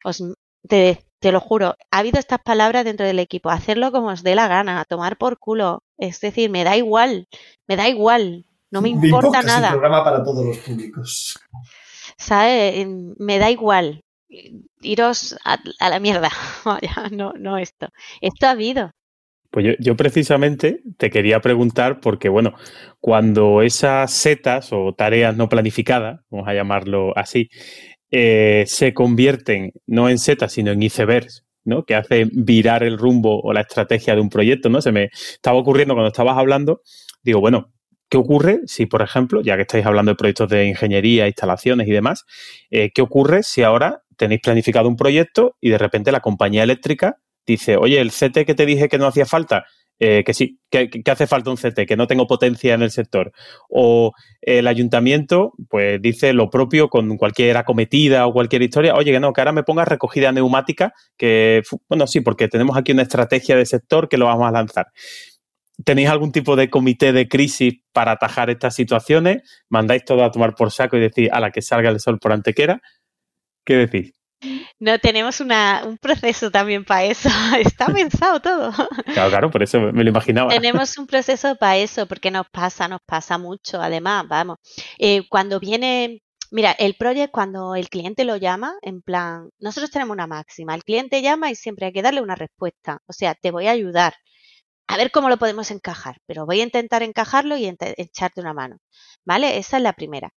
os, 0.04 0.24
te, 0.70 1.04
te 1.26 1.32
lo 1.32 1.40
juro, 1.40 1.76
ha 1.90 1.98
habido 1.98 2.20
estas 2.20 2.38
palabras 2.38 2.86
dentro 2.86 3.04
del 3.04 3.18
equipo, 3.18 3.50
hacerlo 3.50 3.92
como 3.92 4.10
os 4.10 4.22
dé 4.22 4.36
la 4.36 4.48
gana, 4.48 4.80
a 4.80 4.86
tomar 4.86 5.18
por 5.18 5.40
culo. 5.40 5.82
Es 5.98 6.22
decir, 6.22 6.52
me 6.52 6.64
da 6.64 6.78
igual, 6.78 7.28
me 7.68 7.76
da 7.76 7.90
igual, 7.90 8.46
no 8.70 8.84
me 8.84 8.90
importa 8.90 9.42
nada. 9.42 9.70
Es 9.70 9.74
un 9.74 9.80
programa 9.80 10.04
para 10.04 10.24
todos 10.24 10.46
los 10.46 10.60
públicos. 10.60 11.40
¿Sabes? 12.16 12.86
Me 13.18 13.40
da 13.40 13.50
igual. 13.50 14.04
Iros 14.82 15.36
a, 15.44 15.58
la 15.90 16.00
mierda. 16.00 16.30
no, 17.12 17.34
no 17.40 17.58
esto. 17.58 17.88
Esto 18.22 18.46
ha 18.46 18.52
habido. 18.52 18.92
Pues 19.50 19.66
yo, 19.66 19.72
yo, 19.80 19.96
precisamente 19.96 20.84
te 20.98 21.10
quería 21.10 21.40
preguntar 21.42 22.02
porque, 22.02 22.30
bueno, 22.30 22.54
cuando 23.00 23.64
esas 23.64 24.12
setas 24.12 24.72
o 24.72 24.94
tareas 24.94 25.36
no 25.36 25.50
planificadas, 25.50 26.20
vamos 26.30 26.48
a 26.48 26.54
llamarlo 26.54 27.18
así, 27.18 27.50
eh, 28.12 28.64
se 28.68 28.94
convierten 28.94 29.74
no 29.88 30.10
en 30.10 30.20
setas, 30.20 30.54
sino 30.54 30.72
en 30.72 30.84
icebergs, 30.84 31.46
¿no? 31.64 31.86
Que 31.86 31.96
hacen 31.96 32.30
virar 32.34 32.84
el 32.84 32.98
rumbo 32.98 33.42
o 33.42 33.54
la 33.54 33.62
estrategia 33.62 34.16
de 34.16 34.22
un 34.22 34.30
proyecto, 34.30 34.70
¿no? 34.70 34.82
Se 34.82 34.92
me 34.92 35.10
estaba 35.14 35.58
ocurriendo 35.58 35.94
cuando 35.96 36.10
estabas 36.10 36.38
hablando, 36.38 36.82
digo, 37.24 37.42
bueno, 37.42 37.74
¿qué 38.10 38.18
ocurre 38.18 38.62
si, 38.66 38.86
por 38.86 39.02
ejemplo, 39.02 39.42
ya 39.42 39.56
que 39.56 39.64
estáis 39.64 39.86
hablando 39.86 40.12
de 40.12 40.16
proyectos 40.16 40.50
de 40.50 40.66
ingeniería, 40.66 41.28
instalaciones 41.28 41.88
y 41.88 41.92
demás, 41.92 42.26
eh, 42.70 42.92
¿qué 42.94 43.02
ocurre 43.02 43.44
si 43.44 43.64
ahora 43.64 44.04
tenéis 44.18 44.42
planificado 44.42 44.88
un 44.88 44.96
proyecto 44.96 45.58
y 45.60 45.70
de 45.70 45.78
repente 45.78 46.12
la 46.12 46.22
compañía 46.22 46.64
eléctrica 46.64 47.18
dice, 47.46 47.78
oye, 47.78 48.00
el 48.00 48.12
CT 48.12 48.46
que 48.46 48.56
te 48.56 48.66
dije 48.66 48.88
que 48.90 48.98
no 48.98 49.08
hacía 49.08 49.26
falta, 49.26 49.66
eh, 50.00 50.24
que 50.26 50.34
sí, 50.34 50.60
que, 50.70 50.90
hace 51.10 51.26
falta 51.26 51.50
un 51.50 51.58
CT, 51.58 51.86
que 51.88 51.96
no 51.96 52.08
tengo 52.08 52.28
potencia 52.28 52.74
en 52.74 52.82
el 52.82 52.92
sector. 52.92 53.32
O 53.70 54.14
el 54.42 54.68
ayuntamiento, 54.68 55.54
pues 55.70 56.02
dice 56.02 56.34
lo 56.34 56.50
propio 56.50 56.90
con 56.90 57.18
cualquier 57.18 57.58
acometida 57.58 58.28
o 58.28 58.34
cualquier 58.34 58.62
historia, 58.62 58.96
oye, 58.96 59.12
que 59.12 59.20
no, 59.20 59.32
que 59.32 59.42
ahora 59.42 59.54
me 59.54 59.64
ponga 59.64 59.86
recogida 59.86 60.32
neumática, 60.32 60.94
que, 61.18 61.64
bueno, 61.88 62.08
sí, 62.08 62.22
porque 62.22 62.48
tenemos 62.48 62.78
aquí 62.78 62.92
una 62.92 63.04
estrategia 63.04 63.56
de 63.56 63.66
sector 63.66 64.10
que 64.10 64.18
lo 64.18 64.26
vamos 64.26 64.48
a 64.48 64.52
lanzar. 64.52 64.88
¿Tenéis 65.84 66.10
algún 66.10 66.32
tipo 66.32 66.56
de 66.56 66.70
comité 66.70 67.12
de 67.12 67.28
crisis 67.28 67.76
para 67.92 68.12
atajar 68.12 68.50
estas 68.50 68.76
situaciones? 68.76 69.44
¿Mandáis 69.70 70.06
todo 70.06 70.24
a 70.24 70.32
tomar 70.32 70.56
por 70.56 70.72
saco 70.72 70.98
y 70.98 71.02
decir, 71.02 71.30
a 71.34 71.40
la 71.40 71.52
que 71.52 71.62
salga 71.62 71.90
el 71.90 72.00
sol 72.00 72.20
por 72.20 72.32
antequera? 72.32 72.82
¿Qué 73.66 73.76
decís? 73.76 74.14
No, 74.80 75.00
tenemos 75.00 75.40
un 75.40 75.98
proceso 76.02 76.52
también 76.52 76.84
para 76.86 77.06
eso. 77.06 77.30
Está 77.60 77.88
pensado 77.88 78.40
todo. 78.40 78.72
Claro, 79.14 79.30
claro, 79.30 79.52
por 79.52 79.64
eso 79.64 79.80
me 79.80 80.04
lo 80.04 80.10
imaginaba. 80.10 80.50
Tenemos 80.50 80.98
un 80.98 81.08
proceso 81.08 81.56
para 81.56 81.78
eso, 81.78 82.06
porque 82.08 82.32
nos 82.32 82.48
pasa, 82.50 82.88
nos 82.88 83.02
pasa 83.06 83.38
mucho. 83.38 83.82
Además, 83.82 84.26
vamos, 84.28 84.58
eh, 84.98 85.28
cuando 85.30 85.60
viene, 85.60 86.22
mira, 86.52 86.72
el 86.72 86.96
proyecto, 86.96 87.32
cuando 87.32 87.76
el 87.76 87.90
cliente 87.90 88.26
lo 88.26 88.36
llama, 88.36 88.76
en 88.82 89.02
plan, 89.02 89.50
nosotros 89.60 89.92
tenemos 89.92 90.14
una 90.14 90.28
máxima. 90.28 90.76
El 90.76 90.84
cliente 90.84 91.22
llama 91.22 91.50
y 91.50 91.56
siempre 91.56 91.88
hay 91.88 91.94
que 91.94 92.02
darle 92.02 92.22
una 92.22 92.36
respuesta. 92.36 93.00
O 93.08 93.14
sea, 93.14 93.36
te 93.36 93.52
voy 93.52 93.68
a 93.68 93.72
ayudar. 93.72 94.16
A 94.88 94.98
ver 94.98 95.12
cómo 95.12 95.30
lo 95.30 95.38
podemos 95.38 95.72
encajar, 95.72 96.18
pero 96.26 96.46
voy 96.46 96.62
a 96.62 96.64
intentar 96.64 97.04
encajarlo 97.04 97.58
y 97.58 97.66
echarte 97.98 98.42
una 98.42 98.54
mano. 98.54 98.78
¿Vale? 99.26 99.58
Esa 99.58 99.78
es 99.78 99.84
la 99.84 99.94
primera. 99.94 100.32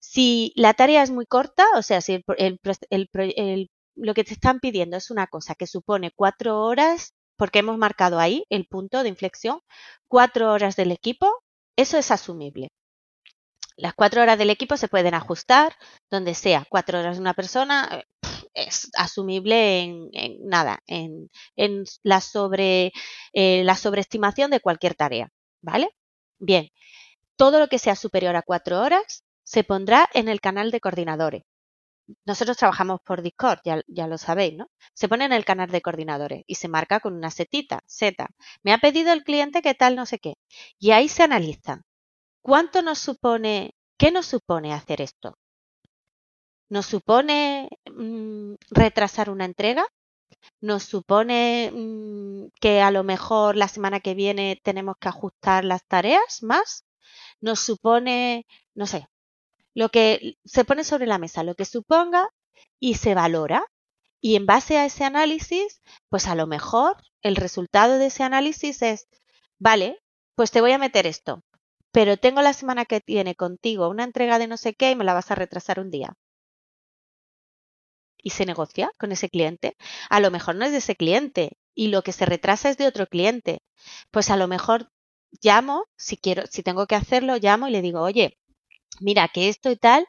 Si 0.00 0.52
la 0.56 0.74
tarea 0.74 1.02
es 1.02 1.10
muy 1.10 1.26
corta, 1.26 1.64
o 1.76 1.82
sea, 1.82 2.00
si 2.00 2.22
lo 3.94 4.14
que 4.14 4.24
te 4.24 4.32
están 4.34 4.60
pidiendo 4.60 4.96
es 4.96 5.10
una 5.10 5.26
cosa 5.28 5.54
que 5.54 5.66
supone 5.66 6.10
cuatro 6.14 6.60
horas, 6.60 7.14
porque 7.36 7.60
hemos 7.60 7.78
marcado 7.78 8.18
ahí 8.18 8.44
el 8.50 8.66
punto 8.66 9.02
de 9.02 9.08
inflexión, 9.08 9.60
cuatro 10.08 10.52
horas 10.52 10.76
del 10.76 10.92
equipo, 10.92 11.28
eso 11.76 11.98
es 11.98 12.10
asumible. 12.10 12.68
Las 13.76 13.94
cuatro 13.94 14.22
horas 14.22 14.38
del 14.38 14.50
equipo 14.50 14.76
se 14.76 14.88
pueden 14.88 15.14
ajustar 15.14 15.74
donde 16.10 16.34
sea. 16.34 16.66
Cuatro 16.68 17.00
horas 17.00 17.16
de 17.16 17.20
una 17.22 17.34
persona 17.34 18.02
es 18.54 18.90
asumible 18.96 19.80
en, 19.80 20.10
nada, 20.44 20.80
en, 20.86 21.30
la, 22.02 22.20
sobre, 22.20 22.92
eh, 23.32 23.64
la 23.64 23.76
sobreestimación 23.76 24.50
de 24.50 24.60
cualquier 24.60 24.94
tarea. 24.94 25.30
¿Vale? 25.62 25.90
Bien, 26.38 26.68
todo 27.36 27.58
lo 27.60 27.68
que 27.68 27.78
sea 27.78 27.96
superior 27.96 28.36
a 28.36 28.42
cuatro 28.42 28.80
horas 28.80 29.24
se 29.44 29.64
pondrá 29.64 30.08
en 30.14 30.28
el 30.28 30.40
canal 30.40 30.70
de 30.70 30.80
coordinadores. 30.80 31.42
Nosotros 32.26 32.56
trabajamos 32.56 33.00
por 33.04 33.22
Discord, 33.22 33.60
ya, 33.64 34.06
lo 34.06 34.18
sabéis, 34.18 34.54
¿no? 34.56 34.66
Se 34.94 35.08
pone 35.08 35.24
en 35.24 35.32
el 35.32 35.44
canal 35.44 35.70
de 35.70 35.80
coordinadores 35.80 36.42
y 36.46 36.56
se 36.56 36.68
marca 36.68 37.00
con 37.00 37.14
una 37.14 37.30
setita, 37.30 37.80
Z. 37.86 38.28
Me 38.62 38.72
ha 38.72 38.78
pedido 38.78 39.12
el 39.12 39.24
cliente 39.24 39.62
que 39.62 39.74
tal, 39.74 39.96
no 39.96 40.06
sé 40.06 40.18
qué. 40.18 40.34
Y 40.78 40.90
ahí 40.90 41.08
se 41.08 41.22
analiza. 41.22 41.82
¿Cuánto 42.42 42.82
nos 42.82 42.98
supone, 42.98 43.74
qué 43.98 44.10
nos 44.10 44.26
supone 44.26 44.72
hacer 44.74 45.00
esto? 45.00 45.36
¿Nos 46.74 46.86
supone 46.86 47.68
mm, 47.94 48.54
retrasar 48.70 49.30
una 49.30 49.44
entrega? 49.44 49.84
¿Nos 50.60 50.84
supone 50.84 51.70
mm, 51.72 52.48
que 52.60 52.80
a 52.82 52.90
lo 52.90 53.04
mejor 53.04 53.56
la 53.56 53.68
semana 53.68 54.00
que 54.00 54.14
viene 54.14 54.60
tenemos 54.62 54.96
que 55.00 55.08
ajustar 55.08 55.64
las 55.64 55.84
tareas 55.86 56.42
más? 56.42 56.84
nos 57.42 57.60
supone, 57.60 58.46
no 58.74 58.86
sé, 58.86 59.08
lo 59.74 59.90
que 59.90 60.36
se 60.44 60.64
pone 60.64 60.84
sobre 60.84 61.06
la 61.06 61.18
mesa, 61.18 61.44
lo 61.44 61.54
que 61.54 61.66
suponga 61.66 62.30
y 62.80 62.94
se 62.94 63.14
valora. 63.14 63.64
Y 64.20 64.36
en 64.36 64.46
base 64.46 64.78
a 64.78 64.86
ese 64.86 65.04
análisis, 65.04 65.82
pues 66.08 66.28
a 66.28 66.36
lo 66.36 66.46
mejor 66.46 66.96
el 67.22 67.36
resultado 67.36 67.98
de 67.98 68.06
ese 68.06 68.22
análisis 68.22 68.82
es, 68.82 69.08
vale, 69.58 69.98
pues 70.36 70.52
te 70.52 70.60
voy 70.60 70.72
a 70.72 70.78
meter 70.78 71.06
esto, 71.06 71.42
pero 71.92 72.16
tengo 72.16 72.42
la 72.42 72.52
semana 72.54 72.84
que 72.86 73.00
tiene 73.00 73.34
contigo 73.34 73.88
una 73.88 74.04
entrega 74.04 74.38
de 74.38 74.46
no 74.46 74.56
sé 74.56 74.74
qué 74.74 74.92
y 74.92 74.96
me 74.96 75.04
la 75.04 75.14
vas 75.14 75.30
a 75.32 75.34
retrasar 75.34 75.80
un 75.80 75.90
día. 75.90 76.14
Y 78.22 78.30
se 78.30 78.46
negocia 78.46 78.90
con 78.98 79.12
ese 79.12 79.28
cliente. 79.28 79.76
A 80.08 80.20
lo 80.20 80.30
mejor 80.30 80.54
no 80.56 80.64
es 80.64 80.72
de 80.72 80.78
ese 80.78 80.96
cliente 80.96 81.58
y 81.74 81.88
lo 81.88 82.02
que 82.02 82.12
se 82.12 82.26
retrasa 82.26 82.70
es 82.70 82.76
de 82.78 82.86
otro 82.86 83.06
cliente. 83.06 83.62
Pues 84.10 84.30
a 84.30 84.36
lo 84.36 84.48
mejor 84.48 84.90
llamo, 85.42 85.86
si 85.96 86.16
quiero, 86.16 86.44
si 86.46 86.62
tengo 86.62 86.86
que 86.86 86.94
hacerlo, 86.94 87.36
llamo 87.36 87.68
y 87.68 87.72
le 87.72 87.82
digo, 87.82 88.00
oye, 88.00 88.38
mira, 89.00 89.28
que 89.28 89.48
esto 89.48 89.70
y 89.70 89.76
tal, 89.76 90.06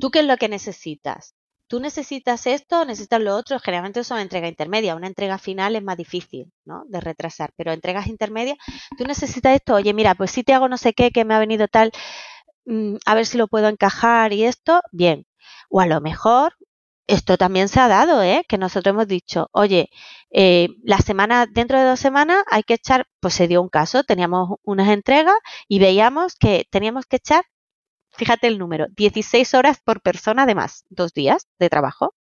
¿tú 0.00 0.10
qué 0.10 0.20
es 0.20 0.26
lo 0.26 0.36
que 0.36 0.48
necesitas? 0.48 1.34
¿Tú 1.68 1.80
necesitas 1.80 2.46
esto 2.46 2.84
necesitas 2.86 3.20
lo 3.20 3.36
otro? 3.36 3.58
Generalmente 3.60 4.02
son 4.02 4.18
entrega 4.20 4.48
intermedia. 4.48 4.96
Una 4.96 5.06
entrega 5.06 5.36
final 5.38 5.76
es 5.76 5.82
más 5.82 5.98
difícil, 5.98 6.50
¿no? 6.64 6.84
De 6.88 6.98
retrasar. 7.00 7.52
Pero 7.56 7.72
entregas 7.72 8.06
intermedias, 8.06 8.56
tú 8.96 9.04
necesitas 9.04 9.56
esto. 9.56 9.74
Oye, 9.74 9.92
mira, 9.92 10.14
pues 10.14 10.30
si 10.30 10.42
te 10.44 10.54
hago 10.54 10.68
no 10.68 10.78
sé 10.78 10.94
qué, 10.94 11.10
que 11.10 11.26
me 11.26 11.34
ha 11.34 11.38
venido 11.38 11.68
tal, 11.68 11.92
mm, 12.66 12.96
a 13.06 13.14
ver 13.14 13.26
si 13.26 13.38
lo 13.38 13.48
puedo 13.48 13.68
encajar 13.68 14.32
y 14.32 14.44
esto, 14.44 14.80
bien. 14.92 15.26
O 15.70 15.80
a 15.80 15.86
lo 15.86 16.00
mejor 16.00 16.54
esto 17.08 17.38
también 17.38 17.68
se 17.68 17.80
ha 17.80 17.88
dado, 17.88 18.22
¿eh? 18.22 18.44
que 18.48 18.58
nosotros 18.58 18.92
hemos 18.92 19.08
dicho, 19.08 19.48
oye, 19.52 19.90
eh, 20.30 20.68
la 20.84 20.98
semana, 20.98 21.46
dentro 21.46 21.78
de 21.78 21.86
dos 21.86 21.98
semanas 21.98 22.44
hay 22.50 22.62
que 22.62 22.74
echar, 22.74 23.06
pues 23.20 23.34
se 23.34 23.48
dio 23.48 23.62
un 23.62 23.70
caso, 23.70 24.04
teníamos 24.04 24.58
unas 24.62 24.88
entregas 24.88 25.36
y 25.68 25.78
veíamos 25.78 26.36
que 26.36 26.66
teníamos 26.70 27.06
que 27.06 27.16
echar, 27.16 27.44
fíjate 28.12 28.46
el 28.46 28.58
número, 28.58 28.86
16 28.96 29.54
horas 29.54 29.78
por 29.82 30.02
persona 30.02 30.46
de 30.46 30.54
más, 30.54 30.84
dos 30.90 31.12
días 31.14 31.48
de 31.58 31.70
trabajo. 31.70 32.14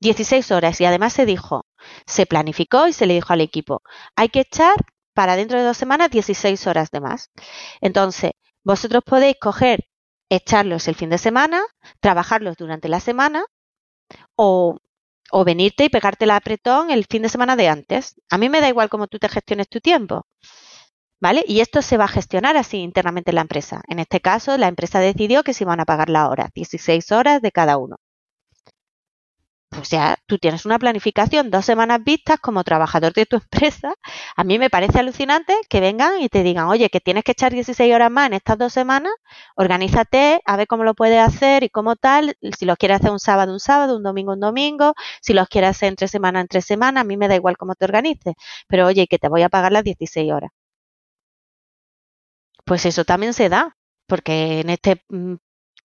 16 0.00 0.50
horas 0.50 0.80
y 0.80 0.84
además 0.84 1.12
se 1.12 1.24
dijo, 1.24 1.66
se 2.06 2.26
planificó 2.26 2.88
y 2.88 2.92
se 2.92 3.06
le 3.06 3.14
dijo 3.14 3.32
al 3.32 3.40
equipo, 3.40 3.82
hay 4.16 4.28
que 4.28 4.40
echar 4.40 4.74
para 5.14 5.36
dentro 5.36 5.58
de 5.58 5.64
dos 5.64 5.76
semanas 5.76 6.10
16 6.10 6.66
horas 6.66 6.90
de 6.90 7.00
más. 7.00 7.30
Entonces, 7.80 8.32
vosotros 8.64 9.02
podéis 9.06 9.36
coger, 9.40 9.86
echarlos 10.28 10.88
el 10.88 10.96
fin 10.96 11.10
de 11.10 11.18
semana, 11.18 11.62
trabajarlos 12.00 12.56
durante 12.56 12.88
la 12.88 13.00
semana 13.00 13.46
o, 14.36 14.78
o 15.30 15.44
venirte 15.44 15.84
y 15.84 15.88
pegarte 15.88 16.24
el 16.24 16.30
apretón 16.32 16.90
el 16.90 17.06
fin 17.06 17.22
de 17.22 17.28
semana 17.28 17.56
de 17.56 17.68
antes. 17.68 18.20
A 18.30 18.38
mí 18.38 18.48
me 18.48 18.60
da 18.60 18.68
igual 18.68 18.88
cómo 18.88 19.06
tú 19.08 19.18
te 19.18 19.28
gestiones 19.28 19.68
tu 19.68 19.80
tiempo. 19.80 20.26
¿Vale? 21.20 21.44
Y 21.46 21.60
esto 21.60 21.82
se 21.82 21.96
va 21.96 22.04
a 22.04 22.08
gestionar 22.08 22.56
así 22.56 22.78
internamente 22.78 23.30
en 23.30 23.36
la 23.36 23.40
empresa. 23.42 23.82
En 23.88 23.98
este 23.98 24.20
caso, 24.20 24.56
la 24.58 24.68
empresa 24.68 25.00
decidió 25.00 25.42
que 25.44 25.54
se 25.54 25.64
iban 25.64 25.80
a 25.80 25.84
pagar 25.84 26.10
la 26.10 26.28
hora, 26.28 26.50
16 26.54 27.12
horas 27.12 27.42
de 27.42 27.52
cada 27.52 27.76
uno. 27.78 27.96
O 29.72 29.84
sea, 29.84 30.16
tú 30.26 30.38
tienes 30.38 30.64
una 30.64 30.78
planificación 30.78 31.50
dos 31.50 31.64
semanas 31.64 32.00
vistas 32.04 32.38
como 32.40 32.62
trabajador 32.64 33.12
de 33.12 33.26
tu 33.26 33.36
empresa. 33.52 33.94
A 34.36 34.44
mí 34.44 34.58
me 34.58 34.70
parece 34.70 35.00
alucinante 35.00 35.54
que 35.68 35.80
vengan 35.80 36.20
y 36.20 36.28
te 36.28 36.42
digan, 36.42 36.66
oye, 36.66 36.88
que 36.88 37.00
tienes 37.00 37.24
que 37.24 37.32
echar 37.32 37.52
16 37.52 37.92
horas 37.94 38.10
más 38.10 38.28
en 38.28 38.34
estas 38.34 38.58
dos 38.58 38.72
semanas, 38.72 39.12
organízate, 39.56 40.40
a 40.44 40.56
ver 40.56 40.66
cómo 40.68 40.84
lo 40.84 40.94
puedes 40.94 41.20
hacer 41.20 41.64
y 41.64 41.70
cómo 41.70 41.96
tal. 41.96 42.36
Si 42.58 42.64
los 42.64 42.76
quieres 42.78 43.00
hacer 43.00 43.10
un 43.10 43.18
sábado, 43.20 43.52
un 43.52 43.60
sábado, 43.60 43.96
un 43.96 44.02
domingo, 44.04 44.32
un 44.32 44.40
domingo, 44.40 44.94
si 45.20 45.32
los 45.34 45.48
quieres 45.48 45.70
hacer 45.70 45.88
entre 45.88 46.08
semana, 46.08 46.40
entre 46.40 46.62
semana, 46.62 47.00
a 47.00 47.04
mí 47.04 47.16
me 47.16 47.28
da 47.28 47.34
igual 47.34 47.56
cómo 47.56 47.74
te 47.74 47.84
organices. 47.86 48.34
Pero 48.68 48.86
oye, 48.86 49.06
que 49.08 49.18
te 49.18 49.28
voy 49.28 49.42
a 49.42 49.48
pagar 49.48 49.72
las 49.72 49.84
16 49.84 50.32
horas. 50.32 50.50
Pues 52.64 52.84
eso 52.86 53.04
también 53.04 53.32
se 53.34 53.48
da. 53.48 53.76
porque 54.06 54.60
en 54.60 54.70
este 54.70 55.02
mm, 55.08 55.34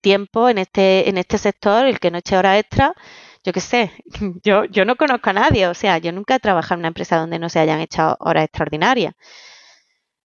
tiempo, 0.02 0.50
en 0.50 0.58
este, 0.60 1.10
en 1.10 1.18
este 1.18 1.38
sector, 1.38 1.86
el 1.86 2.00
que 2.00 2.12
no 2.12 2.20
eche 2.20 2.38
hora 2.38 2.60
extra, 2.60 2.94
yo 3.44 3.54
qué 3.54 3.60
sé, 3.62 3.92
yo, 4.44 4.66
yo 4.66 4.86
no 4.86 4.96
conozco 4.96 5.30
a 5.32 5.34
nadie, 5.34 5.68
o 5.68 5.74
sea, 5.74 5.98
yo 5.98 6.12
nunca 6.12 6.36
he 6.36 6.40
trabajado 6.40 6.76
en 6.76 6.80
una 6.82 6.88
empresa 6.90 7.18
donde 7.18 7.40
no 7.40 7.50
se 7.50 7.60
hayan 7.60 7.80
echado 7.80 8.18
horas 8.20 8.46
extraordinarias. 8.46 9.14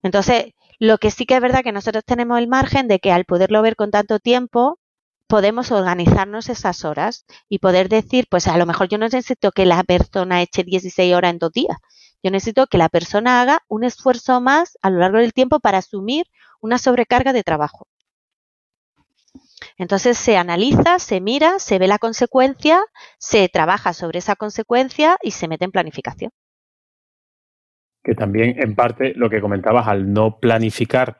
Entonces, 0.02 0.54
lo 0.78 0.98
que 0.98 1.10
sí 1.10 1.26
que 1.26 1.34
es 1.36 1.40
verdad 1.40 1.62
que 1.62 1.72
nosotros 1.72 2.04
tenemos 2.04 2.38
el 2.38 2.48
margen 2.48 2.88
de 2.88 2.98
que 2.98 3.12
al 3.12 3.24
poderlo 3.24 3.62
ver 3.62 3.76
con 3.76 3.90
tanto 3.90 4.18
tiempo, 4.18 4.78
podemos 5.26 5.72
organizarnos 5.72 6.48
esas 6.48 6.84
horas 6.84 7.26
y 7.48 7.58
poder 7.58 7.88
decir, 7.88 8.26
pues 8.30 8.46
a 8.48 8.56
lo 8.58 8.66
mejor 8.66 8.88
yo 8.88 8.98
no 8.98 9.06
necesito 9.06 9.50
que 9.52 9.66
la 9.66 9.82
persona 9.84 10.42
eche 10.42 10.64
16 10.64 11.14
horas 11.14 11.32
en 11.32 11.38
dos 11.38 11.52
días. 11.52 11.76
Yo 12.22 12.30
necesito 12.30 12.66
que 12.66 12.78
la 12.78 12.88
persona 12.88 13.40
haga 13.40 13.62
un 13.68 13.84
esfuerzo 13.84 14.40
más 14.40 14.78
a 14.82 14.90
lo 14.90 15.00
largo 15.00 15.18
del 15.18 15.32
tiempo 15.32 15.60
para 15.60 15.78
asumir 15.78 16.26
una 16.60 16.78
sobrecarga 16.78 17.32
de 17.32 17.42
trabajo. 17.42 17.86
Entonces 19.76 20.16
se 20.16 20.36
analiza, 20.36 20.98
se 20.98 21.20
mira, 21.20 21.58
se 21.58 21.78
ve 21.78 21.86
la 21.86 21.98
consecuencia, 21.98 22.80
se 23.18 23.48
trabaja 23.48 23.92
sobre 23.92 24.18
esa 24.18 24.36
consecuencia 24.36 25.16
y 25.22 25.32
se 25.32 25.48
mete 25.48 25.64
en 25.64 25.72
planificación. 25.72 26.30
Que 28.02 28.14
también, 28.14 28.62
en 28.62 28.74
parte, 28.74 29.12
lo 29.16 29.28
que 29.28 29.40
comentabas, 29.40 29.88
al 29.88 30.12
no 30.12 30.38
planificar 30.38 31.18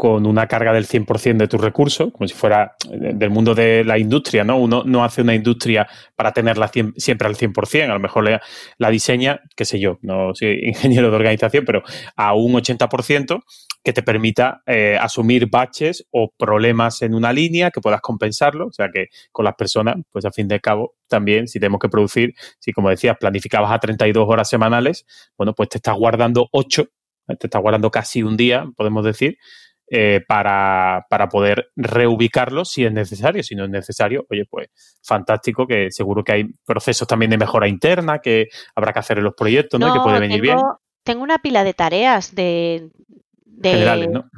con 0.00 0.24
una 0.24 0.46
carga 0.46 0.72
del 0.72 0.86
100% 0.86 1.36
de 1.36 1.46
tus 1.46 1.60
recursos, 1.60 2.10
como 2.10 2.26
si 2.26 2.32
fuera 2.32 2.74
del 2.90 3.28
mundo 3.28 3.54
de 3.54 3.84
la 3.84 3.98
industria, 3.98 4.44
¿no? 4.44 4.56
Uno 4.56 4.82
no 4.86 5.04
hace 5.04 5.20
una 5.20 5.34
industria 5.34 5.86
para 6.16 6.32
tenerla 6.32 6.70
siempre 6.96 7.28
al 7.28 7.36
100%, 7.36 7.84
a 7.84 7.92
lo 7.92 8.00
mejor 8.00 8.24
la, 8.24 8.40
la 8.78 8.88
diseña, 8.88 9.42
qué 9.54 9.66
sé 9.66 9.78
yo, 9.78 9.98
no 10.00 10.34
soy 10.34 10.58
ingeniero 10.62 11.10
de 11.10 11.16
organización, 11.16 11.66
pero 11.66 11.82
a 12.16 12.32
un 12.32 12.54
80% 12.54 13.42
que 13.84 13.92
te 13.92 14.02
permita 14.02 14.62
eh, 14.64 14.96
asumir 14.98 15.50
baches 15.50 16.06
o 16.12 16.32
problemas 16.34 17.02
en 17.02 17.12
una 17.12 17.30
línea, 17.34 17.70
que 17.70 17.82
puedas 17.82 18.00
compensarlo, 18.00 18.68
o 18.68 18.72
sea 18.72 18.88
que 18.88 19.08
con 19.32 19.44
las 19.44 19.54
personas, 19.54 19.96
pues 20.10 20.24
a 20.24 20.32
fin 20.32 20.48
de 20.48 20.60
cabo, 20.60 20.94
también 21.08 21.46
si 21.46 21.60
tenemos 21.60 21.78
que 21.78 21.90
producir, 21.90 22.32
si 22.58 22.72
como 22.72 22.88
decías, 22.88 23.18
planificabas 23.20 23.70
a 23.70 23.78
32 23.78 24.26
horas 24.26 24.48
semanales, 24.48 25.04
bueno, 25.36 25.52
pues 25.52 25.68
te 25.68 25.76
estás 25.76 25.94
guardando 25.94 26.48
8, 26.52 26.86
te 27.38 27.46
estás 27.48 27.60
guardando 27.60 27.90
casi 27.90 28.22
un 28.22 28.38
día, 28.38 28.64
podemos 28.78 29.04
decir, 29.04 29.36
eh, 29.92 30.20
para, 30.26 31.04
para, 31.10 31.28
poder 31.28 31.72
reubicarlo 31.74 32.64
si 32.64 32.84
es 32.84 32.92
necesario. 32.92 33.42
Si 33.42 33.56
no 33.56 33.64
es 33.64 33.70
necesario, 33.70 34.24
oye, 34.30 34.44
pues 34.48 34.68
fantástico, 35.02 35.66
que 35.66 35.90
seguro 35.90 36.22
que 36.22 36.32
hay 36.32 36.44
procesos 36.64 37.08
también 37.08 37.32
de 37.32 37.38
mejora 37.38 37.66
interna 37.66 38.20
que 38.20 38.46
habrá 38.76 38.92
que 38.92 39.00
hacer 39.00 39.18
en 39.18 39.24
los 39.24 39.34
proyectos, 39.34 39.80
¿no? 39.80 39.92
que 39.92 40.00
puede 40.00 40.20
venir 40.20 40.40
bien. 40.40 40.58
Tengo 41.02 41.24
una 41.24 41.38
pila 41.38 41.64
de 41.64 41.74
tareas 41.74 42.34
de, 42.34 42.90
de 43.44 43.70
generales, 43.70 44.10
¿no? 44.10 44.30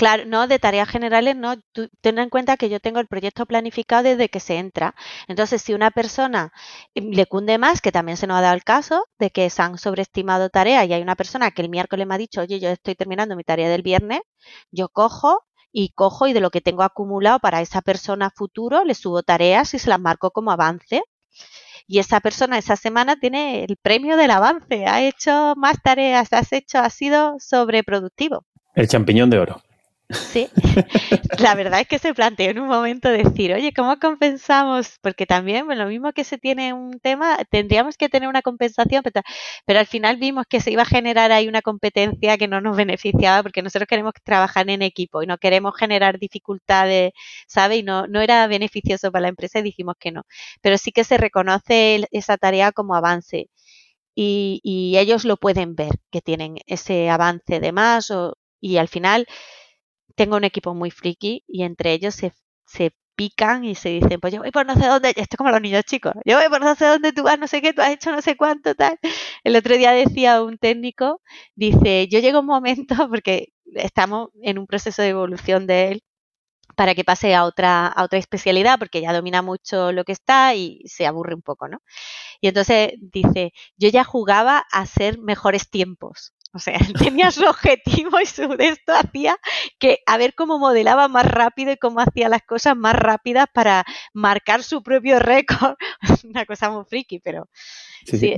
Claro, 0.00 0.24
no, 0.24 0.46
de 0.46 0.58
tareas 0.58 0.88
generales 0.88 1.36
no. 1.36 1.56
ten 2.00 2.18
en 2.18 2.30
cuenta 2.30 2.56
que 2.56 2.70
yo 2.70 2.80
tengo 2.80 3.00
el 3.00 3.06
proyecto 3.06 3.44
planificado 3.44 4.02
desde 4.04 4.30
que 4.30 4.40
se 4.40 4.56
entra. 4.56 4.94
Entonces, 5.28 5.60
si 5.60 5.74
una 5.74 5.90
persona 5.90 6.54
em, 6.94 7.10
le 7.10 7.26
cunde 7.26 7.58
más, 7.58 7.82
que 7.82 7.92
también 7.92 8.16
se 8.16 8.26
nos 8.26 8.38
ha 8.38 8.40
dado 8.40 8.54
el 8.54 8.64
caso 8.64 9.04
de 9.18 9.28
que 9.28 9.50
se 9.50 9.60
han 9.60 9.76
sobreestimado 9.76 10.48
tareas 10.48 10.86
y 10.88 10.94
hay 10.94 11.02
una 11.02 11.16
persona 11.16 11.50
que 11.50 11.60
el 11.60 11.68
miércoles 11.68 12.06
me 12.06 12.14
ha 12.14 12.18
dicho, 12.18 12.40
oye, 12.40 12.58
yo 12.60 12.70
estoy 12.70 12.94
terminando 12.94 13.36
mi 13.36 13.44
tarea 13.44 13.68
del 13.68 13.82
viernes, 13.82 14.20
yo 14.70 14.88
cojo 14.88 15.42
y 15.70 15.90
cojo 15.90 16.26
y 16.26 16.32
de 16.32 16.40
lo 16.40 16.48
que 16.50 16.62
tengo 16.62 16.82
acumulado 16.82 17.38
para 17.38 17.60
esa 17.60 17.82
persona 17.82 18.30
futuro 18.34 18.84
le 18.84 18.94
subo 18.94 19.22
tareas 19.22 19.74
y 19.74 19.78
se 19.78 19.90
las 19.90 20.00
marco 20.00 20.30
como 20.30 20.50
avance. 20.50 21.02
Y 21.86 21.98
esa 21.98 22.20
persona 22.20 22.56
esa 22.56 22.76
semana 22.76 23.16
tiene 23.16 23.64
el 23.64 23.76
premio 23.76 24.16
del 24.16 24.30
avance, 24.30 24.86
ha 24.86 25.02
hecho 25.02 25.52
más 25.56 25.82
tareas, 25.82 26.32
has 26.32 26.54
hecho, 26.54 26.78
ha 26.78 26.88
sido 26.88 27.36
sobreproductivo. 27.38 28.46
El 28.74 28.88
champiñón 28.88 29.28
de 29.28 29.40
oro. 29.40 29.60
Sí, 30.12 30.48
la 31.38 31.54
verdad 31.54 31.80
es 31.80 31.86
que 31.86 32.00
se 32.00 32.14
planteó 32.14 32.50
en 32.50 32.58
un 32.58 32.66
momento 32.66 33.08
decir, 33.08 33.52
oye, 33.52 33.72
¿cómo 33.72 33.96
compensamos? 34.00 34.98
Porque 35.00 35.24
también, 35.24 35.66
lo 35.68 35.86
mismo 35.86 36.12
que 36.12 36.24
se 36.24 36.36
tiene 36.36 36.72
un 36.72 36.98
tema, 36.98 37.38
tendríamos 37.48 37.96
que 37.96 38.08
tener 38.08 38.28
una 38.28 38.42
compensación, 38.42 39.04
pero, 39.04 39.78
al 39.78 39.86
final 39.86 40.16
vimos 40.16 40.46
que 40.48 40.60
se 40.60 40.72
iba 40.72 40.82
a 40.82 40.84
generar 40.84 41.30
ahí 41.30 41.46
una 41.46 41.62
competencia 41.62 42.36
que 42.38 42.48
no 42.48 42.60
nos 42.60 42.76
beneficiaba 42.76 43.42
porque 43.44 43.62
nosotros 43.62 43.86
queremos 43.86 44.12
trabajar 44.24 44.68
en 44.68 44.82
equipo 44.82 45.22
y 45.22 45.26
no 45.26 45.38
queremos 45.38 45.76
generar 45.76 46.18
dificultades, 46.18 47.12
¿sabe? 47.46 47.76
Y 47.76 47.82
no, 47.84 48.08
no 48.08 48.20
era 48.20 48.46
beneficioso 48.48 49.12
para 49.12 49.22
la 49.22 49.28
empresa 49.28 49.60
y 49.60 49.62
dijimos 49.62 49.94
que 49.98 50.10
no. 50.10 50.22
Pero 50.60 50.76
sí 50.76 50.90
que 50.90 51.04
se 51.04 51.18
reconoce 51.18 52.04
esa 52.10 52.36
tarea 52.36 52.72
como 52.72 52.96
avance. 52.96 53.48
Y, 54.14 54.60
y 54.64 54.98
ellos 54.98 55.24
lo 55.24 55.36
pueden 55.36 55.74
ver, 55.76 55.92
que 56.10 56.20
tienen 56.20 56.56
ese 56.66 57.08
avance 57.10 57.60
de 57.60 57.72
más 57.72 58.10
o, 58.10 58.36
y 58.60 58.76
al 58.76 58.88
final 58.88 59.26
tengo 60.20 60.36
un 60.36 60.44
equipo 60.44 60.74
muy 60.74 60.90
friki 60.90 61.44
y 61.48 61.62
entre 61.62 61.94
ellos 61.94 62.14
se, 62.14 62.34
se 62.66 62.92
pican 63.16 63.64
y 63.64 63.74
se 63.74 63.88
dicen, 63.88 64.20
pues 64.20 64.34
yo 64.34 64.40
voy 64.40 64.50
por 64.50 64.66
no 64.66 64.74
sé 64.74 64.86
dónde, 64.86 65.08
esto 65.10 65.22
es 65.22 65.36
como 65.38 65.50
los 65.50 65.62
niños 65.62 65.82
chicos, 65.84 66.12
yo 66.26 66.36
voy 66.38 66.46
por 66.50 66.60
no 66.60 66.74
sé 66.74 66.84
dónde 66.84 67.14
tú 67.14 67.22
vas, 67.22 67.38
no 67.38 67.46
sé 67.46 67.62
qué, 67.62 67.72
tú 67.72 67.80
has 67.80 67.88
hecho 67.90 68.12
no 68.12 68.20
sé 68.20 68.36
cuánto, 68.36 68.74
tal. 68.74 68.98
El 69.44 69.56
otro 69.56 69.74
día 69.78 69.92
decía 69.92 70.42
un 70.42 70.58
técnico, 70.58 71.22
dice, 71.54 72.06
yo 72.08 72.18
llego 72.18 72.40
un 72.40 72.46
momento, 72.46 72.94
porque 73.08 73.48
estamos 73.74 74.28
en 74.42 74.58
un 74.58 74.66
proceso 74.66 75.00
de 75.00 75.08
evolución 75.08 75.66
de 75.66 75.88
él, 75.92 76.02
para 76.76 76.94
que 76.94 77.04
pase 77.04 77.34
a 77.34 77.44
otra, 77.44 77.86
a 77.88 78.04
otra 78.04 78.18
especialidad, 78.18 78.78
porque 78.78 79.00
ya 79.02 79.12
domina 79.12 79.42
mucho 79.42 79.92
lo 79.92 80.04
que 80.04 80.12
está 80.12 80.54
y 80.54 80.82
se 80.86 81.06
aburre 81.06 81.34
un 81.34 81.42
poco, 81.42 81.68
¿no? 81.68 81.78
Y 82.40 82.48
entonces 82.48 82.92
dice, 83.00 83.52
yo 83.76 83.88
ya 83.90 84.04
jugaba 84.04 84.66
a 84.72 84.80
hacer 84.82 85.18
mejores 85.18 85.70
tiempos. 85.70 86.34
O 86.52 86.58
sea, 86.58 86.74
él 86.76 86.92
tenía 86.98 87.30
su 87.30 87.44
objetivo 87.44 88.20
y 88.20 88.26
su 88.26 88.48
de 88.56 88.68
esto 88.68 88.92
hacía 88.92 89.36
que 89.78 90.00
a 90.06 90.16
ver 90.16 90.34
cómo 90.34 90.58
modelaba 90.58 91.08
más 91.08 91.26
rápido 91.26 91.72
y 91.72 91.76
cómo 91.76 92.00
hacía 92.00 92.28
las 92.28 92.42
cosas 92.42 92.76
más 92.76 92.94
rápidas 92.94 93.46
para 93.52 93.84
marcar 94.12 94.62
su 94.62 94.82
propio 94.82 95.18
récord. 95.18 95.76
Una 96.24 96.44
cosa 96.44 96.70
muy 96.70 96.84
friki, 96.84 97.20
pero. 97.20 97.48
Sí, 98.04 98.34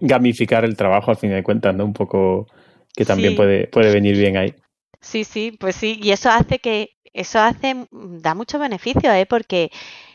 gamificar 0.00 0.64
el 0.64 0.76
trabajo 0.76 1.10
al 1.10 1.16
fin 1.16 1.30
de 1.30 1.42
cuentas, 1.42 1.74
¿no? 1.74 1.84
Un 1.84 1.92
poco 1.92 2.46
que 2.94 3.04
también 3.04 3.34
puede, 3.34 3.66
puede 3.66 3.92
venir 3.92 4.16
bien 4.16 4.36
ahí. 4.36 4.54
Sí, 5.00 5.24
sí, 5.24 5.52
pues 5.58 5.76
sí, 5.76 6.00
y 6.02 6.12
eso 6.12 6.30
hace 6.30 6.58
que, 6.58 6.96
eso 7.12 7.38
hace, 7.38 7.86
da 7.90 8.34
mucho 8.34 8.58
beneficio, 8.58 9.12
¿eh? 9.12 9.26
Porque 9.26 9.70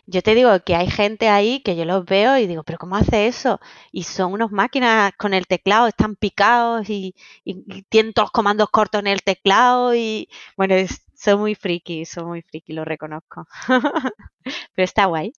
yo 0.06 0.22
te 0.22 0.36
digo 0.36 0.52
que 0.66 0.76
hay 0.76 0.90
gente 0.90 1.30
ahí 1.30 1.62
que 1.62 1.76
yo 1.76 1.86
los 1.86 2.06
veo 2.06 2.38
y 2.38 2.48
digo, 2.48 2.64
pero 2.64 2.78
¿cómo 2.78 2.96
hace 2.96 3.28
eso? 3.28 3.60
Y 3.92 4.04
son 4.04 4.34
unas 4.34 4.52
máquinas 4.52 5.12
con 5.18 5.34
el 5.34 5.48
teclado, 5.48 5.88
están 5.88 6.16
picados 6.16 6.90
y, 6.90 7.16
tienen 7.90 8.14
todos 8.14 8.28
los 8.28 8.32
comandos 8.32 8.70
cortos 8.70 9.00
en 9.02 9.08
el 9.08 9.22
teclado 9.24 9.96
y 9.96 10.30
bueno, 10.58 10.76
son 11.16 11.40
muy 11.40 11.56
friki, 11.56 12.06
son 12.06 12.28
muy 12.28 12.42
friki, 12.42 12.74
lo 12.74 12.86
reconozco. 12.86 13.46
pero 14.44 14.86
está 14.86 15.06
guay. 15.06 15.34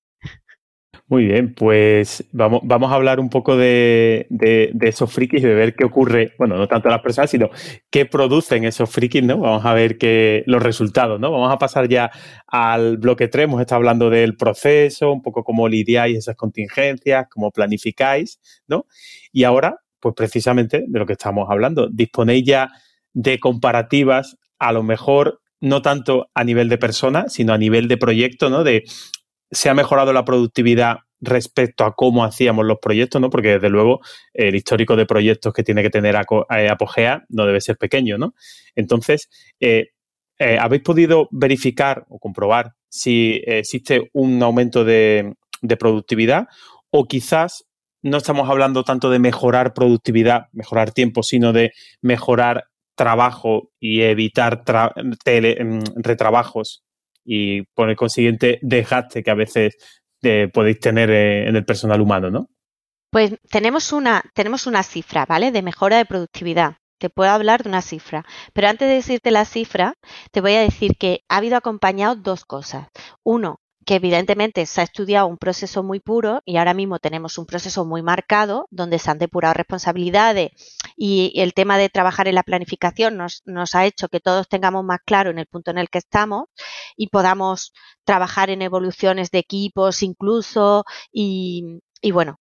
Muy 1.13 1.25
bien, 1.25 1.53
pues 1.53 2.27
vamos, 2.31 2.61
vamos 2.63 2.91
a 2.91 2.95
hablar 2.95 3.19
un 3.19 3.29
poco 3.29 3.55
de, 3.55 4.25
esos 4.81 5.13
frikis 5.13 5.43
de 5.43 5.53
ver 5.53 5.75
qué 5.75 5.85
ocurre, 5.85 6.33
bueno, 6.39 6.57
no 6.57 6.67
tanto 6.67 6.89
las 6.89 7.03
personas, 7.03 7.29
sino 7.29 7.51
qué 7.91 8.07
producen 8.07 8.63
esos 8.63 8.89
frikis, 8.89 9.21
¿no? 9.21 9.37
Vamos 9.37 9.63
a 9.63 9.75
ver 9.75 9.99
qué, 9.99 10.41
los 10.47 10.63
resultados, 10.63 11.19
¿no? 11.19 11.29
Vamos 11.29 11.53
a 11.53 11.59
pasar 11.59 11.87
ya 11.87 12.09
al 12.47 12.97
bloque 12.97 13.27
3, 13.27 13.43
hemos 13.43 13.61
estado 13.61 13.77
hablando 13.77 14.09
del 14.09 14.35
proceso, 14.35 15.11
un 15.11 15.21
poco 15.21 15.43
cómo 15.43 15.67
lidiáis 15.67 16.17
esas 16.17 16.35
contingencias, 16.35 17.27
cómo 17.29 17.51
planificáis, 17.51 18.39
¿no? 18.67 18.87
Y 19.31 19.43
ahora, 19.43 19.81
pues 19.99 20.15
precisamente 20.15 20.83
de 20.87 20.97
lo 20.97 21.05
que 21.05 21.13
estamos 21.13 21.47
hablando, 21.47 21.89
disponéis 21.91 22.43
ya 22.43 22.71
de 23.13 23.39
comparativas, 23.39 24.39
a 24.57 24.71
lo 24.71 24.81
mejor 24.81 25.41
no 25.61 25.83
tanto 25.83 26.31
a 26.33 26.43
nivel 26.43 26.69
de 26.69 26.79
persona, 26.79 27.29
sino 27.29 27.53
a 27.53 27.59
nivel 27.59 27.87
de 27.87 27.97
proyecto, 27.97 28.49
¿no? 28.49 28.63
De 28.63 28.83
se 29.53 29.69
ha 29.69 29.73
mejorado 29.73 30.11
la 30.13 30.25
productividad 30.25 30.97
respecto 31.21 31.85
a 31.85 31.95
cómo 31.95 32.25
hacíamos 32.25 32.65
los 32.65 32.79
proyectos, 32.79 33.21
¿no? 33.21 33.29
Porque 33.29 33.53
desde 33.53 33.69
luego 33.69 34.01
el 34.33 34.55
histórico 34.55 34.95
de 34.95 35.05
proyectos 35.05 35.53
que 35.53 35.63
tiene 35.63 35.81
que 35.81 35.89
tener 35.89 36.15
eh, 36.15 36.69
Apogea 36.69 37.23
no 37.29 37.45
debe 37.45 37.61
ser 37.61 37.77
pequeño, 37.77 38.17
¿no? 38.17 38.33
Entonces, 38.75 39.29
eh, 39.59 39.91
eh, 40.37 40.57
¿habéis 40.59 40.83
podido 40.83 41.29
verificar 41.31 42.05
o 42.09 42.19
comprobar 42.19 42.73
si 42.89 43.41
existe 43.45 44.09
un 44.13 44.41
aumento 44.43 44.83
de, 44.83 45.33
productividad 45.79 46.47
o 46.91 47.05
quizás 47.05 47.65
no 48.01 48.17
estamos 48.17 48.49
hablando 48.49 48.83
tanto 48.83 49.09
de 49.09 49.19
mejorar 49.19 49.73
productividad, 49.73 50.47
mejorar 50.51 50.91
tiempo, 50.91 51.23
sino 51.23 51.53
de 51.53 51.71
mejorar 52.01 52.65
trabajo 52.95 53.71
y 53.79 54.01
evitar 54.01 54.63
mm, 54.65 55.83
retrabajos 55.95 56.83
y 57.23 57.63
por 57.73 57.89
el 57.89 57.95
consiguiente 57.95 58.59
desgaste 58.61 59.23
que 59.23 59.31
a 59.31 59.35
veces 59.35 59.75
eh, 60.21 60.49
podéis 60.53 60.79
tener 60.79 61.09
eh, 61.09 61.47
en 61.47 61.55
el 61.55 61.65
personal 61.65 62.01
humano, 62.01 62.29
¿no? 62.29 62.47
Pues 63.11 63.35
tenemos 63.49 63.93
una, 63.93 64.23
tenemos 64.33 64.65
una 64.65 64.81
cifra, 64.83 65.25
¿vale? 65.27 65.51
De 65.51 65.61
mejora 65.61 65.97
de 65.97 66.05
productividad. 66.05 66.77
Te 66.99 67.09
puedo 67.09 67.29
hablar 67.29 67.63
de 67.63 67.69
una 67.69 67.81
cifra. 67.81 68.25
Pero 68.53 68.69
antes 68.69 68.87
de 68.87 68.95
decirte 68.95 69.29
la 69.29 69.45
cifra, 69.45 69.93
te 70.31 70.41
voy 70.41 70.53
a 70.53 70.61
decir 70.61 70.93
que 70.97 71.19
ha 71.29 71.37
habido 71.37 71.57
acompañado 71.57 72.15
dos 72.15 72.45
cosas. 72.45 72.87
Uno, 73.23 73.59
que 73.85 73.95
evidentemente 73.95 74.65
se 74.65 74.81
ha 74.81 74.83
estudiado 74.83 75.27
un 75.27 75.37
proceso 75.37 75.83
muy 75.83 75.99
puro 75.99 76.41
y 76.45 76.57
ahora 76.57 76.73
mismo 76.73 76.99
tenemos 76.99 77.37
un 77.37 77.45
proceso 77.45 77.85
muy 77.85 78.01
marcado 78.01 78.67
donde 78.71 78.99
se 78.99 79.11
han 79.11 79.19
depurado 79.19 79.53
responsabilidades 79.53 80.51
y 80.95 81.33
el 81.35 81.53
tema 81.53 81.77
de 81.77 81.89
trabajar 81.89 82.27
en 82.27 82.35
la 82.35 82.43
planificación 82.43 83.17
nos, 83.17 83.75
ha 83.75 83.85
hecho 83.85 84.09
que 84.09 84.19
todos 84.19 84.47
tengamos 84.47 84.83
más 84.83 84.99
claro 85.05 85.29
en 85.31 85.39
el 85.39 85.47
punto 85.47 85.71
en 85.71 85.77
el 85.77 85.89
que 85.89 85.99
estamos 85.99 86.45
y 86.95 87.07
podamos 87.07 87.73
trabajar 88.03 88.49
en 88.49 88.61
evoluciones 88.61 89.31
de 89.31 89.39
equipos 89.39 90.03
incluso 90.03 90.85
y 91.11 91.81
bueno, 92.11 92.39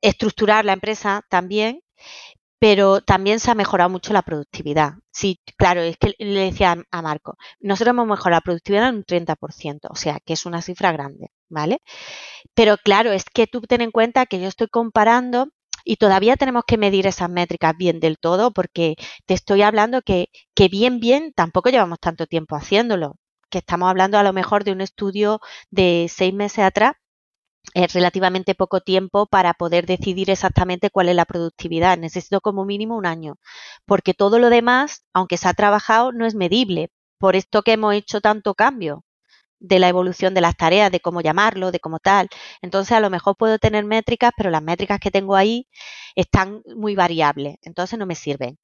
estructurar 0.00 0.64
la 0.64 0.74
empresa 0.74 1.22
también 1.28 1.80
pero 2.64 3.02
también 3.02 3.40
se 3.40 3.50
ha 3.50 3.54
mejorado 3.54 3.90
mucho 3.90 4.14
la 4.14 4.22
productividad. 4.22 4.94
Sí, 5.10 5.38
claro, 5.58 5.82
es 5.82 5.98
que 5.98 6.14
le 6.18 6.40
decía 6.46 6.82
a 6.90 7.02
Marco, 7.02 7.36
nosotros 7.60 7.92
hemos 7.92 8.06
mejorado 8.06 8.38
la 8.38 8.40
productividad 8.40 8.88
en 8.88 8.94
un 8.96 9.04
30%, 9.04 9.88
o 9.90 9.94
sea, 9.96 10.18
que 10.24 10.32
es 10.32 10.46
una 10.46 10.62
cifra 10.62 10.90
grande, 10.90 11.28
¿vale? 11.50 11.82
Pero 12.54 12.78
claro, 12.78 13.12
es 13.12 13.26
que 13.26 13.46
tú 13.46 13.60
ten 13.60 13.82
en 13.82 13.90
cuenta 13.90 14.24
que 14.24 14.40
yo 14.40 14.48
estoy 14.48 14.68
comparando 14.68 15.48
y 15.84 15.96
todavía 15.96 16.36
tenemos 16.36 16.64
que 16.66 16.78
medir 16.78 17.06
esas 17.06 17.28
métricas 17.28 17.74
bien 17.76 18.00
del 18.00 18.18
todo 18.18 18.50
porque 18.50 18.96
te 19.26 19.34
estoy 19.34 19.60
hablando 19.60 20.00
que, 20.00 20.30
que 20.54 20.68
bien, 20.68 21.00
bien, 21.00 21.34
tampoco 21.34 21.68
llevamos 21.68 22.00
tanto 22.00 22.26
tiempo 22.26 22.56
haciéndolo, 22.56 23.16
que 23.50 23.58
estamos 23.58 23.90
hablando 23.90 24.16
a 24.16 24.22
lo 24.22 24.32
mejor 24.32 24.64
de 24.64 24.72
un 24.72 24.80
estudio 24.80 25.40
de 25.70 26.06
seis 26.08 26.32
meses 26.32 26.60
atrás 26.64 26.94
es 27.72 27.92
relativamente 27.92 28.54
poco 28.54 28.80
tiempo 28.80 29.26
para 29.26 29.54
poder 29.54 29.86
decidir 29.86 30.30
exactamente 30.30 30.90
cuál 30.90 31.08
es 31.08 31.16
la 31.16 31.24
productividad. 31.24 31.96
Necesito 31.98 32.40
como 32.40 32.64
mínimo 32.64 32.96
un 32.96 33.06
año, 33.06 33.36
porque 33.86 34.14
todo 34.14 34.38
lo 34.38 34.50
demás, 34.50 35.04
aunque 35.14 35.38
se 35.38 35.48
ha 35.48 35.54
trabajado, 35.54 36.12
no 36.12 36.26
es 36.26 36.34
medible. 36.34 36.90
Por 37.18 37.36
esto 37.36 37.62
que 37.62 37.72
hemos 37.72 37.94
hecho 37.94 38.20
tanto 38.20 38.54
cambio 38.54 39.04
de 39.60 39.78
la 39.78 39.88
evolución 39.88 40.34
de 40.34 40.42
las 40.42 40.56
tareas, 40.56 40.92
de 40.92 41.00
cómo 41.00 41.22
llamarlo, 41.22 41.72
de 41.72 41.80
cómo 41.80 41.98
tal. 41.98 42.28
Entonces, 42.60 42.92
a 42.92 43.00
lo 43.00 43.10
mejor 43.10 43.36
puedo 43.36 43.58
tener 43.58 43.84
métricas, 43.84 44.32
pero 44.36 44.50
las 44.50 44.62
métricas 44.62 45.00
que 45.00 45.10
tengo 45.10 45.36
ahí 45.36 45.68
están 46.14 46.62
muy 46.76 46.94
variables, 46.94 47.56
entonces 47.62 47.98
no 47.98 48.06
me 48.06 48.14
sirven. 48.14 48.58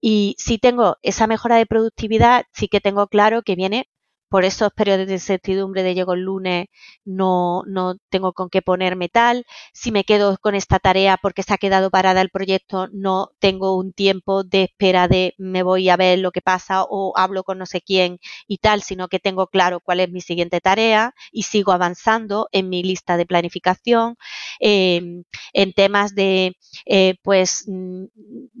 Y 0.00 0.36
si 0.38 0.58
tengo 0.58 0.96
esa 1.02 1.26
mejora 1.26 1.56
de 1.56 1.66
productividad, 1.66 2.44
sí 2.52 2.68
que 2.68 2.80
tengo 2.80 3.08
claro 3.08 3.42
que 3.42 3.56
viene 3.56 3.88
por 4.28 4.44
esos 4.44 4.72
periodos 4.72 5.06
de 5.06 5.14
incertidumbre 5.14 5.82
de 5.82 5.94
llego 5.94 6.14
el 6.14 6.20
lunes, 6.22 6.66
no, 7.04 7.62
no 7.66 7.96
tengo 8.10 8.32
con 8.32 8.48
qué 8.50 8.62
ponerme 8.62 9.08
tal. 9.08 9.44
Si 9.72 9.90
me 9.92 10.04
quedo 10.04 10.36
con 10.40 10.54
esta 10.54 10.78
tarea 10.78 11.16
porque 11.20 11.42
se 11.42 11.54
ha 11.54 11.58
quedado 11.58 11.90
parada 11.90 12.20
el 12.20 12.30
proyecto, 12.30 12.88
no 12.92 13.30
tengo 13.38 13.76
un 13.76 13.92
tiempo 13.92 14.44
de 14.44 14.64
espera 14.64 15.08
de 15.08 15.34
me 15.38 15.62
voy 15.62 15.88
a 15.88 15.96
ver 15.96 16.18
lo 16.18 16.30
que 16.32 16.40
pasa 16.42 16.84
o 16.88 17.12
hablo 17.16 17.44
con 17.44 17.58
no 17.58 17.66
sé 17.66 17.80
quién 17.80 18.18
y 18.46 18.58
tal, 18.58 18.82
sino 18.82 19.08
que 19.08 19.18
tengo 19.18 19.46
claro 19.48 19.80
cuál 19.80 20.00
es 20.00 20.10
mi 20.10 20.20
siguiente 20.20 20.60
tarea 20.60 21.14
y 21.32 21.44
sigo 21.44 21.72
avanzando 21.72 22.48
en 22.52 22.68
mi 22.68 22.82
lista 22.82 23.16
de 23.16 23.26
planificación. 23.26 24.16
Em, 24.60 25.24
en 25.52 25.72
temas 25.72 26.14
de, 26.14 26.56
eh, 26.86 27.14
pues, 27.22 27.64
mm, 27.66 28.04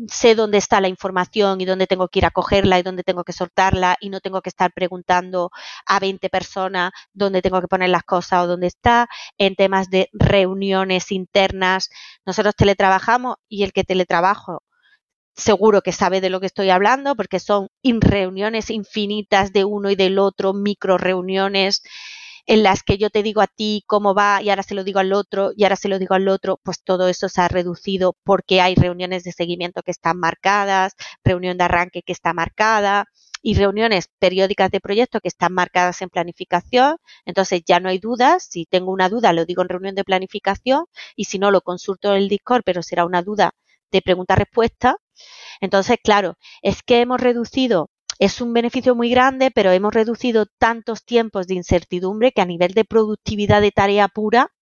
sé 0.08 0.34
dónde 0.34 0.58
está 0.58 0.80
la 0.80 0.88
información 0.88 1.60
y 1.60 1.64
dónde 1.64 1.86
tengo 1.86 2.08
que 2.08 2.20
ir 2.20 2.26
a 2.26 2.30
cogerla 2.30 2.78
y 2.78 2.82
dónde 2.82 3.02
tengo 3.04 3.24
que 3.24 3.32
soltarla 3.32 3.96
y 4.00 4.10
no 4.10 4.20
tengo 4.20 4.40
que 4.42 4.48
estar 4.50 4.72
preguntando 4.72 5.50
a 5.86 5.98
20 6.00 6.28
personas 6.30 6.92
dónde 7.12 7.42
tengo 7.42 7.60
que 7.60 7.68
poner 7.68 7.90
las 7.90 8.04
cosas 8.04 8.44
o 8.44 8.46
dónde 8.46 8.66
está, 8.68 9.08
en 9.38 9.54
temas 9.54 9.90
de 9.90 10.08
reuniones 10.12 11.12
internas. 11.12 11.90
Nosotros 12.26 12.54
teletrabajamos 12.56 13.36
y 13.48 13.64
el 13.64 13.72
que 13.72 13.84
teletrabajo 13.84 14.62
seguro 15.38 15.82
que 15.82 15.92
sabe 15.92 16.20
de 16.20 16.30
lo 16.30 16.40
que 16.40 16.46
estoy 16.46 16.70
hablando 16.70 17.14
porque 17.14 17.38
son 17.38 17.68
reuniones 17.82 18.70
infinitas 18.70 19.52
de 19.52 19.64
uno 19.64 19.90
y 19.90 19.96
del 19.96 20.18
otro, 20.18 20.52
micro 20.52 20.98
reuniones 20.98 21.82
en 22.48 22.62
las 22.62 22.82
que 22.82 22.96
yo 22.96 23.10
te 23.10 23.22
digo 23.22 23.42
a 23.42 23.46
ti 23.46 23.84
cómo 23.86 24.14
va 24.14 24.42
y 24.42 24.48
ahora 24.48 24.62
se 24.62 24.74
lo 24.74 24.82
digo 24.82 25.00
al 25.00 25.12
otro 25.12 25.52
y 25.54 25.64
ahora 25.64 25.76
se 25.76 25.88
lo 25.88 25.98
digo 25.98 26.14
al 26.14 26.28
otro, 26.28 26.58
pues 26.62 26.82
todo 26.82 27.06
eso 27.08 27.28
se 27.28 27.42
ha 27.42 27.48
reducido 27.48 28.16
porque 28.24 28.62
hay 28.62 28.74
reuniones 28.74 29.22
de 29.24 29.32
seguimiento 29.32 29.82
que 29.82 29.90
están 29.90 30.18
marcadas, 30.18 30.94
reunión 31.22 31.58
de 31.58 31.64
arranque 31.64 32.02
que 32.02 32.12
está 32.12 32.32
marcada, 32.32 33.04
y 33.42 33.54
reuniones 33.54 34.08
periódicas 34.18 34.70
de 34.70 34.80
proyecto 34.80 35.20
que 35.20 35.28
están 35.28 35.52
marcadas 35.52 36.02
en 36.02 36.10
planificación. 36.10 36.96
Entonces 37.24 37.62
ya 37.66 37.80
no 37.80 37.88
hay 37.88 37.98
dudas. 37.98 38.46
Si 38.50 38.66
tengo 38.66 38.92
una 38.92 39.08
duda, 39.08 39.32
lo 39.32 39.44
digo 39.44 39.62
en 39.62 39.68
reunión 39.68 39.94
de 39.94 40.04
planificación 40.04 40.84
y 41.16 41.24
si 41.24 41.38
no, 41.38 41.50
lo 41.50 41.60
consulto 41.60 42.10
en 42.10 42.22
el 42.22 42.28
Discord, 42.28 42.62
pero 42.64 42.82
será 42.82 43.04
una 43.04 43.22
duda 43.22 43.52
de 43.90 44.02
pregunta-respuesta. 44.02 44.96
Entonces, 45.60 45.96
claro, 46.02 46.36
es 46.62 46.82
que 46.82 47.00
hemos 47.00 47.20
reducido, 47.20 47.90
es 48.18 48.40
un 48.40 48.52
beneficio 48.52 48.94
muy 48.94 49.10
grande, 49.10 49.50
pero 49.50 49.70
hemos 49.70 49.94
reducido 49.94 50.46
tantos 50.58 51.04
tiempos 51.04 51.46
de 51.46 51.54
incertidumbre 51.54 52.32
que 52.32 52.40
a 52.40 52.46
nivel 52.46 52.72
de 52.74 52.84
productividad 52.84 53.60
de 53.60 53.72
tarea 53.72 54.08
pura, 54.08 54.52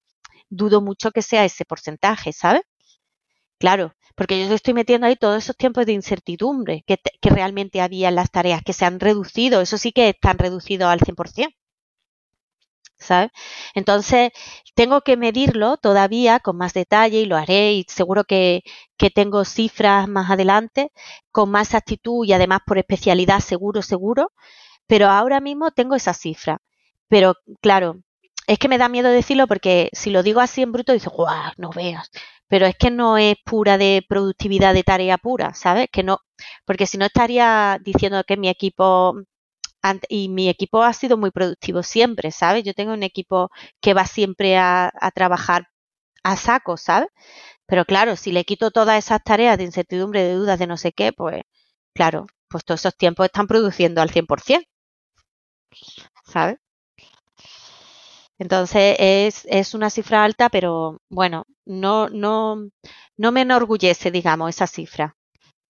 dudo 0.49 0.81
mucho 0.81 1.11
que 1.11 1.23
sea 1.23 1.45
ese 1.45 1.65
porcentaje, 1.65 2.33
¿sabes? 2.33 2.63
Claro, 3.59 3.95
porque 4.15 4.49
yo 4.49 4.55
estoy 4.55 4.73
metiendo 4.73 5.07
ahí 5.07 5.15
todos 5.17 5.37
esos 5.45 5.57
tiempos 5.59 5.85
de 5.85 5.93
incertidumbre 5.93 6.85
que, 6.87 6.99
realmente 7.31 7.83
había 7.83 8.09
en 8.09 8.15
las 8.15 8.31
tareas, 8.31 8.63
que 8.63 8.73
se 8.73 8.87
han 8.87 8.99
reducido, 8.99 9.61
eso 9.61 9.77
sí 9.79 9.93
que 9.93 10.09
están 10.09 10.39
reducidos 10.39 10.89
al 10.89 11.01
100%. 11.01 11.55
¿Sabes? 12.99 13.31
Entonces, 13.75 14.31
tengo 14.75 15.03
que 15.03 15.17
medirlo 15.19 15.77
todavía 15.77 16.41
con 16.41 16.57
más 16.57 16.73
detalle 16.73 17.21
y 17.21 17.27
lo 17.27 17.37
haré 17.37 17.75
y 17.75 17.85
seguro 17.89 18.25
que, 18.25 18.63
que 18.97 19.11
tengo 19.11 19.45
cifras 19.45 20.09
más 20.09 20.31
adelante 20.31 20.93
con 21.31 21.51
más 21.51 21.75
actitud 21.75 22.25
y 22.27 22.33
además 22.33 22.61
por 22.67 22.79
especialidad 22.79 23.41
seguro, 23.41 23.83
seguro, 23.83 24.33
pero 24.87 25.09
ahora 25.09 25.41
mismo 25.41 25.73
tengo 25.73 25.97
esa 25.97 26.15
cifra. 26.15 26.63
Pero 27.09 27.35
claro, 27.63 28.01
es 28.47 28.59
que 28.59 28.69
me 28.69 28.79
da 28.79 28.89
miedo 28.91 29.11
decirlo 29.11 29.47
porque 29.49 29.91
si 29.93 30.11
lo 30.11 30.23
digo 30.23 30.41
así 30.41 30.63
en 30.63 30.73
bruto, 30.73 30.93
dice, 30.93 31.11
guau, 31.11 31.53
no 31.59 31.71
veas 31.71 32.11
pero 32.49 32.67
es 32.67 32.77
que 32.77 32.91
no 32.91 33.19
es 33.19 33.37
pura 33.45 33.79
de 33.79 34.05
productividad 34.09 34.75
de 34.75 34.85
tarea 34.85 35.19
pura, 35.19 35.55
¿sabes? 35.55 35.89
Que 35.93 36.03
no, 36.03 36.19
porque 36.65 36.87
si 36.87 36.99
no 36.99 37.07
estaría 37.07 37.79
diciendo 37.83 38.23
que 38.27 38.37
mi 38.37 38.49
equipo 38.49 39.15
y 40.09 40.29
mi 40.29 40.49
equipo 40.49 40.83
ha 40.83 40.93
sido 40.93 41.17
muy 41.17 41.31
productivo 41.31 41.83
siempre, 41.83 42.31
¿sabes? 42.33 42.65
Yo 42.65 42.75
tengo 42.75 42.93
un 42.93 43.03
equipo 43.03 43.51
que 43.81 43.95
va 43.95 44.07
siempre 44.07 44.57
a, 44.57 44.91
a 45.01 45.11
trabajar 45.13 45.69
a 46.25 46.37
saco, 46.37 46.77
¿sabes? 46.77 47.09
Pero 47.67 47.85
claro, 47.87 48.17
si 48.17 48.33
le 48.33 48.45
quito 48.45 48.71
todas 48.73 48.99
esas 48.99 49.23
tareas 49.25 49.59
de 49.59 49.65
incertidumbre, 49.65 50.23
de 50.25 50.35
dudas, 50.35 50.59
de 50.59 50.67
no 50.69 50.77
sé 50.79 50.93
qué, 50.93 51.13
pues 51.13 51.43
claro, 51.95 52.27
pues 52.49 52.65
todos 52.65 52.81
esos 52.83 52.97
tiempos 52.97 53.27
están 53.27 53.47
produciendo 53.49 54.03
al 54.03 54.11
100%, 54.11 54.67
¿sabes? 56.25 56.59
Entonces 58.39 58.97
es, 58.99 59.47
es 59.51 59.75
una 59.75 59.91
cifra 59.91 60.25
alta, 60.25 60.49
pero 60.49 61.01
bueno, 61.09 61.45
no, 61.65 62.09
no, 62.09 62.69
no 63.17 63.33
me 63.33 63.43
enorgullece, 63.43 64.11
digamos, 64.11 64.51
esa 64.51 64.67
cifra. 64.67 65.17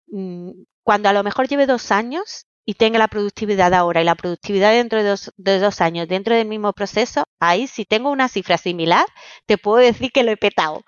Mm, 0.07 0.51
cuando 0.83 1.09
a 1.09 1.13
lo 1.13 1.23
mejor 1.23 1.47
lleve 1.47 1.65
dos 1.65 1.91
años 1.91 2.45
y 2.65 2.75
tenga 2.75 2.99
la 2.99 3.07
productividad 3.07 3.73
ahora 3.73 4.01
y 4.01 4.05
la 4.05 4.15
productividad 4.15 4.71
dentro 4.71 5.01
de 5.01 5.09
dos, 5.09 5.31
de 5.37 5.59
dos 5.59 5.81
años, 5.81 6.07
dentro 6.07 6.35
del 6.35 6.47
mismo 6.47 6.73
proceso, 6.73 7.23
ahí 7.39 7.67
si 7.67 7.85
tengo 7.85 8.11
una 8.11 8.27
cifra 8.27 8.57
similar, 8.57 9.05
te 9.47 9.57
puedo 9.57 9.77
decir 9.77 10.11
que 10.11 10.23
lo 10.23 10.31
he 10.31 10.37
petado. 10.37 10.83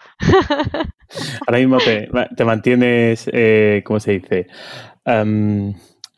Ahora 1.47 1.59
mismo 1.59 1.77
te, 1.77 2.43
mantienes, 2.45 3.29
eh, 3.33 3.83
¿cómo 3.85 3.99
se 3.99 4.19
dice? 4.19 4.47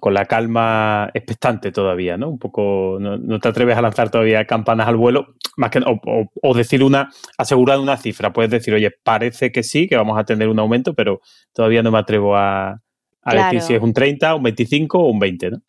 Con 0.06 0.14
la 0.14 0.26
calma 0.26 1.10
expectante 1.15 1.72
todavía, 1.72 2.15
¿no? 2.15 2.30
Un 2.30 2.38
poco, 2.38 2.99
no, 2.99 3.40
te 3.40 3.48
atreves 3.48 3.76
a 3.76 3.82
lanzar 3.82 4.11
todavía 4.11 4.45
campanas 4.45 4.88
al 4.88 4.98
vuelo, 4.98 5.34
más 5.57 5.72
que 5.72 5.82
o, 5.84 6.53
decir 6.53 6.84
una, 6.84 7.10
asegurar 7.40 7.80
una 7.80 7.98
cifra. 7.98 8.32
Puedes 8.32 8.52
decir, 8.52 8.76
oye, 8.76 8.91
parece 8.91 9.52
que 9.52 9.64
sí, 9.64 9.88
que 9.88 9.95
vamos 9.95 10.19
a 10.19 10.23
tener 10.23 10.48
un 10.48 10.60
aumento, 10.60 10.94
pero 10.94 11.22
todavía 11.53 11.82
no 11.82 11.90
me 11.90 11.98
atrevo 11.98 12.38
a, 12.38 12.84
decir 13.26 13.61
si 13.61 13.73
es 13.73 13.82
un 13.82 13.94
30, 13.94 14.36
un 14.36 14.44
25 14.44 14.99
o 14.99 15.10
un 15.10 15.18
20, 15.18 15.49
¿no? 15.49 15.61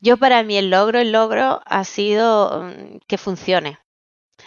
Yo 0.00 0.16
para 0.16 0.42
mí 0.42 0.56
el 0.56 0.70
logro, 0.70 0.98
el 0.98 1.12
logro 1.12 1.60
ha 1.66 1.84
sido 1.84 2.64
mm, 2.64 2.98
que 3.06 3.16
funcione. 3.16 3.78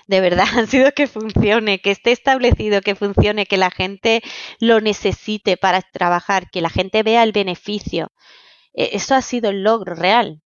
De 0.07 0.19
verdad, 0.19 0.43
ha 0.57 0.65
sido 0.65 0.91
que 0.91 1.07
funcione, 1.07 1.79
que 1.79 1.91
esté 1.91 2.11
establecido, 2.11 2.81
que 2.81 2.95
funcione, 2.95 3.45
que 3.45 3.55
la 3.55 3.71
gente 3.71 4.21
lo 4.59 4.81
necesite 4.81 5.55
para 5.55 5.83
trabajar, 5.83 6.49
que 6.51 6.59
la 6.59 6.69
gente 6.69 7.01
vea 7.01 7.23
el 7.23 7.31
beneficio. 7.31 8.09
E, 8.73 8.89
eso 8.93 9.15
ha 9.15 9.21
sido 9.21 9.49
el 9.49 9.63
logro 9.63 9.95
real. 9.95 10.41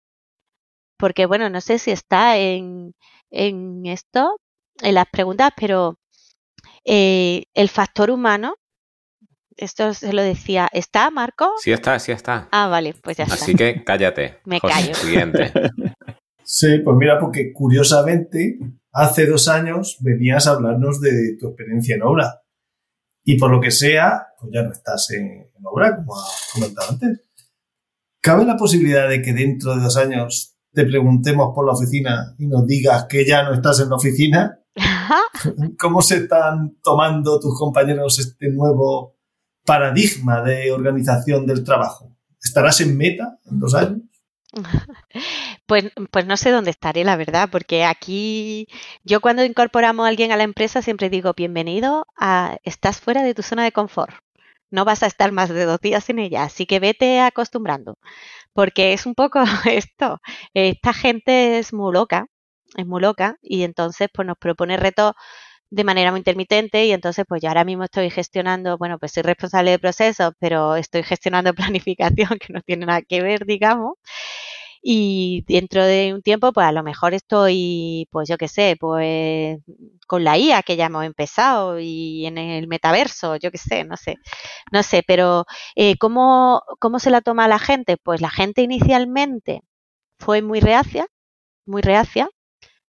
Porque, 0.98 1.26
bueno, 1.26 1.50
no 1.50 1.62
sé 1.62 1.80
si 1.80 1.92
está 1.92 2.38
en, 2.38 2.94
en 3.30 3.86
esto, 3.86 4.40
en 4.82 4.96
las 4.96 5.08
preguntas, 5.12 5.52
pero 5.56 5.98
eh, 6.86 7.46
el 7.54 7.70
factor 7.70 8.12
humano, 8.12 8.56
esto 9.58 9.94
se 9.94 10.14
lo 10.14 10.22
decía, 10.22 10.70
¿está, 10.72 11.10
Marco? 11.12 11.52
Sí 11.62 11.72
está, 11.72 12.00
sí 12.00 12.12
está. 12.12 12.48
Ah, 12.52 12.68
vale, 12.68 12.94
pues 13.02 13.18
ya 13.18 13.24
está. 13.24 13.36
Así 13.36 13.56
que 13.56 13.84
cállate. 13.84 14.40
Me 14.46 14.60
callo. 14.60 14.94
Siguiente. 14.96 15.52
Sí, 16.44 16.80
pues 16.80 16.98
mira, 16.98 17.20
porque 17.20 17.54
curiosamente, 17.54 18.60
hace 18.92 19.26
dos 19.26 19.48
años 19.48 19.98
venías 20.02 20.46
a 20.48 20.52
hablarnos 20.52 21.00
de 21.00 21.38
tu 21.40 21.48
experiencia 21.48 21.96
en 21.96 22.04
obra. 22.04 22.42
Y 23.24 23.38
por 23.38 23.50
lo 23.50 23.62
que 23.62 23.72
sea, 23.72 24.28
pues 24.40 24.52
ya 24.54 24.64
no 24.64 24.72
estás 24.72 25.10
en, 25.12 25.26
en 25.26 25.66
obra, 25.66 25.96
como 25.96 26.20
has 26.20 26.50
comentado 26.54 26.92
antes. 26.92 27.22
¿Cabe 28.24 28.46
la 28.46 28.56
posibilidad 28.56 29.10
de 29.10 29.22
que 29.22 29.34
dentro 29.34 29.76
de 29.76 29.84
dos 29.84 29.98
años 29.98 30.56
te 30.72 30.86
preguntemos 30.86 31.54
por 31.54 31.66
la 31.66 31.74
oficina 31.74 32.34
y 32.38 32.48
nos 32.48 32.66
digas 32.66 33.06
que 33.10 33.26
ya 33.26 33.44
no 33.44 33.54
estás 33.54 33.82
en 33.82 33.90
la 33.90 33.98
oficina? 33.98 34.60
¿Cómo 35.78 36.02
se 36.02 36.20
están 36.20 36.78
tomando 36.82 37.38
tus 37.42 37.60
compañeros 37.60 38.18
este 38.20 38.50
nuevo 38.50 39.18
paradigma 39.66 40.42
de 40.42 40.72
organización 40.72 41.46
del 41.46 41.66
trabajo? 41.66 42.16
¿Estarás 42.42 42.80
en 42.80 42.96
meta 42.96 43.40
en 43.46 43.60
dos 43.60 43.76
años? 43.76 44.02
Pues, 45.66 45.86
pues 46.12 46.26
no 46.26 46.36
sé 46.36 46.52
dónde 46.52 46.72
estaré, 46.72 47.06
la 47.06 47.16
verdad, 47.16 47.48
porque 47.50 47.86
aquí 47.86 48.68
yo 49.06 49.22
cuando 49.22 49.46
incorporamos 49.46 50.06
a 50.06 50.10
alguien 50.10 50.34
a 50.34 50.38
la 50.38 50.44
empresa 50.44 50.82
siempre 50.82 51.10
digo, 51.10 51.34
bienvenido 51.36 52.06
a, 52.20 52.58
estás 52.64 53.00
fuera 53.00 53.24
de 53.24 53.34
tu 53.34 53.44
zona 53.44 53.64
de 53.64 53.72
confort. 53.72 54.14
No 54.74 54.86
vas 54.86 55.04
a 55.04 55.08
estar 55.08 55.32
más 55.32 55.50
de 55.50 55.66
dos 55.66 55.80
días 55.82 56.10
en 56.10 56.20
ella, 56.20 56.44
así 56.44 56.66
que 56.66 56.80
vete 56.80 57.22
acostumbrando, 57.22 57.98
porque 58.54 58.94
es 58.94 59.06
un 59.06 59.16
poco 59.16 59.42
esto. 59.72 60.20
Esta 60.54 60.94
gente 60.94 61.60
es 61.60 61.74
muy 61.74 61.94
loca, 61.94 62.28
es 62.78 62.86
muy 62.88 63.02
loca, 63.02 63.38
y 63.42 63.64
entonces 63.64 64.10
pues 64.14 64.28
nos 64.28 64.38
propone 64.38 64.78
retos 64.78 65.14
de 65.72 65.84
manera 65.84 66.12
muy 66.12 66.20
intermitente 66.20 66.86
y 66.86 66.92
entonces 66.94 67.26
pues 67.28 67.42
yo 67.42 67.50
ahora 67.50 67.66
mismo 67.66 67.84
estoy 67.86 68.10
gestionando, 68.12 68.78
bueno, 68.78 69.00
pues 69.00 69.14
soy 69.14 69.24
responsable 69.24 69.72
de 69.72 69.80
procesos, 69.80 70.34
pero 70.40 70.76
estoy 70.78 71.04
gestionando 71.04 71.54
planificación 71.56 72.40
que 72.40 72.54
no 72.54 72.62
tiene 72.62 72.86
nada 72.88 73.02
que 73.04 73.22
ver, 73.22 73.46
digamos. 73.46 73.96
Y 74.86 75.44
dentro 75.48 75.86
de 75.86 76.14
un 76.14 76.22
tiempo, 76.22 76.52
pues 76.54 76.68
a 76.68 76.72
lo 76.74 76.84
mejor 76.84 77.14
estoy, 77.14 78.08
pues 78.12 78.28
yo 78.30 78.38
qué 78.38 78.48
sé, 78.50 78.76
pues 78.80 79.60
con 80.08 80.24
la 80.26 80.38
IA 80.38 80.62
que 80.64 80.76
ya 80.76 80.88
hemos 80.88 81.06
empezado 81.06 81.80
y 81.80 82.26
en 82.26 82.38
el 82.38 82.68
metaverso, 82.68 83.38
yo 83.38 83.50
qué 83.52 83.58
sé, 83.58 83.86
no 83.86 83.96
sé, 83.98 84.18
no 84.74 84.84
sé, 84.84 85.04
pero 85.08 85.46
eh, 85.76 85.98
¿cómo, 85.98 86.64
¿cómo 86.80 87.00
se 87.00 87.12
la 87.12 87.22
toma 87.22 87.48
la 87.48 87.60
gente? 87.60 87.98
Pues 87.98 88.22
la 88.22 88.30
gente 88.30 88.62
inicialmente 88.64 89.62
fue 90.20 90.42
muy 90.42 90.60
reacia, 90.62 91.08
muy 91.68 91.82
reacia, 91.82 92.30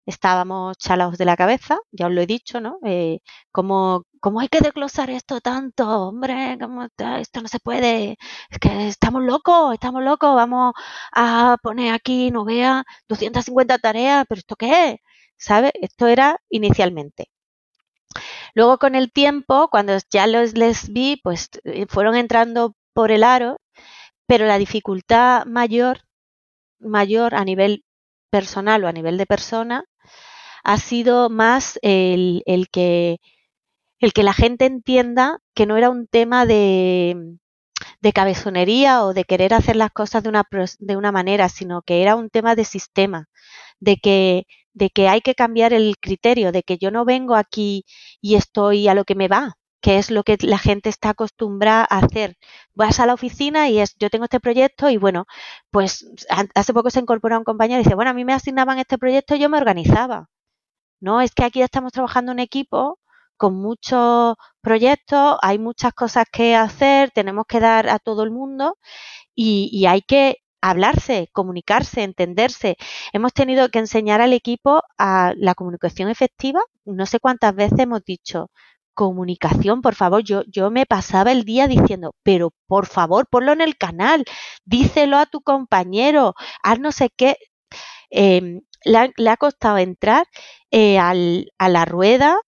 estábamos 0.07 0.77
chalados 0.79 1.19
de 1.19 1.25
la 1.27 1.37
cabeza, 1.37 1.79
ya 1.93 2.07
os 2.09 2.13
lo 2.13 2.21
he 2.23 2.27
dicho, 2.27 2.61
¿no? 2.61 2.79
Eh, 2.85 3.21
¿cómo, 3.53 4.05
hay 4.41 4.49
que 4.49 4.61
desglosar 4.61 5.11
esto 5.11 5.41
tanto? 5.41 6.09
Hombre, 6.09 6.57
¿cómo 6.61 6.85
esto 7.21 7.43
no 7.43 7.49
se 7.49 7.59
puede, 7.61 8.17
es 8.51 8.59
que 8.61 8.89
estamos 8.89 9.23
locos, 9.23 9.75
estamos 9.75 10.03
locos, 10.03 10.35
vamos 10.35 10.75
a 11.13 11.57
poner 11.63 11.93
aquí, 11.95 12.31
no 12.31 12.45
vea, 12.45 12.85
250 13.09 13.79
tareas, 13.79 14.25
pero 14.29 14.39
¿esto 14.41 14.57
qué 14.57 14.91
es? 14.91 15.01
¿Sabe? 15.37 15.73
Esto 15.81 16.07
era 16.07 16.41
inicialmente. 16.51 17.31
Luego 18.55 18.79
con 18.79 18.95
el 18.95 19.13
tiempo, 19.13 19.69
cuando 19.71 19.97
ya 20.11 20.27
los 20.27 20.55
les 20.55 20.93
vi, 20.93 21.21
pues 21.23 21.49
eh, 21.65 21.87
fueron 21.89 22.17
entrando 22.17 22.75
por 22.93 23.11
el 23.11 23.25
aro, 23.25 23.59
pero 24.27 24.47
la 24.47 24.59
dificultad 24.59 25.47
mayor, 25.47 26.03
mayor 26.81 27.35
a 27.35 27.45
nivel 27.45 27.85
personal 28.31 28.85
o 28.85 28.89
a 28.89 28.93
nivel 28.93 29.19
de 29.19 29.27
persona 29.27 29.85
ha 30.65 30.79
sido 30.79 31.31
más 31.31 31.79
el, 31.83 32.43
que, 32.73 33.19
el 34.03 34.13
que 34.13 34.23
la 34.25 34.35
gente 34.35 34.67
entienda 34.67 35.39
que 35.55 35.67
no 35.67 35.77
era 35.77 35.89
un 35.91 36.07
tema 36.09 36.45
de, 36.45 37.39
de 38.01 38.13
cabezonería 38.13 39.05
o 39.05 39.15
de 39.15 39.25
querer 39.25 39.55
hacer 39.55 39.77
las 39.77 39.93
cosas 39.93 40.23
de 40.25 40.29
una, 40.29 40.45
de 40.81 40.97
una 40.97 41.13
manera, 41.13 41.49
sino 41.49 41.83
que 41.83 42.03
era 42.03 42.17
un 42.17 42.29
tema 42.29 42.57
de 42.57 42.65
sistema, 42.65 43.29
de 43.81 43.97
que, 43.99 44.47
de 44.75 44.91
que 44.91 45.09
hay 45.09 45.21
que 45.21 45.35
cambiar 45.37 45.73
el 45.73 45.97
criterio, 46.01 46.53
de 46.53 46.63
que 46.65 46.79
yo 46.79 46.91
no 46.91 47.05
vengo 47.05 47.37
aquí 47.37 47.85
y 48.21 48.35
estoy 48.35 48.89
a 48.89 48.95
lo 48.95 49.05
que 49.05 49.15
me 49.15 49.29
va, 49.29 49.55
que 49.81 49.99
es 49.99 50.11
lo 50.11 50.25
que 50.25 50.37
la 50.43 50.59
gente 50.59 50.89
está 50.91 51.11
acostumbrada 51.11 51.87
a 51.89 51.99
hacer. 52.01 52.37
Vas 52.75 53.01
a 53.01 53.07
la 53.07 53.15
oficina 53.15 53.69
y 53.69 53.79
es, 53.81 53.95
yo 54.01 54.11
tengo 54.11 54.25
este 54.25 54.41
proyecto 54.41 54.91
y 54.91 54.97
bueno, 54.97 55.27
pues 55.71 56.07
hace 56.55 56.75
poco 56.75 56.91
se 56.91 57.01
incorporó 57.01 57.39
un 57.39 57.45
compañero 57.45 57.81
y 57.81 57.85
dice, 57.85 57.95
bueno, 57.95 58.11
a 58.11 58.15
mí 58.15 58.25
me 58.25 58.35
asignaban 58.35 58.79
este 58.81 58.99
proyecto 58.99 59.37
y 59.37 59.41
yo 59.41 59.49
me 59.49 59.59
organizaba. 59.59 60.29
No, 61.01 61.21
es 61.21 61.33
que 61.35 61.45
aquí 61.45 61.63
estamos 61.63 61.93
trabajando 61.93 62.33
en 62.33 62.39
equipo 62.41 62.99
con 63.43 63.57
muchos 63.57 64.37
proyectos, 64.61 65.37
hay 65.43 65.59
muchas 65.59 65.93
cosas 65.95 66.27
que 66.33 66.55
hacer, 66.55 67.11
tenemos 67.11 67.45
que 67.49 67.59
dar 67.59 67.89
a 67.89 67.99
todo 67.99 68.23
el 68.23 68.31
mundo 68.31 68.79
y, 69.35 69.85
hay 69.87 70.03
que 70.03 70.37
hablarse, 70.61 71.29
comunicarse, 71.33 72.05
entenderse. 72.05 72.77
Hemos 73.13 73.33
tenido 73.35 73.69
que 73.71 73.81
enseñar 73.81 74.21
al 74.21 74.33
equipo 74.33 74.83
a 74.97 75.35
la 75.37 75.57
comunicación 75.57 76.09
efectiva. 76.09 76.61
No 76.85 77.05
sé 77.07 77.19
cuántas 77.19 77.53
veces 77.57 77.81
hemos 77.81 78.05
dicho, 78.05 78.51
comunicación, 78.95 79.83
por 79.83 79.97
favor, 79.97 80.23
yo, 80.23 80.43
yo 80.47 80.71
me 80.71 80.87
pasaba 80.87 81.33
el 81.33 81.45
día 81.45 81.67
diciendo, 81.67 82.15
pero 82.23 82.53
por 82.69 82.87
favor, 82.87 83.27
ponlo 83.29 83.53
en 83.53 83.61
el 83.63 83.77
canal, 83.77 84.25
díselo 84.65 85.19
a 85.19 85.27
tu 85.27 85.43
compañero, 85.43 86.35
haz 86.63 86.79
no 86.79 86.93
sé 86.93 87.11
qué. 87.17 87.37
Em, 88.11 88.61
le, 88.85 89.31
ha, 89.31 89.37
costado 89.37 89.79
entrar 89.79 90.27
eh, 90.71 90.99
a 90.99 91.15
la 91.69 91.85
rueda 91.87 92.39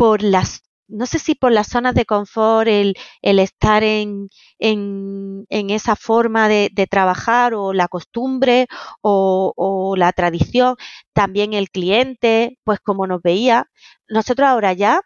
por 0.00 0.22
las, 0.22 0.62
no 0.88 1.04
sé 1.04 1.18
si 1.18 1.34
por 1.34 1.52
las 1.52 1.68
zonas 1.68 1.94
de 1.94 2.06
confort, 2.06 2.66
el, 2.68 2.94
el 3.20 3.38
estar 3.38 3.84
en, 3.84 4.30
en, 4.58 5.44
en, 5.50 5.68
esa 5.68 5.94
forma 5.94 6.48
de, 6.48 6.70
trabajar 6.90 7.52
o 7.52 7.74
la 7.74 7.86
costumbre 7.86 8.66
o, 9.02 9.52
o 9.56 9.96
la 9.96 10.12
tradición, 10.12 10.76
también 11.12 11.52
el 11.52 11.68
cliente, 11.68 12.58
pues 12.64 12.80
como 12.80 13.06
nos 13.06 13.20
veía, 13.20 13.66
nosotros 14.08 14.48
ahora 14.48 14.72
ya 14.72 15.02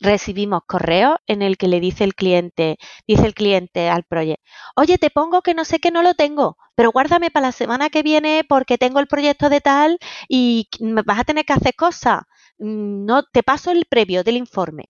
recibimos 0.00 0.62
correos 0.66 1.16
en 1.26 1.42
el 1.42 1.56
que 1.56 1.68
le 1.68 1.80
dice 1.80 2.04
el 2.04 2.14
cliente, 2.14 2.76
dice 3.06 3.26
el 3.26 3.34
cliente 3.34 3.88
al 3.88 4.04
proyecto, 4.04 4.42
oye, 4.76 4.98
te 4.98 5.10
pongo 5.10 5.42
que 5.42 5.54
no 5.54 5.64
sé 5.64 5.78
que 5.80 5.90
no 5.90 6.02
lo 6.02 6.14
tengo, 6.14 6.56
pero 6.74 6.90
guárdame 6.92 7.30
para 7.30 7.46
la 7.48 7.52
semana 7.52 7.90
que 7.90 8.02
viene 8.02 8.44
porque 8.48 8.78
tengo 8.78 9.00
el 9.00 9.06
proyecto 9.06 9.48
de 9.48 9.60
tal 9.60 9.98
y 10.28 10.68
vas 11.04 11.18
a 11.20 11.24
tener 11.24 11.44
que 11.44 11.52
hacer 11.54 11.74
cosas. 11.74 12.22
Mm, 12.58 13.04
no, 13.06 13.22
te 13.24 13.42
paso 13.42 13.70
el 13.70 13.84
previo 13.86 14.24
del 14.24 14.36
informe. 14.36 14.84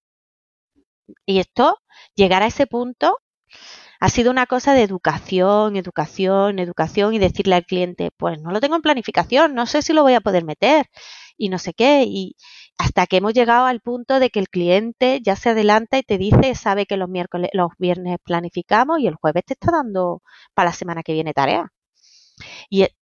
Y 1.27 1.39
esto, 1.39 1.79
llegar 2.15 2.43
a 2.43 2.47
ese 2.47 2.67
punto, 2.67 3.19
ha 4.01 4.09
sido 4.09 4.31
una 4.31 4.47
cosa 4.47 4.75
de 4.75 4.83
educación, 4.83 5.77
educación, 5.77 6.59
educación 6.59 7.15
y 7.15 7.19
decirle 7.19 7.55
al 7.55 7.65
cliente, 7.65 8.11
pues 8.17 8.41
no 8.41 8.51
lo 8.51 8.61
tengo 8.61 8.77
en 8.77 8.83
planificación, 8.83 9.55
no 9.55 9.67
sé 9.67 9.83
si 9.83 9.93
lo 9.93 10.03
voy 10.03 10.15
a 10.15 10.21
poder 10.21 10.45
meter 10.45 10.87
y 11.37 11.49
no 11.49 11.59
sé 11.59 11.75
qué. 11.75 12.05
Y, 12.07 12.37
hasta 12.77 13.07
que 13.07 13.19
hemos 13.19 13.35
llegado 13.35 13.67
al 13.67 13.81
punto 13.81 14.19
de 14.19 14.31
que 14.31 14.41
el 14.41 14.49
cliente 14.49 15.21
ya 15.25 15.37
se 15.37 15.51
adelanta 15.51 15.99
y 15.99 16.03
te 16.03 16.19
dice, 16.19 16.55
sabe 16.55 16.87
que 16.87 16.97
los 16.97 17.09
miércoles, 17.09 17.51
los 17.53 17.69
viernes 17.79 18.19
planificamos 18.25 18.99
y 18.99 19.07
el 19.07 19.15
jueves 19.15 19.45
te 19.47 19.55
está 19.55 19.71
dando 19.71 20.23
para 20.55 20.71
la 20.71 20.75
semana 20.75 21.03
que 21.03 21.13
viene 21.13 21.33
tarea. 21.33 21.73
Y, 22.69 22.83
e 22.83 22.97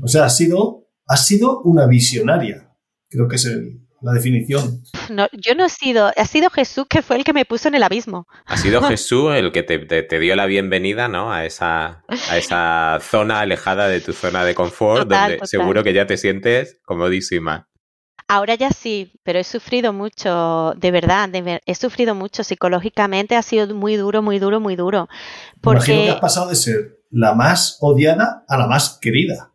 o 0.00 0.08
sea, 0.08 0.26
ha 0.26 0.30
sido, 0.30 0.88
ha 1.06 1.16
sido 1.16 1.62
una 1.62 1.86
visionaria. 1.86 2.76
Creo 3.08 3.26
que 3.26 3.36
es 3.36 3.46
la 4.00 4.12
definición. 4.12 4.82
No, 5.10 5.26
yo 5.32 5.54
no 5.54 5.64
he 5.64 5.68
sido, 5.68 6.12
ha 6.16 6.24
sido 6.24 6.50
Jesús 6.50 6.86
que 6.88 7.02
fue 7.02 7.16
el 7.16 7.24
que 7.24 7.32
me 7.32 7.44
puso 7.44 7.68
en 7.68 7.74
el 7.74 7.82
abismo. 7.82 8.26
Ha 8.46 8.56
sido 8.56 8.82
Jesús 8.88 9.34
el 9.34 9.52
que 9.52 9.62
te, 9.62 10.18
dio 10.18 10.36
la 10.36 10.46
bienvenida, 10.46 11.08
¿no? 11.08 11.32
A 11.32 11.44
esa, 11.44 12.04
a 12.08 12.36
esa 12.36 12.98
zona 13.00 13.40
alejada 13.40 13.88
de 13.88 14.00
tu 14.00 14.12
zona 14.12 14.44
de 14.44 14.54
confort, 14.54 15.08
donde 15.08 15.40
seguro 15.44 15.82
que 15.82 15.92
ya 15.92 16.06
te 16.06 16.16
sientes 16.16 16.80
comodísima. 16.84 17.68
Ahora 18.30 18.56
ya 18.56 18.70
sí, 18.70 19.12
pero 19.22 19.38
he 19.38 19.44
sufrido 19.44 19.94
mucho, 19.94 20.74
de 20.76 20.90
verdad, 20.90 21.30
he 21.64 21.74
sufrido 21.74 22.14
mucho 22.14 22.44
psicológicamente, 22.44 23.36
ha 23.36 23.42
sido 23.42 23.74
muy 23.74 23.96
duro, 23.96 24.20
muy 24.20 24.38
duro, 24.38 24.60
muy 24.60 24.76
duro. 24.76 25.08
Porque... 25.62 25.92
Imagino 25.92 26.04
que 26.04 26.10
has 26.10 26.20
pasado 26.20 26.50
de 26.50 26.56
ser 26.56 26.98
la 27.10 27.34
más 27.34 27.78
odiada 27.80 28.44
a 28.46 28.58
la 28.58 28.66
más 28.66 28.98
querida. 29.00 29.52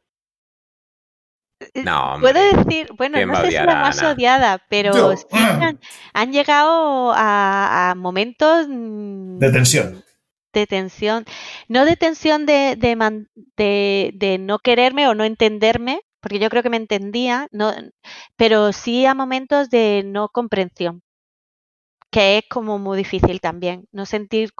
Eh, 1.74 1.84
no, 1.84 2.18
Puedo 2.20 2.40
decir, 2.40 2.88
bueno, 2.98 3.24
no 3.26 3.36
sé 3.42 3.48
si 3.48 3.54
la 3.54 3.76
más 3.76 4.02
odiada, 4.02 4.64
pero 4.70 5.18
sí 5.18 5.26
han, 6.14 6.32
llegado 6.32 7.12
a, 7.16 7.94
momentos 7.98 8.68
mm, 8.70 9.40
de 9.40 9.52
tensión. 9.52 10.04
De 10.54 10.68
tensión, 10.68 11.26
no 11.68 11.84
de 11.86 11.96
tensión 11.96 12.46
de, 12.46 12.76
de, 12.76 14.12
de 14.14 14.38
no 14.38 14.60
quererme 14.60 15.08
o 15.08 15.16
no 15.16 15.24
entenderme, 15.24 16.02
porque 16.20 16.40
yo 16.40 16.50
creo 16.50 16.62
que 16.62 16.70
me 16.70 16.78
entendía, 16.78 17.48
no, 17.52 17.74
pero 18.36 18.72
sí 18.72 19.06
a 19.06 19.16
momentos 19.16 19.70
de 19.70 20.04
no 20.06 20.30
comprensión 20.30 21.03
que 22.14 22.38
es 22.38 22.44
como 22.48 22.78
muy 22.78 22.96
difícil 22.96 23.42
también, 23.42 23.88
no 23.92 24.06
sentir, 24.06 24.52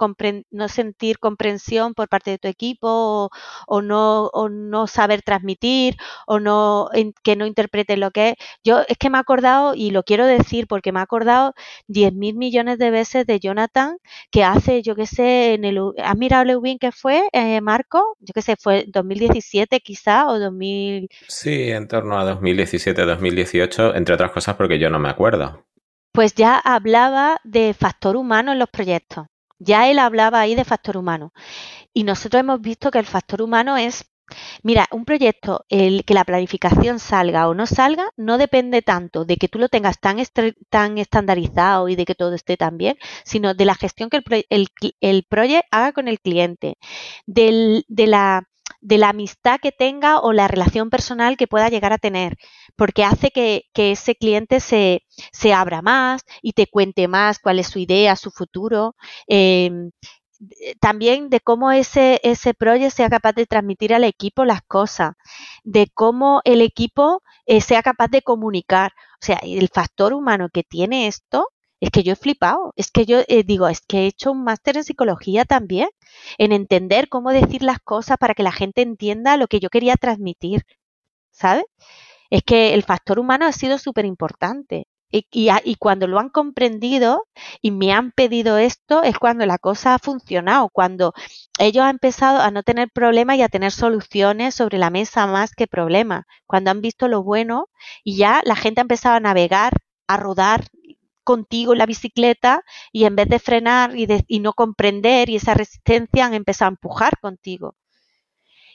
no 0.50 0.68
sentir 0.68 1.20
comprensión 1.20 1.94
por 1.94 2.08
parte 2.08 2.32
de 2.32 2.38
tu 2.38 2.48
equipo 2.48 3.30
o, 3.68 3.80
no, 3.80 4.26
o 4.32 4.48
no 4.48 4.88
saber 4.88 5.22
transmitir 5.22 5.96
o 6.26 6.40
no 6.40 6.90
que 7.22 7.36
no 7.36 7.46
interprete 7.46 7.96
lo 7.96 8.10
que 8.10 8.30
es. 8.30 8.34
Yo 8.64 8.80
es 8.88 8.98
que 8.98 9.08
me 9.08 9.18
he 9.18 9.20
acordado, 9.20 9.74
y 9.76 9.92
lo 9.92 10.02
quiero 10.02 10.26
decir 10.26 10.66
porque 10.66 10.90
me 10.90 10.98
he 10.98 11.02
acordado 11.04 11.54
10 11.86 12.14
mil 12.14 12.34
millones 12.34 12.78
de 12.78 12.90
veces 12.90 13.24
de 13.24 13.38
Jonathan 13.38 13.98
que 14.32 14.42
hace, 14.42 14.82
yo 14.82 14.96
qué 14.96 15.06
sé, 15.06 15.54
en 15.54 15.64
el, 15.64 15.78
¿has 16.02 16.16
mirado 16.16 16.44
Lewin 16.44 16.80
que 16.80 16.90
fue, 16.90 17.28
eh, 17.32 17.60
Marco? 17.60 18.16
Yo 18.18 18.32
qué 18.34 18.42
sé, 18.42 18.56
fue 18.56 18.84
2017 18.88 19.78
quizá 19.78 20.26
o 20.26 20.40
2000. 20.40 21.08
Sí, 21.28 21.70
en 21.70 21.86
torno 21.86 22.18
a 22.18 22.24
2017-2018, 22.40 23.92
entre 23.94 24.14
otras 24.16 24.32
cosas 24.32 24.56
porque 24.56 24.80
yo 24.80 24.90
no 24.90 24.98
me 24.98 25.08
acuerdo 25.08 25.64
pues 26.14 26.34
ya 26.36 26.56
hablaba 26.56 27.40
de 27.42 27.74
factor 27.74 28.16
humano 28.16 28.52
en 28.52 28.60
los 28.60 28.70
proyectos. 28.70 29.26
Ya 29.58 29.90
él 29.90 29.98
hablaba 29.98 30.40
ahí 30.40 30.54
de 30.54 30.64
factor 30.64 30.96
humano. 30.96 31.32
Y 31.92 32.04
nosotros 32.04 32.38
hemos 32.40 32.60
visto 32.60 32.92
que 32.92 33.00
el 33.00 33.06
factor 33.06 33.42
humano 33.42 33.76
es 33.76 34.06
Mira, 34.62 34.86
un 34.90 35.04
proyecto, 35.04 35.66
el 35.68 36.04
que 36.06 36.14
la 36.14 36.24
planificación 36.24 36.98
salga 36.98 37.46
o 37.48 37.54
no 37.54 37.66
salga, 37.66 38.10
no 38.16 38.38
depende 38.38 38.80
tanto 38.80 39.26
de 39.26 39.36
que 39.36 39.48
tú 39.48 39.58
lo 39.58 39.68
tengas 39.68 40.00
tan, 40.00 40.16
tan 40.70 40.96
estandarizado 40.96 41.90
y 41.90 41.96
de 41.96 42.06
que 42.06 42.14
todo 42.14 42.34
esté 42.34 42.56
tan 42.56 42.78
bien, 42.78 42.96
sino 43.24 43.52
de 43.52 43.64
la 43.66 43.74
gestión 43.74 44.08
que 44.08 44.22
el, 44.48 44.68
el, 45.00 45.24
proyecto 45.24 45.68
haga 45.70 45.92
con 45.92 46.08
el 46.08 46.20
cliente, 46.20 46.78
de, 47.26 47.84
la, 47.88 48.48
de 48.80 48.98
la 48.98 49.10
amistad 49.10 49.60
que 49.60 49.72
tenga 49.72 50.20
o 50.20 50.32
la 50.32 50.48
relación 50.48 50.88
personal 50.88 51.36
que 51.36 51.46
pueda 51.46 51.68
llegar 51.68 51.92
a 51.92 51.98
tener, 51.98 52.38
porque 52.76 53.04
hace 53.04 53.30
que, 53.30 53.64
ese 53.74 54.14
cliente 54.16 54.60
se, 54.60 55.04
se, 55.32 55.52
abra 55.52 55.82
más 55.82 56.22
y 56.42 56.52
te 56.52 56.66
cuente 56.66 57.08
más 57.08 57.38
cuál 57.38 57.58
es 57.58 57.68
su 57.68 57.78
idea, 57.78 58.16
su 58.16 58.30
futuro. 58.30 58.96
Em, 59.26 59.90
eh, 60.60 60.74
también 60.80 61.30
de 61.30 61.40
cómo 61.40 61.72
ese, 61.72 62.20
ese 62.22 62.54
proyecto 62.54 62.96
sea 62.96 63.08
capaz 63.08 63.32
de 63.34 63.46
transmitir 63.46 63.94
al 63.94 64.04
equipo 64.04 64.44
las 64.44 64.62
cosas, 64.62 65.12
de 65.64 65.88
cómo 65.94 66.40
el 66.44 66.60
equipo 66.62 67.22
eh, 67.46 67.60
sea 67.60 67.82
capaz 67.82 68.08
de 68.08 68.22
comunicar. 68.22 68.92
O 69.22 69.24
sea, 69.26 69.38
el 69.42 69.68
factor 69.68 70.12
humano 70.12 70.48
que 70.52 70.62
tiene 70.64 71.06
esto 71.06 71.48
es 71.80 71.90
que 71.90 72.02
yo 72.02 72.12
he 72.14 72.16
flipado, 72.16 72.72
es 72.76 72.90
que 72.90 73.04
yo 73.06 73.20
eh, 73.28 73.42
digo, 73.44 73.68
es 73.68 73.80
que 73.82 74.00
he 74.00 74.06
hecho 74.06 74.32
un 74.32 74.44
máster 74.44 74.76
en 74.76 74.84
psicología 74.84 75.44
también, 75.44 75.88
en 76.38 76.52
entender 76.52 77.08
cómo 77.08 77.30
decir 77.30 77.62
las 77.62 77.78
cosas 77.80 78.16
para 78.18 78.34
que 78.34 78.42
la 78.42 78.52
gente 78.52 78.82
entienda 78.82 79.36
lo 79.36 79.48
que 79.48 79.60
yo 79.60 79.70
quería 79.70 79.96
transmitir, 79.96 80.64
¿sabes? 81.32 81.64
Es 82.34 82.42
que 82.42 82.74
el 82.74 82.82
factor 82.82 83.20
humano 83.20 83.46
ha 83.46 83.52
sido 83.52 83.78
súper 83.78 84.04
importante. 84.06 84.88
Y, 85.08 85.76
cuando 85.76 86.08
lo 86.08 86.18
han 86.18 86.30
comprendido 86.30 87.28
y 87.62 87.70
me 87.70 87.92
han 87.92 88.10
pedido 88.10 88.58
esto, 88.58 89.04
es 89.04 89.20
cuando 89.20 89.46
la 89.46 89.58
cosa 89.58 89.94
ha 89.94 90.00
funcionado, 90.00 90.68
cuando 90.68 91.12
ellos 91.60 91.84
han 91.84 91.90
empezado 91.90 92.40
a 92.40 92.50
no 92.50 92.64
tener 92.64 92.90
problemas 92.90 93.36
y 93.36 93.42
a 93.42 93.48
tener 93.48 93.70
soluciones 93.70 94.56
sobre 94.56 94.78
la 94.78 94.90
mesa 94.90 95.28
más 95.28 95.52
que 95.52 95.68
problemas, 95.68 96.24
cuando 96.44 96.72
han 96.72 96.80
visto 96.80 97.06
lo 97.06 97.22
bueno 97.22 97.68
y 98.02 98.16
ya 98.16 98.40
la 98.44 98.56
gente 98.56 98.80
ha 98.80 98.82
empezado 98.82 99.14
a 99.14 99.20
navegar, 99.20 99.72
a 100.08 100.16
rodar 100.16 100.64
contigo 101.22 101.72
en 101.74 101.78
la 101.78 101.86
bicicleta 101.86 102.64
y 102.90 103.04
en 103.04 103.14
vez 103.14 103.28
de 103.28 103.38
frenar 103.38 103.96
y, 103.96 104.08
y 104.26 104.40
no 104.40 104.54
comprender 104.54 105.30
y 105.30 105.36
esa 105.36 105.54
resistencia 105.54 106.26
han 106.26 106.34
empezado 106.34 106.70
a 106.70 106.74
empujar 106.74 107.20
contigo. 107.20 107.76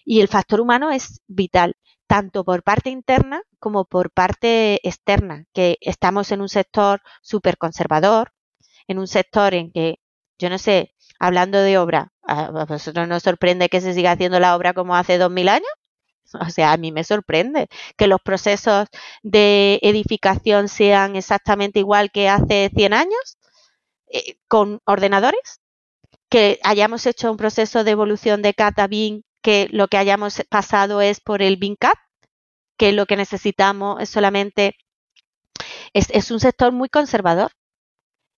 Y 0.06 0.22
el 0.22 0.30
factor 0.30 0.61
humano 0.61 0.91
es 0.91 1.22
vital 1.27 1.76
tanto 2.10 2.44
por 2.44 2.64
parte 2.64 2.90
interna 2.90 3.44
como 3.60 3.86
por 3.86 4.11
parte 4.11 4.80
externa, 4.88 5.45
que 5.53 5.77
estamos 5.81 6.31
en 6.31 6.41
un 6.41 6.49
sector 6.49 7.02
súper 7.22 7.57
conservador, 7.57 8.34
en 8.88 8.98
un 8.98 9.07
sector 9.07 9.53
en 9.53 9.72
que, 9.72 9.98
yo 10.40 10.49
no 10.49 10.57
sé, 10.57 10.95
hablando 11.19 11.60
de 11.61 11.77
obra, 11.77 12.11
¿a 12.23 12.65
vosotros 12.65 13.07
nos 13.07 13.22
sorprende 13.23 13.69
que 13.69 13.81
se 13.81 13.94
siga 13.94 14.14
haciendo 14.14 14.40
la 14.40 14.56
obra 14.56 14.73
como 14.73 14.95
hace 14.95 15.19
dos 15.19 15.31
mil 15.31 15.49
años? 15.49 15.69
O 16.48 16.49
sea, 16.52 16.73
a 16.73 16.77
mí 16.77 16.91
me 16.91 17.03
sorprende 17.03 17.69
que 17.98 18.07
los 18.07 18.22
procesos 18.22 18.88
de 19.23 19.80
edificación 19.81 20.68
sean 20.69 21.15
exactamente 21.15 21.80
igual 21.80 22.11
que 22.11 22.30
hace 22.30 22.72
100 22.76 22.94
años, 22.94 23.38
eh, 24.11 24.38
con 24.48 24.80
ordenadores, 24.86 25.61
que 26.30 26.60
hayamos 26.64 27.06
hecho 27.07 27.31
un 27.31 27.38
proceso 27.38 27.84
de 27.84 27.91
evolución 27.91 28.41
de 28.41 28.53
CAT 28.53 28.80
a 28.80 28.88
BIM 28.88 29.23
que 29.41 29.68
lo 29.72 29.88
que 29.88 29.98
hayamos 29.98 30.44
pasado 30.49 31.02
es 31.02 31.20
por 31.20 31.41
el 31.41 31.57
BINCAP, 31.57 31.98
que 32.78 32.91
lo 32.91 33.06
que 33.06 33.18
necesitamos 33.18 34.02
es 34.02 34.10
solamente, 34.10 34.76
es, 35.94 36.32
un 36.32 36.40
sector 36.40 36.72
muy 36.72 36.90
conservador. 36.90 37.52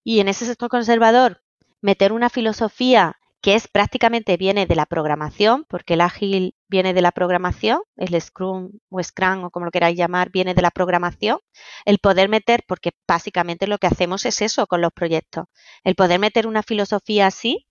Y 0.03 0.19
en 0.19 0.27
ese 0.27 0.45
sector 0.45 0.69
conservador, 0.69 1.43
meter 1.81 2.11
una 2.11 2.29
filosofía 2.29 3.17
que 3.41 3.55
es 3.55 3.67
prácticamente 3.67 4.37
viene 4.37 4.67
de 4.67 4.75
la 4.75 4.85
programación, 4.85 5.65
porque 5.67 5.95
el 5.95 6.01
ágil 6.01 6.55
viene 6.69 6.93
de 6.93 7.01
la 7.01 7.11
programación, 7.11 7.81
el 7.97 8.19
Scrum 8.21 8.71
o 8.89 9.01
Scrum 9.01 9.45
o 9.45 9.49
como 9.49 9.65
lo 9.65 9.71
queráis 9.71 9.97
llamar, 9.97 10.29
viene 10.31 10.53
de 10.53 10.61
la 10.61 10.69
programación, 10.69 11.39
el 11.85 11.97
poder 11.97 12.29
meter, 12.29 12.63
porque 12.67 12.91
básicamente 13.07 13.65
lo 13.65 13.79
que 13.79 13.87
hacemos 13.87 14.25
es 14.25 14.41
eso 14.41 14.67
con 14.67 14.81
los 14.81 14.91
proyectos, 14.93 15.45
el 15.83 15.95
poder 15.95 16.19
meter 16.19 16.45
una 16.45 16.61
filosofía 16.61 17.27
así 17.27 17.67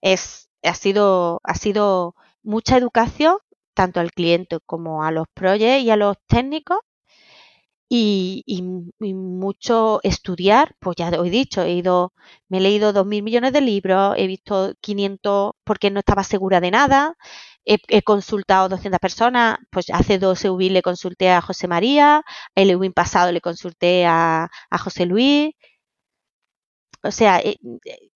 es, 0.00 0.47
ha 0.68 0.74
sido, 0.74 1.40
ha 1.44 1.54
sido 1.54 2.14
mucha 2.42 2.76
educación, 2.76 3.36
tanto 3.74 4.00
al 4.00 4.12
cliente 4.12 4.58
como 4.66 5.04
a 5.04 5.12
los 5.12 5.26
proyectos 5.34 5.84
y 5.84 5.90
a 5.90 5.96
los 5.96 6.16
técnicos, 6.26 6.78
y, 7.90 8.44
mucho 9.14 10.00
estudiar, 10.02 10.74
pues 10.78 10.96
ya 10.96 11.08
os 11.08 11.26
he 11.26 11.30
dicho, 11.30 11.62
he 11.62 11.72
ido, 11.72 12.12
me 12.48 12.58
he 12.58 12.60
leído 12.60 12.92
dos 12.92 13.06
mil 13.06 13.22
millones 13.22 13.52
de 13.52 13.60
libros, 13.62 14.14
he 14.18 14.26
visto 14.26 14.74
500 14.80 15.52
porque 15.64 15.90
no 15.90 16.00
estaba 16.00 16.24
segura 16.24 16.60
de 16.60 16.70
nada, 16.70 17.16
he, 17.64 18.02
consultado 18.02 18.68
200 18.68 18.98
personas, 19.00 19.58
pues 19.70 19.86
hace 19.90 20.18
dos 20.18 20.44
EUB 20.44 20.60
le 20.70 20.82
consulté 20.82 21.30
a 21.30 21.40
José 21.40 21.68
María, 21.68 22.22
el 22.54 22.70
EUB 22.70 22.92
pasado 22.94 23.32
le 23.32 23.40
consulté 23.40 24.06
a 24.06 24.48
José 24.82 25.06
Luis, 25.06 25.52
o 27.02 27.10
sea, 27.10 27.40
eh, 27.40 27.56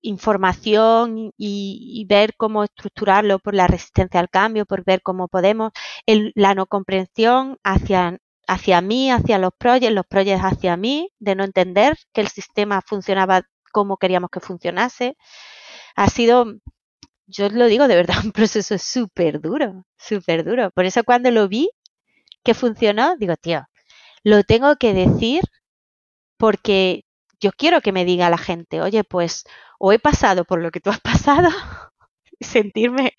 información 0.03 1.33
y, 1.37 2.05
ver 2.09 2.35
cómo 2.37 2.65
estructurarlo 2.65 3.39
por 3.39 3.55
la 3.55 3.67
resistencia 3.67 4.21
al 4.21 4.29
cambio, 4.31 4.67
por 4.67 4.85
ver 4.85 5.03
cómo 5.03 5.29
podemos, 5.29 5.73
la 6.07 6.55
no 6.55 6.67
comprensión 6.67 7.59
hacia, 7.65 8.19
hacia 8.47 8.81
mí, 8.81 9.11
hacia 9.11 9.39
los 9.39 9.53
proyectos, 9.57 9.95
los 9.95 10.07
proyectos 10.07 10.53
hacia 10.53 10.77
mí, 10.77 11.11
de 11.21 11.35
no 11.37 11.45
entender 11.45 11.97
que 12.13 12.21
el 12.23 12.29
sistema 12.29 12.83
funcionaba 12.83 13.43
como 13.73 13.97
queríamos 13.97 14.31
que 14.31 14.41
funcionase. 14.41 15.17
Ha 15.97 16.09
sido, 16.11 16.47
yo 17.27 17.49
lo 17.51 17.67
digo 17.67 17.89
de 17.89 17.97
verdad, 17.97 18.17
un 18.25 18.33
proceso 18.33 18.79
súper 18.79 19.41
duro, 19.41 19.85
súper 19.99 20.45
duro. 20.45 20.71
Por 20.73 20.85
eso 20.87 21.05
cuando 21.05 21.31
lo 21.31 21.49
vi 21.49 21.71
que 22.45 22.55
funcionó, 22.55 23.17
digo, 23.17 23.37
tío, 23.37 23.65
lo 24.25 24.45
tengo 24.45 24.77
que 24.77 24.95
decir 24.95 25.43
porque 26.37 27.05
yo 27.43 27.53
quiero 27.53 27.83
que 27.83 27.93
me 27.93 28.05
diga 28.07 28.31
la 28.31 28.39
gente, 28.39 28.81
oye, 28.83 29.05
pues 29.05 29.45
o 29.79 29.93
he 29.93 29.99
pasado 29.99 30.45
por 30.45 30.61
lo 30.63 30.71
que 30.71 30.81
tú 30.81 30.91
has 30.91 31.01
pasado, 31.03 31.51
sentirme 32.41 33.15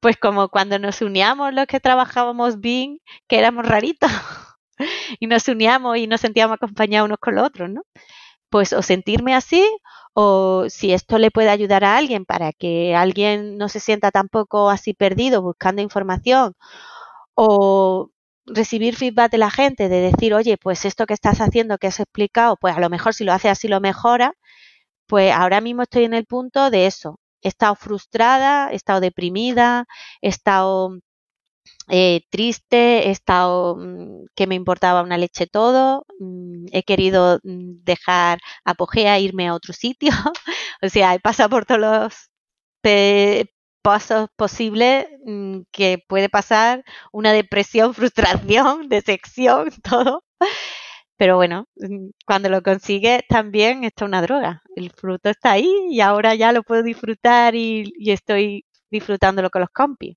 pues 0.00 0.16
como 0.18 0.48
cuando 0.50 0.78
nos 0.78 1.02
uníamos 1.02 1.54
los 1.54 1.66
que 1.66 1.80
trabajábamos 1.80 2.60
bien, 2.60 3.00
que 3.28 3.38
éramos 3.38 3.66
raritos, 3.66 4.10
y 5.20 5.26
nos 5.26 5.48
uníamos 5.48 5.98
y 5.98 6.06
nos 6.06 6.20
sentíamos 6.20 6.56
acompañados 6.56 7.06
unos 7.06 7.18
con 7.20 7.34
los 7.36 7.44
otros, 7.46 7.70
¿no? 7.70 7.82
Pues 8.50 8.72
o 8.72 8.82
sentirme 8.82 9.34
así, 9.34 9.64
o 10.14 10.66
si 10.70 10.92
esto 10.92 11.18
le 11.18 11.30
puede 11.30 11.50
ayudar 11.50 11.84
a 11.84 11.96
alguien 11.98 12.24
para 12.26 12.52
que 12.52 12.94
alguien 12.96 13.58
no 13.58 13.68
se 13.68 13.80
sienta 13.80 14.10
tampoco 14.12 14.70
así 14.70 14.94
perdido 14.94 15.42
buscando 15.42 15.82
información, 15.82 16.54
o 17.34 18.10
recibir 18.54 18.96
feedback 18.96 19.30
de 19.32 19.38
la 19.38 19.50
gente, 19.50 19.88
de 19.88 20.00
decir, 20.00 20.34
oye, 20.34 20.56
pues 20.58 20.84
esto 20.84 21.06
que 21.06 21.14
estás 21.14 21.40
haciendo, 21.40 21.78
que 21.78 21.88
has 21.88 22.00
explicado, 22.00 22.56
pues 22.56 22.76
a 22.76 22.80
lo 22.80 22.90
mejor 22.90 23.14
si 23.14 23.24
lo 23.24 23.32
haces 23.32 23.52
así 23.52 23.68
lo 23.68 23.80
mejora, 23.80 24.34
pues 25.06 25.32
ahora 25.34 25.60
mismo 25.60 25.82
estoy 25.82 26.04
en 26.04 26.14
el 26.14 26.26
punto 26.26 26.70
de 26.70 26.86
eso. 26.86 27.20
He 27.42 27.48
estado 27.48 27.74
frustrada, 27.76 28.70
he 28.72 28.76
estado 28.76 29.00
deprimida, 29.00 29.86
he 30.22 30.28
estado 30.28 30.98
eh, 31.88 32.22
triste, 32.30 33.08
he 33.08 33.10
estado 33.10 33.76
mm, 33.76 34.26
que 34.34 34.46
me 34.46 34.54
importaba 34.54 35.02
una 35.02 35.18
leche 35.18 35.46
todo, 35.46 36.04
mm, 36.20 36.66
he 36.72 36.82
querido 36.84 37.40
mm, 37.42 37.84
dejar 37.84 38.40
apogea, 38.64 39.18
irme 39.20 39.48
a 39.48 39.54
otro 39.54 39.72
sitio, 39.72 40.10
o 40.82 40.88
sea, 40.88 41.14
he 41.14 41.20
pasado 41.20 41.50
por 41.50 41.66
todos 41.66 41.80
los 41.80 42.30
pasos 43.82 44.28
posibles 44.36 45.06
mm, 45.24 45.60
que 45.72 46.02
puede 46.08 46.28
pasar 46.28 46.84
una 47.12 47.32
depresión, 47.32 47.94
frustración, 47.94 48.88
decepción, 48.88 49.70
todo. 49.82 50.24
Pero 51.16 51.36
bueno, 51.36 51.66
mm, 51.76 52.10
cuando 52.26 52.48
lo 52.48 52.62
consigues 52.62 53.22
también 53.28 53.84
está 53.84 54.04
una 54.04 54.22
droga. 54.22 54.62
El 54.76 54.90
fruto 54.92 55.30
está 55.30 55.52
ahí 55.52 55.70
y 55.90 56.00
ahora 56.00 56.34
ya 56.34 56.52
lo 56.52 56.62
puedo 56.62 56.82
disfrutar 56.82 57.54
y, 57.54 57.92
y 57.98 58.12
estoy 58.12 58.64
disfrutándolo 58.90 59.50
con 59.50 59.62
los 59.62 59.70
compis. 59.70 60.16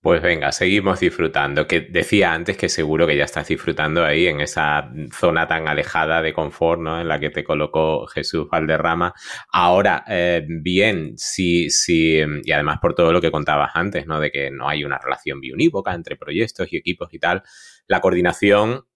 Pues 0.00 0.22
venga, 0.22 0.52
seguimos 0.52 1.00
disfrutando. 1.00 1.66
Que 1.66 1.80
decía 1.80 2.32
antes 2.32 2.56
que 2.56 2.68
seguro 2.68 3.04
que 3.04 3.16
ya 3.16 3.24
estás 3.24 3.48
disfrutando 3.48 4.04
ahí 4.04 4.28
en 4.28 4.40
esa 4.40 4.92
zona 5.12 5.48
tan 5.48 5.66
alejada 5.66 6.22
de 6.22 6.32
confort, 6.32 6.80
¿no? 6.80 7.00
En 7.00 7.08
la 7.08 7.18
que 7.18 7.30
te 7.30 7.42
colocó 7.42 8.06
Jesús 8.06 8.46
Valderrama. 8.48 9.12
Ahora, 9.52 10.04
eh, 10.06 10.46
bien, 10.46 11.14
sí, 11.16 11.68
sí, 11.70 12.22
y 12.44 12.52
además 12.52 12.78
por 12.80 12.94
todo 12.94 13.12
lo 13.12 13.20
que 13.20 13.32
contabas 13.32 13.72
antes, 13.74 14.06
¿no? 14.06 14.20
De 14.20 14.30
que 14.30 14.52
no 14.52 14.68
hay 14.68 14.84
una 14.84 14.98
relación 14.98 15.40
biunívoca 15.40 15.92
entre 15.94 16.16
proyectos 16.16 16.72
y 16.72 16.76
equipos 16.76 17.12
y 17.12 17.18
tal. 17.18 17.42
La 17.88 18.00
coordinación 18.00 18.86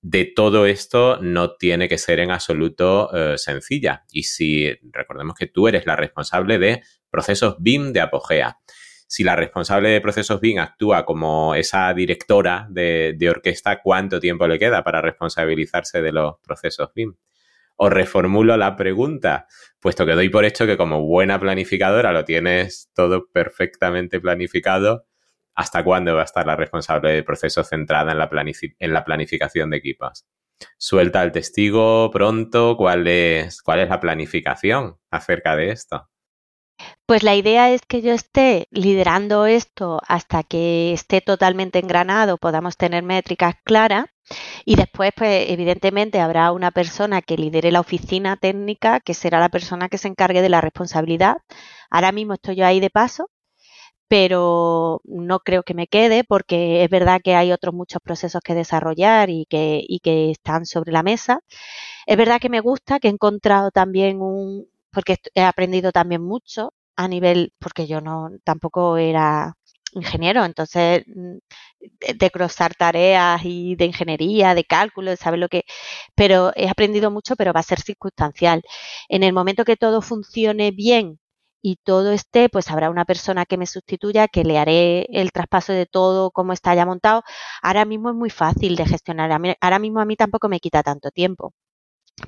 de 0.00 0.24
todo 0.24 0.66
esto 0.66 1.18
no 1.22 1.56
tiene 1.56 1.88
que 1.88 1.98
ser 1.98 2.18
en 2.18 2.32
absoluto 2.32 3.10
eh, 3.14 3.38
sencilla. 3.38 4.04
Y 4.10 4.24
si 4.24 4.72
recordemos 4.92 5.36
que 5.36 5.46
tú 5.46 5.68
eres 5.68 5.86
la 5.86 5.94
responsable 5.94 6.58
de 6.58 6.82
procesos 7.10 7.56
BIM 7.60 7.92
de 7.92 8.00
apogea 8.00 8.58
si 9.08 9.24
la 9.24 9.34
responsable 9.34 9.88
de 9.88 10.02
procesos 10.02 10.38
BIM 10.38 10.58
actúa 10.58 11.06
como 11.06 11.54
esa 11.54 11.92
directora 11.94 12.66
de, 12.68 13.16
orquesta, 13.30 13.80
¿cuánto 13.80 14.20
tiempo 14.20 14.46
le 14.46 14.58
queda 14.58 14.84
para 14.84 15.00
responsabilizarse 15.00 16.02
de 16.02 16.12
los 16.12 16.34
procesos 16.46 16.90
BIM? 16.94 17.16
Os 17.76 17.90
reformulo 17.90 18.56
la 18.58 18.76
pregunta, 18.76 19.46
puesto 19.80 20.04
que 20.04 20.12
doy 20.12 20.28
por 20.28 20.44
hecho 20.44 20.66
que 20.66 20.76
como 20.76 21.06
buena 21.06 21.40
planificadora 21.40 22.12
lo 22.12 22.26
tienes 22.26 22.90
todo 22.94 23.30
perfectamente 23.32 24.20
planificado. 24.20 25.06
¿Hasta 25.54 25.82
cuándo 25.82 26.14
va 26.14 26.22
a 26.22 26.24
estar 26.24 26.46
la 26.46 26.56
responsable 26.56 27.10
de 27.10 27.22
proceso 27.22 27.64
centrada 27.64 28.12
en 28.12 28.18
la, 28.92 29.04
planificación 29.04 29.70
de 29.70 29.76
equipos? 29.78 30.26
¿Suelta 30.76 31.22
el 31.22 31.32
testigo 31.32 32.10
pronto? 32.10 32.76
¿Cuál 32.76 33.08
es, 33.08 33.62
¿Cuál 33.62 33.80
es 33.80 33.88
la 33.88 34.00
planificación 34.00 34.98
acerca 35.10 35.56
de 35.56 35.70
esto? 35.70 36.10
Pues 37.06 37.22
la 37.22 37.34
idea 37.34 37.70
es 37.70 37.80
que 37.82 38.02
yo 38.02 38.12
esté 38.12 38.68
liderando 38.70 39.46
esto 39.46 40.00
hasta 40.06 40.42
que 40.42 40.92
esté 40.92 41.20
totalmente 41.20 41.78
engranado, 41.78 42.36
podamos 42.38 42.76
tener 42.76 43.02
métricas 43.02 43.54
claras 43.64 44.06
y 44.64 44.76
después, 44.76 45.12
pues 45.16 45.50
evidentemente 45.50 46.20
habrá 46.20 46.52
una 46.52 46.70
persona 46.70 47.22
que 47.22 47.38
lidere 47.38 47.72
la 47.72 47.80
oficina 47.80 48.36
técnica, 48.36 49.00
que 49.00 49.14
será 49.14 49.40
la 49.40 49.48
persona 49.48 49.88
que 49.88 49.98
se 49.98 50.08
encargue 50.08 50.42
de 50.42 50.50
la 50.50 50.60
responsabilidad. 50.60 51.38
Ahora 51.90 52.12
mismo 52.12 52.34
estoy 52.34 52.56
yo 52.56 52.66
ahí 52.66 52.80
de 52.80 52.90
paso, 52.90 53.30
pero 54.08 55.00
no 55.04 55.40
creo 55.40 55.62
que 55.64 55.74
me 55.74 55.86
quede 55.88 56.24
porque 56.24 56.84
es 56.84 56.90
verdad 56.90 57.20
que 57.22 57.34
hay 57.34 57.52
otros 57.52 57.74
muchos 57.74 58.00
procesos 58.02 58.42
que 58.42 58.54
desarrollar 58.54 59.30
y 59.30 59.46
que, 59.46 59.84
y 59.86 60.00
que 60.00 60.30
están 60.30 60.66
sobre 60.66 60.92
la 60.92 61.02
mesa. 61.02 61.40
Es 62.06 62.16
verdad 62.16 62.40
que 62.40 62.50
me 62.50 62.60
gusta, 62.60 63.00
que 63.00 63.08
he 63.08 63.10
encontrado 63.12 63.70
también 63.70 64.20
un, 64.22 64.66
porque 64.92 65.16
he 65.34 65.42
aprendido 65.42 65.92
también 65.92 66.22
mucho 66.22 66.74
a 66.96 67.08
nivel, 67.08 67.52
porque 67.58 67.86
yo 67.86 68.00
no 68.00 68.30
tampoco 68.44 68.96
era 68.96 69.54
ingeniero, 69.94 70.44
entonces 70.44 71.04
mm, 71.06 71.38
de 72.18 72.30
cruzar 72.30 72.74
tareas 72.74 73.40
y 73.44 73.76
de 73.76 73.86
ingeniería, 73.86 74.54
de 74.54 74.64
cálculo, 74.64 75.10
de 75.10 75.16
saber 75.16 75.38
lo 75.40 75.48
que, 75.48 75.64
pero 76.14 76.52
he 76.56 76.68
aprendido 76.68 77.10
mucho, 77.10 77.36
pero 77.36 77.52
va 77.52 77.60
a 77.60 77.62
ser 77.62 77.80
circunstancial. 77.80 78.62
En 79.08 79.22
el 79.22 79.32
momento 79.32 79.64
que 79.64 79.76
todo 79.76 80.02
funcione 80.02 80.70
bien 80.72 81.20
y 81.62 81.76
todo 81.76 82.12
esté, 82.12 82.48
pues 82.48 82.70
habrá 82.70 82.90
una 82.90 83.04
persona 83.04 83.44
que 83.46 83.56
me 83.58 83.66
sustituya, 83.66 84.28
que 84.28 84.44
le 84.44 84.58
haré 84.58 85.06
el 85.10 85.32
traspaso 85.32 85.72
de 85.72 85.86
todo, 85.86 86.30
cómo 86.30 86.52
está 86.52 86.74
ya 86.74 86.86
montado. 86.86 87.22
Ahora 87.62 87.84
mismo 87.84 88.10
es 88.10 88.16
muy 88.16 88.30
fácil 88.30 88.76
de 88.76 88.86
gestionar. 88.86 89.30
Ahora 89.60 89.78
mismo 89.78 90.00
a 90.00 90.04
mí 90.04 90.16
tampoco 90.16 90.48
me 90.48 90.60
quita 90.60 90.82
tanto 90.82 91.10
tiempo 91.10 91.54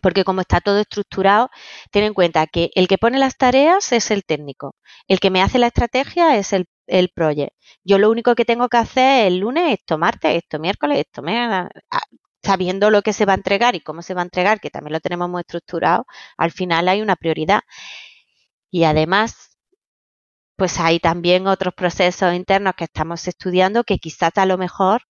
porque 0.03 0.25
como 0.25 0.41
está 0.43 0.61
todo 0.61 0.81
estructurado, 0.81 1.51
ten 1.91 2.05
en 2.05 2.15
cuenta 2.15 2.47
que 2.47 2.71
el 2.75 2.89
que 2.89 2.99
pone 2.99 3.19
las 3.19 3.37
tareas 3.37 3.93
es 3.93 4.11
el 4.11 4.25
técnico, 4.25 4.75
el 5.09 5.21
que 5.21 5.31
me 5.31 5.43
hace 5.43 5.59
la 5.59 5.69
estrategia 5.69 6.37
es 6.37 6.53
el, 6.53 6.67
el 6.87 7.11
project. 7.11 7.55
Yo 7.85 7.99
lo 7.99 8.11
único 8.11 8.35
que 8.35 8.45
tengo 8.45 8.69
que 8.69 8.77
hacer 8.79 9.27
el 9.27 9.39
lunes, 9.39 9.73
esto, 9.79 9.99
martes, 9.99 10.37
esto, 10.37 10.59
miércoles, 10.59 10.99
esto, 10.99 11.23
sabiendo 12.43 12.91
lo 12.91 13.03
que 13.03 13.13
se 13.13 13.27
va 13.27 13.33
a 13.33 13.37
entregar 13.37 13.75
y 13.75 13.81
cómo 13.81 14.03
se 14.03 14.15
va 14.15 14.23
a 14.23 14.25
entregar, 14.25 14.61
que 14.61 14.71
también 14.71 14.93
lo 14.95 15.01
tenemos 15.01 15.29
muy 15.29 15.41
estructurado, 15.41 16.07
al 16.37 16.53
final 16.53 16.89
hay 16.89 17.03
una 17.03 17.17
prioridad. 17.17 17.61
Y 18.71 18.85
además, 18.85 19.57
pues 20.57 20.79
hay 20.79 21.01
también 21.01 21.47
otros 21.47 21.75
procesos 21.75 22.35
internos 22.35 22.75
que 22.77 22.85
estamos 22.85 23.27
estudiando 23.29 23.85
que 23.85 23.99
quizás 23.99 24.33
a 24.37 24.47
lo 24.47 24.59
mejor 24.59 25.03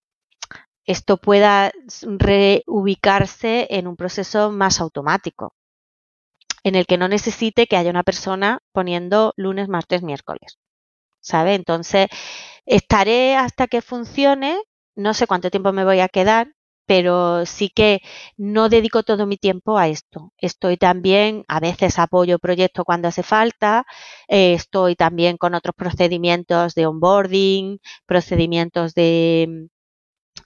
esto 0.91 1.19
pueda 1.19 1.71
reubicarse 2.03 3.69
en 3.71 3.87
un 3.87 3.95
proceso 3.95 4.51
más 4.51 4.81
automático, 4.81 5.55
en 6.65 6.75
el 6.75 6.87
que 6.87 6.99
no 6.99 7.07
necesite 7.07 7.69
que 7.69 7.77
haya 7.77 7.91
una 7.91 8.03
persona 8.03 8.59
poniendo 8.73 9.33
lunes, 9.37 9.69
martes, 9.69 10.03
miércoles. 10.03 10.59
¿Sabe? 11.21 11.55
Entonces, 11.55 12.09
estaré 12.67 13.37
hasta 13.37 13.69
que 13.69 13.83
funcione, 13.83 14.59
no 14.97 15.15
sé 15.15 15.29
cuánto 15.29 15.51
tiempo 15.51 15.73
me 15.73 15.85
voy 15.85 16.01
a 16.01 16.09
quedar, 16.09 16.55
pero 16.87 17.47
sí 17.47 17.69
que 17.71 18.01
no 18.37 18.69
dedico 18.69 19.05
todo 19.05 19.27
mi 19.27 19.37
tiempo 19.37 19.79
a 19.79 19.87
esto. 19.87 20.33
Estoy 20.39 20.77
también, 20.77 21.45
a 21.47 21.61
veces 21.61 22.01
apoyo 22.01 22.41
proyectos 22.41 22.85
cuando 22.85 23.07
hace 23.09 23.23
falta, 23.23 23.87
eh, 24.27 24.55
estoy 24.55 24.97
también 24.97 25.37
con 25.37 25.55
otros 25.55 25.77
procedimientos 25.77 26.75
de 26.75 26.87
onboarding, 26.87 27.79
procedimientos 28.07 28.95
de, 28.95 29.69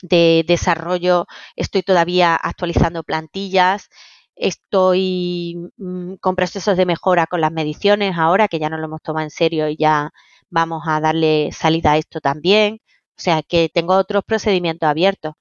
de 0.02 0.44
desarrollo, 0.46 1.26
estoy 1.56 1.82
todavía 1.82 2.34
actualizando 2.36 3.02
plantillas, 3.02 3.88
estoy 4.36 5.56
mm, 5.76 6.14
con 6.20 6.36
procesos 6.36 6.76
de 6.76 6.86
mejora 6.86 7.26
con 7.26 7.40
las 7.40 7.52
mediciones 7.52 8.16
ahora, 8.18 8.48
que 8.48 8.58
ya 8.58 8.68
no 8.70 8.78
lo 8.78 8.86
hemos 8.86 9.02
tomado 9.02 9.24
en 9.24 9.30
serio 9.30 9.68
y 9.68 9.76
ya 9.76 10.10
vamos 10.50 10.82
a 10.86 11.00
darle 11.00 11.50
salida 11.52 11.92
a 11.92 11.98
esto 11.98 12.20
también. 12.20 12.80
O 13.16 13.20
sea, 13.20 13.42
que 13.42 13.68
tengo 13.72 13.94
otros 13.94 14.24
procedimientos 14.24 14.88
abiertos. 14.88 15.34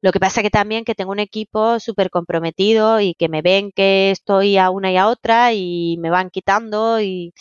Lo 0.00 0.12
que 0.12 0.20
pasa 0.20 0.42
que 0.42 0.50
también 0.50 0.84
que 0.84 0.94
tengo 0.94 1.12
un 1.12 1.20
equipo 1.20 1.78
súper 1.80 2.10
comprometido 2.10 3.00
y 3.00 3.14
que 3.14 3.28
me 3.28 3.42
ven 3.42 3.70
que 3.72 4.10
estoy 4.10 4.56
a 4.58 4.70
una 4.70 4.90
y 4.92 4.96
a 4.96 5.08
otra 5.08 5.52
y 5.52 5.96
me 6.00 6.10
van 6.10 6.30
quitando 6.30 7.00
y, 7.00 7.32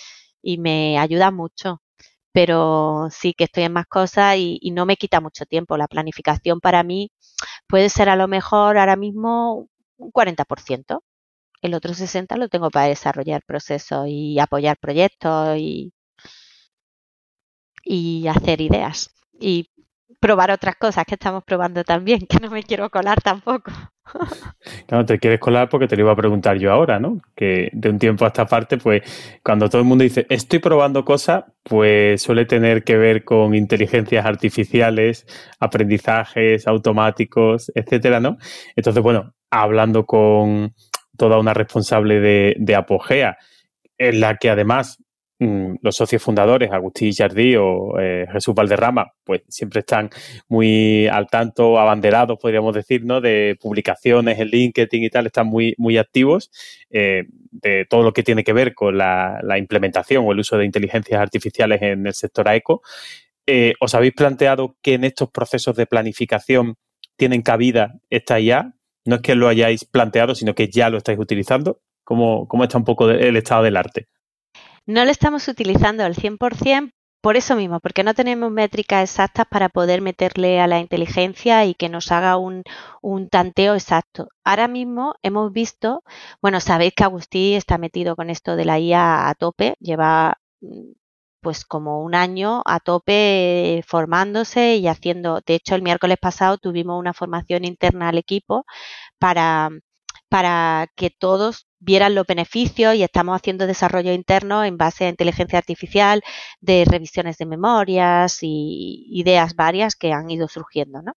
y 0.41 0.57
me 0.59 0.97
ayuda 0.99 1.31
mucho 1.31 1.81
pero 2.41 3.09
sí 3.11 3.33
que 3.33 3.43
estoy 3.45 3.63
en 3.63 3.73
más 3.73 3.85
cosas 3.87 4.37
y, 4.37 4.71
no 4.71 4.85
me 4.85 4.95
quita 4.95 5.19
mucho 5.19 5.45
tiempo. 5.45 5.75
La 5.75 5.89
planificación 5.89 6.61
para 6.61 6.83
mí 6.83 7.11
puede 7.67 7.89
ser 7.89 8.07
a 8.09 8.15
lo 8.15 8.29
mejor 8.29 8.77
ahora 8.77 8.95
mismo 8.95 9.67
un 9.97 10.11
40%. 10.11 11.03
El 11.61 11.73
otro 11.75 11.93
60% 11.93 12.37
lo 12.37 12.49
tengo 12.49 12.69
para 12.71 12.87
desarrollar 12.87 13.43
procesos 13.45 14.05
y 14.07 14.39
apoyar 14.39 14.77
proyectos 14.79 15.57
y, 15.57 15.91
y 17.83 18.27
hacer 18.27 18.61
ideas. 18.61 19.13
Probar 20.19 20.51
otras 20.51 20.75
cosas 20.75 21.05
que 21.05 21.15
estamos 21.15 21.43
probando 21.43 21.83
también, 21.83 22.27
que 22.27 22.39
no 22.39 22.49
me 22.49 22.63
quiero 22.63 22.89
colar 22.89 23.21
tampoco. 23.21 23.71
Claro, 24.87 25.05
te 25.05 25.19
quieres 25.19 25.39
colar 25.39 25.69
porque 25.69 25.87
te 25.87 25.95
lo 25.95 26.01
iba 26.01 26.11
a 26.11 26.15
preguntar 26.15 26.57
yo 26.57 26.71
ahora, 26.71 26.99
¿no? 26.99 27.21
Que 27.35 27.69
de 27.73 27.89
un 27.89 27.99
tiempo 27.99 28.25
a 28.25 28.29
esta 28.29 28.47
parte, 28.47 28.77
pues 28.79 29.03
cuando 29.43 29.69
todo 29.69 29.81
el 29.81 29.87
mundo 29.87 30.03
dice 30.03 30.25
estoy 30.29 30.57
probando 30.57 31.05
cosas, 31.05 31.43
pues 31.61 32.19
suele 32.19 32.45
tener 32.45 32.83
que 32.83 32.97
ver 32.97 33.23
con 33.23 33.53
inteligencias 33.53 34.25
artificiales, 34.25 35.27
aprendizajes 35.59 36.67
automáticos, 36.67 37.71
etcétera, 37.75 38.19
¿no? 38.19 38.37
Entonces, 38.75 39.03
bueno, 39.03 39.35
hablando 39.51 40.07
con 40.07 40.73
toda 41.15 41.37
una 41.37 41.53
responsable 41.53 42.19
de, 42.19 42.55
de 42.57 42.75
Apogea, 42.75 43.37
en 43.99 44.19
la 44.21 44.37
que 44.37 44.49
además 44.49 44.97
los 45.39 45.95
socios 45.95 46.21
fundadores, 46.21 46.69
Agustín 46.71 47.13
Jardí 47.13 47.55
o 47.55 47.97
eh, 47.97 48.27
Jesús 48.31 48.53
Valderrama, 48.53 49.13
pues 49.23 49.43
siempre 49.47 49.79
están 49.79 50.09
muy 50.49 51.07
al 51.07 51.27
tanto, 51.27 51.79
abanderados, 51.79 52.37
podríamos 52.37 52.75
decir, 52.75 53.05
¿no? 53.05 53.21
De 53.21 53.57
publicaciones 53.59 54.37
en 54.37 54.49
LinkedIn 54.49 55.03
y 55.03 55.09
tal, 55.09 55.27
están 55.27 55.47
muy, 55.47 55.75
muy 55.77 55.97
activos 55.97 56.51
eh, 56.89 57.23
de 57.51 57.85
todo 57.89 58.03
lo 58.03 58.11
que 58.11 58.23
tiene 58.23 58.43
que 58.43 58.51
ver 58.51 58.73
con 58.75 58.97
la, 58.97 59.39
implementación 59.57 60.25
o 60.25 60.33
el 60.33 60.39
uso 60.39 60.57
de 60.57 60.65
inteligencias 60.65 61.21
artificiales 61.21 61.81
en 61.81 62.05
el 62.05 62.13
sector 62.13 62.49
AECO. 62.49 62.81
Eh, 63.47 63.73
¿Os 63.79 63.95
habéis 63.95 64.13
planteado 64.13 64.75
que 64.81 64.95
en 64.95 65.05
estos 65.05 65.31
procesos 65.31 65.75
de 65.77 65.87
planificación 65.87 66.75
tienen 67.15 67.43
cabida 67.43 67.95
esta 68.09 68.41
IA? 68.41 68.73
No 69.05 69.15
es 69.15 69.21
que 69.21 69.35
lo 69.35 69.47
hayáis 69.47 69.85
planteado, 69.85 70.35
sino 70.35 70.53
que 70.53 70.67
ya 70.67 70.89
lo 70.89 70.97
estáis 70.97 71.17
utilizando. 71.17 71.79
¿Cómo, 72.03 72.47
cómo 72.47 72.63
está 72.63 72.77
un 72.77 72.83
poco 72.83 73.09
el 73.09 73.37
estado 73.37 73.63
del 73.63 73.77
arte? 73.77 74.07
No 74.89 75.05
lo 75.05 75.11
estamos 75.11 75.47
utilizando 75.47 76.03
al 76.03 76.15
100% 76.15 76.93
por 77.21 77.37
eso 77.37 77.55
mismo, 77.55 77.79
porque 77.79 78.03
no 78.03 78.15
tenemos 78.15 78.49
métricas 78.51 79.03
exactas 79.03 79.45
para 79.47 79.69
poder 79.69 80.01
meterle 80.01 80.59
a 80.59 80.65
la 80.65 80.79
inteligencia 80.79 81.63
y 81.65 81.75
que 81.75 81.89
nos 81.89 82.11
haga 82.11 82.37
un, 82.37 82.63
tanteo 83.29 83.75
exacto. 83.75 84.29
Ahora 84.43 84.67
mismo 84.67 85.13
hemos 85.21 85.51
visto, 85.51 86.01
bueno, 86.41 86.59
sabéis 86.59 86.93
que 86.95 87.03
Agustí 87.03 87.53
está 87.53 87.77
metido 87.77 88.15
con 88.15 88.31
esto 88.31 88.55
de 88.55 88.65
la 88.65 88.79
IA 88.79 89.29
a 89.29 89.35
tope, 89.35 89.75
lleva 89.79 90.39
mm, 90.61 90.93
pues 91.41 91.65
como 91.65 92.01
un 92.03 92.15
año 92.15 92.63
a 92.65 92.79
tope 92.79 93.83
formándose 93.87 94.77
y 94.77 94.87
haciendo, 94.87 95.41
de 95.45 95.53
hecho 95.55 95.75
el 95.75 95.83
miércoles 95.83 96.17
pasado 96.19 96.57
tuvimos 96.57 96.99
una 96.99 97.13
formación 97.13 97.63
interna 97.63 98.09
al 98.09 98.17
equipo 98.17 98.65
para, 99.19 99.69
para 100.29 100.87
que 100.95 101.11
todos 101.11 101.68
vieran 101.79 102.15
los 102.15 102.27
beneficios 102.27 102.95
y 102.95 103.03
estamos 103.03 103.35
haciendo 103.35 103.67
desarrollo 103.67 104.13
interno 104.13 104.63
en 104.63 104.77
base 104.77 105.05
a 105.05 105.09
inteligencia 105.09 105.59
artificial, 105.59 106.21
de 106.61 106.85
revisiones 106.85 107.37
de 107.37 107.45
memorias 107.45 108.39
y 108.41 109.07
ideas 109.11 109.55
varias 109.55 109.95
que 109.95 110.13
han 110.13 110.29
ido 110.29 110.47
surgiendo, 110.47 111.01
¿no? 111.01 111.13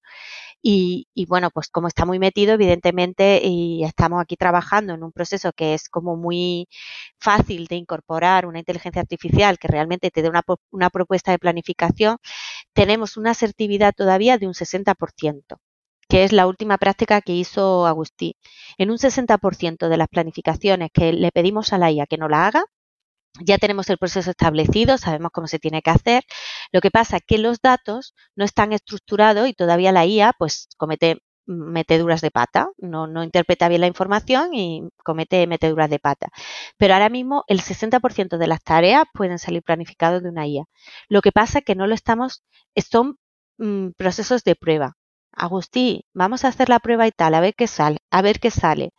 Y, 0.64 1.09
bueno, 1.28 1.51
pues 1.51 1.68
como 1.68 1.89
está 1.89 2.06
muy 2.06 2.18
metido, 2.20 2.55
evidentemente, 2.55 3.40
y 3.44 3.84
estamos 3.84 4.20
aquí 4.22 4.36
trabajando 4.36 4.94
en 4.94 5.02
un 5.02 5.12
proceso 5.12 5.52
que 5.52 5.74
es 5.74 5.89
como 5.89 6.16
muy 6.16 6.68
fácil 7.18 7.66
de 7.66 7.76
incorporar 7.76 8.47
una 8.47 8.60
inteligencia 8.60 9.02
artificial 9.02 9.59
que 9.59 9.68
realmente 9.68 10.10
te 10.10 10.22
dé 10.22 10.28
una, 10.30 10.43
una 10.70 10.90
propuesta 10.90 11.32
de 11.32 11.39
planificación, 11.39 12.18
tenemos 12.72 13.16
una 13.16 13.32
asertividad 13.32 13.94
todavía 13.97 14.39
de 14.39 14.47
un 14.47 14.55
60% 14.55 15.59
que 16.12 16.24
es 16.24 16.32
la 16.32 16.47
última 16.47 16.76
práctica 16.76 17.22
que 17.22 17.32
hizo 17.32 17.86
Agustí. 17.86 18.36
En 18.76 18.90
un 18.90 18.98
60% 18.98 19.89
de 19.89 19.97
las 19.97 20.09
planificaciones 20.09 20.90
que 20.93 21.10
le 21.14 21.32
pedimos 21.32 21.72
a 21.72 21.78
la 21.78 21.90
IA 21.90 22.06
que 22.06 22.18
no 22.18 22.28
la 22.28 22.47
haga, 22.47 22.64
ya 23.40 23.59
tenemos 23.59 23.90
el 23.90 23.98
proceso 23.98 24.30
establecido, 24.30 24.98
sabemos 24.98 25.30
cómo 25.32 25.47
se 25.47 25.59
tiene 25.59 25.82
que 25.82 25.90
hacer. 25.90 26.24
Lo 26.72 26.82
que 26.82 26.90
pasa 26.90 27.16
es 27.16 27.22
que 27.26 27.39
los 27.39 27.60
datos 27.62 28.14
no 28.36 28.44
están 28.44 28.74
estructurados 28.74 29.48
y 29.48 29.55
todavía 29.55 29.93
la 29.93 30.05
IA 30.05 30.34
pues 30.39 30.68
comete 30.76 31.20
meteduras 31.47 32.20
de 32.20 32.30
pata, 32.30 32.68
no, 32.78 33.06
no 33.06 33.24
interpreta 33.24 33.68
bien 33.68 33.80
la 33.80 33.86
información 33.86 34.55
y 34.55 34.82
comete 35.05 35.47
meteduras 35.47 35.90
de 35.90 35.98
pata. 35.98 36.28
Pero 36.76 36.94
ahora 36.94 37.09
mismo 37.09 37.44
el 37.48 37.62
60% 37.62 38.36
de 38.36 38.48
las 38.48 38.62
tareas 38.62 39.05
pueden 39.14 39.39
salir 39.39 39.62
planificados 39.62 40.22
de 40.22 40.28
una 40.28 40.47
IA. 40.47 40.64
Lo 41.09 41.22
que 41.22 41.32
pasa 41.32 41.60
es 41.60 41.64
que 41.64 41.74
no 41.74 41.86
lo 41.86 41.94
estamos, 41.94 42.43
son 42.90 43.16
mm, 43.59 43.93
procesos 43.97 44.44
de 44.44 44.56
prueba. 44.56 44.97
Agustí, 45.36 46.04
vamos 46.14 46.44
a 46.44 46.48
hacer 46.48 46.68
la 46.70 46.78
prueba 46.80 47.06
y 47.06 47.10
tal, 47.12 47.34
a 47.34 47.40
ver 47.40 47.54
qué 47.54 47.66
sale, 47.66 47.98
a 48.10 48.22
ver 48.22 48.40
qué 48.40 48.50
sale. 48.50 48.90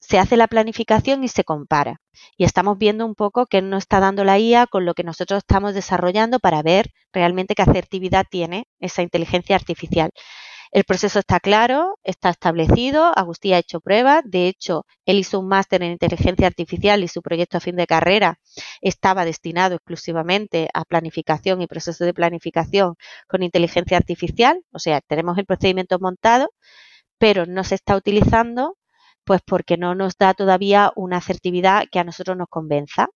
Se 0.00 0.18
hace 0.18 0.36
la 0.36 0.48
planificación 0.48 1.24
y 1.24 1.28
se 1.28 1.44
compara. 1.44 2.00
Y 2.36 2.44
estamos 2.44 2.78
viendo 2.78 3.06
un 3.06 3.14
poco 3.14 3.46
qué 3.46 3.62
nos 3.62 3.84
está 3.84 4.00
dando 4.00 4.24
la 4.24 4.38
IA 4.38 4.66
con 4.66 4.84
lo 4.86 4.94
que 4.94 5.04
nosotros 5.04 5.38
estamos 5.38 5.74
desarrollando 5.74 6.40
para 6.40 6.62
ver 6.62 6.90
realmente 7.12 7.54
qué 7.54 7.62
asertividad 7.62 8.26
tiene 8.30 8.66
esa 8.80 9.02
inteligencia 9.02 9.56
artificial. 9.56 10.10
El 10.74 10.82
proceso 10.82 11.20
está 11.20 11.38
claro, 11.38 12.00
está 12.02 12.30
establecido, 12.30 13.16
Agustín 13.16 13.54
ha 13.54 13.58
hecho 13.58 13.80
pruebas, 13.80 14.24
de 14.26 14.48
hecho, 14.48 14.86
él 15.06 15.20
hizo 15.20 15.38
un 15.38 15.46
máster 15.46 15.84
en 15.84 15.92
inteligencia 15.92 16.48
artificial 16.48 17.04
y 17.04 17.06
su 17.06 17.22
proyecto 17.22 17.58
a 17.58 17.60
fin 17.60 17.76
de 17.76 17.86
carrera 17.86 18.40
estaba 18.80 19.24
destinado 19.24 19.76
exclusivamente 19.76 20.68
a 20.74 20.84
planificación 20.84 21.62
y 21.62 21.68
procesos 21.68 22.04
de 22.04 22.12
planificación 22.12 22.96
con 23.28 23.44
inteligencia 23.44 23.96
artificial, 23.96 24.64
o 24.72 24.80
sea, 24.80 25.00
tenemos 25.00 25.38
el 25.38 25.46
procedimiento 25.46 26.00
montado, 26.00 26.50
pero 27.18 27.46
no 27.46 27.62
se 27.62 27.76
está 27.76 27.94
utilizando 27.96 28.76
pues 29.22 29.42
porque 29.46 29.76
no 29.76 29.94
nos 29.94 30.16
da 30.18 30.34
todavía 30.34 30.92
una 30.96 31.18
asertividad 31.18 31.84
que 31.92 32.00
a 32.00 32.04
nosotros 32.04 32.36
nos 32.36 32.48
convenza. 32.48 33.08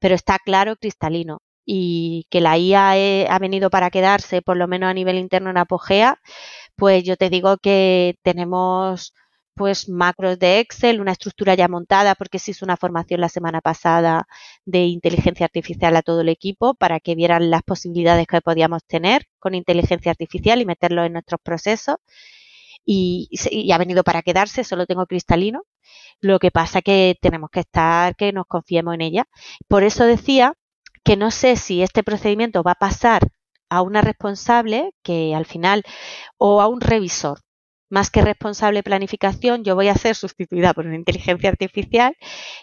Pero 0.00 0.14
está 0.16 0.38
claro, 0.44 0.76
cristalino, 0.76 1.40
y 1.64 2.26
que 2.30 2.40
la 2.40 2.58
IA 2.58 3.32
ha 3.32 3.38
venido 3.38 3.70
para 3.70 3.90
quedarse, 3.90 4.42
por 4.42 4.56
lo 4.56 4.68
menos 4.68 4.90
a 4.90 4.94
nivel 4.94 5.18
interno 5.18 5.50
en 5.50 5.58
Apogea, 5.58 6.20
pues 6.76 7.04
yo 7.04 7.16
te 7.16 7.30
digo 7.30 7.58
que 7.58 8.16
tenemos 8.22 9.12
pues 9.54 9.88
macros 9.90 10.38
de 10.38 10.60
Excel, 10.60 11.00
una 11.02 11.12
estructura 11.12 11.54
ya 11.54 11.68
montada, 11.68 12.14
porque 12.14 12.38
se 12.38 12.52
hizo 12.52 12.64
una 12.64 12.78
formación 12.78 13.20
la 13.20 13.28
semana 13.28 13.60
pasada 13.60 14.26
de 14.64 14.86
inteligencia 14.86 15.44
artificial 15.44 15.94
a 15.96 16.02
todo 16.02 16.22
el 16.22 16.30
equipo 16.30 16.74
para 16.74 16.98
que 17.00 17.14
vieran 17.14 17.50
las 17.50 17.62
posibilidades 17.62 18.26
que 18.26 18.40
podíamos 18.40 18.82
tener 18.86 19.26
con 19.38 19.54
inteligencia 19.54 20.12
artificial 20.12 20.62
y 20.62 20.66
meterlo 20.66 21.04
en 21.04 21.12
nuestros 21.12 21.40
procesos. 21.42 21.96
Y, 22.86 23.28
y 23.50 23.70
ha 23.72 23.78
venido 23.78 24.02
para 24.02 24.22
quedarse, 24.22 24.64
solo 24.64 24.86
tengo 24.86 25.06
cristalino. 25.06 25.64
Lo 26.20 26.38
que 26.38 26.50
pasa 26.50 26.82
que 26.82 27.16
tenemos 27.20 27.50
que 27.50 27.60
estar, 27.60 28.16
que 28.16 28.32
nos 28.32 28.46
confiemos 28.46 28.94
en 28.94 29.02
ella. 29.02 29.28
Por 29.68 29.84
eso 29.84 30.06
decía 30.06 30.54
que 31.04 31.16
no 31.16 31.30
sé 31.30 31.56
si 31.56 31.82
este 31.82 32.02
procedimiento 32.02 32.62
va 32.62 32.72
a 32.72 32.78
pasar 32.78 33.28
a 33.68 33.82
una 33.82 34.02
responsable 34.02 34.92
que 35.02 35.34
al 35.34 35.46
final 35.46 35.84
o 36.36 36.60
a 36.60 36.66
un 36.66 36.80
revisor. 36.80 37.40
Más 37.88 38.10
que 38.10 38.22
responsable 38.22 38.82
planificación, 38.82 39.64
yo 39.64 39.74
voy 39.74 39.88
a 39.88 39.94
ser 39.94 40.14
sustituida 40.14 40.74
por 40.74 40.86
una 40.86 40.96
inteligencia 40.96 41.50
artificial 41.50 42.16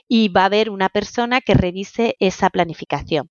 y 0.07 0.30
va 0.30 0.43
a 0.43 0.45
haber 0.45 0.69
una 0.69 0.89
persona 0.89 1.41
que 1.41 1.53
revise 1.53 2.15
esa 2.19 2.49
planificación, 2.49 3.30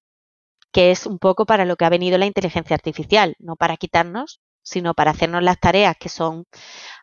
que 0.72 0.90
es 0.90 1.06
un 1.06 1.18
poco 1.18 1.46
para 1.46 1.64
lo 1.64 1.76
que 1.76 1.86
ha 1.86 1.90
venido 1.90 2.18
la 2.18 2.26
inteligencia 2.26 2.74
artificial, 2.74 3.34
no 3.38 3.56
para 3.56 3.78
quitarnos, 3.78 4.40
sino 4.66 4.94
para 4.94 5.12
hacernos 5.12 5.42
las 5.44 5.60
tareas 5.60 5.96
que 5.98 6.08
son 6.08 6.44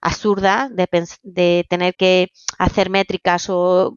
absurdas 0.01 0.69
de, 0.73 1.65
tener 1.69 1.95
que 1.95 2.27
hacer 2.59 2.89
métricas 2.89 3.47
o, 3.49 3.95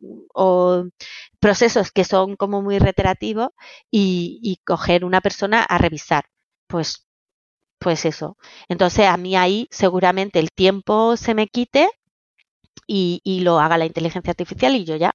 procesos 1.41 1.91
que 1.93 2.05
son 2.05 2.37
como 2.37 2.63
muy 2.63 2.79
reiterativos 2.79 3.51
y, 3.91 4.59
coger 4.65 5.05
una 5.05 5.21
persona 5.21 5.63
a 5.63 5.79
revisar 5.79 6.25
pues, 6.69 7.07
pues 7.79 8.05
eso. 8.05 8.37
Entonces 8.69 9.07
a 9.07 9.17
mí 9.17 9.37
ahí 9.37 9.69
seguramente 9.71 10.39
el 10.41 10.51
tiempo 10.53 11.17
se 11.17 11.35
me 11.35 11.49
quite 11.49 11.91
y, 12.87 13.21
y, 13.25 13.41
lo 13.41 13.59
haga 13.61 13.79
la 13.79 13.87
inteligencia 13.87 14.31
artificial 14.31 14.77
y 14.77 14.85
yo 14.85 14.97
ya 14.97 15.13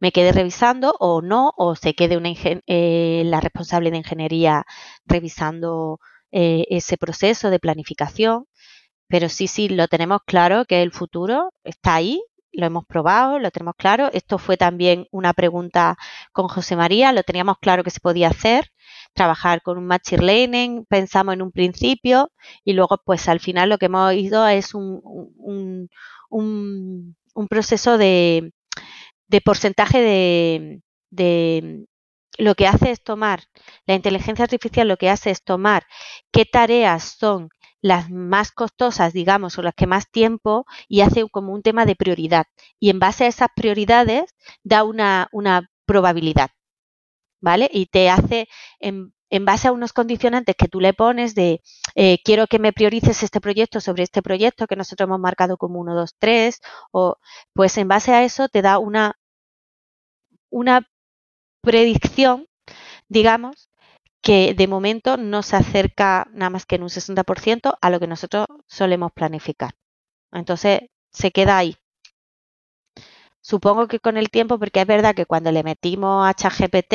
me 0.00 0.12
quede 0.12 0.32
revisando 0.32 0.94
o 1.00 1.22
no, 1.22 1.52
o 1.56 1.74
se 1.76 1.94
quede 1.94 2.16
una 2.18 2.30
eh, 2.66 3.22
la 3.24 3.40
responsable 3.40 3.90
de 3.90 3.98
ingeniería 3.98 4.64
revisando 5.06 6.00
eh, 6.34 6.66
ese 6.70 6.96
proceso 6.98 7.50
de 7.50 7.60
planificación. 7.60 8.46
Pero 9.08 9.28
sí, 9.28 9.46
sí, 9.48 9.68
lo 9.68 9.88
tenemos 9.88 10.22
claro 10.26 10.64
que 10.66 10.82
el 10.82 10.92
futuro 10.92 11.52
está 11.64 11.94
ahí, 11.96 12.22
lo 12.52 12.66
hemos 12.66 12.84
probado, 12.86 13.38
lo 13.38 13.50
tenemos 13.50 13.74
claro. 13.76 14.10
Esto 14.12 14.38
fue 14.38 14.56
también 14.56 15.06
una 15.12 15.32
pregunta 15.34 15.96
con 16.32 16.48
José 16.48 16.76
María, 16.76 17.12
lo 17.12 17.22
teníamos 17.22 17.58
claro 17.60 17.84
que 17.84 17.90
se 17.90 18.00
podía 18.00 18.28
hacer 18.28 18.70
trabajar 19.14 19.62
con 19.62 19.78
un 19.78 19.86
machine 19.86 20.24
learning, 20.24 20.84
pensamos 20.86 21.34
en 21.34 21.42
un 21.42 21.52
principio 21.52 22.32
y 22.64 22.72
luego 22.72 23.00
pues 23.04 23.28
al 23.28 23.40
final 23.40 23.68
lo 23.70 23.78
que 23.78 23.86
hemos 23.86 24.12
ido 24.14 24.46
es 24.48 24.74
un, 24.74 25.00
un, 25.38 25.88
un, 26.30 27.48
proceso 27.48 27.96
de, 27.96 28.52
de 29.28 29.40
porcentaje 29.40 30.00
de, 30.00 30.82
de, 31.10 31.86
lo 32.38 32.54
que 32.54 32.66
hace 32.66 32.90
es 32.90 33.02
tomar, 33.02 33.44
la 33.86 33.94
inteligencia 33.94 34.44
artificial 34.44 34.88
lo 34.88 34.96
que 34.96 35.10
hace 35.10 35.30
es 35.30 35.42
tomar 35.44 35.84
qué 36.32 36.44
tareas 36.44 37.16
son 37.18 37.50
las 37.80 38.10
más 38.10 38.50
costosas, 38.52 39.12
digamos, 39.12 39.58
o 39.58 39.62
las 39.62 39.74
que 39.74 39.86
más 39.86 40.10
tiempo 40.10 40.64
y 40.88 41.02
hace 41.02 41.28
como 41.30 41.52
un 41.52 41.62
tema 41.62 41.84
de 41.86 41.96
prioridad. 41.96 42.46
Y 42.80 42.90
en 42.90 42.98
base 42.98 43.24
a 43.24 43.28
esas 43.28 43.48
prioridades 43.54 44.34
da 44.62 44.84
una, 44.84 45.28
una 45.32 45.70
probabilidad. 45.86 46.50
¿vale? 47.44 47.68
Y 47.72 47.86
te 47.86 48.08
hace 48.10 48.48
en, 48.80 49.12
base 49.44 49.68
a 49.68 49.72
unos 49.72 49.92
condicionantes 49.92 50.56
que 50.56 50.68
tú 50.68 50.80
le 50.80 50.94
pones 50.94 51.34
de 51.34 51.60
eh, 51.94 52.18
quiero 52.24 52.46
que 52.46 52.58
me 52.58 52.72
priorices 52.72 53.22
este 53.22 53.40
proyecto 53.40 53.80
sobre 53.80 54.04
este 54.04 54.22
proyecto 54.22 54.66
que 54.66 54.76
nosotros 54.76 55.06
hemos 55.08 55.20
marcado 55.20 55.58
como 55.58 55.80
1, 55.80 55.94
2, 55.94 56.14
3, 56.18 56.60
o 56.92 57.16
pues 57.52 57.76
en 57.78 57.88
base 57.88 58.12
a 58.14 58.24
eso 58.24 58.48
te 58.48 58.62
da 58.62 58.78
una, 58.78 59.18
una 60.50 60.88
predicción, 61.64 62.46
digamos, 63.08 63.70
que 64.22 64.54
de 64.54 64.68
momento 64.68 65.16
no 65.16 65.42
se 65.42 65.56
acerca 65.56 66.28
nada 66.32 66.50
más 66.50 66.66
que 66.66 66.76
en 66.76 66.82
un 66.82 66.88
60% 66.88 67.76
a 67.80 67.90
lo 67.90 68.00
que 68.00 68.06
nosotros 68.06 68.46
solemos 68.66 69.12
planificar. 69.12 69.72
Entonces 70.32 70.80
se 71.10 71.30
queda 71.30 71.58
ahí. 71.58 71.76
Supongo 73.46 73.88
que 73.88 74.00
con 74.00 74.16
el 74.16 74.30
tiempo, 74.30 74.58
porque 74.58 74.80
es 74.80 74.86
verdad 74.86 75.14
que 75.14 75.26
cuando 75.26 75.52
le 75.52 75.62
metimos 75.62 76.26
a 76.26 76.32
ChatGPT 76.32 76.94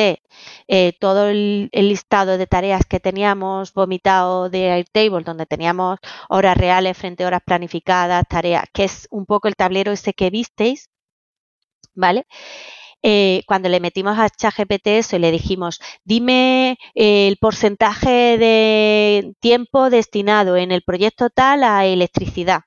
eh, 0.66 0.92
todo 0.98 1.28
el, 1.28 1.70
listado 1.72 2.38
de 2.38 2.48
tareas 2.48 2.84
que 2.86 2.98
teníamos 2.98 3.72
vomitado 3.72 4.50
de 4.50 4.72
Airtable, 4.72 5.22
donde 5.22 5.46
teníamos 5.46 6.00
horas 6.28 6.56
reales 6.56 6.98
frente 6.98 7.22
a 7.22 7.28
horas 7.28 7.42
planificadas, 7.46 8.24
tareas, 8.28 8.64
que 8.72 8.82
es 8.84 9.06
un 9.12 9.26
poco 9.26 9.46
el 9.46 9.54
tablero 9.54 9.92
ese 9.92 10.12
que 10.12 10.30
visteis, 10.30 10.90
¿vale? 11.94 12.26
Eh, 13.02 13.42
cuando 13.46 13.68
le 13.70 13.80
metimos 13.80 14.18
a 14.18 14.28
ChatGPT 14.28 14.86
eso 14.88 15.16
y 15.16 15.20
le 15.20 15.30
dijimos, 15.30 15.80
dime 16.04 16.76
eh, 16.94 17.28
el 17.28 17.38
porcentaje 17.38 18.36
de 18.38 19.32
tiempo 19.40 19.88
destinado 19.90 20.56
en 20.56 20.70
el 20.72 20.82
proyecto 20.82 21.30
tal 21.30 21.64
a 21.64 21.86
electricidad, 21.86 22.62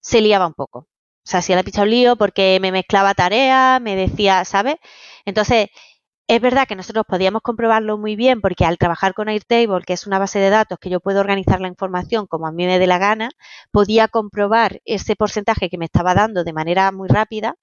se 0.00 0.20
liaba 0.20 0.46
un 0.46 0.54
poco 0.54 0.88
o 1.26 1.30
sea, 1.30 1.42
si 1.42 1.54
le 1.54 1.60
ha 1.60 1.84
lío 1.84 2.16
porque 2.16 2.58
me 2.60 2.72
mezclaba 2.72 3.14
tareas, 3.14 3.80
me 3.80 3.94
decía, 3.94 4.44
¿sabes? 4.44 4.76
Entonces, 5.26 5.68
es 6.28 6.40
verdad 6.40 6.66
que 6.68 6.76
nosotros 6.76 7.04
podíamos 7.08 7.42
comprobarlo 7.42 7.98
muy 7.98 8.16
bien 8.16 8.40
porque 8.40 8.64
al 8.64 8.78
trabajar 8.78 9.14
con 9.14 9.28
Airtable, 9.28 9.82
que 9.86 9.92
es 9.94 10.06
una 10.06 10.18
base 10.18 10.38
de 10.38 10.50
datos 10.50 10.78
que 10.80 10.90
yo 10.90 11.00
puedo 11.00 11.20
organizar 11.20 11.60
la 11.60 11.68
información 11.68 12.26
como 12.26 12.46
a 12.46 12.52
mí 12.52 12.66
me 12.66 12.78
dé 12.78 12.86
la 12.86 12.98
gana, 12.98 13.30
podía 13.72 14.08
comprobar 14.08 14.80
ese 14.86 15.16
porcentaje 15.16 15.68
que 15.70 15.78
me 15.78 15.86
estaba 15.86 16.14
dando 16.14 16.44
de 16.44 16.52
manera 16.52 16.92
muy 16.92 17.08
rápida, 17.08 17.56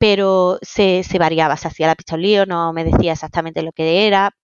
pero 0.00 0.58
se, 0.62 1.04
se 1.04 1.18
variaba, 1.18 1.58
se 1.58 1.68
hacía 1.68 1.86
la 1.88 2.16
lío, 2.16 2.46
no 2.46 2.72
me 2.72 2.84
decía 2.84 3.12
exactamente 3.12 3.62
lo 3.62 3.72
que 3.72 4.06
era, 4.06 4.34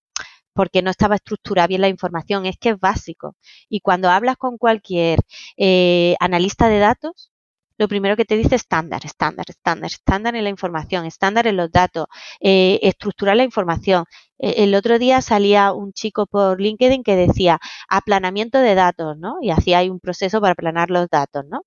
porque 0.54 0.82
no 0.82 0.90
estaba 0.90 1.16
estructurada 1.16 1.68
bien 1.68 1.80
la 1.82 1.88
información, 1.88 2.46
es 2.46 2.58
que 2.58 2.70
es 2.70 2.80
básico. 2.80 3.36
Y 3.70 3.80
cuando 3.80 4.10
hablas 4.10 4.36
con 4.36 4.58
cualquier 4.58 5.20
eh, 5.56 6.14
analista 6.20 6.68
de 6.68 6.78
datos, 6.80 7.32
lo 7.78 7.88
primero 7.88 8.16
que 8.16 8.26
te 8.26 8.36
dice 8.36 8.56
estándar, 8.56 9.02
estándar, 9.04 9.46
estándar, 9.48 9.90
estándar 9.90 10.36
en 10.36 10.44
la 10.44 10.50
información, 10.50 11.06
estándar 11.06 11.46
en 11.46 11.56
los 11.56 11.70
datos, 11.72 12.06
eh, 12.40 12.78
estructurar 12.82 13.36
la 13.36 13.44
información. 13.44 14.04
E, 14.38 14.64
el 14.64 14.74
otro 14.74 14.98
día 14.98 15.22
salía 15.22 15.72
un 15.72 15.92
chico 15.94 16.26
por 16.26 16.60
LinkedIn 16.60 17.02
que 17.02 17.16
decía 17.16 17.58
aplanamiento 17.88 18.58
de 18.58 18.74
datos, 18.74 19.16
¿no? 19.18 19.38
Y 19.42 19.50
hacía 19.50 19.78
ahí 19.78 19.90
un 19.90 20.00
proceso 20.00 20.40
para 20.40 20.52
aplanar 20.52 20.90
los 20.90 21.08
datos, 21.08 21.44
¿no? 21.50 21.62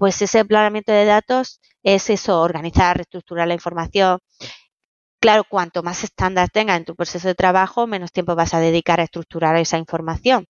Pues 0.00 0.22
ese 0.22 0.38
aplanamiento 0.38 0.92
de 0.92 1.04
datos 1.04 1.60
es 1.82 2.08
eso, 2.08 2.40
organizar, 2.40 2.96
reestructurar 2.96 3.46
la 3.46 3.52
información. 3.52 4.18
Claro, 5.20 5.44
cuanto 5.46 5.82
más 5.82 6.04
estándar 6.04 6.48
tengas 6.48 6.78
en 6.78 6.86
tu 6.86 6.96
proceso 6.96 7.28
de 7.28 7.34
trabajo, 7.34 7.86
menos 7.86 8.10
tiempo 8.10 8.34
vas 8.34 8.54
a 8.54 8.60
dedicar 8.60 8.98
a 8.98 9.02
estructurar 9.02 9.56
esa 9.56 9.76
información. 9.76 10.46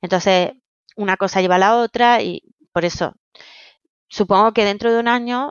Entonces, 0.00 0.52
una 0.96 1.18
cosa 1.18 1.42
lleva 1.42 1.56
a 1.56 1.58
la 1.58 1.76
otra 1.76 2.22
y 2.22 2.40
por 2.72 2.86
eso 2.86 3.12
supongo 4.08 4.54
que 4.54 4.64
dentro 4.64 4.90
de 4.90 5.00
un 5.00 5.08
año, 5.08 5.50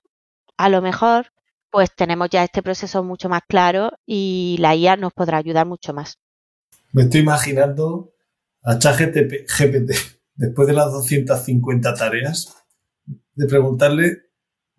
a 0.58 0.70
lo 0.70 0.82
mejor, 0.82 1.28
pues 1.70 1.94
tenemos 1.94 2.32
ya 2.32 2.44
este 2.44 2.64
proceso 2.64 3.04
mucho 3.04 3.30
más 3.30 3.42
claro 3.48 3.92
y 4.04 4.58
la 4.60 4.74
IA 4.74 4.96
nos 4.96 5.14
podrá 5.14 5.38
ayudar 5.38 5.68
mucho 5.68 5.94
más. 5.94 6.18
Me 6.92 7.04
estoy 7.04 7.22
imaginando 7.22 8.16
a 8.64 8.80
ChatGPT 8.80 9.92
después 10.34 10.68
de 10.68 10.74
las 10.74 10.92
250 10.92 11.94
tareas 11.94 12.67
de 13.38 13.48
preguntarle 13.48 14.18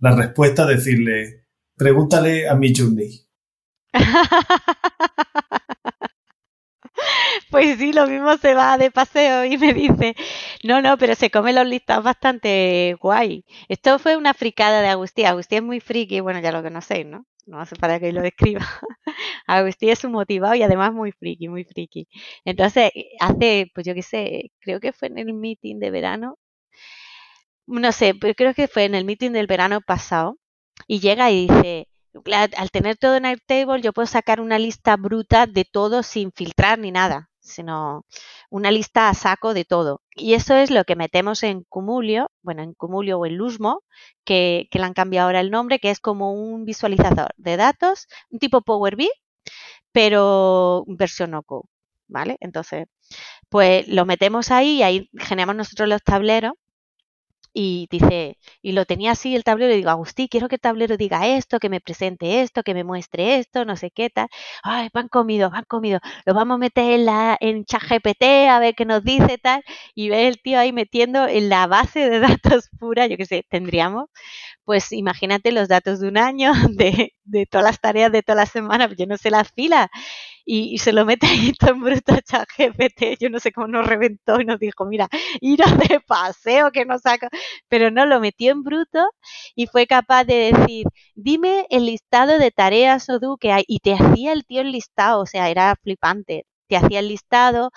la 0.01 0.15
respuesta, 0.15 0.67
decirle, 0.67 1.47
pregúntale 1.77 2.49
a 2.49 2.55
mi 2.55 2.75
journey. 2.75 3.27
Pues 7.51 7.79
sí, 7.79 7.93
lo 7.93 8.07
mismo 8.07 8.37
se 8.37 8.55
va 8.55 8.77
de 8.79 8.91
paseo 8.91 9.45
y 9.45 9.57
me 9.59 9.73
dice, 9.75 10.15
No, 10.65 10.83
no, 10.83 10.99
pero 10.99 11.15
se 11.15 11.31
come 11.31 11.53
los 11.53 11.67
listados 11.67 12.05
bastante 12.05 12.97
guay. 13.01 13.45
Esto 13.69 13.99
fue 13.99 14.17
una 14.17 14.35
fricada 14.35 14.83
de 14.83 14.89
Agustín. 14.89 15.27
Agustín 15.27 15.59
es 15.59 15.65
muy 15.65 15.81
friki, 15.81 16.21
bueno, 16.21 16.41
ya 16.41 16.53
lo 16.53 16.63
conocéis, 16.63 17.07
¿no? 17.07 17.27
No 17.47 17.61
hace 17.61 17.77
para 17.77 17.99
que 18.01 18.13
lo 18.13 18.23
describa. 18.23 18.61
Agustín 19.47 19.91
es 19.91 20.05
un 20.05 20.13
motivado 20.13 20.55
y 20.55 20.63
además 20.63 20.93
muy 20.93 21.13
friki, 21.13 21.49
muy 21.49 21.65
friki. 21.65 22.09
Entonces, 22.45 22.91
hace, 23.21 23.71
pues 23.75 23.87
yo 23.87 23.95
qué 23.95 24.03
sé, 24.03 24.51
creo 24.61 24.81
que 24.81 24.93
fue 24.93 25.09
en 25.09 25.19
el 25.19 25.33
meeting 25.35 25.79
de 25.79 25.91
verano. 25.91 26.39
No 27.69 27.93
sé, 27.93 28.15
pero 28.15 28.35
creo 28.35 28.55
que 28.55 28.67
fue 28.67 28.85
en 28.87 28.95
el 28.95 29.05
meeting 29.05 29.33
del 29.33 29.47
verano 29.47 29.81
pasado. 29.83 30.39
Y 30.87 31.01
llega 31.01 31.31
y 31.31 31.47
dice, 31.47 31.89
al 32.57 32.71
tener 32.71 32.97
todo 32.97 33.17
en 33.17 33.27
Airtable, 33.27 33.83
yo 33.83 33.93
puedo 33.93 34.07
sacar 34.07 34.41
una 34.41 34.59
lista 34.59 34.97
bruta 34.97 35.47
de 35.47 35.65
todo 35.67 36.03
sin 36.03 36.33
filtrar 36.33 36.79
ni 36.79 36.91
nada, 36.93 37.29
sino 37.41 38.07
una 38.51 38.71
lista 38.71 39.11
a 39.11 39.15
saco 39.15 39.53
de 39.53 39.67
todo. 39.67 40.01
Y 40.15 40.33
eso 40.35 40.55
es 40.55 40.71
lo 40.71 40.85
que 40.85 40.97
metemos 40.97 41.43
en 41.43 41.65
Cumulio, 41.65 42.31
bueno, 42.43 42.63
en 42.63 42.73
Cumulio 42.73 43.19
o 43.19 43.27
en 43.27 43.37
Lusmo, 43.37 43.83
que, 44.25 44.69
le 44.73 44.83
han 44.83 44.95
cambiado 44.95 45.27
ahora 45.27 45.41
el 45.41 45.51
nombre, 45.51 45.79
que 45.79 45.91
es 45.91 46.01
como 46.01 46.33
un 46.33 46.65
visualizador 46.65 47.35
de 47.37 47.59
datos, 47.59 48.09
un 48.31 48.39
tipo 48.39 48.63
Power 48.63 48.97
BI, 48.97 49.11
pero 49.93 50.85
versión 50.89 51.33
no 51.33 51.43
code, 51.43 51.69
¿vale? 52.09 52.37
Entonces, 52.41 52.87
pues 53.51 53.89
lo 53.89 54.07
metemos 54.07 54.51
ahí 54.51 54.79
y 54.79 54.83
ahí 54.83 55.11
generamos 55.19 55.57
nosotros 55.57 55.89
los 55.89 56.03
tableros 56.03 56.55
y 57.61 57.89
dice, 57.91 58.39
y 58.63 58.73
lo 58.73 58.85
tenía 58.85 59.13
así 59.13 59.35
el 59.35 59.43
tablero, 59.45 59.73
y 59.75 59.79
digo, 59.79 59.91
Agustín, 59.91 60.29
quiero 60.31 60.49
que 60.49 60.57
el 60.57 60.61
tablero 60.61 60.97
diga 60.97 61.27
esto, 61.27 61.59
que 61.59 61.69
me 61.69 61.81
presente 61.81 62.41
esto, 62.43 62.63
que 62.63 62.73
me 62.75 62.85
muestre 62.85 63.39
esto, 63.39 63.65
no 63.65 63.77
sé 63.77 63.91
qué 63.91 64.11
tal. 64.11 64.29
Ay, 64.63 64.89
van 64.95 65.09
comido, 65.09 65.51
van 65.51 65.65
comido. 65.67 65.99
Lo 66.25 66.35
vamos 66.35 66.57
a 66.57 66.59
meter 66.59 66.93
en 66.93 67.05
la 67.07 67.37
en 67.41 67.65
ChatGPT 67.65 68.23
a 68.49 68.59
ver 68.61 68.75
qué 68.75 68.85
nos 68.85 69.03
dice 69.03 69.39
tal. 69.39 69.63
Y 69.95 70.09
ve 70.09 70.29
el 70.29 70.41
tío 70.41 70.59
ahí 70.59 70.73
metiendo 70.73 71.27
en 71.27 71.49
la 71.49 71.67
base 71.67 72.09
de 72.09 72.21
datos 72.21 72.69
pura, 72.79 73.07
yo 73.07 73.17
qué 73.17 73.27
sé, 73.27 73.45
tendríamos, 73.49 74.07
pues 74.65 74.93
imagínate 74.93 75.53
los 75.53 75.69
datos 75.69 76.01
de 76.01 76.09
un 76.09 76.19
año, 76.19 76.53
de, 76.71 77.13
de 77.25 77.47
todas 77.47 77.65
las 77.65 77.81
tareas 77.81 78.13
de 78.13 78.23
toda 78.23 78.37
la 78.37 78.47
semana, 78.47 78.89
yo 78.97 79.07
no 79.07 79.17
sé 79.17 79.31
las 79.31 79.51
filas 79.53 79.89
y, 80.51 80.79
se 80.79 80.93
lo 80.93 81.05
mete 81.05 81.27
ahí 81.27 81.53
en 81.61 81.81
bruto 81.81 82.15
a 82.15 82.23
ChatGPT. 82.23 83.21
Yo 83.21 83.29
no 83.29 83.39
sé 83.39 83.53
cómo 83.53 83.67
nos 83.69 83.87
reventó 83.87 84.41
y 84.41 84.47
nos 84.47 84.59
dijo, 84.59 84.87
mira, 84.87 85.09
ir 85.41 85.59
de 85.59 86.01
paseo 86.01 86.73
que 86.73 86.87
nos 86.87 87.03
saca. 87.03 87.29
Pero 87.69 87.91
no, 87.91 88.07
lo 88.07 88.19
metió 88.21 88.53
en 88.53 88.63
bruto 88.63 89.11
y 89.55 89.67
fue 89.67 89.87
capaz 89.87 90.25
de 90.25 90.53
decir, 90.53 90.87
dime 91.15 91.67
el 91.71 91.85
listado 91.87 92.39
de 92.39 92.51
tareas 92.51 93.09
o 93.11 93.37
que 93.37 93.53
hay. 93.53 93.65
Y 93.69 93.81
te 93.81 93.95
hacía 93.95 94.33
el 94.33 94.47
tío 94.47 94.63
el 94.63 94.73
listado, 94.73 95.21
o 95.21 95.27
sea, 95.27 95.51
era 95.51 95.75
flipante 95.83 96.47
te 96.69 96.77
hacía 96.77 96.99
el 96.99 97.09
listado, 97.09 97.71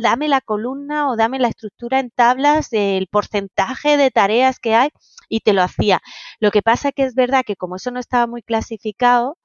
dame 0.00 0.26
la 0.26 0.40
columna 0.40 1.08
o 1.08 1.16
dame 1.16 1.38
la 1.38 1.46
estructura 1.48 2.00
en 2.00 2.10
tablas, 2.10 2.68
el 2.72 3.06
porcentaje 3.06 3.96
de 3.96 4.10
tareas 4.10 4.58
que 4.58 4.74
hay 4.74 4.90
y 5.28 5.40
te 5.40 5.52
lo 5.52 5.62
hacía. 5.62 6.00
Lo 6.40 6.50
que 6.50 6.60
pasa 6.60 6.90
que 6.90 7.04
es 7.04 7.14
verdad 7.14 7.44
que 7.46 7.54
como 7.54 7.76
eso 7.76 7.92
no 7.92 8.00
estaba 8.00 8.26
muy 8.26 8.42
clasificado, 8.42 9.38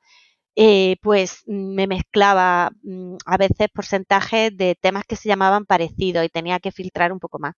eh, 0.62 0.98
pues 1.02 1.44
mm, 1.48 1.74
me 1.76 1.88
mezclaba 1.88 2.72
mm, 2.84 3.16
a 3.26 3.38
veces 3.38 3.70
porcentajes 3.74 4.56
de 4.58 4.76
temas 4.76 5.06
que 5.08 5.16
se 5.16 5.30
llamaban 5.30 5.66
parecidos 5.66 6.26
y 6.26 6.30
tenía 6.30 6.60
que 6.60 6.72
filtrar 6.74 7.14
un 7.14 7.20
poco 7.20 7.40
más. 7.40 7.56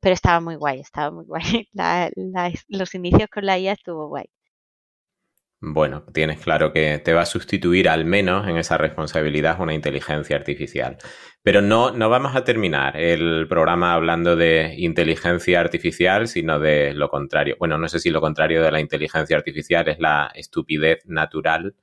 Pero 0.00 0.14
estaba 0.14 0.40
muy 0.40 0.54
guay, 0.56 0.80
estaba 0.80 1.10
muy 1.10 1.24
guay. 1.26 1.66
los 2.68 2.94
inicios 2.94 3.28
con 3.32 3.46
la 3.46 3.58
IA 3.58 3.72
estuvo 3.72 4.08
guay. 4.08 4.26
Bueno, 5.60 6.04
tienes 6.12 6.38
claro 6.40 6.72
que 6.72 6.98
te 6.98 7.14
va 7.14 7.22
a 7.22 7.26
sustituir 7.26 7.88
al 7.88 8.04
menos 8.04 8.46
en 8.46 8.58
esa 8.58 8.78
responsabilidad 8.78 9.60
una 9.60 9.74
inteligencia 9.74 10.36
artificial. 10.36 10.98
Pero 11.42 11.62
no, 11.62 11.90
no 11.92 12.08
vamos 12.10 12.36
a 12.36 12.44
terminar 12.44 12.96
el 12.96 13.48
programa 13.48 13.94
hablando 13.94 14.36
de 14.36 14.74
inteligencia 14.76 15.58
artificial, 15.60 16.28
sino 16.28 16.60
de 16.60 16.94
lo 16.94 17.08
contrario. 17.08 17.56
Bueno, 17.58 17.78
no 17.78 17.88
sé 17.88 17.98
si 17.98 18.10
lo 18.10 18.20
contrario 18.20 18.62
de 18.62 18.70
la 18.70 18.80
inteligencia 18.80 19.36
artificial 19.36 19.88
es 19.88 19.98
la 19.98 20.30
estupidez 20.34 21.04
natural 21.06 21.74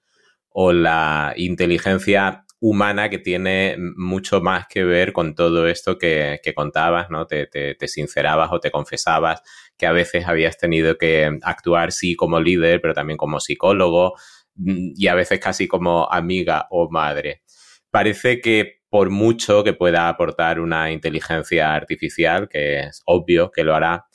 o 0.53 0.71
la 0.71 1.33
inteligencia 1.35 2.45
humana 2.59 3.09
que 3.09 3.17
tiene 3.17 3.75
mucho 3.97 4.39
más 4.39 4.67
que 4.67 4.85
ver 4.85 5.11
con 5.11 5.35
todo 5.35 5.67
esto 5.67 5.97
que, 5.97 6.39
contabas, 6.55 7.09
¿no? 7.09 7.27
Te, 7.27 7.45
te, 7.47 7.87
sincerabas 7.89 8.53
o 8.53 8.61
te 8.61 8.71
confesabas 8.71 9.41
que 9.77 9.85
a 9.85 9.91
veces 9.91 10.25
habías 10.27 10.57
tenido 10.57 10.97
que 10.97 11.37
actuar, 11.41 11.91
sí, 11.91 12.15
como 12.15 12.39
líder, 12.39 12.79
pero 12.79 12.93
también 12.93 13.17
como 13.17 13.41
psicólogo 13.41 14.13
mm, 14.55 14.93
y 14.95 15.07
a 15.07 15.15
veces 15.15 15.41
casi 15.41 15.67
como 15.67 16.09
amiga 16.09 16.67
o 16.69 16.89
madre. 16.89 17.43
Parece 17.91 18.39
que 18.39 18.83
por 18.89 19.09
mucho 19.09 19.63
que 19.63 19.73
pueda 19.73 20.07
aportar 20.07 20.59
una 20.61 20.91
inteligencia 20.91 21.73
artificial, 21.73 22.47
que 22.47 22.79
es 22.79 23.01
obvio 23.05 23.51
que 23.51 23.63
lo 23.65 23.75
hará, 23.75 24.05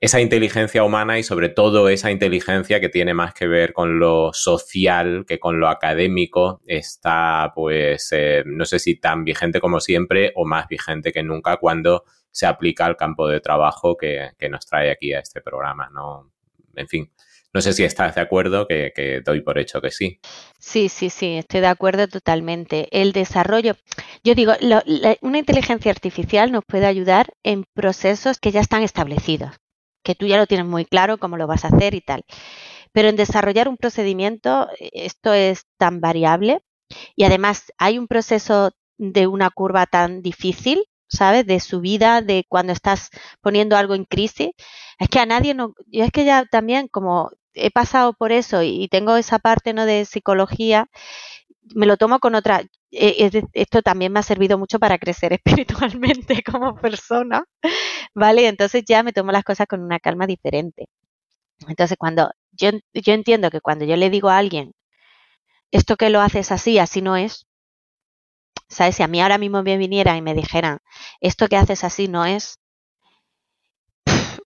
esa 0.00 0.20
inteligencia 0.20 0.84
humana 0.84 1.18
y 1.18 1.24
sobre 1.24 1.48
todo 1.48 1.88
esa 1.88 2.10
inteligencia 2.10 2.80
que 2.80 2.88
tiene 2.88 3.14
más 3.14 3.34
que 3.34 3.48
ver 3.48 3.72
con 3.72 3.98
lo 3.98 4.32
social 4.32 5.24
que 5.26 5.40
con 5.40 5.58
lo 5.58 5.68
académico 5.68 6.60
está 6.66 7.50
pues 7.54 8.08
eh, 8.12 8.44
no 8.46 8.64
sé 8.64 8.78
si 8.78 9.00
tan 9.00 9.24
vigente 9.24 9.60
como 9.60 9.80
siempre 9.80 10.32
o 10.36 10.44
más 10.44 10.68
vigente 10.68 11.12
que 11.12 11.24
nunca 11.24 11.56
cuando 11.56 12.04
se 12.30 12.46
aplica 12.46 12.86
al 12.86 12.96
campo 12.96 13.26
de 13.26 13.40
trabajo 13.40 13.96
que, 13.96 14.30
nos 14.48 14.64
trae 14.66 14.92
aquí 14.92 15.12
a 15.12 15.20
este 15.20 15.40
programa, 15.40 15.90
¿no? 15.92 16.30
En 16.76 16.86
fin, 16.86 17.10
no 17.52 17.60
sé 17.60 17.72
si 17.72 17.82
estás 17.82 18.14
de 18.14 18.20
acuerdo, 18.20 18.68
que, 18.68 19.22
doy 19.24 19.40
por 19.40 19.58
hecho 19.58 19.80
que 19.80 19.90
sí. 19.90 20.20
Sí, 20.58 20.88
sí, 20.88 21.10
sí, 21.10 21.38
estoy 21.38 21.60
de 21.60 21.66
acuerdo 21.66 22.06
totalmente. 22.06 22.86
El 22.92 23.12
desarrollo, 23.12 23.74
yo 24.22 24.36
digo, 24.36 24.52
una 25.22 25.38
inteligencia 25.38 25.90
artificial 25.90 26.52
nos 26.52 26.64
puede 26.64 26.86
ayudar 26.86 27.32
en 27.42 27.64
procesos 27.74 28.38
que 28.38 28.52
ya 28.52 28.60
están 28.60 28.82
establecidos 28.82 29.58
que 30.08 30.14
tú 30.14 30.26
ya 30.26 30.38
lo 30.38 30.46
tienes 30.46 30.66
muy 30.66 30.86
claro 30.86 31.18
cómo 31.18 31.36
lo 31.36 31.46
vas 31.46 31.66
a 31.66 31.68
hacer 31.68 31.94
y 31.94 32.00
tal. 32.00 32.24
Pero 32.92 33.10
en 33.10 33.16
desarrollar 33.16 33.68
un 33.68 33.76
procedimiento, 33.76 34.66
esto 34.78 35.34
es 35.34 35.66
tan 35.76 36.00
variable 36.00 36.62
y 37.14 37.24
además 37.24 37.64
hay 37.76 37.98
un 37.98 38.06
proceso 38.08 38.70
de 38.96 39.26
una 39.26 39.50
curva 39.50 39.84
tan 39.84 40.22
difícil, 40.22 40.82
¿sabes? 41.08 41.44
De 41.44 41.60
subida, 41.60 42.22
de 42.22 42.46
cuando 42.48 42.72
estás 42.72 43.10
poniendo 43.42 43.76
algo 43.76 43.94
en 43.94 44.06
crisis. 44.06 44.48
Es 44.98 45.08
que 45.10 45.20
a 45.20 45.26
nadie 45.26 45.52
no, 45.52 45.74
es 45.92 46.10
que 46.10 46.24
ya 46.24 46.46
también 46.46 46.88
como 46.88 47.30
he 47.52 47.70
pasado 47.70 48.14
por 48.14 48.32
eso 48.32 48.62
y 48.62 48.88
tengo 48.88 49.14
esa 49.16 49.38
parte 49.38 49.74
no 49.74 49.84
de 49.84 50.06
psicología, 50.06 50.88
me 51.74 51.86
lo 51.86 51.98
tomo 51.98 52.18
con 52.18 52.34
otra. 52.34 52.62
Eh, 52.90 53.30
esto 53.52 53.82
también 53.82 54.12
me 54.12 54.20
ha 54.20 54.22
servido 54.22 54.56
mucho 54.56 54.78
para 54.78 54.98
crecer 54.98 55.32
espiritualmente 55.44 56.42
como 56.42 56.74
persona, 56.76 57.44
¿vale? 58.18 58.48
Entonces 58.48 58.84
ya 58.86 59.02
me 59.02 59.12
tomo 59.12 59.32
las 59.32 59.44
cosas 59.44 59.66
con 59.66 59.82
una 59.82 60.00
calma 60.00 60.26
diferente. 60.26 60.86
Entonces 61.68 61.96
cuando 61.98 62.30
yo, 62.52 62.70
yo 62.94 63.12
entiendo 63.14 63.50
que 63.50 63.60
cuando 63.60 63.84
yo 63.86 63.96
le 63.96 64.10
digo 64.10 64.30
a 64.30 64.38
alguien, 64.38 64.72
esto 65.70 65.96
que 65.96 66.10
lo 66.10 66.20
haces 66.20 66.52
así, 66.52 66.78
así 66.78 67.00
no 67.02 67.16
es, 67.16 67.46
¿sabes? 68.68 68.96
Si 68.96 69.02
a 69.02 69.08
mí 69.08 69.20
ahora 69.20 69.36
mismo 69.36 69.62
me 69.62 69.76
vinieran 69.76 70.16
y 70.16 70.22
me 70.22 70.32
dijeran, 70.34 70.78
esto 71.20 71.48
que 71.48 71.56
haces 71.56 71.84
así 71.84 72.08
no 72.08 72.24
es, 72.24 72.58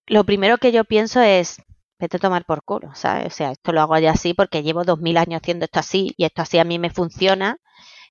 lo 0.07 0.25
primero 0.25 0.59
que 0.59 0.73
yo 0.73 0.85
pienso 0.85 1.21
es, 1.21 1.57
vete 1.99 2.17
a 2.17 2.21
tomar 2.21 2.45
por 2.45 2.63
culo, 2.65 2.95
¿sabes? 2.95 3.27
O 3.27 3.31
sea, 3.31 3.53
esto 3.53 3.73
lo 3.73 3.81
hago 3.81 3.99
ya 3.99 4.13
así 4.13 4.35
porque 4.35 4.63
llevo 4.63 4.85
dos 4.85 4.99
mil 5.01 5.17
años 5.17 5.41
haciendo 5.43 5.65
esto 5.65 5.81
así 5.81 6.13
y 6.17 6.25
esto 6.25 6.43
así 6.43 6.59
a 6.59 6.65
mí 6.65 6.79
me 6.79 6.91
funciona 6.91 7.59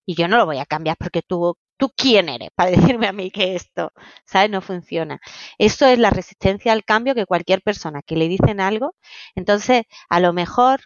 y 0.06 0.16
yo 0.16 0.28
no 0.28 0.38
lo 0.38 0.46
voy 0.48 0.60
a 0.60 0.66
cambiar 0.66 0.98
porque 1.00 1.22
tú, 1.24 1.58
tú 1.82 1.92
quién 1.98 2.30
eres 2.30 2.50
para 2.56 2.72
decirme 2.96 3.08
a 3.08 3.14
mí 3.14 3.32
que 3.32 3.56
esto, 3.56 3.92
¿sabes? 4.26 4.50
No 4.52 4.62
funciona. 4.62 5.20
Eso 5.58 5.86
es 5.88 6.00
la 6.00 6.12
resistencia 6.12 6.74
al 6.74 6.86
cambio 6.86 7.16
que 7.16 7.26
cualquier 7.26 7.62
persona 7.64 8.02
que 8.04 8.16
le 8.16 8.28
dicen 8.28 8.62
algo, 8.62 8.96
entonces 9.36 9.84
a 10.10 10.20
lo 10.20 10.34
mejor 10.34 10.82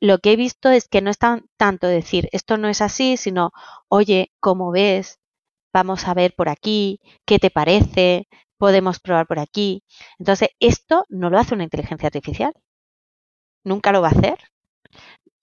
lo 0.00 0.18
que 0.18 0.32
he 0.32 0.36
visto 0.36 0.70
es 0.70 0.88
que 0.88 1.02
no 1.02 1.10
es 1.10 1.18
tan, 1.18 1.44
tanto 1.56 1.86
decir 1.88 2.28
esto 2.32 2.56
no 2.56 2.68
es 2.68 2.80
así, 2.82 3.16
sino 3.16 3.52
oye, 3.88 4.32
¿cómo 4.40 4.70
ves? 4.72 5.18
Vamos 5.72 6.06
a 6.08 6.14
ver 6.14 6.34
por 6.34 6.48
aquí, 6.48 7.00
¿qué 7.26 7.38
te 7.38 7.50
parece? 7.50 8.28
podemos 8.58 9.00
probar 9.00 9.26
por 9.26 9.38
aquí. 9.38 9.84
Entonces, 10.18 10.50
esto 10.60 11.04
no 11.08 11.30
lo 11.30 11.38
hace 11.38 11.54
una 11.54 11.64
inteligencia 11.64 12.08
artificial. 12.08 12.52
Nunca 13.64 13.92
lo 13.92 14.02
va 14.02 14.08
a 14.08 14.10
hacer. 14.10 14.36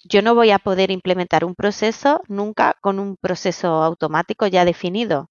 Yo 0.07 0.21
no 0.21 0.35
voy 0.35 0.51
a 0.51 0.59
poder 0.59 0.91
implementar 0.91 1.43
un 1.43 1.55
proceso 1.55 2.21
nunca 2.27 2.75
con 2.81 2.99
un 2.99 3.17
proceso 3.17 3.83
automático 3.83 4.45
ya 4.47 4.63
definido, 4.63 5.29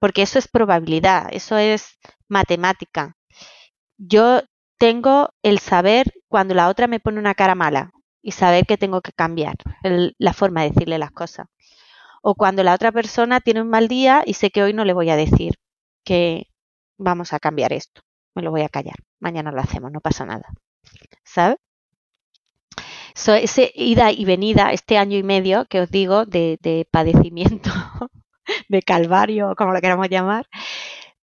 porque 0.00 0.22
eso 0.22 0.38
es 0.38 0.48
probabilidad, 0.48 1.28
eso 1.32 1.58
es 1.58 1.98
matemática. 2.28 3.16
Yo 3.98 4.42
tengo 4.78 5.30
el 5.42 5.58
saber 5.60 6.12
cuando 6.28 6.54
la 6.54 6.68
otra 6.68 6.88
me 6.88 7.00
pone 7.00 7.20
una 7.20 7.34
cara 7.34 7.54
mala 7.54 7.92
y 8.22 8.32
saber 8.32 8.66
que 8.66 8.78
tengo 8.78 9.00
que 9.02 9.12
cambiar 9.12 9.56
la 10.18 10.32
forma 10.32 10.62
de 10.62 10.70
decirle 10.70 10.98
las 10.98 11.12
cosas. 11.12 11.46
O 12.22 12.34
cuando 12.34 12.62
la 12.64 12.74
otra 12.74 12.92
persona 12.92 13.40
tiene 13.40 13.62
un 13.62 13.70
mal 13.70 13.88
día 13.88 14.22
y 14.26 14.34
sé 14.34 14.50
que 14.50 14.62
hoy 14.62 14.72
no 14.74 14.84
le 14.84 14.94
voy 14.94 15.10
a 15.10 15.16
decir 15.16 15.54
que 16.04 16.48
vamos 16.98 17.32
a 17.32 17.40
cambiar 17.40 17.72
esto, 17.72 18.02
me 18.34 18.42
lo 18.42 18.50
voy 18.50 18.62
a 18.62 18.68
callar, 18.68 18.96
mañana 19.20 19.52
lo 19.52 19.60
hacemos, 19.60 19.92
no 19.92 20.00
pasa 20.00 20.26
nada. 20.26 20.46
¿Sabes? 21.24 21.58
Ese 23.16 23.72
ida 23.74 24.12
y 24.12 24.24
venida, 24.24 24.72
este 24.72 24.98
año 24.98 25.16
y 25.18 25.22
medio 25.22 25.66
que 25.66 25.80
os 25.80 25.90
digo 25.90 26.26
de, 26.26 26.86
padecimiento, 26.90 27.70
de 28.68 28.82
calvario, 28.82 29.54
como 29.56 29.72
lo 29.72 29.80
queramos 29.80 30.08
llamar, 30.08 30.46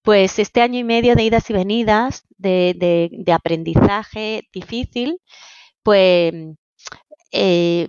Pues 0.02 0.38
este 0.38 0.62
año 0.62 0.78
y 0.80 0.84
medio 0.84 1.14
de 1.16 1.24
idas 1.24 1.50
y 1.50 1.52
venidas, 1.54 2.24
de, 2.38 2.74
de, 2.78 3.32
aprendizaje 3.32 4.48
difícil, 4.52 5.20
pues, 5.82 6.34
eh, 7.32 7.88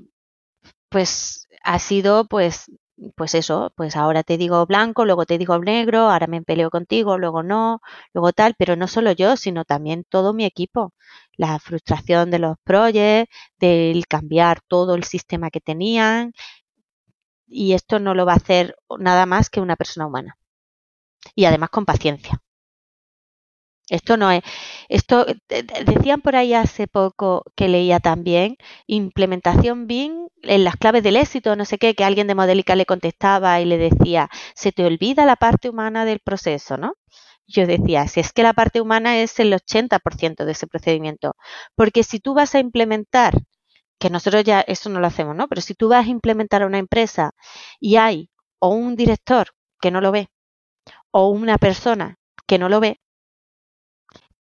pues 0.90 1.48
ha 1.64 1.80
sido 1.80 2.28
pues 2.28 2.68
pues 3.16 3.36
eso, 3.36 3.72
pues 3.76 3.96
ahora 3.96 4.24
te 4.24 4.38
digo 4.38 4.66
blanco, 4.66 5.06
luego 5.06 5.26
te 5.26 5.38
digo 5.38 5.58
negro, 5.60 6.10
ahora 6.10 6.28
me 6.28 6.42
peleo 6.42 6.70
contigo, 6.70 7.18
luego 7.18 7.44
no, 7.44 7.82
luego 8.14 8.32
tal, 8.34 8.56
pero 8.58 8.76
no 8.76 8.88
solo 8.88 9.12
yo, 9.12 9.36
sino 9.38 9.66
también 9.66 10.06
todo 10.10 10.34
mi 10.34 10.46
equipo. 10.46 10.94
La 11.38 11.60
frustración 11.60 12.32
de 12.32 12.40
los 12.40 12.58
proyectos, 12.64 13.36
del 13.60 14.08
cambiar 14.08 14.62
todo 14.68 14.96
el 14.96 15.04
sistema 15.04 15.50
que 15.50 15.62
tenían, 15.62 16.34
y 17.48 17.74
esto 17.74 18.00
no 18.00 18.14
lo 18.16 18.26
va 18.26 18.34
a 18.34 18.38
hacer 18.38 18.76
nada 19.00 19.26
más 19.26 19.50
que 19.50 19.62
una 19.62 19.76
persona 19.78 20.08
humana. 20.08 20.38
Y 21.36 21.46
además 21.46 21.70
con 21.70 21.86
paciencia. 21.86 22.42
Esto 23.90 24.16
no 24.16 24.32
es, 24.32 24.44
esto 24.88 25.26
decían 25.86 26.22
por 26.22 26.36
ahí 26.38 26.54
hace 26.54 26.88
poco 26.88 27.44
que 27.56 27.68
leía 27.68 28.00
también 28.00 28.56
implementación 28.88 29.88
BIM 29.88 30.30
en 30.42 30.64
las 30.64 30.78
claves 30.78 31.04
del 31.04 31.18
éxito, 31.18 31.56
no 31.58 31.66
sé 31.66 31.78
qué, 31.78 31.94
que 31.94 32.06
alguien 32.06 32.28
de 32.28 32.36
Modelica 32.36 32.76
le 32.76 32.86
contestaba 32.86 33.60
y 33.60 33.66
le 33.66 33.78
decía, 33.78 34.30
se 34.56 34.72
te 34.72 34.86
olvida 34.86 35.26
la 35.26 35.36
parte 35.36 35.70
humana 35.70 36.06
del 36.06 36.20
proceso, 36.20 36.78
¿no? 36.78 36.94
Yo 37.48 37.68
decía, 37.68 38.08
si 38.08 38.20
es 38.20 38.32
que 38.34 38.44
la 38.44 38.54
parte 38.54 38.82
humana 38.82 39.20
es 39.20 39.40
el 39.40 39.54
80% 39.54 40.46
de 40.46 40.52
ese 40.54 40.68
procedimiento, 40.68 41.36
porque 41.76 42.04
si 42.04 42.20
tú 42.20 42.34
vas 42.34 42.56
a 42.56 42.60
implementar, 42.60 43.34
que 44.00 44.10
nosotros 44.10 44.44
ya 44.44 44.62
eso 44.62 44.90
no 44.90 45.00
lo 45.00 45.08
hacemos, 45.08 45.36
¿no? 45.36 45.48
Pero 45.48 45.62
si 45.62 45.76
tú 45.76 45.90
vas 45.90 46.06
a 46.06 46.10
implementar 46.10 46.62
a 46.62 46.66
una 46.68 46.78
empresa 46.78 47.32
y 47.80 47.96
hay 47.98 48.30
o 48.60 48.70
un 48.70 48.96
director 48.96 49.50
que 49.82 49.92
no 49.92 50.02
lo 50.02 50.12
ve 50.12 50.30
o 51.12 51.30
una 51.30 51.58
persona 51.58 52.18
que 52.48 52.58
no 52.58 52.70
lo 52.70 52.80
ve, 52.80 53.00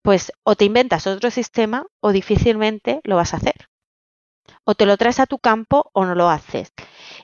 pues 0.04 0.32
o 0.44 0.56
te 0.56 0.66
inventas 0.66 1.08
otro 1.08 1.32
sistema 1.32 1.86
o 2.02 2.12
difícilmente 2.12 3.02
lo 3.04 3.16
vas 3.16 3.34
a 3.34 3.38
hacer. 3.38 3.68
O 4.64 4.76
te 4.76 4.86
lo 4.86 4.98
traes 4.98 5.20
a 5.20 5.26
tu 5.26 5.40
campo 5.40 5.90
o 5.94 6.06
no 6.06 6.16
lo 6.16 6.30
haces. 6.30 6.72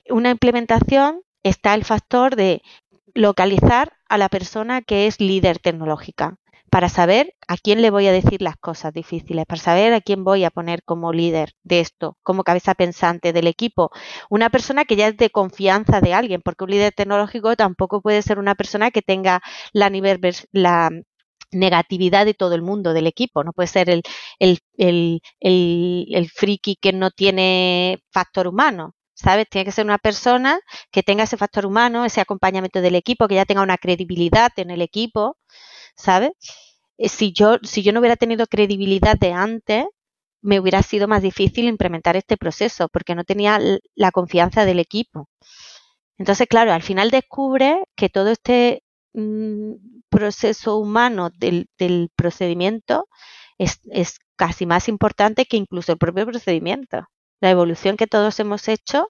Una 0.09 0.31
implementación 0.31 1.21
está 1.43 1.73
el 1.75 1.85
factor 1.85 2.35
de 2.35 2.61
localizar 3.13 3.93
a 4.13 4.17
la 4.19 4.29
persona 4.29 4.83
que 4.83 5.07
es 5.07 5.19
líder 5.19 5.57
tecnológica 5.57 6.35
para 6.69 6.87
saber 6.87 7.33
a 7.47 7.57
quién 7.57 7.81
le 7.81 7.89
voy 7.89 8.05
a 8.05 8.11
decir 8.11 8.43
las 8.43 8.57
cosas 8.57 8.93
difíciles, 8.93 9.45
para 9.47 9.59
saber 9.59 9.91
a 9.93 10.01
quién 10.01 10.23
voy 10.23 10.43
a 10.43 10.51
poner 10.51 10.83
como 10.83 11.11
líder 11.11 11.53
de 11.63 11.79
esto, 11.79 12.15
como 12.21 12.43
cabeza 12.43 12.75
pensante 12.75 13.33
del 13.33 13.47
equipo. 13.47 13.89
Una 14.29 14.51
persona 14.51 14.85
que 14.85 14.95
ya 14.95 15.07
es 15.07 15.17
de 15.17 15.31
confianza 15.31 15.99
de 15.99 16.13
alguien, 16.13 16.41
porque 16.43 16.63
un 16.63 16.69
líder 16.69 16.93
tecnológico 16.93 17.55
tampoco 17.55 18.01
puede 18.01 18.21
ser 18.21 18.37
una 18.37 18.53
persona 18.53 18.91
que 18.91 19.01
tenga 19.01 19.41
la, 19.71 19.89
nivel, 19.89 20.19
la 20.51 20.91
negatividad 21.51 22.25
de 22.25 22.35
todo 22.35 22.53
el 22.53 22.61
mundo 22.61 22.93
del 22.93 23.07
equipo. 23.07 23.43
No 23.43 23.51
puede 23.51 23.67
ser 23.67 23.89
el, 23.89 24.03
el, 24.37 24.59
el, 24.77 25.21
el, 25.39 26.29
friki 26.29 26.75
que 26.75 26.93
no 26.93 27.09
tiene 27.09 27.99
factor 28.11 28.47
humano. 28.47 28.93
¿Sabes? 29.15 29.47
Tiene 29.49 29.65
que 29.65 29.71
ser 29.71 29.85
una 29.85 29.99
persona 29.99 30.59
que 30.91 31.03
tenga 31.03 31.23
ese 31.23 31.37
factor 31.37 31.65
humano, 31.65 32.05
ese 32.05 32.21
acompañamiento 32.21 32.81
del 32.81 32.95
equipo, 32.95 33.27
que 33.27 33.35
ya 33.35 33.45
tenga 33.45 33.61
una 33.61 33.77
credibilidad 33.77 34.51
en 34.57 34.71
el 34.71 34.81
equipo, 34.81 35.37
¿sabes? 35.95 36.31
Eh, 36.97 37.09
si 37.09 37.33
yo, 37.33 37.57
si 37.63 37.83
yo 37.83 37.93
no 37.93 37.99
hubiera 37.99 38.15
tenido 38.17 38.47
credibilidad 38.47 39.17
de 39.17 39.33
antes, 39.33 39.85
me 40.41 40.59
hubiera 40.59 40.83
sido 40.83 41.07
más 41.07 41.21
difícil 41.21 41.67
implementar 41.67 42.17
este 42.17 42.37
proceso 42.37 42.89
porque 42.89 43.15
no 43.15 43.23
tenía 43.23 43.59
la 43.95 44.11
confianza 44.11 44.65
del 44.65 44.79
equipo. 44.79 45.29
Entonces, 46.17 46.47
claro, 46.47 46.73
al 46.73 46.83
final 46.83 47.11
descubre 47.11 47.83
que 47.95 48.09
todo 48.09 48.29
este 48.29 48.83
mm, 49.13 49.73
proceso 50.09 50.77
humano 50.77 51.31
del, 51.37 51.67
procedimiento 52.15 53.07
es, 53.57 53.79
casi 54.35 54.65
más 54.65 54.89
importante 54.89 55.45
que 55.45 55.57
incluso 55.57 55.91
el 55.93 55.97
propio 55.97 56.25
procedimiento. 56.25 57.07
La 57.43 57.49
evolución 57.49 57.97
que 57.97 58.07
todos 58.07 58.39
hemos 58.39 58.69
hecho 58.69 59.09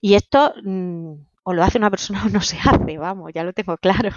y 0.00 0.14
esto 0.14 0.52
mm, 0.64 1.12
o 1.44 1.52
lo 1.52 1.62
hace 1.62 1.78
una 1.78 1.88
persona 1.88 2.24
o 2.26 2.28
no 2.28 2.40
se 2.40 2.58
hace, 2.58 2.98
vamos, 2.98 3.30
ya 3.32 3.44
lo 3.44 3.52
tengo 3.52 3.76
claro. 3.76 4.10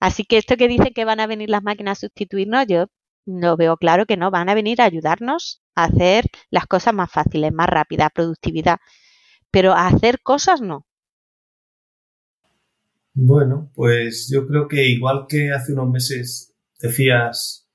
Así 0.00 0.24
que 0.24 0.36
esto 0.36 0.58
que 0.58 0.68
dicen 0.68 0.92
que 0.94 1.06
van 1.06 1.20
a 1.20 1.26
venir 1.26 1.48
las 1.48 1.62
máquinas 1.62 1.96
a 1.96 2.00
sustituirnos, 2.02 2.66
yo 2.66 2.88
no 3.24 3.56
veo 3.56 3.78
claro 3.78 4.04
que 4.04 4.18
no, 4.18 4.30
van 4.30 4.50
a 4.50 4.54
venir 4.54 4.82
a 4.82 4.84
ayudarnos 4.84 5.62
a 5.74 5.84
hacer 5.84 6.26
las 6.50 6.66
cosas 6.66 6.92
más 6.92 7.10
fáciles, 7.10 7.54
más 7.54 7.70
rápidas, 7.70 8.10
productividad, 8.14 8.76
pero 9.50 9.72
a 9.72 9.86
hacer 9.86 10.20
cosas 10.20 10.60
no. 10.60 10.86
Bueno, 13.14 13.70
pues 13.74 14.30
yo 14.30 14.46
creo 14.46 14.68
que 14.68 14.88
igual 14.88 15.24
que 15.26 15.52
hace 15.52 15.72
unos 15.72 15.88
meses 15.88 16.54
decías 16.78 17.66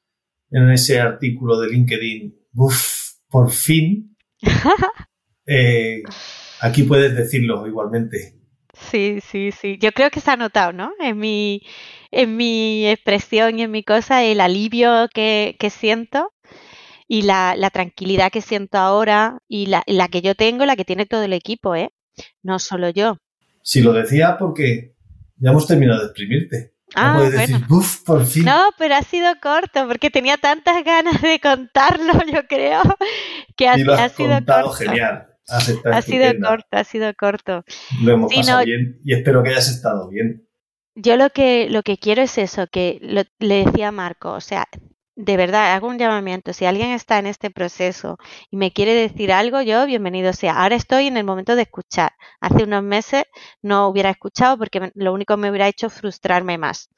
en 0.52 0.70
ese 0.70 1.00
artículo 1.00 1.60
de 1.60 1.70
LinkedIn, 1.70 2.40
uff, 2.54 3.00
por 3.28 3.50
fin, 3.50 4.18
eh, 5.46 6.04
aquí 6.62 6.84
puedes 6.84 7.16
decirlo 7.16 7.68
igualmente. 7.68 8.36
Sí, 8.74 9.20
sí, 9.22 9.52
sí. 9.52 9.78
Yo 9.80 9.92
creo 9.92 10.10
que 10.10 10.22
se 10.22 10.32
ha 10.32 10.38
notado, 10.38 10.72
¿no? 10.72 10.94
En 11.00 11.18
mi, 11.18 11.62
en 12.12 12.38
mi 12.38 12.88
expresión 12.88 13.60
y 13.60 13.64
en 13.64 13.72
mi 13.72 13.84
cosa, 13.84 14.24
el 14.24 14.40
alivio 14.40 15.08
que, 15.14 15.56
siento 15.70 16.32
y 17.08 17.24
la, 17.24 17.70
tranquilidad 17.74 18.32
que 18.32 18.42
siento 18.42 18.78
ahora 18.78 19.40
y 19.48 19.66
la, 19.66 19.84
la 19.86 20.08
que 20.08 20.22
yo 20.22 20.36
tengo, 20.36 20.66
la 20.66 20.76
que 20.76 20.86
tiene 20.86 21.06
todo 21.06 21.24
el 21.24 21.34
equipo, 21.34 21.76
¿eh? 21.76 21.90
No 22.42 22.60
solo 22.60 22.90
yo. 22.90 23.18
Si 23.62 23.82
lo 23.82 23.94
decía 23.94 24.38
porque 24.38 24.96
ya 25.38 25.52
hemos 25.52 25.68
terminado 25.68 26.00
de 26.00 26.06
exprimirte. 26.06 26.74
Ah, 26.96 27.14
no 27.14 27.30
decir, 27.30 27.58
por 28.06 28.26
fin. 28.26 28.46
No, 28.46 28.70
pero 28.78 28.96
ha 28.96 29.04
sido 29.04 29.28
corto 29.42 29.88
porque 29.88 30.10
tenía 30.10 30.38
tantas 30.38 30.84
ganas 30.84 31.22
de 31.22 31.40
contarlo, 31.40 32.14
yo 32.34 32.48
creo, 32.48 32.82
que 33.56 33.68
ha, 33.68 33.74
ha 33.74 34.10
sido 34.10 34.30
contado 34.30 34.70
genial. 34.72 35.28
ha 35.48 36.02
sido 36.02 36.26
corto, 36.42 36.68
ha 36.72 36.84
sido 36.84 37.14
corto. 37.14 37.64
Lo 38.02 38.14
hemos 38.14 38.34
pasado 38.34 38.66
bien 38.66 39.00
y 39.04 39.14
espero 39.14 39.44
que 39.44 39.50
hayas 39.50 39.70
estado 39.70 40.10
bien. 40.10 40.48
Yo 40.96 41.16
lo 41.16 41.30
que, 41.30 41.70
lo 41.70 41.84
que 41.84 41.98
quiero 41.98 42.22
es 42.24 42.38
eso, 42.38 42.68
que 42.68 43.00
le 43.40 43.66
decía 43.66 43.90
a 43.90 43.92
Marco, 43.92 44.34
o 44.34 44.42
sea, 44.42 44.68
de 45.22 45.36
verdad, 45.36 45.74
hago 45.76 45.88
un 45.88 45.98
llamamiento. 45.98 46.54
Si 46.54 46.66
alguien 46.66 46.92
está 46.92 47.20
en 47.20 47.28
este 47.28 47.52
proceso 47.52 48.18
y 48.50 48.56
me 48.56 48.72
quiere 48.72 48.94
decir 48.94 49.34
algo, 49.34 49.62
yo 49.62 49.86
bienvenido 49.86 50.32
sea. 50.32 50.62
Ahora 50.62 50.76
estoy 50.78 51.08
en 51.08 51.18
el 51.18 51.26
momento 51.26 51.58
de 51.58 51.64
escuchar. 51.64 52.14
Hace 52.40 52.64
unos 52.64 52.84
meses 52.84 53.26
no 53.62 53.90
hubiera 53.90 54.12
escuchado 54.12 54.58
porque 54.58 54.92
lo 54.96 55.14
único 55.14 55.36
que 55.36 55.42
me 55.42 55.50
hubiera 55.50 55.68
hecho 55.68 55.90
frustrarme 55.90 56.58
más. 56.58 56.90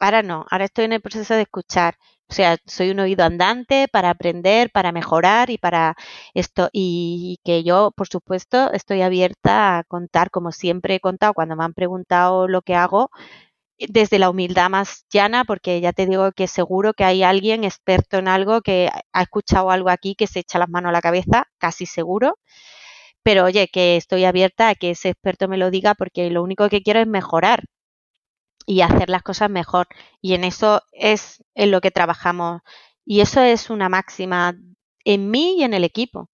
Ahora 0.00 0.22
no, 0.22 0.46
ahora 0.50 0.64
estoy 0.64 0.86
en 0.86 0.94
el 0.94 1.02
proceso 1.02 1.34
de 1.34 1.42
escuchar. 1.42 1.96
O 2.30 2.32
sea, 2.32 2.56
soy 2.64 2.90
un 2.90 3.00
oído 3.00 3.24
andante 3.24 3.88
para 3.92 4.08
aprender, 4.10 4.70
para 4.70 4.92
mejorar 4.92 5.50
y 5.50 5.58
para 5.58 5.96
esto. 6.32 6.70
Y 6.72 7.40
que 7.44 7.62
yo, 7.62 7.90
por 7.94 8.08
supuesto, 8.08 8.72
estoy 8.72 9.02
abierta 9.02 9.78
a 9.78 9.84
contar, 9.84 10.30
como 10.30 10.52
siempre 10.52 10.94
he 10.94 11.00
contado 11.00 11.34
cuando 11.34 11.56
me 11.56 11.64
han 11.64 11.74
preguntado 11.74 12.48
lo 12.48 12.62
que 12.62 12.74
hago, 12.74 13.10
desde 13.88 14.18
la 14.18 14.30
humildad 14.30 14.70
más 14.70 15.06
llana, 15.10 15.44
porque 15.44 15.80
ya 15.80 15.92
te 15.92 16.06
digo 16.06 16.32
que 16.32 16.46
seguro 16.46 16.94
que 16.94 17.04
hay 17.04 17.22
alguien 17.22 17.64
experto 17.64 18.18
en 18.18 18.28
algo 18.28 18.60
que 18.62 18.90
ha 19.12 19.22
escuchado 19.22 19.70
algo 19.70 19.90
aquí 19.90 20.14
que 20.14 20.26
se 20.26 20.40
echa 20.40 20.58
las 20.58 20.68
manos 20.68 20.90
a 20.90 20.92
la 20.92 21.00
cabeza, 21.02 21.46
casi 21.58 21.86
seguro. 21.86 22.38
Pero 23.22 23.44
oye, 23.44 23.68
que 23.68 23.96
estoy 23.96 24.24
abierta 24.24 24.68
a 24.70 24.74
que 24.74 24.90
ese 24.92 25.10
experto 25.10 25.48
me 25.48 25.58
lo 25.58 25.70
diga 25.70 25.94
porque 25.94 26.30
lo 26.30 26.42
único 26.42 26.68
que 26.68 26.82
quiero 26.82 27.00
es 27.00 27.06
mejorar 27.06 27.64
y 28.66 28.82
hacer 28.82 29.10
las 29.10 29.22
cosas 29.22 29.50
mejor. 29.50 29.86
Y 30.20 30.34
en 30.34 30.44
eso 30.44 30.82
es 30.92 31.42
en 31.54 31.70
lo 31.70 31.80
que 31.80 31.90
trabajamos. 31.90 32.62
Y 33.04 33.20
eso 33.20 33.40
es 33.42 33.70
una 33.70 33.88
máxima 33.88 34.54
en 35.04 35.30
mí 35.30 35.56
y 35.58 35.64
en 35.64 35.74
el 35.74 35.84
equipo. 35.84 36.30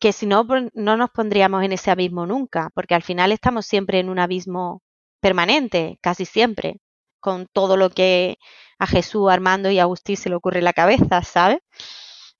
Que 0.00 0.12
si 0.12 0.26
no, 0.26 0.46
pues, 0.46 0.70
no 0.74 0.96
nos 0.96 1.10
pondríamos 1.10 1.64
en 1.64 1.72
ese 1.72 1.90
abismo 1.90 2.26
nunca, 2.26 2.70
porque 2.74 2.94
al 2.94 3.02
final 3.02 3.32
estamos 3.32 3.66
siempre 3.66 4.00
en 4.00 4.10
un 4.10 4.18
abismo 4.18 4.82
permanente, 5.20 5.98
casi 6.02 6.24
siempre, 6.24 6.78
con 7.20 7.46
todo 7.52 7.76
lo 7.76 7.90
que 7.90 8.38
a 8.78 8.86
Jesús, 8.86 9.30
Armando 9.30 9.70
y 9.70 9.78
Agustín 9.78 10.16
se 10.16 10.28
le 10.30 10.36
ocurre 10.36 10.58
en 10.58 10.64
la 10.64 10.72
cabeza, 10.72 11.22
¿sabes? 11.22 11.58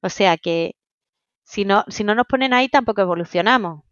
O 0.03 0.09
sea 0.11 0.37
que 0.37 0.75
si 1.45 1.65
no, 1.65 1.85
si 1.89 2.05
no 2.05 2.15
nos 2.15 2.27
ponen 2.27 2.55
ahí 2.55 2.69
tampoco 2.69 3.03
evolucionamos. 3.03 3.85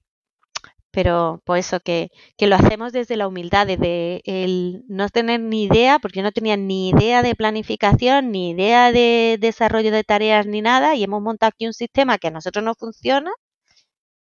Pero 0.90 1.43
pues 1.44 1.66
eso, 1.66 1.81
que, 1.81 2.11
que 2.36 2.47
lo 2.47 2.55
hacemos 2.56 2.93
desde 2.93 3.16
la 3.16 3.27
humildad, 3.27 3.66
desde 3.66 4.23
el 4.24 4.85
no 4.89 5.09
tener 5.09 5.40
ni 5.40 5.65
idea, 5.65 5.98
porque 5.98 6.19
yo 6.20 6.23
no 6.23 6.31
tenía 6.32 6.56
ni 6.56 6.90
idea 6.90 7.23
de 7.23 7.35
planificación, 7.35 8.31
ni 8.31 8.51
idea 8.51 8.93
de 8.93 9.36
desarrollo 9.40 9.90
de 9.90 10.05
tareas, 10.05 10.47
ni 10.47 10.62
nada, 10.62 10.94
y 10.94 11.02
hemos 11.02 11.20
montado 11.20 11.48
aquí 11.51 11.66
un 11.66 11.73
sistema 11.74 12.19
que 12.19 12.28
a 12.28 12.31
nosotros 12.31 12.65
no 12.65 12.74
funciona 12.77 13.32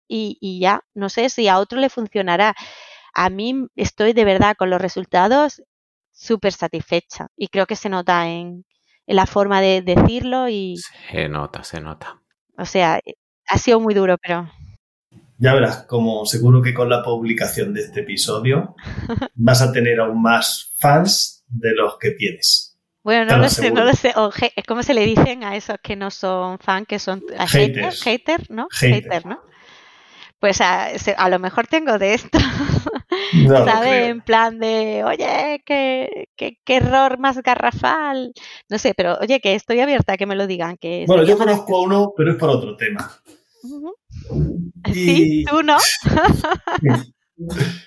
y, 0.08 0.38
y 0.42 0.60
ya, 0.60 0.82
no 0.94 1.10
sé 1.10 1.30
si 1.30 1.48
a 1.48 1.60
otro 1.60 1.80
le 1.80 1.90
funcionará 1.90 2.56
a 3.14 3.30
mí 3.30 3.68
estoy 3.76 4.14
de 4.14 4.26
verdad 4.26 4.56
con 4.58 4.70
los 4.70 4.82
resultados 4.82 5.62
súper 6.12 6.54
satisfecha 6.54 7.28
y 7.36 7.48
creo 7.48 7.66
que 7.66 7.76
se 7.76 7.90
nota 7.90 8.30
en, 8.30 8.66
la 9.06 9.26
forma 9.26 9.60
de 9.60 9.82
decirlo 9.82 10.48
y... 10.48 10.78
Se 11.12 11.28
nota, 11.28 11.64
se 11.64 11.82
nota. 11.82 12.22
O 12.58 12.66
sea, 12.66 13.02
ha 13.48 13.58
sido 13.58 13.82
muy 13.82 13.94
duro, 13.94 14.18
pero... 14.18 14.50
Ya 15.38 15.54
verás, 15.54 15.84
como 15.88 16.26
seguro 16.26 16.62
que 16.62 16.74
con 16.74 16.90
la 16.90 17.04
publicación 17.04 17.74
de 17.74 17.82
este 17.82 18.02
episodio 18.02 18.76
vas 19.36 19.62
a 19.62 19.74
tener 19.74 20.00
aún 20.00 20.22
más 20.22 20.74
fans 20.80 21.44
de 21.48 21.74
los 21.74 21.98
que 22.00 22.12
tienes. 22.12 22.80
Bueno, 23.04 23.26
no 23.26 23.38
lo, 23.38 23.50
sé, 23.50 23.72
no 23.72 23.84
lo 23.84 23.94
sé. 23.94 24.14
O 24.16 24.32
¿Cómo 24.66 24.82
se 24.82 24.94
le 24.94 25.06
dicen 25.06 25.44
a 25.44 25.58
esos 25.58 25.76
que 25.84 25.98
no 25.98 26.10
son 26.10 26.58
fan, 26.60 26.86
que 26.86 27.00
son 27.00 27.22
haters? 27.48 28.02
Hater, 28.02 28.50
¿no? 28.50 28.68
Hater, 28.72 29.26
¿no? 29.26 29.42
Pues 30.40 30.62
a, 30.62 30.88
a, 31.18 31.30
lo 31.30 31.40
mejor 31.40 31.68
tengo 31.68 32.00
de 32.00 32.14
esto. 33.34 33.66
¿Sabes? 33.66 34.10
En 34.10 34.22
plan 34.22 34.60
de, 34.60 35.04
oye, 35.04 35.62
qué, 35.66 36.28
qué, 36.36 36.58
error 36.68 37.20
más 37.20 37.42
garrafal. 37.42 38.34
No 38.70 38.78
sé, 38.78 38.94
pero 38.96 39.18
oye, 39.22 39.40
que 39.40 39.56
estoy 39.56 39.80
abierta 39.80 40.14
a 40.14 40.18
que 40.18 40.26
me 40.26 40.36
lo 40.36 40.48
digan. 40.48 40.78
Que 40.78 41.06
bueno, 41.08 41.24
yo 41.24 41.38
conozco 41.38 41.78
a 41.78 41.82
uno, 41.82 42.14
pero 42.16 42.32
es 42.32 42.38
por 42.38 42.50
otro 42.50 42.76
tema. 42.76 43.12
Sí, 44.92 45.46
tú 45.50 45.64
no. 45.64 45.78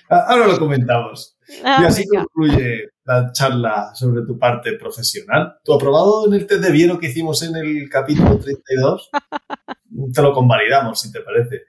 Ahora 0.09 0.47
lo 0.47 0.59
comentamos. 0.59 1.37
Ah, 1.63 1.79
y 1.81 1.85
así 1.85 2.05
concluye 2.07 2.89
la 3.05 3.31
charla 3.31 3.91
sobre 3.93 4.25
tu 4.25 4.37
parte 4.37 4.73
profesional. 4.73 5.55
¿Tu 5.63 5.73
aprobado 5.73 6.27
en 6.27 6.33
el 6.33 6.45
test 6.45 6.61
de 6.61 6.71
Viero 6.71 6.99
que 6.99 7.07
hicimos 7.07 7.41
en 7.43 7.55
el 7.55 7.89
capítulo 7.89 8.37
32? 8.37 9.09
te 10.13 10.21
lo 10.21 10.33
convalidamos, 10.33 10.99
si 10.99 11.11
te 11.11 11.21
parece. 11.21 11.61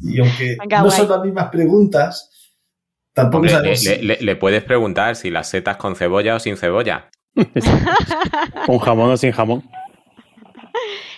Y 0.00 0.20
aunque 0.20 0.56
no 0.70 0.90
son 0.90 1.08
las 1.08 1.20
mismas 1.20 1.50
preguntas, 1.50 2.37
tampoco 3.18 3.46
le, 3.46 4.36
puedes 4.36 4.62
preguntar 4.62 5.16
si 5.16 5.30
las 5.30 5.48
setas 5.50 5.76
con 5.76 5.96
cebolla 5.96 6.36
o 6.36 6.38
sin 6.38 6.56
cebolla. 6.56 7.10
con 8.66 8.78
jamón 8.78 9.10
o 9.10 9.16
sin 9.16 9.32
jamón. 9.32 9.64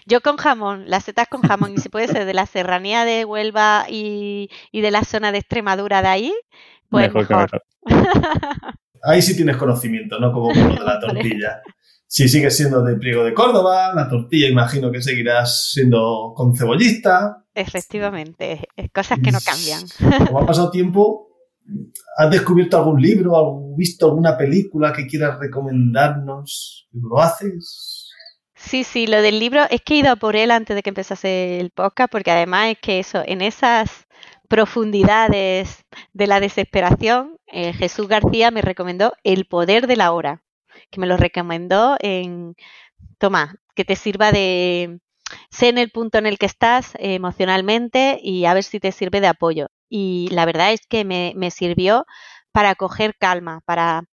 Yo 0.07 0.23
con 0.23 0.39
jamón, 0.39 0.85
las 0.87 1.05
setas 1.05 1.29
con 1.29 1.43
jamón, 1.43 1.75
y 1.75 1.79
si 1.79 1.89
puede 1.89 2.09
ser 2.09 2.25
de 2.25 2.35
la 2.35 2.47
serranía 2.47 3.05
de 3.05 3.25
Huelva 3.25 3.85
y, 3.89 4.49
de 4.73 4.91
la 4.91 5.05
zona 5.05 5.31
de 5.31 5.39
Extremadura 5.39 6.03
de 6.03 6.09
ahí, 6.09 6.35
pues 6.89 7.13
mejor. 7.13 7.51
Ahí 9.03 9.23
sí 9.23 9.35
tienes 9.35 9.57
conocimiento, 9.57 10.19
¿no? 10.19 10.31
Como 10.31 10.53
con 10.53 10.69
lo 10.69 10.75
de 10.75 10.85
la 10.85 11.01
tortilla. 11.01 11.63
Si 12.07 12.29
sigues 12.29 12.57
siendo 12.57 12.83
de 12.83 12.97
Priego 12.97 13.25
de 13.25 13.33
Córdoba, 13.33 13.95
la 13.95 14.09
tortilla 14.09 14.49
imagino 14.49 14.91
que 14.91 15.01
seguirás 15.01 15.71
siendo 15.71 16.35
con 16.35 16.57
cebollista. 16.57 17.45
Efectivamente, 17.55 18.69
cosas 18.93 19.21
que 19.21 19.33
no 19.33 19.39
cambian. 19.41 20.27
Como 20.27 20.41
ha 20.41 20.47
pasado 20.47 20.71
tiempo, 20.71 21.30
¿has 22.17 22.31
descubierto 22.31 22.79
algún 22.79 23.01
libro, 23.01 23.37
has 23.37 23.77
visto 23.77 24.07
alguna 24.07 24.37
película 24.37 24.93
que 24.93 25.07
quieras 25.07 25.39
recomendarnos? 25.39 26.89
¿Lo 26.93 27.21
haces? 27.21 28.09
Sí, 28.55 28.85
sí, 28.85 29.07
lo 29.07 29.23
del 29.23 29.39
libro 29.39 29.63
es 29.71 29.81
que 29.81 29.95
he 29.95 29.99
ido 29.99 30.13
a 30.13 30.17
por 30.17 30.37
él 30.37 30.51
antes 30.51 30.77
de 30.77 30.83
que 30.83 30.91
empezase 30.91 31.61
el 31.61 31.71
podcast, 31.71 32.13
porque 32.13 32.31
además 32.31 32.73
es 32.73 32.79
que 32.79 32.99
eso, 32.99 33.23
en 33.25 33.41
esas 33.41 34.07
profundidades 34.49 35.85
de 36.13 36.27
la 36.27 36.41
desesperación, 36.41 37.39
eh, 37.47 37.73
Jesús 37.73 38.09
García 38.09 38.51
me 38.51 38.63
recomendó 38.63 39.13
El 39.25 39.47
poder 39.47 39.87
de 39.87 39.97
la 39.97 40.13
hora, 40.13 40.43
que 40.91 41.01
me 41.01 41.07
lo 41.07 41.17
recomendó 41.17 41.97
en, 42.01 42.55
toma, 43.19 43.57
que 43.75 43.85
te 43.85 43.97
sirva 43.97 44.33
de, 44.33 45.01
sé 45.51 45.69
en 45.69 45.79
el 45.79 45.91
punto 45.91 46.19
en 46.19 46.27
el 46.27 46.39
que 46.39 46.47
estás 46.47 46.93
emocionalmente 46.99 48.19
y 48.23 48.45
a 48.45 48.55
ver 48.55 48.65
si 48.65 48.81
te 48.81 48.93
sirve 48.93 49.21
de 49.21 49.29
apoyo. 49.29 49.69
Y 49.91 50.29
la 50.33 50.47
verdad 50.47 50.73
es 50.73 50.87
que 50.87 51.05
me, 51.05 51.51
sirvió 51.51 52.07
para 52.53 52.75
coger 52.77 53.17
calma, 53.19 53.61
para 53.67 54.05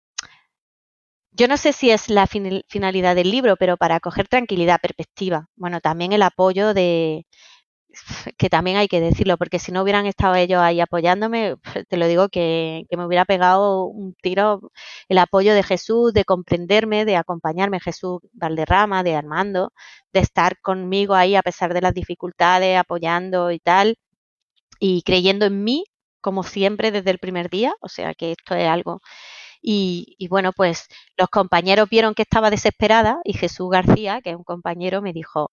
yo 1.32 1.48
no 1.48 1.58
sé 1.58 1.72
si 1.74 1.91
es 1.91 2.10
la 2.10 2.28
finalidad 2.28 3.16
del 3.16 3.32
libro, 3.32 3.56
pero 3.58 3.78
para 3.78 3.99
coger 3.99 4.28
tranquilidad, 4.28 4.80
perspectiva. 4.82 5.48
Bueno, 5.56 5.82
también 5.82 6.12
el 6.14 6.24
apoyo 6.24 6.74
de, 6.74 7.28
que 8.38 8.49
también 8.49 8.78
hay 8.78 8.88
que 8.88 9.02
decirlo, 9.02 9.38
porque 9.38 9.60
si 9.60 9.72
no 9.72 9.84
hubieran 9.84 10.06
estado 10.06 10.36
ellos 10.36 10.62
ahí 10.62 10.80
apoyándome, 10.82 11.56
te 11.90 11.98
lo 11.98 12.08
digo 12.08 12.30
que, 12.30 12.86
me 12.91 13.06
hubiera 13.06 13.26
pegado 13.26 13.86
un 13.86 14.14
tiro 14.22 14.72
el 15.10 15.18
apoyo 15.18 15.54
de 15.54 15.64
Jesús, 15.64 16.14
de 16.14 16.26
comprenderme, 16.26 17.06
de 17.06 17.16
acompañarme 17.18 17.80
Jesús 17.80 18.20
Valderrama, 18.34 19.04
de 19.04 19.16
Armando, 19.16 19.72
de 20.14 20.20
estar 20.22 20.60
conmigo 20.62 21.16
ahí 21.16 21.36
a 21.36 21.41
pesar 21.44 21.74
de 21.74 21.82
las 21.82 21.94
dificultades, 21.94 22.78
apoyando 22.78 23.52
y 23.52 23.60
tal, 23.60 23.98
y 24.80 25.02
creyendo 25.04 25.45
en 25.45 25.64
mí, 25.64 25.86
como 26.22 26.44
siempre 26.44 26.91
desde 26.91 27.12
el 27.12 27.20
primer 27.20 27.49
día, 27.49 27.74
o 27.82 27.90
sea 27.90 28.14
que 28.16 28.32
esto 28.34 28.56
es 28.56 28.68
algo 28.68 29.02
y, 29.62 30.28
bueno, 30.30 30.54
pues 30.54 30.88
los 31.18 31.30
compañeros 31.30 31.90
vieron 31.90 32.14
que 32.14 32.24
estaba 32.24 32.49
desesperada 32.49 33.20
y 33.24 33.34
Jesús 33.34 33.70
García, 33.70 34.22
que 34.22 34.32
es 34.32 34.36
un 34.36 34.44
compañero, 34.44 35.02
me 35.02 35.14
dijo, 35.14 35.52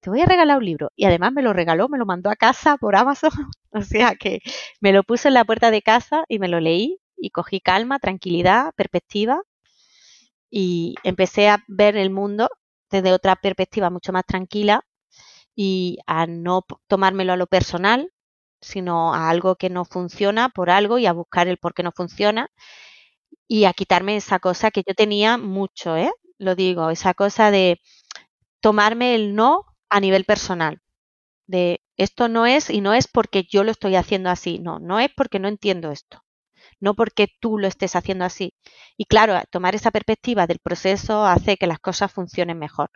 te 0.00 0.10
voy 0.10 0.20
a 0.22 0.26
regalar 0.26 0.58
un 0.58 0.64
libro. 0.64 0.90
Y 0.96 1.04
además 1.06 1.32
me 1.32 1.42
lo 1.42 1.52
regaló, 1.52 1.88
me 1.88 1.98
lo 1.98 2.06
mandó 2.06 2.30
a 2.30 2.36
casa 2.36 2.76
por 2.78 2.96
Amazon. 2.96 3.30
o 3.72 3.82
sea 3.82 4.14
que 4.16 4.40
me 4.80 4.92
lo 4.92 5.02
puse 5.04 5.28
en 5.28 5.34
la 5.34 5.44
puerta 5.44 5.70
de 5.70 5.82
casa 5.82 6.24
y 6.28 6.38
me 6.38 6.48
lo 6.48 6.60
leí 6.60 6.98
y 7.16 7.30
cogí 7.30 7.60
calma, 7.60 7.98
tranquilidad, 7.98 8.72
perspectiva 8.76 9.42
y 10.50 10.94
empecé 11.04 11.48
a 11.48 11.64
ver 11.68 11.96
el 11.96 12.10
mundo 12.10 12.48
desde 12.90 13.12
otra 13.12 13.36
perspectiva 13.36 13.90
mucho 13.90 14.12
más 14.12 14.24
tranquila 14.26 14.84
y 15.54 15.98
a 16.06 16.26
no 16.26 16.64
tomármelo 16.88 17.32
a 17.32 17.36
lo 17.36 17.46
personal, 17.46 18.12
sino 18.60 19.14
a 19.14 19.30
algo 19.30 19.56
que 19.56 19.70
no 19.70 19.84
funciona 19.84 20.48
por 20.50 20.70
algo 20.70 20.98
y 20.98 21.06
a 21.06 21.12
buscar 21.12 21.48
el 21.48 21.58
por 21.58 21.74
qué 21.74 21.82
no 21.82 21.92
funciona 21.92 22.50
y 23.48 23.64
a 23.64 23.72
quitarme 23.72 24.16
esa 24.16 24.38
cosa 24.38 24.70
que 24.70 24.82
yo 24.86 24.94
tenía 24.94 25.36
mucho, 25.38 25.96
¿eh? 25.96 26.12
Lo 26.38 26.54
digo, 26.54 26.90
esa 26.90 27.14
cosa 27.14 27.50
de 27.50 27.80
tomarme 28.60 29.14
el 29.14 29.34
no 29.34 29.64
a 29.90 30.00
nivel 30.00 30.24
personal. 30.24 30.80
De 31.46 31.82
esto 31.98 32.28
no 32.28 32.46
es 32.46 32.70
y 32.70 32.80
no 32.80 32.94
es 32.94 33.08
porque 33.08 33.44
yo 33.44 33.64
lo 33.64 33.72
estoy 33.72 33.96
haciendo 33.96 34.30
así, 34.30 34.58
no, 34.60 34.78
no 34.80 35.00
es 35.00 35.10
porque 35.16 35.38
no 35.40 35.48
entiendo 35.48 35.90
esto, 35.92 36.24
no 36.80 36.94
porque 36.94 37.28
tú 37.40 37.58
lo 37.58 37.68
estés 37.68 37.96
haciendo 37.96 38.24
así. 38.26 38.54
Y 38.96 39.06
claro, 39.06 39.40
tomar 39.50 39.74
esa 39.76 39.90
perspectiva 39.92 40.46
del 40.46 40.60
proceso 40.60 41.24
hace 41.26 41.56
que 41.58 41.66
las 41.68 41.80
cosas 41.80 42.12
funcionen 42.12 42.58
mejor. 42.58 42.90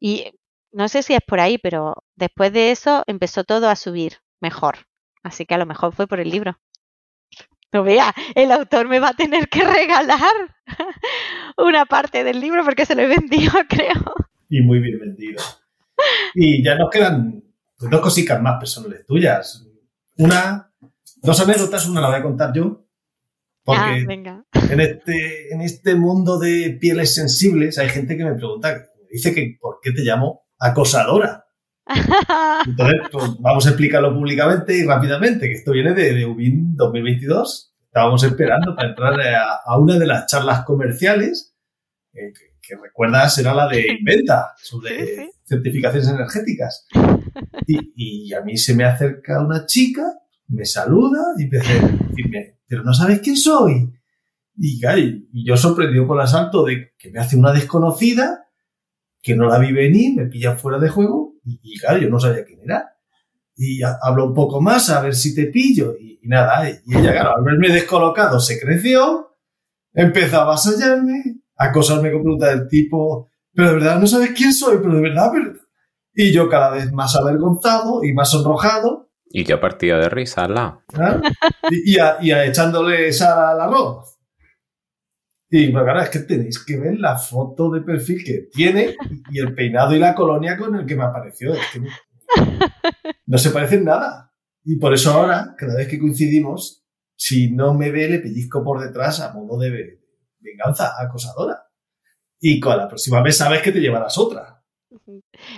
Y 0.00 0.32
no 0.72 0.88
sé 0.88 1.02
si 1.02 1.12
es 1.14 1.20
por 1.26 1.38
ahí, 1.40 1.58
pero 1.58 1.94
después 2.14 2.50
de 2.52 2.70
eso 2.70 3.04
empezó 3.06 3.44
todo 3.44 3.68
a 3.68 3.76
subir 3.76 4.18
mejor. 4.40 4.86
Así 5.22 5.46
que 5.46 5.54
a 5.54 5.58
lo 5.58 5.66
mejor 5.66 5.94
fue 5.94 6.06
por 6.06 6.20
el 6.20 6.30
libro. 6.30 6.58
No 7.72 7.82
vea, 7.82 8.14
el 8.34 8.52
autor 8.52 8.88
me 8.88 9.00
va 9.00 9.08
a 9.08 9.14
tener 9.14 9.48
que 9.48 9.64
regalar 9.64 10.56
una 11.58 11.84
parte 11.84 12.24
del 12.24 12.40
libro 12.40 12.64
porque 12.64 12.86
se 12.86 12.94
lo 12.94 13.02
he 13.02 13.06
vendido, 13.06 13.52
creo. 13.68 14.14
Y 14.48 14.60
muy 14.60 14.78
bien 14.78 15.00
vendido. 15.00 15.42
Y 16.34 16.64
ya 16.64 16.76
nos 16.76 16.90
quedan 16.90 17.42
dos 17.78 18.00
cositas 18.00 18.40
más 18.40 18.58
personales 18.58 19.04
tuyas. 19.06 19.66
Una, 20.18 20.72
dos 21.16 21.40
anécdotas, 21.40 21.88
una 21.88 22.00
la 22.00 22.08
voy 22.08 22.16
a 22.16 22.22
contar 22.22 22.52
yo. 22.54 22.86
Porque 23.64 23.82
ah, 23.82 23.98
venga. 24.06 24.44
En, 24.70 24.80
este, 24.80 25.52
en 25.52 25.60
este 25.60 25.96
mundo 25.96 26.38
de 26.38 26.78
pieles 26.80 27.14
sensibles 27.14 27.78
hay 27.78 27.88
gente 27.88 28.16
que 28.16 28.24
me 28.24 28.34
pregunta, 28.34 28.86
dice 29.10 29.34
que 29.34 29.56
¿por 29.60 29.80
qué 29.82 29.90
te 29.90 30.02
llamo 30.02 30.46
acosadora? 30.58 31.45
Entonces, 32.66 33.00
pues, 33.12 33.30
vamos 33.38 33.66
a 33.66 33.70
explicarlo 33.70 34.12
públicamente 34.12 34.76
y 34.76 34.84
rápidamente, 34.84 35.48
que 35.48 35.54
esto 35.54 35.72
viene 35.72 35.94
de, 35.94 36.14
de 36.14 36.26
UBIN 36.26 36.74
2022. 36.74 37.74
Estábamos 37.86 38.22
esperando 38.24 38.74
para 38.74 38.88
entrar 38.88 39.14
a, 39.64 39.78
una 39.78 39.98
de 39.98 40.06
las 40.06 40.26
charlas 40.26 40.64
comerciales, 40.64 41.54
eh, 42.12 42.32
que, 42.60 42.74
recuerdas 42.82 43.38
era 43.38 43.54
la 43.54 43.68
de 43.68 43.86
Inventa, 44.00 44.52
sobre 44.56 45.30
certificaciones 45.44 46.08
energéticas. 46.08 46.86
Y, 47.66 48.34
a 48.34 48.40
mí 48.40 48.56
se 48.56 48.74
me 48.74 48.84
acerca 48.84 49.40
una 49.40 49.64
chica, 49.66 50.02
me 50.48 50.64
saluda 50.64 51.20
y 51.38 51.44
a 51.44 51.48
decirme, 51.48 52.58
pero 52.66 52.82
no 52.82 52.92
sabes 52.92 53.20
quién 53.20 53.36
soy. 53.36 53.92
Y, 54.58 54.80
y 55.32 55.46
yo 55.46 55.56
sorprendido 55.56 56.06
por 56.06 56.16
el 56.16 56.24
asalto 56.24 56.64
de 56.64 56.94
que 56.98 57.10
me 57.10 57.20
hace 57.20 57.36
una 57.36 57.52
desconocida, 57.52 58.48
que 59.22 59.36
no 59.36 59.46
la 59.46 59.58
vi 59.58 59.72
venir, 59.72 60.16
me 60.16 60.26
pilla 60.26 60.56
fuera 60.56 60.78
de 60.78 60.88
juego 60.88 61.25
y, 61.46 61.78
claro, 61.78 61.98
yo 61.98 62.08
no 62.10 62.18
sabía 62.18 62.44
quién 62.44 62.60
era. 62.64 62.92
Y 63.56 63.80
hablo 63.82 64.26
un 64.26 64.34
poco 64.34 64.60
más 64.60 64.90
a 64.90 65.00
ver 65.00 65.14
si 65.14 65.34
te 65.34 65.46
pillo. 65.46 65.94
Y, 65.98 66.20
nada, 66.24 66.68
y 66.68 66.96
ella, 66.96 67.12
claro, 67.12 67.36
al 67.36 67.44
verme 67.44 67.70
descolocado, 67.70 68.40
se 68.40 68.60
creció, 68.60 69.36
empezó 69.94 70.38
a 70.38 70.42
avasallarme, 70.42 71.40
a 71.56 71.66
acosarme 71.66 72.10
con 72.10 72.22
preguntas 72.22 72.50
del 72.50 72.68
tipo, 72.68 73.30
pero 73.54 73.68
de 73.68 73.74
verdad 73.76 73.98
no 73.98 74.06
sabes 74.06 74.32
quién 74.32 74.52
soy, 74.52 74.78
pero 74.78 74.94
de 74.94 75.02
verdad, 75.02 75.32
verdad. 75.32 75.60
Y 76.14 76.32
yo 76.32 76.48
cada 76.48 76.70
vez 76.70 76.92
más 76.92 77.14
avergonzado 77.14 78.02
y 78.02 78.12
más 78.12 78.30
sonrojado. 78.30 79.10
Y 79.28 79.44
yo 79.44 79.60
partido 79.60 79.98
de 79.98 80.08
risa 80.08 80.44
al 80.44 80.54
lado. 80.54 80.82
Y, 81.70 81.96
y, 81.96 82.32
echándole 82.32 83.12
sal 83.12 83.38
al 83.38 83.60
arroz. 83.60 84.15
Y 85.48 85.72
claro, 85.72 86.00
es 86.00 86.10
que 86.10 86.18
tenéis 86.20 86.64
que 86.64 86.76
ver 86.76 86.98
la 86.98 87.16
foto 87.16 87.70
de 87.70 87.80
perfil 87.80 88.24
que 88.24 88.48
tiene 88.52 88.96
y 89.30 89.38
el 89.38 89.54
peinado 89.54 89.94
y 89.94 89.98
la 89.98 90.14
colonia 90.14 90.56
con 90.56 90.74
el 90.74 90.86
que 90.86 90.96
me 90.96 91.04
apareció. 91.04 91.54
Es 91.54 91.60
no 93.26 93.38
se 93.38 93.50
parecen 93.50 93.84
nada. 93.84 94.32
Y 94.64 94.76
por 94.76 94.92
eso 94.92 95.12
ahora, 95.12 95.54
cada 95.56 95.76
vez 95.76 95.86
que 95.86 95.98
coincidimos, 95.98 96.84
si 97.16 97.52
no 97.52 97.74
me 97.74 97.90
ve, 97.90 98.08
le 98.08 98.18
pellizco 98.18 98.64
por 98.64 98.80
detrás 98.80 99.20
a 99.20 99.32
modo 99.32 99.58
de 99.58 100.00
venganza 100.40 100.94
acosadora. 101.00 101.68
Y 102.40 102.58
con 102.58 102.76
la 102.76 102.88
próxima 102.88 103.22
vez 103.22 103.36
sabes 103.36 103.62
que 103.62 103.72
te 103.72 103.80
llevarás 103.80 104.18
otra. 104.18 104.55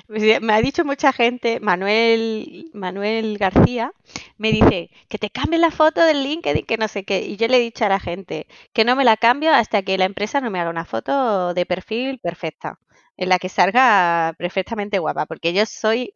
Me 0.09 0.53
ha 0.55 0.61
dicho 0.63 0.85
mucha 0.85 1.13
gente, 1.13 1.61
Manuel, 1.61 2.71
Manuel 2.75 3.39
García, 3.39 3.93
me 4.37 4.51
dice 4.53 4.91
que 5.09 5.19
te 5.19 5.31
cambie 5.31 5.59
la 5.59 5.71
foto 5.71 6.05
del 6.05 6.23
LinkedIn, 6.23 6.65
que 6.67 6.77
no 6.77 6.89
sé 6.89 7.05
qué. 7.05 7.21
Y 7.21 7.37
yo 7.37 7.49
le 7.49 7.59
he 7.59 7.61
dicho 7.61 7.85
a 7.85 7.89
la 7.89 8.01
gente 8.01 8.47
que 8.73 8.85
no 8.85 8.97
me 8.97 9.05
la 9.05 9.17
cambio 9.17 9.53
hasta 9.53 9.83
que 9.83 9.99
la 9.99 10.05
empresa 10.07 10.41
no 10.41 10.51
me 10.51 10.61
haga 10.61 10.71
una 10.71 10.85
foto 10.85 11.55
de 11.55 11.67
perfil 11.67 12.19
perfecta, 12.21 12.79
en 13.17 13.29
la 13.29 13.39
que 13.39 13.49
salga 13.49 14.35
perfectamente 14.39 14.99
guapa, 14.99 15.27
porque 15.27 15.53
yo 15.53 15.65
soy 15.67 16.13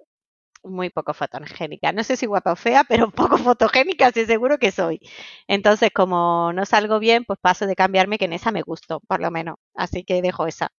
muy 0.64 0.90
poco 0.90 1.14
fotogénica. 1.14 1.93
No 1.93 2.05
sé 2.05 2.16
si 2.16 2.26
guapa 2.26 2.52
o 2.52 2.56
fea, 2.56 2.84
pero 2.84 3.10
poco 3.12 3.39
fotogénica, 3.39 4.12
sí 4.12 4.26
seguro 4.26 4.59
que 4.59 4.72
soy. 4.72 5.01
Entonces, 5.48 5.90
como 5.94 6.52
no 6.55 6.66
salgo 6.66 6.98
bien, 7.01 7.24
pues 7.24 7.39
paso 7.40 7.66
de 7.66 7.76
cambiarme, 7.76 8.18
que 8.18 8.26
en 8.26 8.34
esa 8.34 8.52
me 8.52 8.62
gustó, 8.62 9.01
por 9.01 9.20
lo 9.22 9.30
menos. 9.30 9.56
Así 9.74 10.05
que 10.05 10.22
dejo 10.22 10.47
esa. 10.48 10.70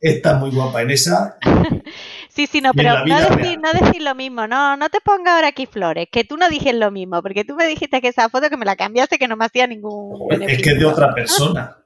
Está 0.00 0.34
muy 0.38 0.50
guapa 0.50 0.82
en 0.82 0.90
esa. 0.90 1.38
Sí, 2.32 2.46
sí, 2.46 2.60
no, 2.60 2.72
pero 2.72 3.04
no 3.04 3.20
decir, 3.20 3.58
no 3.58 3.72
decir, 3.72 4.00
lo 4.00 4.14
mismo, 4.14 4.46
no, 4.46 4.76
no 4.76 4.88
te 4.88 5.00
ponga 5.00 5.34
ahora 5.34 5.48
aquí 5.48 5.66
flores, 5.66 6.06
que 6.10 6.22
tú 6.22 6.36
no 6.36 6.48
dijes 6.48 6.72
lo 6.72 6.92
mismo, 6.92 7.20
porque 7.22 7.44
tú 7.44 7.56
me 7.56 7.66
dijiste 7.66 8.00
que 8.00 8.06
esa 8.08 8.28
foto 8.28 8.48
que 8.48 8.56
me 8.56 8.64
la 8.64 8.76
cambiaste 8.76 9.18
que 9.18 9.26
no 9.26 9.36
me 9.36 9.46
hacía 9.46 9.66
ningún... 9.66 10.32
es 10.48 10.62
que 10.62 10.70
es 10.70 10.78
de 10.78 10.84
otra 10.84 11.12
persona. 11.14 11.76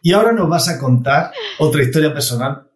Y 0.00 0.12
ahora 0.14 0.32
nos 0.32 0.48
vas 0.48 0.70
a 0.70 0.78
contar 0.78 1.32
otra 1.58 1.82
historia 1.82 2.14
personal, 2.14 2.70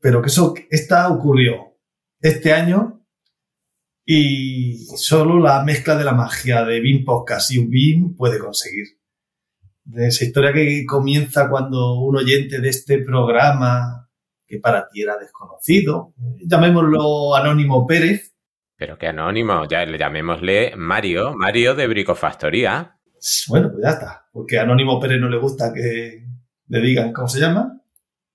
pero 0.00 0.20
que 0.20 0.28
eso, 0.28 0.54
esta 0.68 1.08
ocurrió 1.08 1.78
este 2.20 2.52
año 2.52 3.06
y 4.04 4.86
solo 4.96 5.38
la 5.38 5.62
mezcla 5.62 5.96
de 5.96 6.04
la 6.04 6.12
magia 6.12 6.64
de 6.64 6.80
BIM 6.80 7.04
Podcast 7.04 7.52
y 7.52 7.64
BIM 7.64 8.16
puede 8.16 8.38
conseguir. 8.40 8.86
De 9.86 10.08
esa 10.08 10.24
historia 10.24 10.52
que 10.52 10.84
comienza 10.84 11.48
cuando 11.48 12.00
un 12.00 12.16
oyente 12.16 12.60
de 12.60 12.68
este 12.68 12.98
programa, 12.98 14.08
que 14.44 14.58
para 14.58 14.88
ti 14.88 15.02
era 15.02 15.16
desconocido, 15.16 16.12
llamémoslo 16.44 17.36
Anónimo 17.36 17.86
Pérez. 17.86 18.34
Pero 18.76 18.98
que 18.98 19.06
anónimo, 19.06 19.64
ya 19.68 19.84
le 19.84 19.96
llamémosle 19.96 20.74
Mario, 20.76 21.34
Mario 21.36 21.74
de 21.76 21.86
Bricofactoría. 21.86 22.98
Bueno, 23.48 23.70
pues 23.70 23.82
ya 23.84 23.90
está, 23.90 24.26
porque 24.32 24.58
a 24.58 24.62
Anónimo 24.62 25.00
Pérez 25.00 25.20
no 25.20 25.28
le 25.28 25.38
gusta 25.38 25.72
que 25.72 26.26
le 26.68 26.80
digan 26.80 27.12
cómo 27.12 27.28
se 27.28 27.40
llama. 27.40 27.80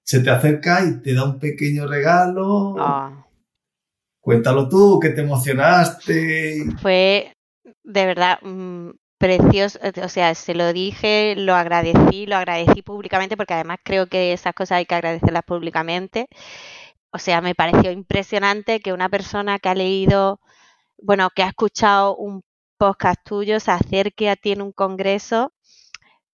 Se 0.03 0.21
te 0.21 0.29
acerca 0.29 0.83
y 0.85 1.01
te 1.01 1.13
da 1.13 1.25
un 1.25 1.37
pequeño 1.37 1.85
regalo. 1.85 2.75
Ah. 2.79 3.27
Cuéntalo 4.21 4.69
tú, 4.69 4.99
que 5.01 5.09
te 5.09 5.21
emocionaste. 5.21 6.65
Fue 6.81 7.33
de 7.83 8.05
verdad 8.05 8.39
mm, 8.41 8.91
precioso, 9.21 9.79
o 10.03 10.09
sea, 10.09 10.33
se 10.33 10.55
lo 10.55 10.73
dije, 10.73 11.35
lo 11.37 11.53
agradecí, 11.55 12.25
lo 12.25 12.35
agradecí 12.37 12.81
públicamente 12.81 13.37
porque 13.37 13.53
además 13.53 13.77
creo 13.83 14.07
que 14.07 14.33
esas 14.33 14.53
cosas 14.55 14.79
hay 14.79 14.85
que 14.85 14.95
agradecerlas 14.95 15.43
públicamente. 15.43 16.27
O 17.11 17.19
sea, 17.19 17.39
me 17.39 17.53
pareció 17.53 17.91
impresionante 17.91 18.79
que 18.79 18.93
una 18.93 19.09
persona 19.09 19.59
que 19.59 19.69
ha 19.69 19.75
leído, 19.75 20.39
bueno, 20.97 21.29
que 21.35 21.43
ha 21.43 21.49
escuchado 21.49 22.15
un 22.15 22.43
podcast 22.77 23.21
tuyo 23.23 23.59
se 23.59 23.71
acerque 23.71 24.29
a 24.29 24.35
ti 24.35 24.53
en 24.53 24.63
un 24.63 24.71
congreso 24.71 25.53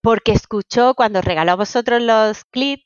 porque 0.02 0.32
escuchó 0.32 0.94
cuando 0.96 1.22
regaló 1.22 1.52
a 1.52 1.56
vosotros 1.56 2.02
los 2.02 2.46
clips 2.46 2.86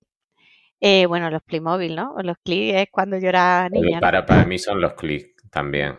eh, 0.83 1.05
bueno, 1.05 1.29
los 1.29 1.43
Playmobil, 1.43 1.95
¿no? 1.95 2.15
Los 2.23 2.37
clics 2.43 2.75
es 2.75 2.87
cuando 2.89 3.19
yo 3.19 3.29
era 3.29 3.69
niña. 3.69 3.99
Para, 3.99 4.25
para 4.25 4.45
mí 4.45 4.57
son 4.57 4.81
los 4.81 4.93
clics 4.93 5.35
también. 5.51 5.95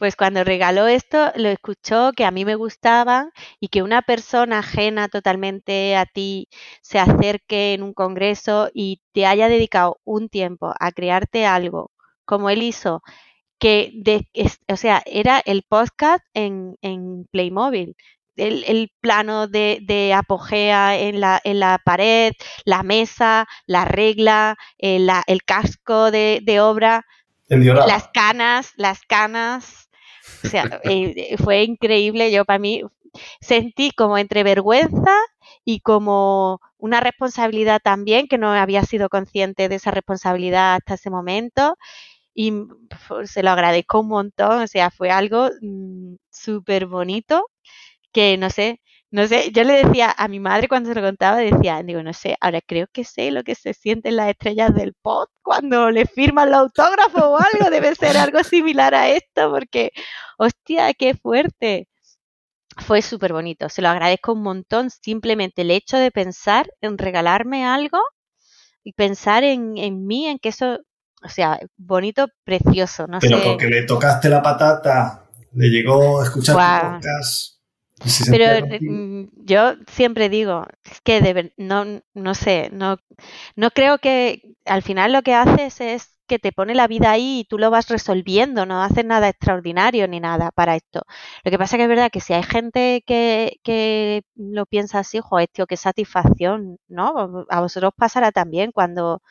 Pues 0.00 0.16
cuando 0.16 0.44
regaló 0.44 0.86
esto, 0.88 1.30
lo 1.36 1.50
escuchó 1.50 2.12
que 2.16 2.24
a 2.24 2.30
mí 2.30 2.46
me 2.46 2.54
gustaban 2.54 3.32
y 3.60 3.68
que 3.68 3.82
una 3.82 4.00
persona 4.00 4.60
ajena 4.60 5.08
totalmente 5.08 5.94
a 5.94 6.06
ti 6.06 6.48
se 6.80 6.98
acerque 6.98 7.74
en 7.74 7.82
un 7.82 7.92
congreso 7.92 8.70
y 8.72 9.02
te 9.12 9.26
haya 9.26 9.50
dedicado 9.50 10.00
un 10.04 10.30
tiempo 10.30 10.72
a 10.80 10.92
crearte 10.92 11.44
algo 11.44 11.90
como 12.24 12.48
él 12.48 12.62
hizo, 12.62 13.02
que, 13.58 13.92
de, 13.94 14.26
o 14.68 14.76
sea, 14.76 15.02
era 15.04 15.42
el 15.44 15.64
podcast 15.68 16.24
en, 16.32 16.76
en 16.80 17.26
Playmobil 17.30 17.94
el, 18.36 18.90
plano 19.02 19.48
de, 19.48 20.14
apogea 20.16 20.98
en 20.98 21.20
la, 21.20 21.42
en 21.44 21.60
la, 21.60 21.78
pared, 21.84 22.32
la 22.64 22.82
mesa, 22.82 23.46
la 23.66 23.84
regla, 23.84 24.56
el, 24.78 25.10
eh, 25.10 25.22
el 25.26 25.42
casco 25.44 26.10
de, 26.10 26.58
obra, 26.62 27.04
las 27.48 28.08
canas, 28.14 28.72
las 28.76 29.02
canas. 29.02 29.89
O 30.44 30.48
sea, 30.48 30.80
eh, 30.84 31.36
fue 31.38 31.64
increíble. 31.64 32.30
Yo 32.30 32.44
para 32.44 32.58
mí 32.58 32.82
sentí 33.40 33.90
como 33.92 34.18
entre 34.18 34.42
vergüenza 34.42 35.12
y 35.64 35.80
como 35.80 36.60
una 36.78 37.00
responsabilidad 37.00 37.80
también, 37.82 38.28
que 38.28 38.38
no 38.38 38.52
había 38.52 38.84
sido 38.84 39.08
consciente 39.08 39.68
de 39.68 39.76
esa 39.76 39.90
responsabilidad 39.90 40.76
hasta 40.76 40.94
ese 40.94 41.10
momento. 41.10 41.76
Y 42.34 42.52
se 43.24 43.42
lo 43.42 43.50
agradezco 43.50 44.00
un 44.00 44.08
montón, 44.08 44.62
o 44.62 44.66
sea, 44.66 44.90
fue 44.90 45.10
algo 45.10 45.50
mm, 45.60 46.14
súper 46.30 46.86
bonito 46.86 47.46
que 48.12 48.36
no 48.38 48.50
sé, 48.50 48.80
no 49.12 49.26
sé, 49.26 49.50
yo 49.52 49.64
le 49.64 49.84
decía 49.84 50.14
a 50.16 50.28
mi 50.28 50.38
madre 50.38 50.68
cuando 50.68 50.88
se 50.88 50.94
lo 50.94 51.04
contaba, 51.04 51.38
decía, 51.38 51.82
digo, 51.82 52.02
no 52.02 52.12
sé, 52.12 52.36
ahora 52.40 52.60
creo 52.64 52.86
que 52.92 53.02
sé 53.04 53.32
lo 53.32 53.42
que 53.42 53.56
se 53.56 53.74
sienten 53.74 54.14
las 54.14 54.28
estrellas 54.28 54.72
del 54.72 54.94
pop 54.94 55.28
cuando 55.42 55.90
le 55.90 56.06
firman 56.06 56.50
los 56.50 56.60
autógrafos 56.60 57.20
o 57.20 57.36
algo, 57.36 57.70
debe 57.70 57.94
ser 57.96 58.16
algo 58.16 58.44
similar 58.44 58.94
a 58.94 59.08
esto, 59.08 59.50
porque, 59.50 59.90
hostia, 60.38 60.94
qué 60.94 61.14
fuerte. 61.14 61.88
Fue 62.76 63.02
súper 63.02 63.32
bonito, 63.32 63.68
se 63.68 63.82
lo 63.82 63.88
agradezco 63.88 64.32
un 64.32 64.42
montón, 64.42 64.90
simplemente 64.90 65.62
el 65.62 65.72
hecho 65.72 65.96
de 65.96 66.12
pensar 66.12 66.70
en 66.80 66.96
regalarme 66.96 67.66
algo 67.66 67.98
y 68.84 68.92
pensar 68.92 69.42
en, 69.42 69.76
en 69.76 70.06
mí, 70.06 70.26
en 70.26 70.38
que 70.38 70.50
eso, 70.50 70.78
o 71.22 71.28
sea, 71.28 71.58
bonito, 71.76 72.28
precioso, 72.44 73.08
no 73.08 73.18
Pero 73.18 73.42
porque 73.42 73.66
le 73.66 73.82
tocaste 73.82 74.28
la 74.28 74.40
patata, 74.40 75.26
le 75.52 75.68
llegó 75.68 76.20
a 76.20 76.24
escuchar 76.24 76.54
tu 76.54 76.94
podcast 76.94 77.59
pero 78.28 78.66
mm, 78.86 79.24
yo 79.44 79.74
siempre 79.88 80.28
digo, 80.28 80.66
es 80.84 81.00
que 81.02 81.52
no, 81.56 81.84
no 82.14 82.34
sé, 82.34 82.70
no, 82.72 82.98
no 83.56 83.70
creo 83.70 83.98
que 83.98 84.54
al 84.64 84.82
final 84.82 85.12
lo 85.12 85.22
que 85.22 85.34
haces 85.34 85.80
es 85.80 86.16
que 86.26 86.38
te 86.38 86.52
pone 86.52 86.74
la 86.74 86.86
vida 86.86 87.10
ahí 87.10 87.40
y 87.40 87.44
tú 87.44 87.58
lo 87.58 87.70
vas 87.70 87.88
resolviendo, 87.88 88.64
no 88.64 88.82
haces 88.82 89.04
nada 89.04 89.28
extraordinario 89.28 90.06
ni 90.08 90.20
nada 90.20 90.52
para 90.52 90.76
esto. 90.76 91.02
Lo 91.44 91.50
que 91.50 91.58
pasa 91.58 91.76
que 91.76 91.82
es 91.84 91.88
verdad 91.88 92.10
que 92.12 92.20
si 92.20 92.32
hay 92.32 92.44
gente 92.44 93.02
que, 93.06 93.58
que 93.64 94.22
lo 94.36 94.64
piensa 94.66 95.00
así, 95.00 95.18
joder, 95.20 95.48
tío, 95.52 95.66
qué 95.66 95.76
satisfacción, 95.76 96.78
¿no? 96.88 97.46
A 97.50 97.60
vosotros 97.60 97.92
pasará 97.96 98.30
también 98.32 98.70
cuando, 98.72 99.22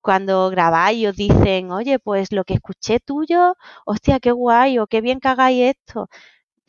cuando 0.00 0.50
grabáis 0.50 0.98
y 0.98 1.06
os 1.06 1.16
dicen, 1.16 1.70
oye, 1.72 1.98
pues 1.98 2.32
lo 2.32 2.44
que 2.44 2.54
escuché 2.54 3.00
tuyo, 3.00 3.54
hostia, 3.86 4.20
qué 4.20 4.32
guay, 4.32 4.78
o 4.78 4.86
qué 4.86 5.00
bien 5.02 5.20
que 5.20 5.28
hagáis 5.28 5.76
esto 5.76 6.08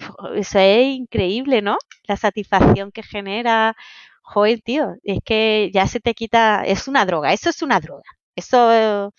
eso 0.36 0.60
es 0.60 0.96
increíble, 0.96 1.62
¿no? 1.62 1.78
La 2.06 2.18
satisfacción 2.18 2.92
que 2.92 3.04
genera. 3.04 3.76
Joder, 4.24 4.62
tío, 4.62 4.96
es 5.04 5.20
que 5.26 5.72
ya 5.74 5.88
se 5.88 6.00
te 6.00 6.14
quita, 6.14 6.64
es 6.66 6.88
una 6.88 7.06
droga, 7.06 7.34
eso 7.34 7.50
es 7.50 7.62
una 7.62 7.80
droga. 7.80 8.04
Eso 8.36 9.12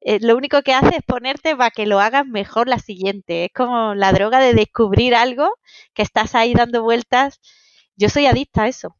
eh, 0.00 0.20
lo 0.20 0.36
único 0.36 0.62
que 0.62 0.74
hace 0.74 0.96
es 0.98 1.02
ponerte 1.06 1.56
para 1.56 1.70
que 1.70 1.86
lo 1.86 2.00
hagas 2.00 2.26
mejor 2.26 2.68
la 2.68 2.78
siguiente. 2.78 3.46
Es 3.46 3.50
como 3.54 3.94
la 3.94 4.12
droga 4.12 4.40
de 4.40 4.54
descubrir 4.54 5.14
algo 5.14 5.48
que 5.94 6.02
estás 6.02 6.34
ahí 6.34 6.54
dando 6.54 6.82
vueltas. 6.82 7.40
Yo 7.96 8.08
soy 8.08 8.26
adicta 8.26 8.64
a 8.64 8.68
eso. 8.68 8.96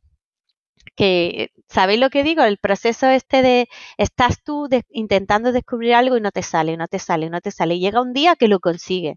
Que, 0.97 1.51
¿sabéis 1.69 2.01
lo 2.01 2.11
que 2.11 2.23
digo? 2.25 2.43
El 2.43 2.59
proceso 2.59 3.07
este 3.09 3.43
de 3.43 3.69
estás 3.99 4.43
tú 4.43 4.69
intentando 4.91 5.53
descubrir 5.53 5.95
algo 5.95 6.17
y 6.17 6.21
no 6.21 6.31
te 6.33 6.43
sale, 6.43 6.77
no 6.77 6.89
te 6.89 6.99
sale, 6.99 7.31
no 7.31 7.41
te 7.41 7.51
sale. 7.51 7.75
Y 7.77 7.81
llega 7.81 8.01
un 8.01 8.13
día 8.13 8.35
que 8.37 8.49
lo 8.49 8.61
consigue. 8.61 9.17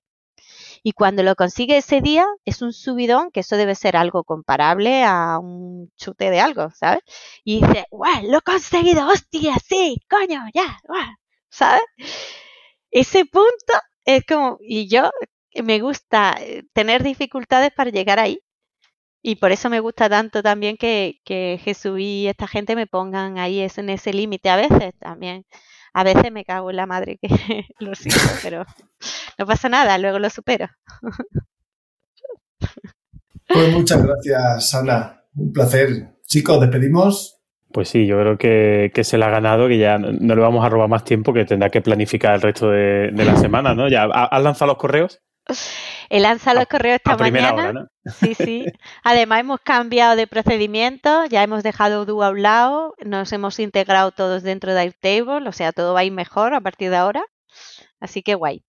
Y 0.84 0.94
cuando 0.94 1.24
lo 1.24 1.36
consigue 1.36 1.78
ese 1.78 2.02
día, 2.02 2.26
es 2.45 2.61
un 2.61 2.74
subidón, 2.74 3.32
que 3.32 3.41
eso 3.41 3.57
debe 3.57 3.76
ser 3.76 3.98
algo 3.98 4.24
comparable 4.24 5.03
a 5.03 5.40
un 5.40 5.91
chute 5.98 6.30
de 6.30 6.40
algo, 6.40 6.70
¿sabes? 6.72 7.02
Y 7.44 7.61
dice, 7.61 7.86
¡guau! 7.91 8.24
Lo 8.24 8.40
he 8.40 8.41
conseguido, 8.41 9.07
hostia, 9.07 9.56
sí, 9.68 9.98
coño, 10.10 10.41
ya, 10.53 10.80
¡guau! 10.88 11.07
¿sabes? 11.49 11.82
Ese 12.91 13.26
punto 13.26 13.74
es 14.06 14.26
como, 14.26 14.57
y 14.61 14.88
yo 14.90 15.11
me 15.64 15.80
gusta 15.80 16.36
eh, 16.40 16.64
tener 16.74 17.03
dificultades 17.03 17.72
para 17.76 17.91
llegar 17.91 18.20
ahí. 18.20 18.41
Y 19.22 19.36
por 19.38 19.52
eso 19.52 19.70
me 19.70 19.82
gusta 19.82 20.10
tanto 20.10 20.44
también 20.44 20.78
que, 20.78 21.20
que 21.26 21.60
Jesús 21.64 21.99
y 21.99 22.28
esta 22.28 22.48
gente 22.48 22.76
me 22.76 22.88
pongan 22.88 23.38
ahí 23.38 23.60
en 23.61 23.90
ese 23.90 24.14
límite 24.14 24.49
a 24.49 24.56
veces 24.57 24.94
también 24.99 25.45
a 25.94 26.03
veces 26.03 26.32
me 26.32 26.45
cago 26.45 26.70
en 26.70 26.78
la 26.78 26.86
madre 26.86 27.18
que 27.22 27.28
lo 27.80 27.95
siento, 27.95 28.22
pero 28.44 28.66
no 29.40 29.45
pasa 29.45 29.70
nada, 29.70 29.98
luego 29.98 30.20
lo 30.20 30.30
supero. 30.30 30.68
Pues 33.48 33.72
muchas 33.72 34.03
gracias, 34.03 34.76
Ana. 34.76 35.24
Un 35.34 35.52
placer. 35.52 36.10
Chicos, 36.28 36.61
despedimos. 36.61 37.40
Pues 37.72 37.90
sí, 37.90 38.06
yo 38.06 38.20
creo 38.20 38.38
que, 38.38 39.03
se 39.03 39.18
le 39.18 39.26
ha 39.26 39.30
ganado, 39.30 39.68
que 39.68 39.78
ya 39.78 39.98
no, 39.98 40.36
le 40.36 40.41
vamos 40.41 40.64
a 40.64 40.70
robar 40.70 40.90
más 40.90 41.03
tiempo, 41.03 41.34
que 41.34 41.45
tendrá 41.45 41.70
que 41.70 41.82
planificar 41.82 42.36
el 42.36 42.41
resto 42.41 42.70
de, 42.70 43.11
la 43.11 43.38
semana, 43.38 43.74
¿no? 43.74 43.88
¿Ya 43.88 44.03
has 44.03 44.44
lanzado 44.44 44.72
los 44.74 44.78
correos? 44.78 45.22
He 46.10 46.20
lanzado 46.20 46.60
los 46.60 46.68
correos 46.68 46.98
esta 46.98 47.14
a 47.14 47.18
primera 47.18 47.53
mañana. 47.53 47.70
hora, 47.70 47.82
¿no? 47.82 48.11
Sí, 48.11 48.36
sí. 48.36 48.66
Además 49.03 49.40
hemos 49.40 49.61
cambiado 49.61 50.16
de 50.16 50.28
procedimiento, 50.28 51.26
ya 51.26 51.41
hemos 51.41 51.64
dejado 51.64 52.02
Odoo 52.02 52.24
a 52.24 52.30
un 52.30 52.41
lado, 52.41 52.94
nos 53.03 53.32
hemos 53.34 53.60
integrado 53.60 54.11
todos 54.11 54.44
dentro 54.44 54.74
de 54.74 54.82
Airtable, 54.82 55.48
o 55.48 55.52
sea, 55.53 55.72
todo 55.72 55.94
va 55.94 56.02
a 56.02 56.03
ir 56.03 56.11
mejor 56.11 56.53
a 56.53 56.61
partir 56.61 56.90
de 56.90 56.98
ahora. 56.98 57.24
Así 57.99 58.22
que 58.22 58.36
guay. 58.36 58.64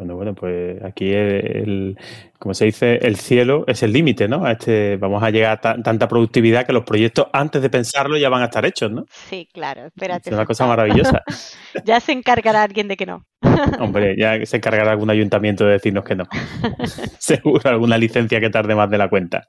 Bueno, 0.00 0.16
bueno, 0.16 0.34
pues 0.34 0.82
aquí 0.82 1.12
el, 1.12 1.28
el- 1.56 1.98
como 2.38 2.54
se 2.54 2.64
dice, 2.64 2.96
el 3.06 3.16
cielo 3.16 3.64
es 3.66 3.82
el 3.82 3.92
límite, 3.92 4.28
¿no? 4.28 4.46
A 4.46 4.52
este, 4.52 4.96
vamos 4.96 5.22
a 5.22 5.28
llegar 5.28 5.52
a 5.52 5.60
ta- 5.60 5.82
tanta 5.82 6.08
productividad 6.08 6.64
que 6.64 6.72
los 6.72 6.84
proyectos 6.84 7.26
antes 7.34 7.60
de 7.60 7.68
pensarlo 7.68 8.16
ya 8.16 8.30
van 8.30 8.40
a 8.40 8.46
estar 8.46 8.64
hechos, 8.64 8.90
¿no? 8.90 9.04
Sí, 9.10 9.46
claro, 9.52 9.84
espérate. 9.88 10.30
Es 10.30 10.34
una 10.34 10.46
cosa 10.46 10.66
maravillosa. 10.66 11.22
Ya 11.84 12.00
se 12.00 12.12
encargará 12.12 12.62
alguien 12.62 12.88
de 12.88 12.96
que 12.96 13.04
no. 13.04 13.26
Hombre, 13.78 14.16
ya 14.18 14.44
se 14.46 14.56
encargará 14.56 14.90
algún 14.92 15.10
ayuntamiento 15.10 15.64
de 15.66 15.72
decirnos 15.72 16.02
que 16.04 16.16
no. 16.16 16.24
Seguro 17.18 17.68
alguna 17.68 17.98
licencia 17.98 18.40
que 18.40 18.48
tarde 18.50 18.74
más 18.74 18.88
de 18.90 18.98
la 18.98 19.08
cuenta. 19.10 19.44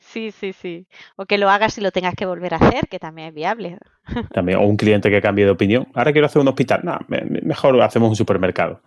Sí, 0.00 0.32
sí, 0.32 0.52
sí. 0.52 0.86
O 1.16 1.26
que 1.26 1.38
lo 1.38 1.48
hagas 1.48 1.78
y 1.78 1.80
lo 1.80 1.92
tengas 1.92 2.14
que 2.14 2.26
volver 2.26 2.54
a 2.54 2.56
hacer, 2.58 2.88
que 2.88 2.98
también 2.98 3.28
es 3.28 3.34
viable. 3.34 3.78
También, 4.32 4.58
o 4.58 4.62
un 4.66 4.76
cliente 4.76 5.10
que 5.10 5.20
cambie 5.22 5.44
de 5.44 5.52
opinión. 5.52 5.86
Ahora 5.94 6.12
quiero 6.12 6.26
hacer 6.26 6.42
un 6.42 6.48
hospital. 6.48 6.80
No, 6.82 6.98
me- 7.08 7.22
me- 7.22 7.40
mejor 7.42 7.80
hacemos 7.82 8.08
un 8.10 8.16
supermercado. 8.16 8.80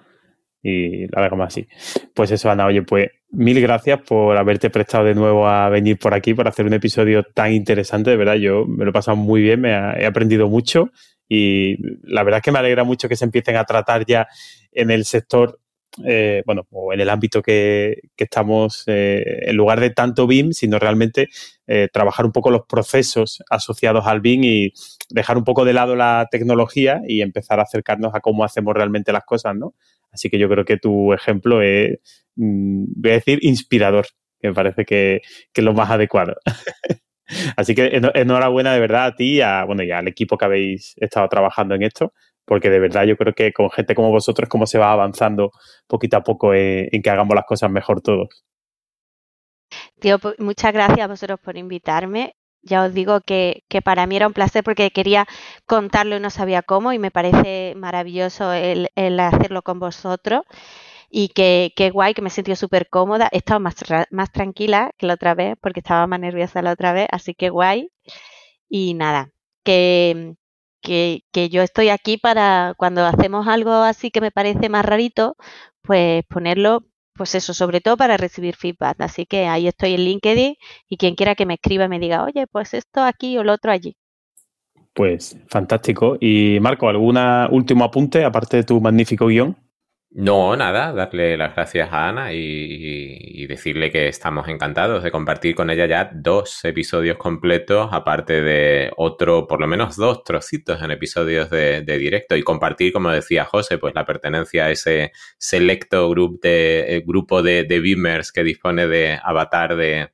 Y 0.61 1.07
lo 1.07 1.19
hagamos 1.19 1.47
así. 1.47 1.67
Pues 2.13 2.31
eso, 2.31 2.49
Ana, 2.49 2.65
oye, 2.65 2.81
pues 2.81 3.09
mil 3.31 3.61
gracias 3.61 4.01
por 4.01 4.35
haberte 4.37 4.69
prestado 4.69 5.05
de 5.05 5.15
nuevo 5.15 5.47
a 5.47 5.69
venir 5.69 5.97
por 5.97 6.13
aquí 6.13 6.33
para 6.33 6.49
hacer 6.49 6.65
un 6.65 6.73
episodio 6.73 7.23
tan 7.23 7.53
interesante. 7.53 8.09
De 8.09 8.17
verdad, 8.17 8.35
yo 8.35 8.65
me 8.65 8.83
lo 8.83 8.89
he 8.89 8.93
pasado 8.93 9.17
muy 9.17 9.41
bien, 9.41 9.61
me 9.61 9.69
he 9.71 10.05
aprendido 10.05 10.49
mucho 10.49 10.91
y 11.29 11.77
la 12.03 12.23
verdad 12.23 12.39
es 12.39 12.43
que 12.43 12.51
me 12.51 12.59
alegra 12.59 12.83
mucho 12.83 13.07
que 13.07 13.15
se 13.15 13.23
empiecen 13.23 13.55
a 13.55 13.63
tratar 13.63 14.05
ya 14.05 14.27
en 14.71 14.89
el 14.89 15.05
sector, 15.05 15.59
eh, 16.03 16.41
bueno, 16.45 16.67
o 16.71 16.91
en 16.91 17.01
el 17.01 17.09
ámbito 17.09 17.43
que, 17.43 18.01
que 18.15 18.23
estamos, 18.23 18.83
eh, 18.87 19.41
en 19.43 19.55
lugar 19.55 19.79
de 19.79 19.91
tanto 19.91 20.25
BIM, 20.25 20.51
sino 20.53 20.79
realmente 20.79 21.29
eh, 21.67 21.87
trabajar 21.93 22.25
un 22.25 22.31
poco 22.31 22.49
los 22.49 22.63
procesos 22.67 23.43
asociados 23.49 24.07
al 24.07 24.21
BIM 24.21 24.43
y 24.43 24.73
dejar 25.09 25.37
un 25.37 25.43
poco 25.43 25.65
de 25.65 25.73
lado 25.73 25.95
la 25.95 26.27
tecnología 26.31 27.01
y 27.07 27.21
empezar 27.21 27.59
a 27.59 27.63
acercarnos 27.63 28.15
a 28.15 28.21
cómo 28.21 28.43
hacemos 28.43 28.73
realmente 28.73 29.11
las 29.11 29.23
cosas, 29.23 29.55
¿no? 29.55 29.75
Así 30.11 30.29
que 30.29 30.39
yo 30.39 30.49
creo 30.49 30.65
que 30.65 30.77
tu 30.77 31.13
ejemplo 31.13 31.61
es, 31.61 31.99
mm, 32.35 32.85
voy 33.01 33.11
a 33.11 33.13
decir, 33.15 33.39
inspirador, 33.43 34.07
que 34.41 34.49
me 34.49 34.53
parece 34.53 34.85
que, 34.85 35.21
que 35.53 35.61
es 35.61 35.65
lo 35.65 35.73
más 35.73 35.89
adecuado. 35.91 36.35
Así 37.57 37.75
que 37.75 38.01
enhorabuena 38.15 38.73
de 38.73 38.79
verdad 38.79 39.05
a 39.07 39.15
ti 39.15 39.35
y, 39.37 39.41
a, 39.41 39.63
bueno, 39.65 39.83
y 39.83 39.91
al 39.91 40.07
equipo 40.07 40.37
que 40.37 40.45
habéis 40.45 40.93
estado 40.97 41.27
trabajando 41.29 41.75
en 41.75 41.83
esto, 41.83 42.13
porque 42.45 42.69
de 42.69 42.79
verdad 42.79 43.05
yo 43.05 43.17
creo 43.17 43.33
que 43.33 43.53
con 43.53 43.69
gente 43.71 43.95
como 43.95 44.09
vosotros 44.11 44.45
es 44.47 44.49
como 44.49 44.65
se 44.65 44.79
va 44.79 44.91
avanzando 44.91 45.51
poquito 45.87 46.17
a 46.17 46.23
poco 46.23 46.53
en, 46.53 46.87
en 46.91 47.01
que 47.01 47.09
hagamos 47.09 47.35
las 47.35 47.45
cosas 47.45 47.69
mejor 47.71 48.01
todos. 48.01 48.29
Tío, 50.01 50.17
pu- 50.19 50.35
muchas 50.39 50.73
gracias 50.73 50.99
a 51.05 51.07
vosotros 51.07 51.39
por 51.39 51.55
invitarme. 51.57 52.35
Ya 52.61 52.83
os 52.83 52.93
digo 52.93 53.21
que, 53.21 53.63
que 53.69 53.81
para 53.81 54.05
mí 54.05 54.15
era 54.17 54.27
un 54.27 54.33
placer 54.33 54.63
porque 54.63 54.91
quería 54.91 55.27
contarlo 55.65 56.17
y 56.17 56.19
no 56.19 56.29
sabía 56.29 56.61
cómo 56.61 56.91
y 56.93 56.99
me 56.99 57.11
parece 57.11 57.73
maravilloso 57.77 58.51
el, 58.53 58.89
el 58.95 59.19
hacerlo 59.19 59.61
con 59.63 59.79
vosotros 59.79 60.43
y 61.09 61.29
que, 61.29 61.73
que 61.75 61.91
guay, 61.91 62.13
que 62.13 62.21
me 62.21 62.29
he 62.29 62.31
sentido 62.31 62.55
súper 62.57 62.89
cómoda. 62.89 63.29
He 63.31 63.37
estado 63.39 63.59
más, 63.61 63.75
más 64.11 64.31
tranquila 64.31 64.91
que 64.97 65.07
la 65.07 65.15
otra 65.15 65.35
vez 65.35 65.57
porque 65.61 65.79
estaba 65.81 66.07
más 66.07 66.19
nerviosa 66.19 66.61
la 66.61 66.71
otra 66.73 66.93
vez, 66.93 67.07
así 67.11 67.33
que 67.35 67.49
guay. 67.49 67.91
Y 68.69 68.93
nada, 68.93 69.31
que, 69.63 70.35
que, 70.81 71.23
que 71.31 71.49
yo 71.49 71.61
estoy 71.61 71.89
aquí 71.89 72.17
para 72.17 72.73
cuando 72.77 73.05
hacemos 73.05 73.47
algo 73.47 73.71
así 73.73 74.11
que 74.11 74.21
me 74.21 74.31
parece 74.31 74.69
más 74.69 74.85
rarito, 74.85 75.35
pues 75.81 76.23
ponerlo, 76.29 76.85
pues 77.19 77.35
eso, 77.35 77.53
sobre 77.53 77.81
todo 77.81 77.97
para 77.97 78.15
recibir 78.15 78.55
feedback. 78.55 79.01
Así 79.01 79.25
que 79.25 79.45
ahí 79.45 79.67
estoy 79.67 79.93
en 79.93 80.05
LinkedIn 80.05 80.55
y 80.87 80.95
quien 80.95 81.15
quiera 81.15 81.35
que 81.35 81.45
me 81.45 81.55
escriba 81.55 81.89
me 81.89 81.99
diga, 81.99 82.23
oye, 82.23 82.47
pues 82.47 82.73
esto 82.73 83.03
aquí 83.03 83.37
o 83.37 83.43
lo 83.43 83.51
otro 83.51 83.73
allí. 83.73 83.97
Pues 84.93 85.37
fantástico. 85.49 86.15
Y 86.21 86.59
Marco, 86.61 86.87
¿alguna 86.87 87.49
último 87.51 87.83
apunte 87.83 88.23
aparte 88.23 88.55
de 88.55 88.63
tu 88.63 88.79
magnífico 88.79 89.27
guion? 89.27 89.57
No, 90.11 90.55
nada, 90.55 90.91
darle 90.91 91.37
las 91.37 91.53
gracias 91.53 91.93
a 91.93 92.09
Ana 92.09 92.33
y, 92.33 93.45
decirle 93.47 93.91
que 93.91 94.07
estamos 94.07 94.47
encantados 94.47 95.03
de 95.03 95.11
compartir 95.11 95.55
con 95.55 95.69
ella 95.69 95.85
ya 95.85 96.09
dos 96.13 96.63
episodios 96.65 97.17
completos, 97.17 97.89
aparte 97.91 98.41
de 98.41 98.91
otro, 98.97 99.47
por 99.47 99.59
lo 99.61 99.67
menos 99.67 99.95
dos 99.95 100.23
trocitos 100.23 100.81
en 100.81 100.91
episodios 100.91 101.49
de, 101.49 101.81
de 101.81 101.97
directo 101.97 102.35
y 102.35 102.43
compartir, 102.43 102.91
como 102.91 103.09
decía 103.11 103.45
José, 103.45 103.77
pues 103.77 103.93
la 103.95 104.05
pertenencia 104.05 104.65
a 104.65 104.71
ese 104.71 105.11
selecto 105.37 106.09
grup 106.09 106.41
de, 106.41 106.97
eh, 106.97 107.03
grupo 107.05 107.41
de, 107.43 107.63
de 107.63 107.79
Beamers 107.79 108.31
que 108.31 108.43
dispone 108.43 108.87
de 108.87 109.19
avatar 109.23 109.75
de, 109.75 110.09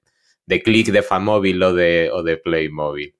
de 0.45 0.61
Click, 0.61 0.87
de 0.91 1.03
Famóvil 1.03 1.61
o 1.63 1.73
de, 1.73 2.09
o 2.11 2.23
de 2.23 2.37
Playmobil. 2.37 3.14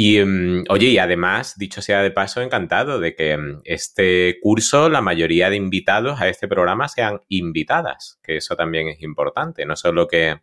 Y 0.00 0.24
mm, 0.24 0.66
oye, 0.68 0.90
y 0.90 0.98
además, 0.98 1.58
dicho 1.58 1.82
sea 1.82 2.02
de 2.02 2.12
paso, 2.12 2.40
encantado 2.40 3.00
de 3.00 3.16
que 3.16 3.36
mm, 3.36 3.62
este 3.64 4.38
curso, 4.40 4.88
la 4.88 5.00
mayoría 5.00 5.50
de 5.50 5.56
invitados 5.56 6.20
a 6.20 6.28
este 6.28 6.46
programa 6.46 6.86
sean 6.86 7.20
invitadas, 7.26 8.20
que 8.22 8.36
eso 8.36 8.54
también 8.54 8.86
es 8.86 9.02
importante, 9.02 9.66
no 9.66 9.74
solo 9.74 10.06
que, 10.06 10.36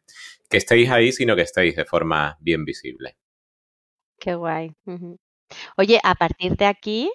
que 0.49 0.57
estéis 0.57 0.90
ahí, 0.90 1.14
sino 1.14 1.38
que 1.38 1.44
estéis 1.44 1.77
de 1.77 1.86
forma 1.86 2.38
bien 2.41 2.65
visible. 2.65 3.15
Qué 4.19 4.36
guay. 4.36 4.73
Oye, 5.77 6.02
a 6.03 6.15
partir 6.15 6.57
de 6.57 6.65
aquí, 6.65 7.10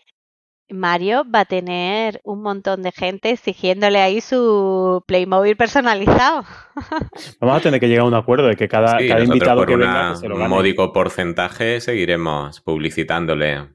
Mario 0.72 1.24
va 1.32 1.40
a 1.40 1.44
tener 1.44 2.20
un 2.24 2.42
montón 2.42 2.82
de 2.82 2.92
gente 2.92 3.30
exigiéndole 3.30 3.98
ahí 4.01 4.20
su 4.20 5.02
Playmobil 5.06 5.56
personalizado. 5.56 6.44
Vamos 7.40 7.56
a 7.56 7.60
tener 7.60 7.80
que 7.80 7.88
llegar 7.88 8.05
a 8.05 8.09
un 8.09 8.14
acuerdo 8.14 8.47
de 8.48 8.56
que 8.56 8.68
cada, 8.68 8.98
Sí, 8.98 9.09
cada 9.09 9.22
invitado 9.24 9.59
por 9.60 9.68
que 9.68 9.76
venga 9.76 9.90
una- 10.01 10.10
que 10.14 10.16
se 10.20 10.28
lo 10.28 10.36
un 10.36 10.48
módico 10.48 10.92
porcentaje 10.92 11.80
seguiremos 11.80 12.60
publicitándole. 12.60 13.68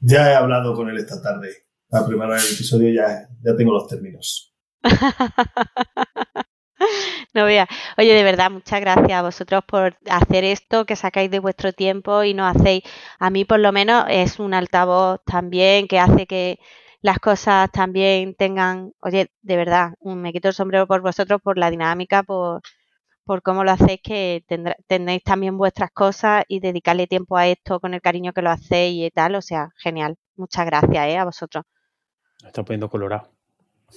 Ya 0.00 0.30
he 0.30 0.34
hablado 0.34 0.74
con 0.74 0.88
él 0.90 0.98
esta 0.98 1.20
tarde. 1.22 1.48
Para 1.88 2.06
preparar 2.06 2.38
el 2.38 2.44
episodio 2.54 2.92
ya, 2.92 3.28
ya 3.42 3.56
tengo 3.56 3.72
los 3.72 3.86
términos. 3.88 4.52
No 7.34 7.44
vea. 7.46 7.68
Oye, 7.98 8.12
de 8.14 8.22
verdad, 8.22 8.50
muchas 8.50 8.80
gracias 8.80 9.12
a 9.12 9.22
vosotros 9.22 9.62
por 9.66 9.96
hacer 10.08 10.44
esto, 10.44 10.84
que 10.86 10.96
sacáis 10.96 11.30
de 11.30 11.38
vuestro 11.40 11.72
tiempo 11.72 12.22
y 12.24 12.34
nos 12.34 12.54
hacéis, 12.56 12.82
a 13.18 13.30
mí 13.30 13.44
por 13.44 13.58
lo 13.60 13.72
menos 13.72 14.04
es 14.08 14.38
un 14.38 14.54
altavoz 14.54 15.20
también 15.24 15.88
que 15.88 15.98
hace 15.98 16.26
que 16.26 16.58
las 17.02 17.18
cosas 17.18 17.70
también 17.70 18.34
tengan, 18.34 18.92
oye, 19.00 19.30
de 19.42 19.56
verdad, 19.56 19.92
me 20.02 20.32
quito 20.32 20.48
el 20.48 20.54
sombrero 20.54 20.86
por 20.86 21.00
vosotros, 21.02 21.40
por 21.42 21.58
la 21.58 21.70
dinámica, 21.70 22.22
por, 22.22 22.62
por 23.24 23.42
cómo 23.42 23.62
lo 23.64 23.72
hacéis, 23.72 24.00
que 24.02 24.42
tendrá- 24.46 24.76
tenéis 24.86 25.22
también 25.22 25.58
vuestras 25.58 25.90
cosas 25.90 26.44
y 26.48 26.60
dedicarle 26.60 27.06
tiempo 27.06 27.36
a 27.36 27.46
esto 27.46 27.78
con 27.80 27.94
el 27.94 28.00
cariño 28.00 28.32
que 28.32 28.42
lo 28.42 28.50
hacéis 28.50 29.06
y 29.06 29.10
tal, 29.10 29.34
o 29.34 29.42
sea, 29.42 29.68
genial. 29.76 30.16
Muchas 30.36 30.64
gracias, 30.66 31.08
¿eh? 31.08 31.18
A 31.18 31.24
vosotros. 31.24 31.64
Me 32.42 32.48
está 32.48 32.62
poniendo 32.62 32.88
colorado. 32.88 33.30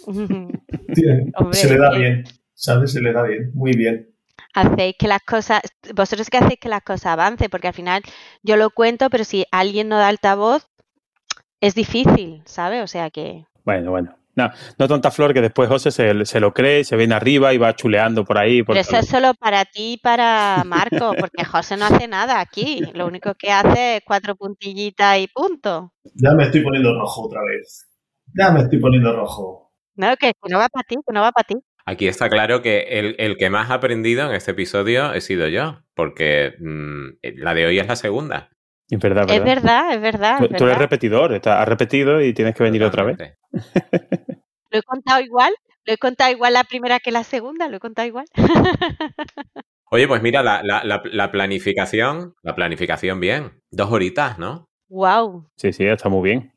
Se 1.54 1.70
le 1.70 1.78
da 1.78 1.92
bien, 1.98 2.24
¿sabes? 2.58 2.92
Se 2.94 3.02
le 3.02 3.14
da 3.14 3.24
bien, 3.24 3.52
muy 3.54 3.72
bien. 3.74 4.10
hacéis 4.54 4.96
que 4.98 5.08
las 5.08 5.22
cosas, 5.24 5.62
vosotros 5.96 6.30
que 6.30 6.38
hacéis 6.40 6.60
que 6.60 6.70
las 6.70 6.82
cosas 6.84 7.08
avancen, 7.14 7.50
porque 7.50 7.68
al 7.68 7.74
final 7.74 8.02
yo 8.44 8.58
lo 8.58 8.70
cuento, 8.72 9.10
pero 9.10 9.24
si 9.24 9.46
alguien 9.52 9.88
no 9.90 9.98
da 9.98 10.08
altavoz, 10.08 10.68
es 11.62 11.76
difícil, 11.76 12.42
¿sabes? 12.46 12.84
O 12.84 12.88
sea 12.88 13.10
que, 13.12 13.46
Bueno, 13.64 13.92
bueno. 13.92 14.16
No, 14.36 14.52
no 14.78 14.88
tanta 14.88 15.10
flor 15.10 15.34
que 15.34 15.42
después 15.42 15.68
José 15.68 15.90
se, 15.90 16.26
se 16.26 16.40
lo 16.40 16.54
cree, 16.54 16.84
se 16.84 16.96
viene 16.96 17.16
arriba 17.16 17.54
y 17.54 17.58
va 17.58 17.76
chuleando 17.76 18.24
por 18.24 18.38
ahí. 18.38 18.62
por 18.62 18.76
pero 18.76 18.82
eso 18.82 18.98
es 18.98 19.08
solo 19.08 19.34
para 19.34 19.66
ti 19.66 19.94
y 19.94 19.98
para 19.98 20.64
Marco, 20.64 21.14
porque 21.20 21.44
José 21.44 21.76
no 21.76 21.86
hace 21.86 22.08
nada 22.08 22.40
aquí, 22.40 22.84
lo 22.94 23.08
único 23.08 23.34
que 23.34 23.52
hace 23.52 23.98
es 23.98 24.02
cuatro 24.06 24.36
puntillitas 24.36 25.18
y 25.20 25.28
punto. 25.28 25.92
Ya 26.14 26.34
me 26.36 26.44
estoy 26.46 26.62
poniendo 26.62 26.94
rojo 27.00 27.26
otra 27.26 27.42
vez. 27.44 27.88
Ya 28.38 28.52
me 28.52 28.62
estoy 28.62 28.80
poniendo 28.80 29.12
rojo. 29.16 29.72
No, 29.96 30.16
que 30.18 30.34
no 30.50 30.60
va 30.60 30.70
para 30.70 30.84
ti, 30.88 30.96
que 30.96 31.14
no 31.14 31.22
va 31.22 31.32
para 31.32 31.48
ti. 31.48 31.56
Aquí 31.90 32.08
está 32.10 32.30
claro 32.30 32.62
que 32.62 32.80
el, 33.00 33.16
el 33.18 33.38
que 33.38 33.50
más 33.50 33.72
ha 33.72 33.76
aprendido 33.76 34.28
en 34.30 34.36
este 34.36 34.52
episodio 34.52 35.14
he 35.14 35.22
sido 35.22 35.48
yo, 35.48 35.84
porque 35.96 36.54
mm, 36.60 37.08
la 37.38 37.54
de 37.54 37.66
hoy 37.66 37.80
es 37.80 37.88
la 37.88 37.96
segunda. 37.96 38.50
Es 38.90 39.00
verdad, 39.00 39.24
Es 39.30 39.40
verdad. 39.44 39.46
verdad, 39.46 39.94
es 39.94 40.02
verdad. 40.02 40.38
Tú, 40.40 40.44
es 40.46 40.50
tú 40.50 40.56
eres 40.56 40.66
verdad. 40.68 40.80
repetidor, 40.80 41.34
está- 41.34 41.62
has 41.62 41.68
repetido 41.68 42.22
y 42.22 42.34
tienes 42.34 42.56
que 42.56 42.64
venir 42.64 42.84
otra 42.84 43.04
vez. 43.04 43.18
Lo 44.70 44.80
he 44.80 44.84
contado 44.84 45.22
igual, 45.22 45.54
lo 45.86 45.94
he 45.94 45.98
contado 45.98 46.30
igual 46.32 46.54
la 46.54 46.66
primera 46.66 47.00
que 47.00 47.12
la 47.12 47.24
segunda, 47.24 47.70
lo 47.70 47.78
he 47.78 47.80
contado 47.80 48.06
igual. 48.08 48.26
Oye, 49.90 50.08
pues 50.08 50.22
mira, 50.22 50.44
la, 50.44 50.62
la- 50.64 50.84
la- 50.84 51.02
la 51.06 51.32
planificación, 51.32 52.36
la 52.44 52.54
planificación 52.56 53.20
bien, 53.22 53.62
dos 53.72 53.92
horitas, 53.92 54.38
¿no? 54.38 54.68
wow. 54.90 55.46
Sí, 55.56 55.72
sí, 55.74 55.86
está 55.86 56.10
muy 56.10 56.30
bien. 56.30 56.52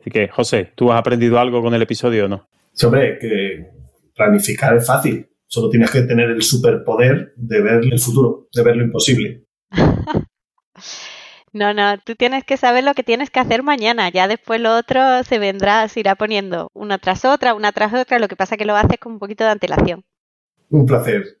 Así 0.00 0.10
que, 0.10 0.28
José, 0.28 0.72
¿tú 0.76 0.92
has 0.92 0.98
aprendido 1.00 1.38
algo 1.40 1.62
con 1.62 1.74
el 1.74 1.82
episodio 1.82 2.26
o 2.26 2.28
no? 2.28 2.48
Sí, 2.72 2.86
hombre, 2.86 3.18
que 3.20 3.66
planificar 4.16 4.76
es 4.76 4.86
fácil. 4.86 5.28
Solo 5.46 5.70
tienes 5.70 5.90
que 5.90 6.02
tener 6.02 6.30
el 6.30 6.42
superpoder 6.42 7.34
de 7.36 7.60
ver 7.62 7.84
el 7.84 8.00
futuro, 8.00 8.48
de 8.52 8.62
ver 8.62 8.76
lo 8.76 8.84
imposible. 8.84 9.44
No, 11.52 11.72
no, 11.72 11.96
tú 12.04 12.16
tienes 12.16 12.44
que 12.44 12.58
saber 12.58 12.84
lo 12.84 12.92
que 12.92 13.02
tienes 13.02 13.30
que 13.30 13.40
hacer 13.40 13.62
mañana. 13.62 14.10
Ya 14.10 14.28
después 14.28 14.60
lo 14.60 14.76
otro 14.76 15.24
se 15.24 15.38
vendrá, 15.38 15.88
se 15.88 16.00
irá 16.00 16.14
poniendo 16.14 16.70
una 16.74 16.98
tras 16.98 17.24
otra, 17.24 17.54
una 17.54 17.72
tras 17.72 17.94
otra. 17.94 18.18
Lo 18.18 18.28
que 18.28 18.36
pasa 18.36 18.56
es 18.56 18.58
que 18.58 18.66
lo 18.66 18.76
haces 18.76 18.98
con 19.00 19.12
un 19.12 19.18
poquito 19.18 19.42
de 19.42 19.50
antelación. 19.52 20.04
Un 20.68 20.84
placer. 20.84 21.38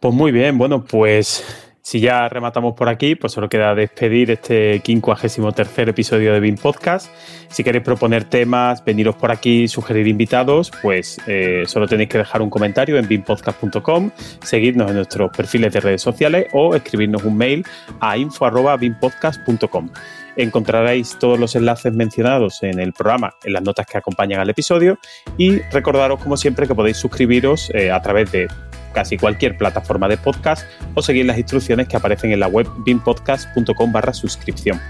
Pues 0.00 0.14
muy 0.14 0.30
bien, 0.30 0.56
bueno, 0.56 0.84
pues 0.84 1.69
si 1.82 2.00
ya 2.00 2.28
rematamos 2.28 2.74
por 2.74 2.88
aquí, 2.88 3.14
pues 3.14 3.32
solo 3.32 3.48
queda 3.48 3.74
despedir 3.74 4.30
este 4.30 4.80
53 4.84 5.88
episodio 5.88 6.32
de 6.32 6.40
BIM 6.40 6.56
Podcast. 6.56 7.10
Si 7.48 7.64
queréis 7.64 7.84
proponer 7.84 8.24
temas, 8.24 8.84
veniros 8.84 9.16
por 9.16 9.30
aquí, 9.30 9.66
sugerir 9.66 10.06
invitados, 10.06 10.70
pues 10.82 11.18
eh, 11.26 11.64
solo 11.66 11.88
tenéis 11.88 12.10
que 12.10 12.18
dejar 12.18 12.42
un 12.42 12.50
comentario 12.50 12.98
en 12.98 13.08
bimpodcast.com, 13.08 14.10
seguirnos 14.42 14.90
en 14.90 14.96
nuestros 14.96 15.30
perfiles 15.36 15.72
de 15.72 15.80
redes 15.80 16.02
sociales 16.02 16.46
o 16.52 16.74
escribirnos 16.74 17.24
un 17.24 17.36
mail 17.36 17.64
a 18.00 18.16
info.bimpodcast.com. 18.16 19.90
Encontraréis 20.36 21.18
todos 21.18 21.38
los 21.38 21.56
enlaces 21.56 21.92
mencionados 21.92 22.62
en 22.62 22.78
el 22.78 22.92
programa, 22.92 23.34
en 23.42 23.52
las 23.52 23.62
notas 23.62 23.86
que 23.86 23.98
acompañan 23.98 24.40
al 24.40 24.48
episodio 24.48 24.98
y 25.36 25.58
recordaros 25.72 26.20
como 26.20 26.36
siempre 26.36 26.66
que 26.68 26.74
podéis 26.74 26.98
suscribiros 26.98 27.70
eh, 27.74 27.90
a 27.90 28.00
través 28.00 28.30
de 28.30 28.48
casi 28.92 29.16
cualquier 29.16 29.56
plataforma 29.56 30.08
de 30.08 30.16
podcast 30.16 30.66
o 30.94 31.02
seguir 31.02 31.26
las 31.26 31.38
instrucciones 31.38 31.88
que 31.88 31.96
aparecen 31.96 32.32
en 32.32 32.40
la 32.40 32.48
web 32.48 32.66
bimpodcast.com 32.84 33.92
barra 33.92 34.12
suscripción. 34.12 34.80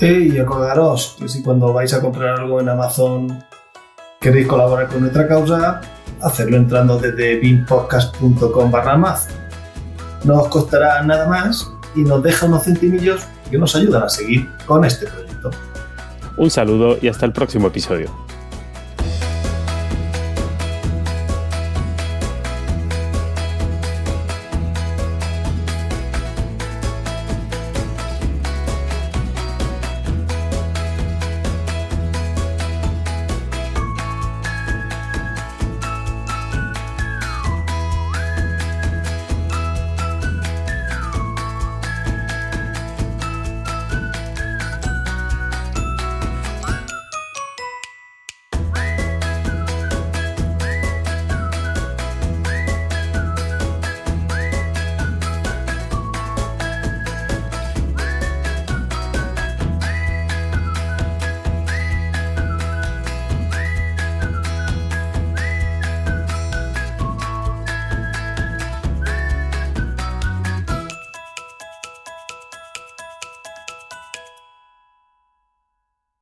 Y 0.00 0.38
acordaros 0.38 1.16
que 1.18 1.28
si 1.28 1.42
cuando 1.42 1.72
vais 1.72 1.92
a 1.92 2.00
comprar 2.00 2.38
algo 2.38 2.60
en 2.60 2.68
Amazon 2.68 3.44
queréis 4.20 4.46
colaborar 4.46 4.88
con 4.88 5.00
nuestra 5.00 5.26
causa, 5.26 5.80
hacerlo 6.22 6.56
entrando 6.56 6.98
desde 6.98 7.36
bimpodcast.com 7.36 8.70
barra 8.70 8.96
más. 8.96 9.28
No 10.24 10.40
os 10.40 10.48
costará 10.48 11.02
nada 11.02 11.28
más 11.28 11.68
y 11.94 12.00
nos 12.00 12.22
deja 12.22 12.46
unos 12.46 12.64
centimillos 12.64 13.26
que 13.50 13.58
nos 13.58 13.74
ayudan 13.74 14.02
a 14.02 14.08
seguir 14.08 14.48
con 14.66 14.84
este 14.84 15.06
proyecto. 15.06 15.50
Un 16.36 16.50
saludo 16.50 16.98
y 17.00 17.08
hasta 17.08 17.26
el 17.26 17.32
próximo 17.32 17.68
episodio. 17.68 18.27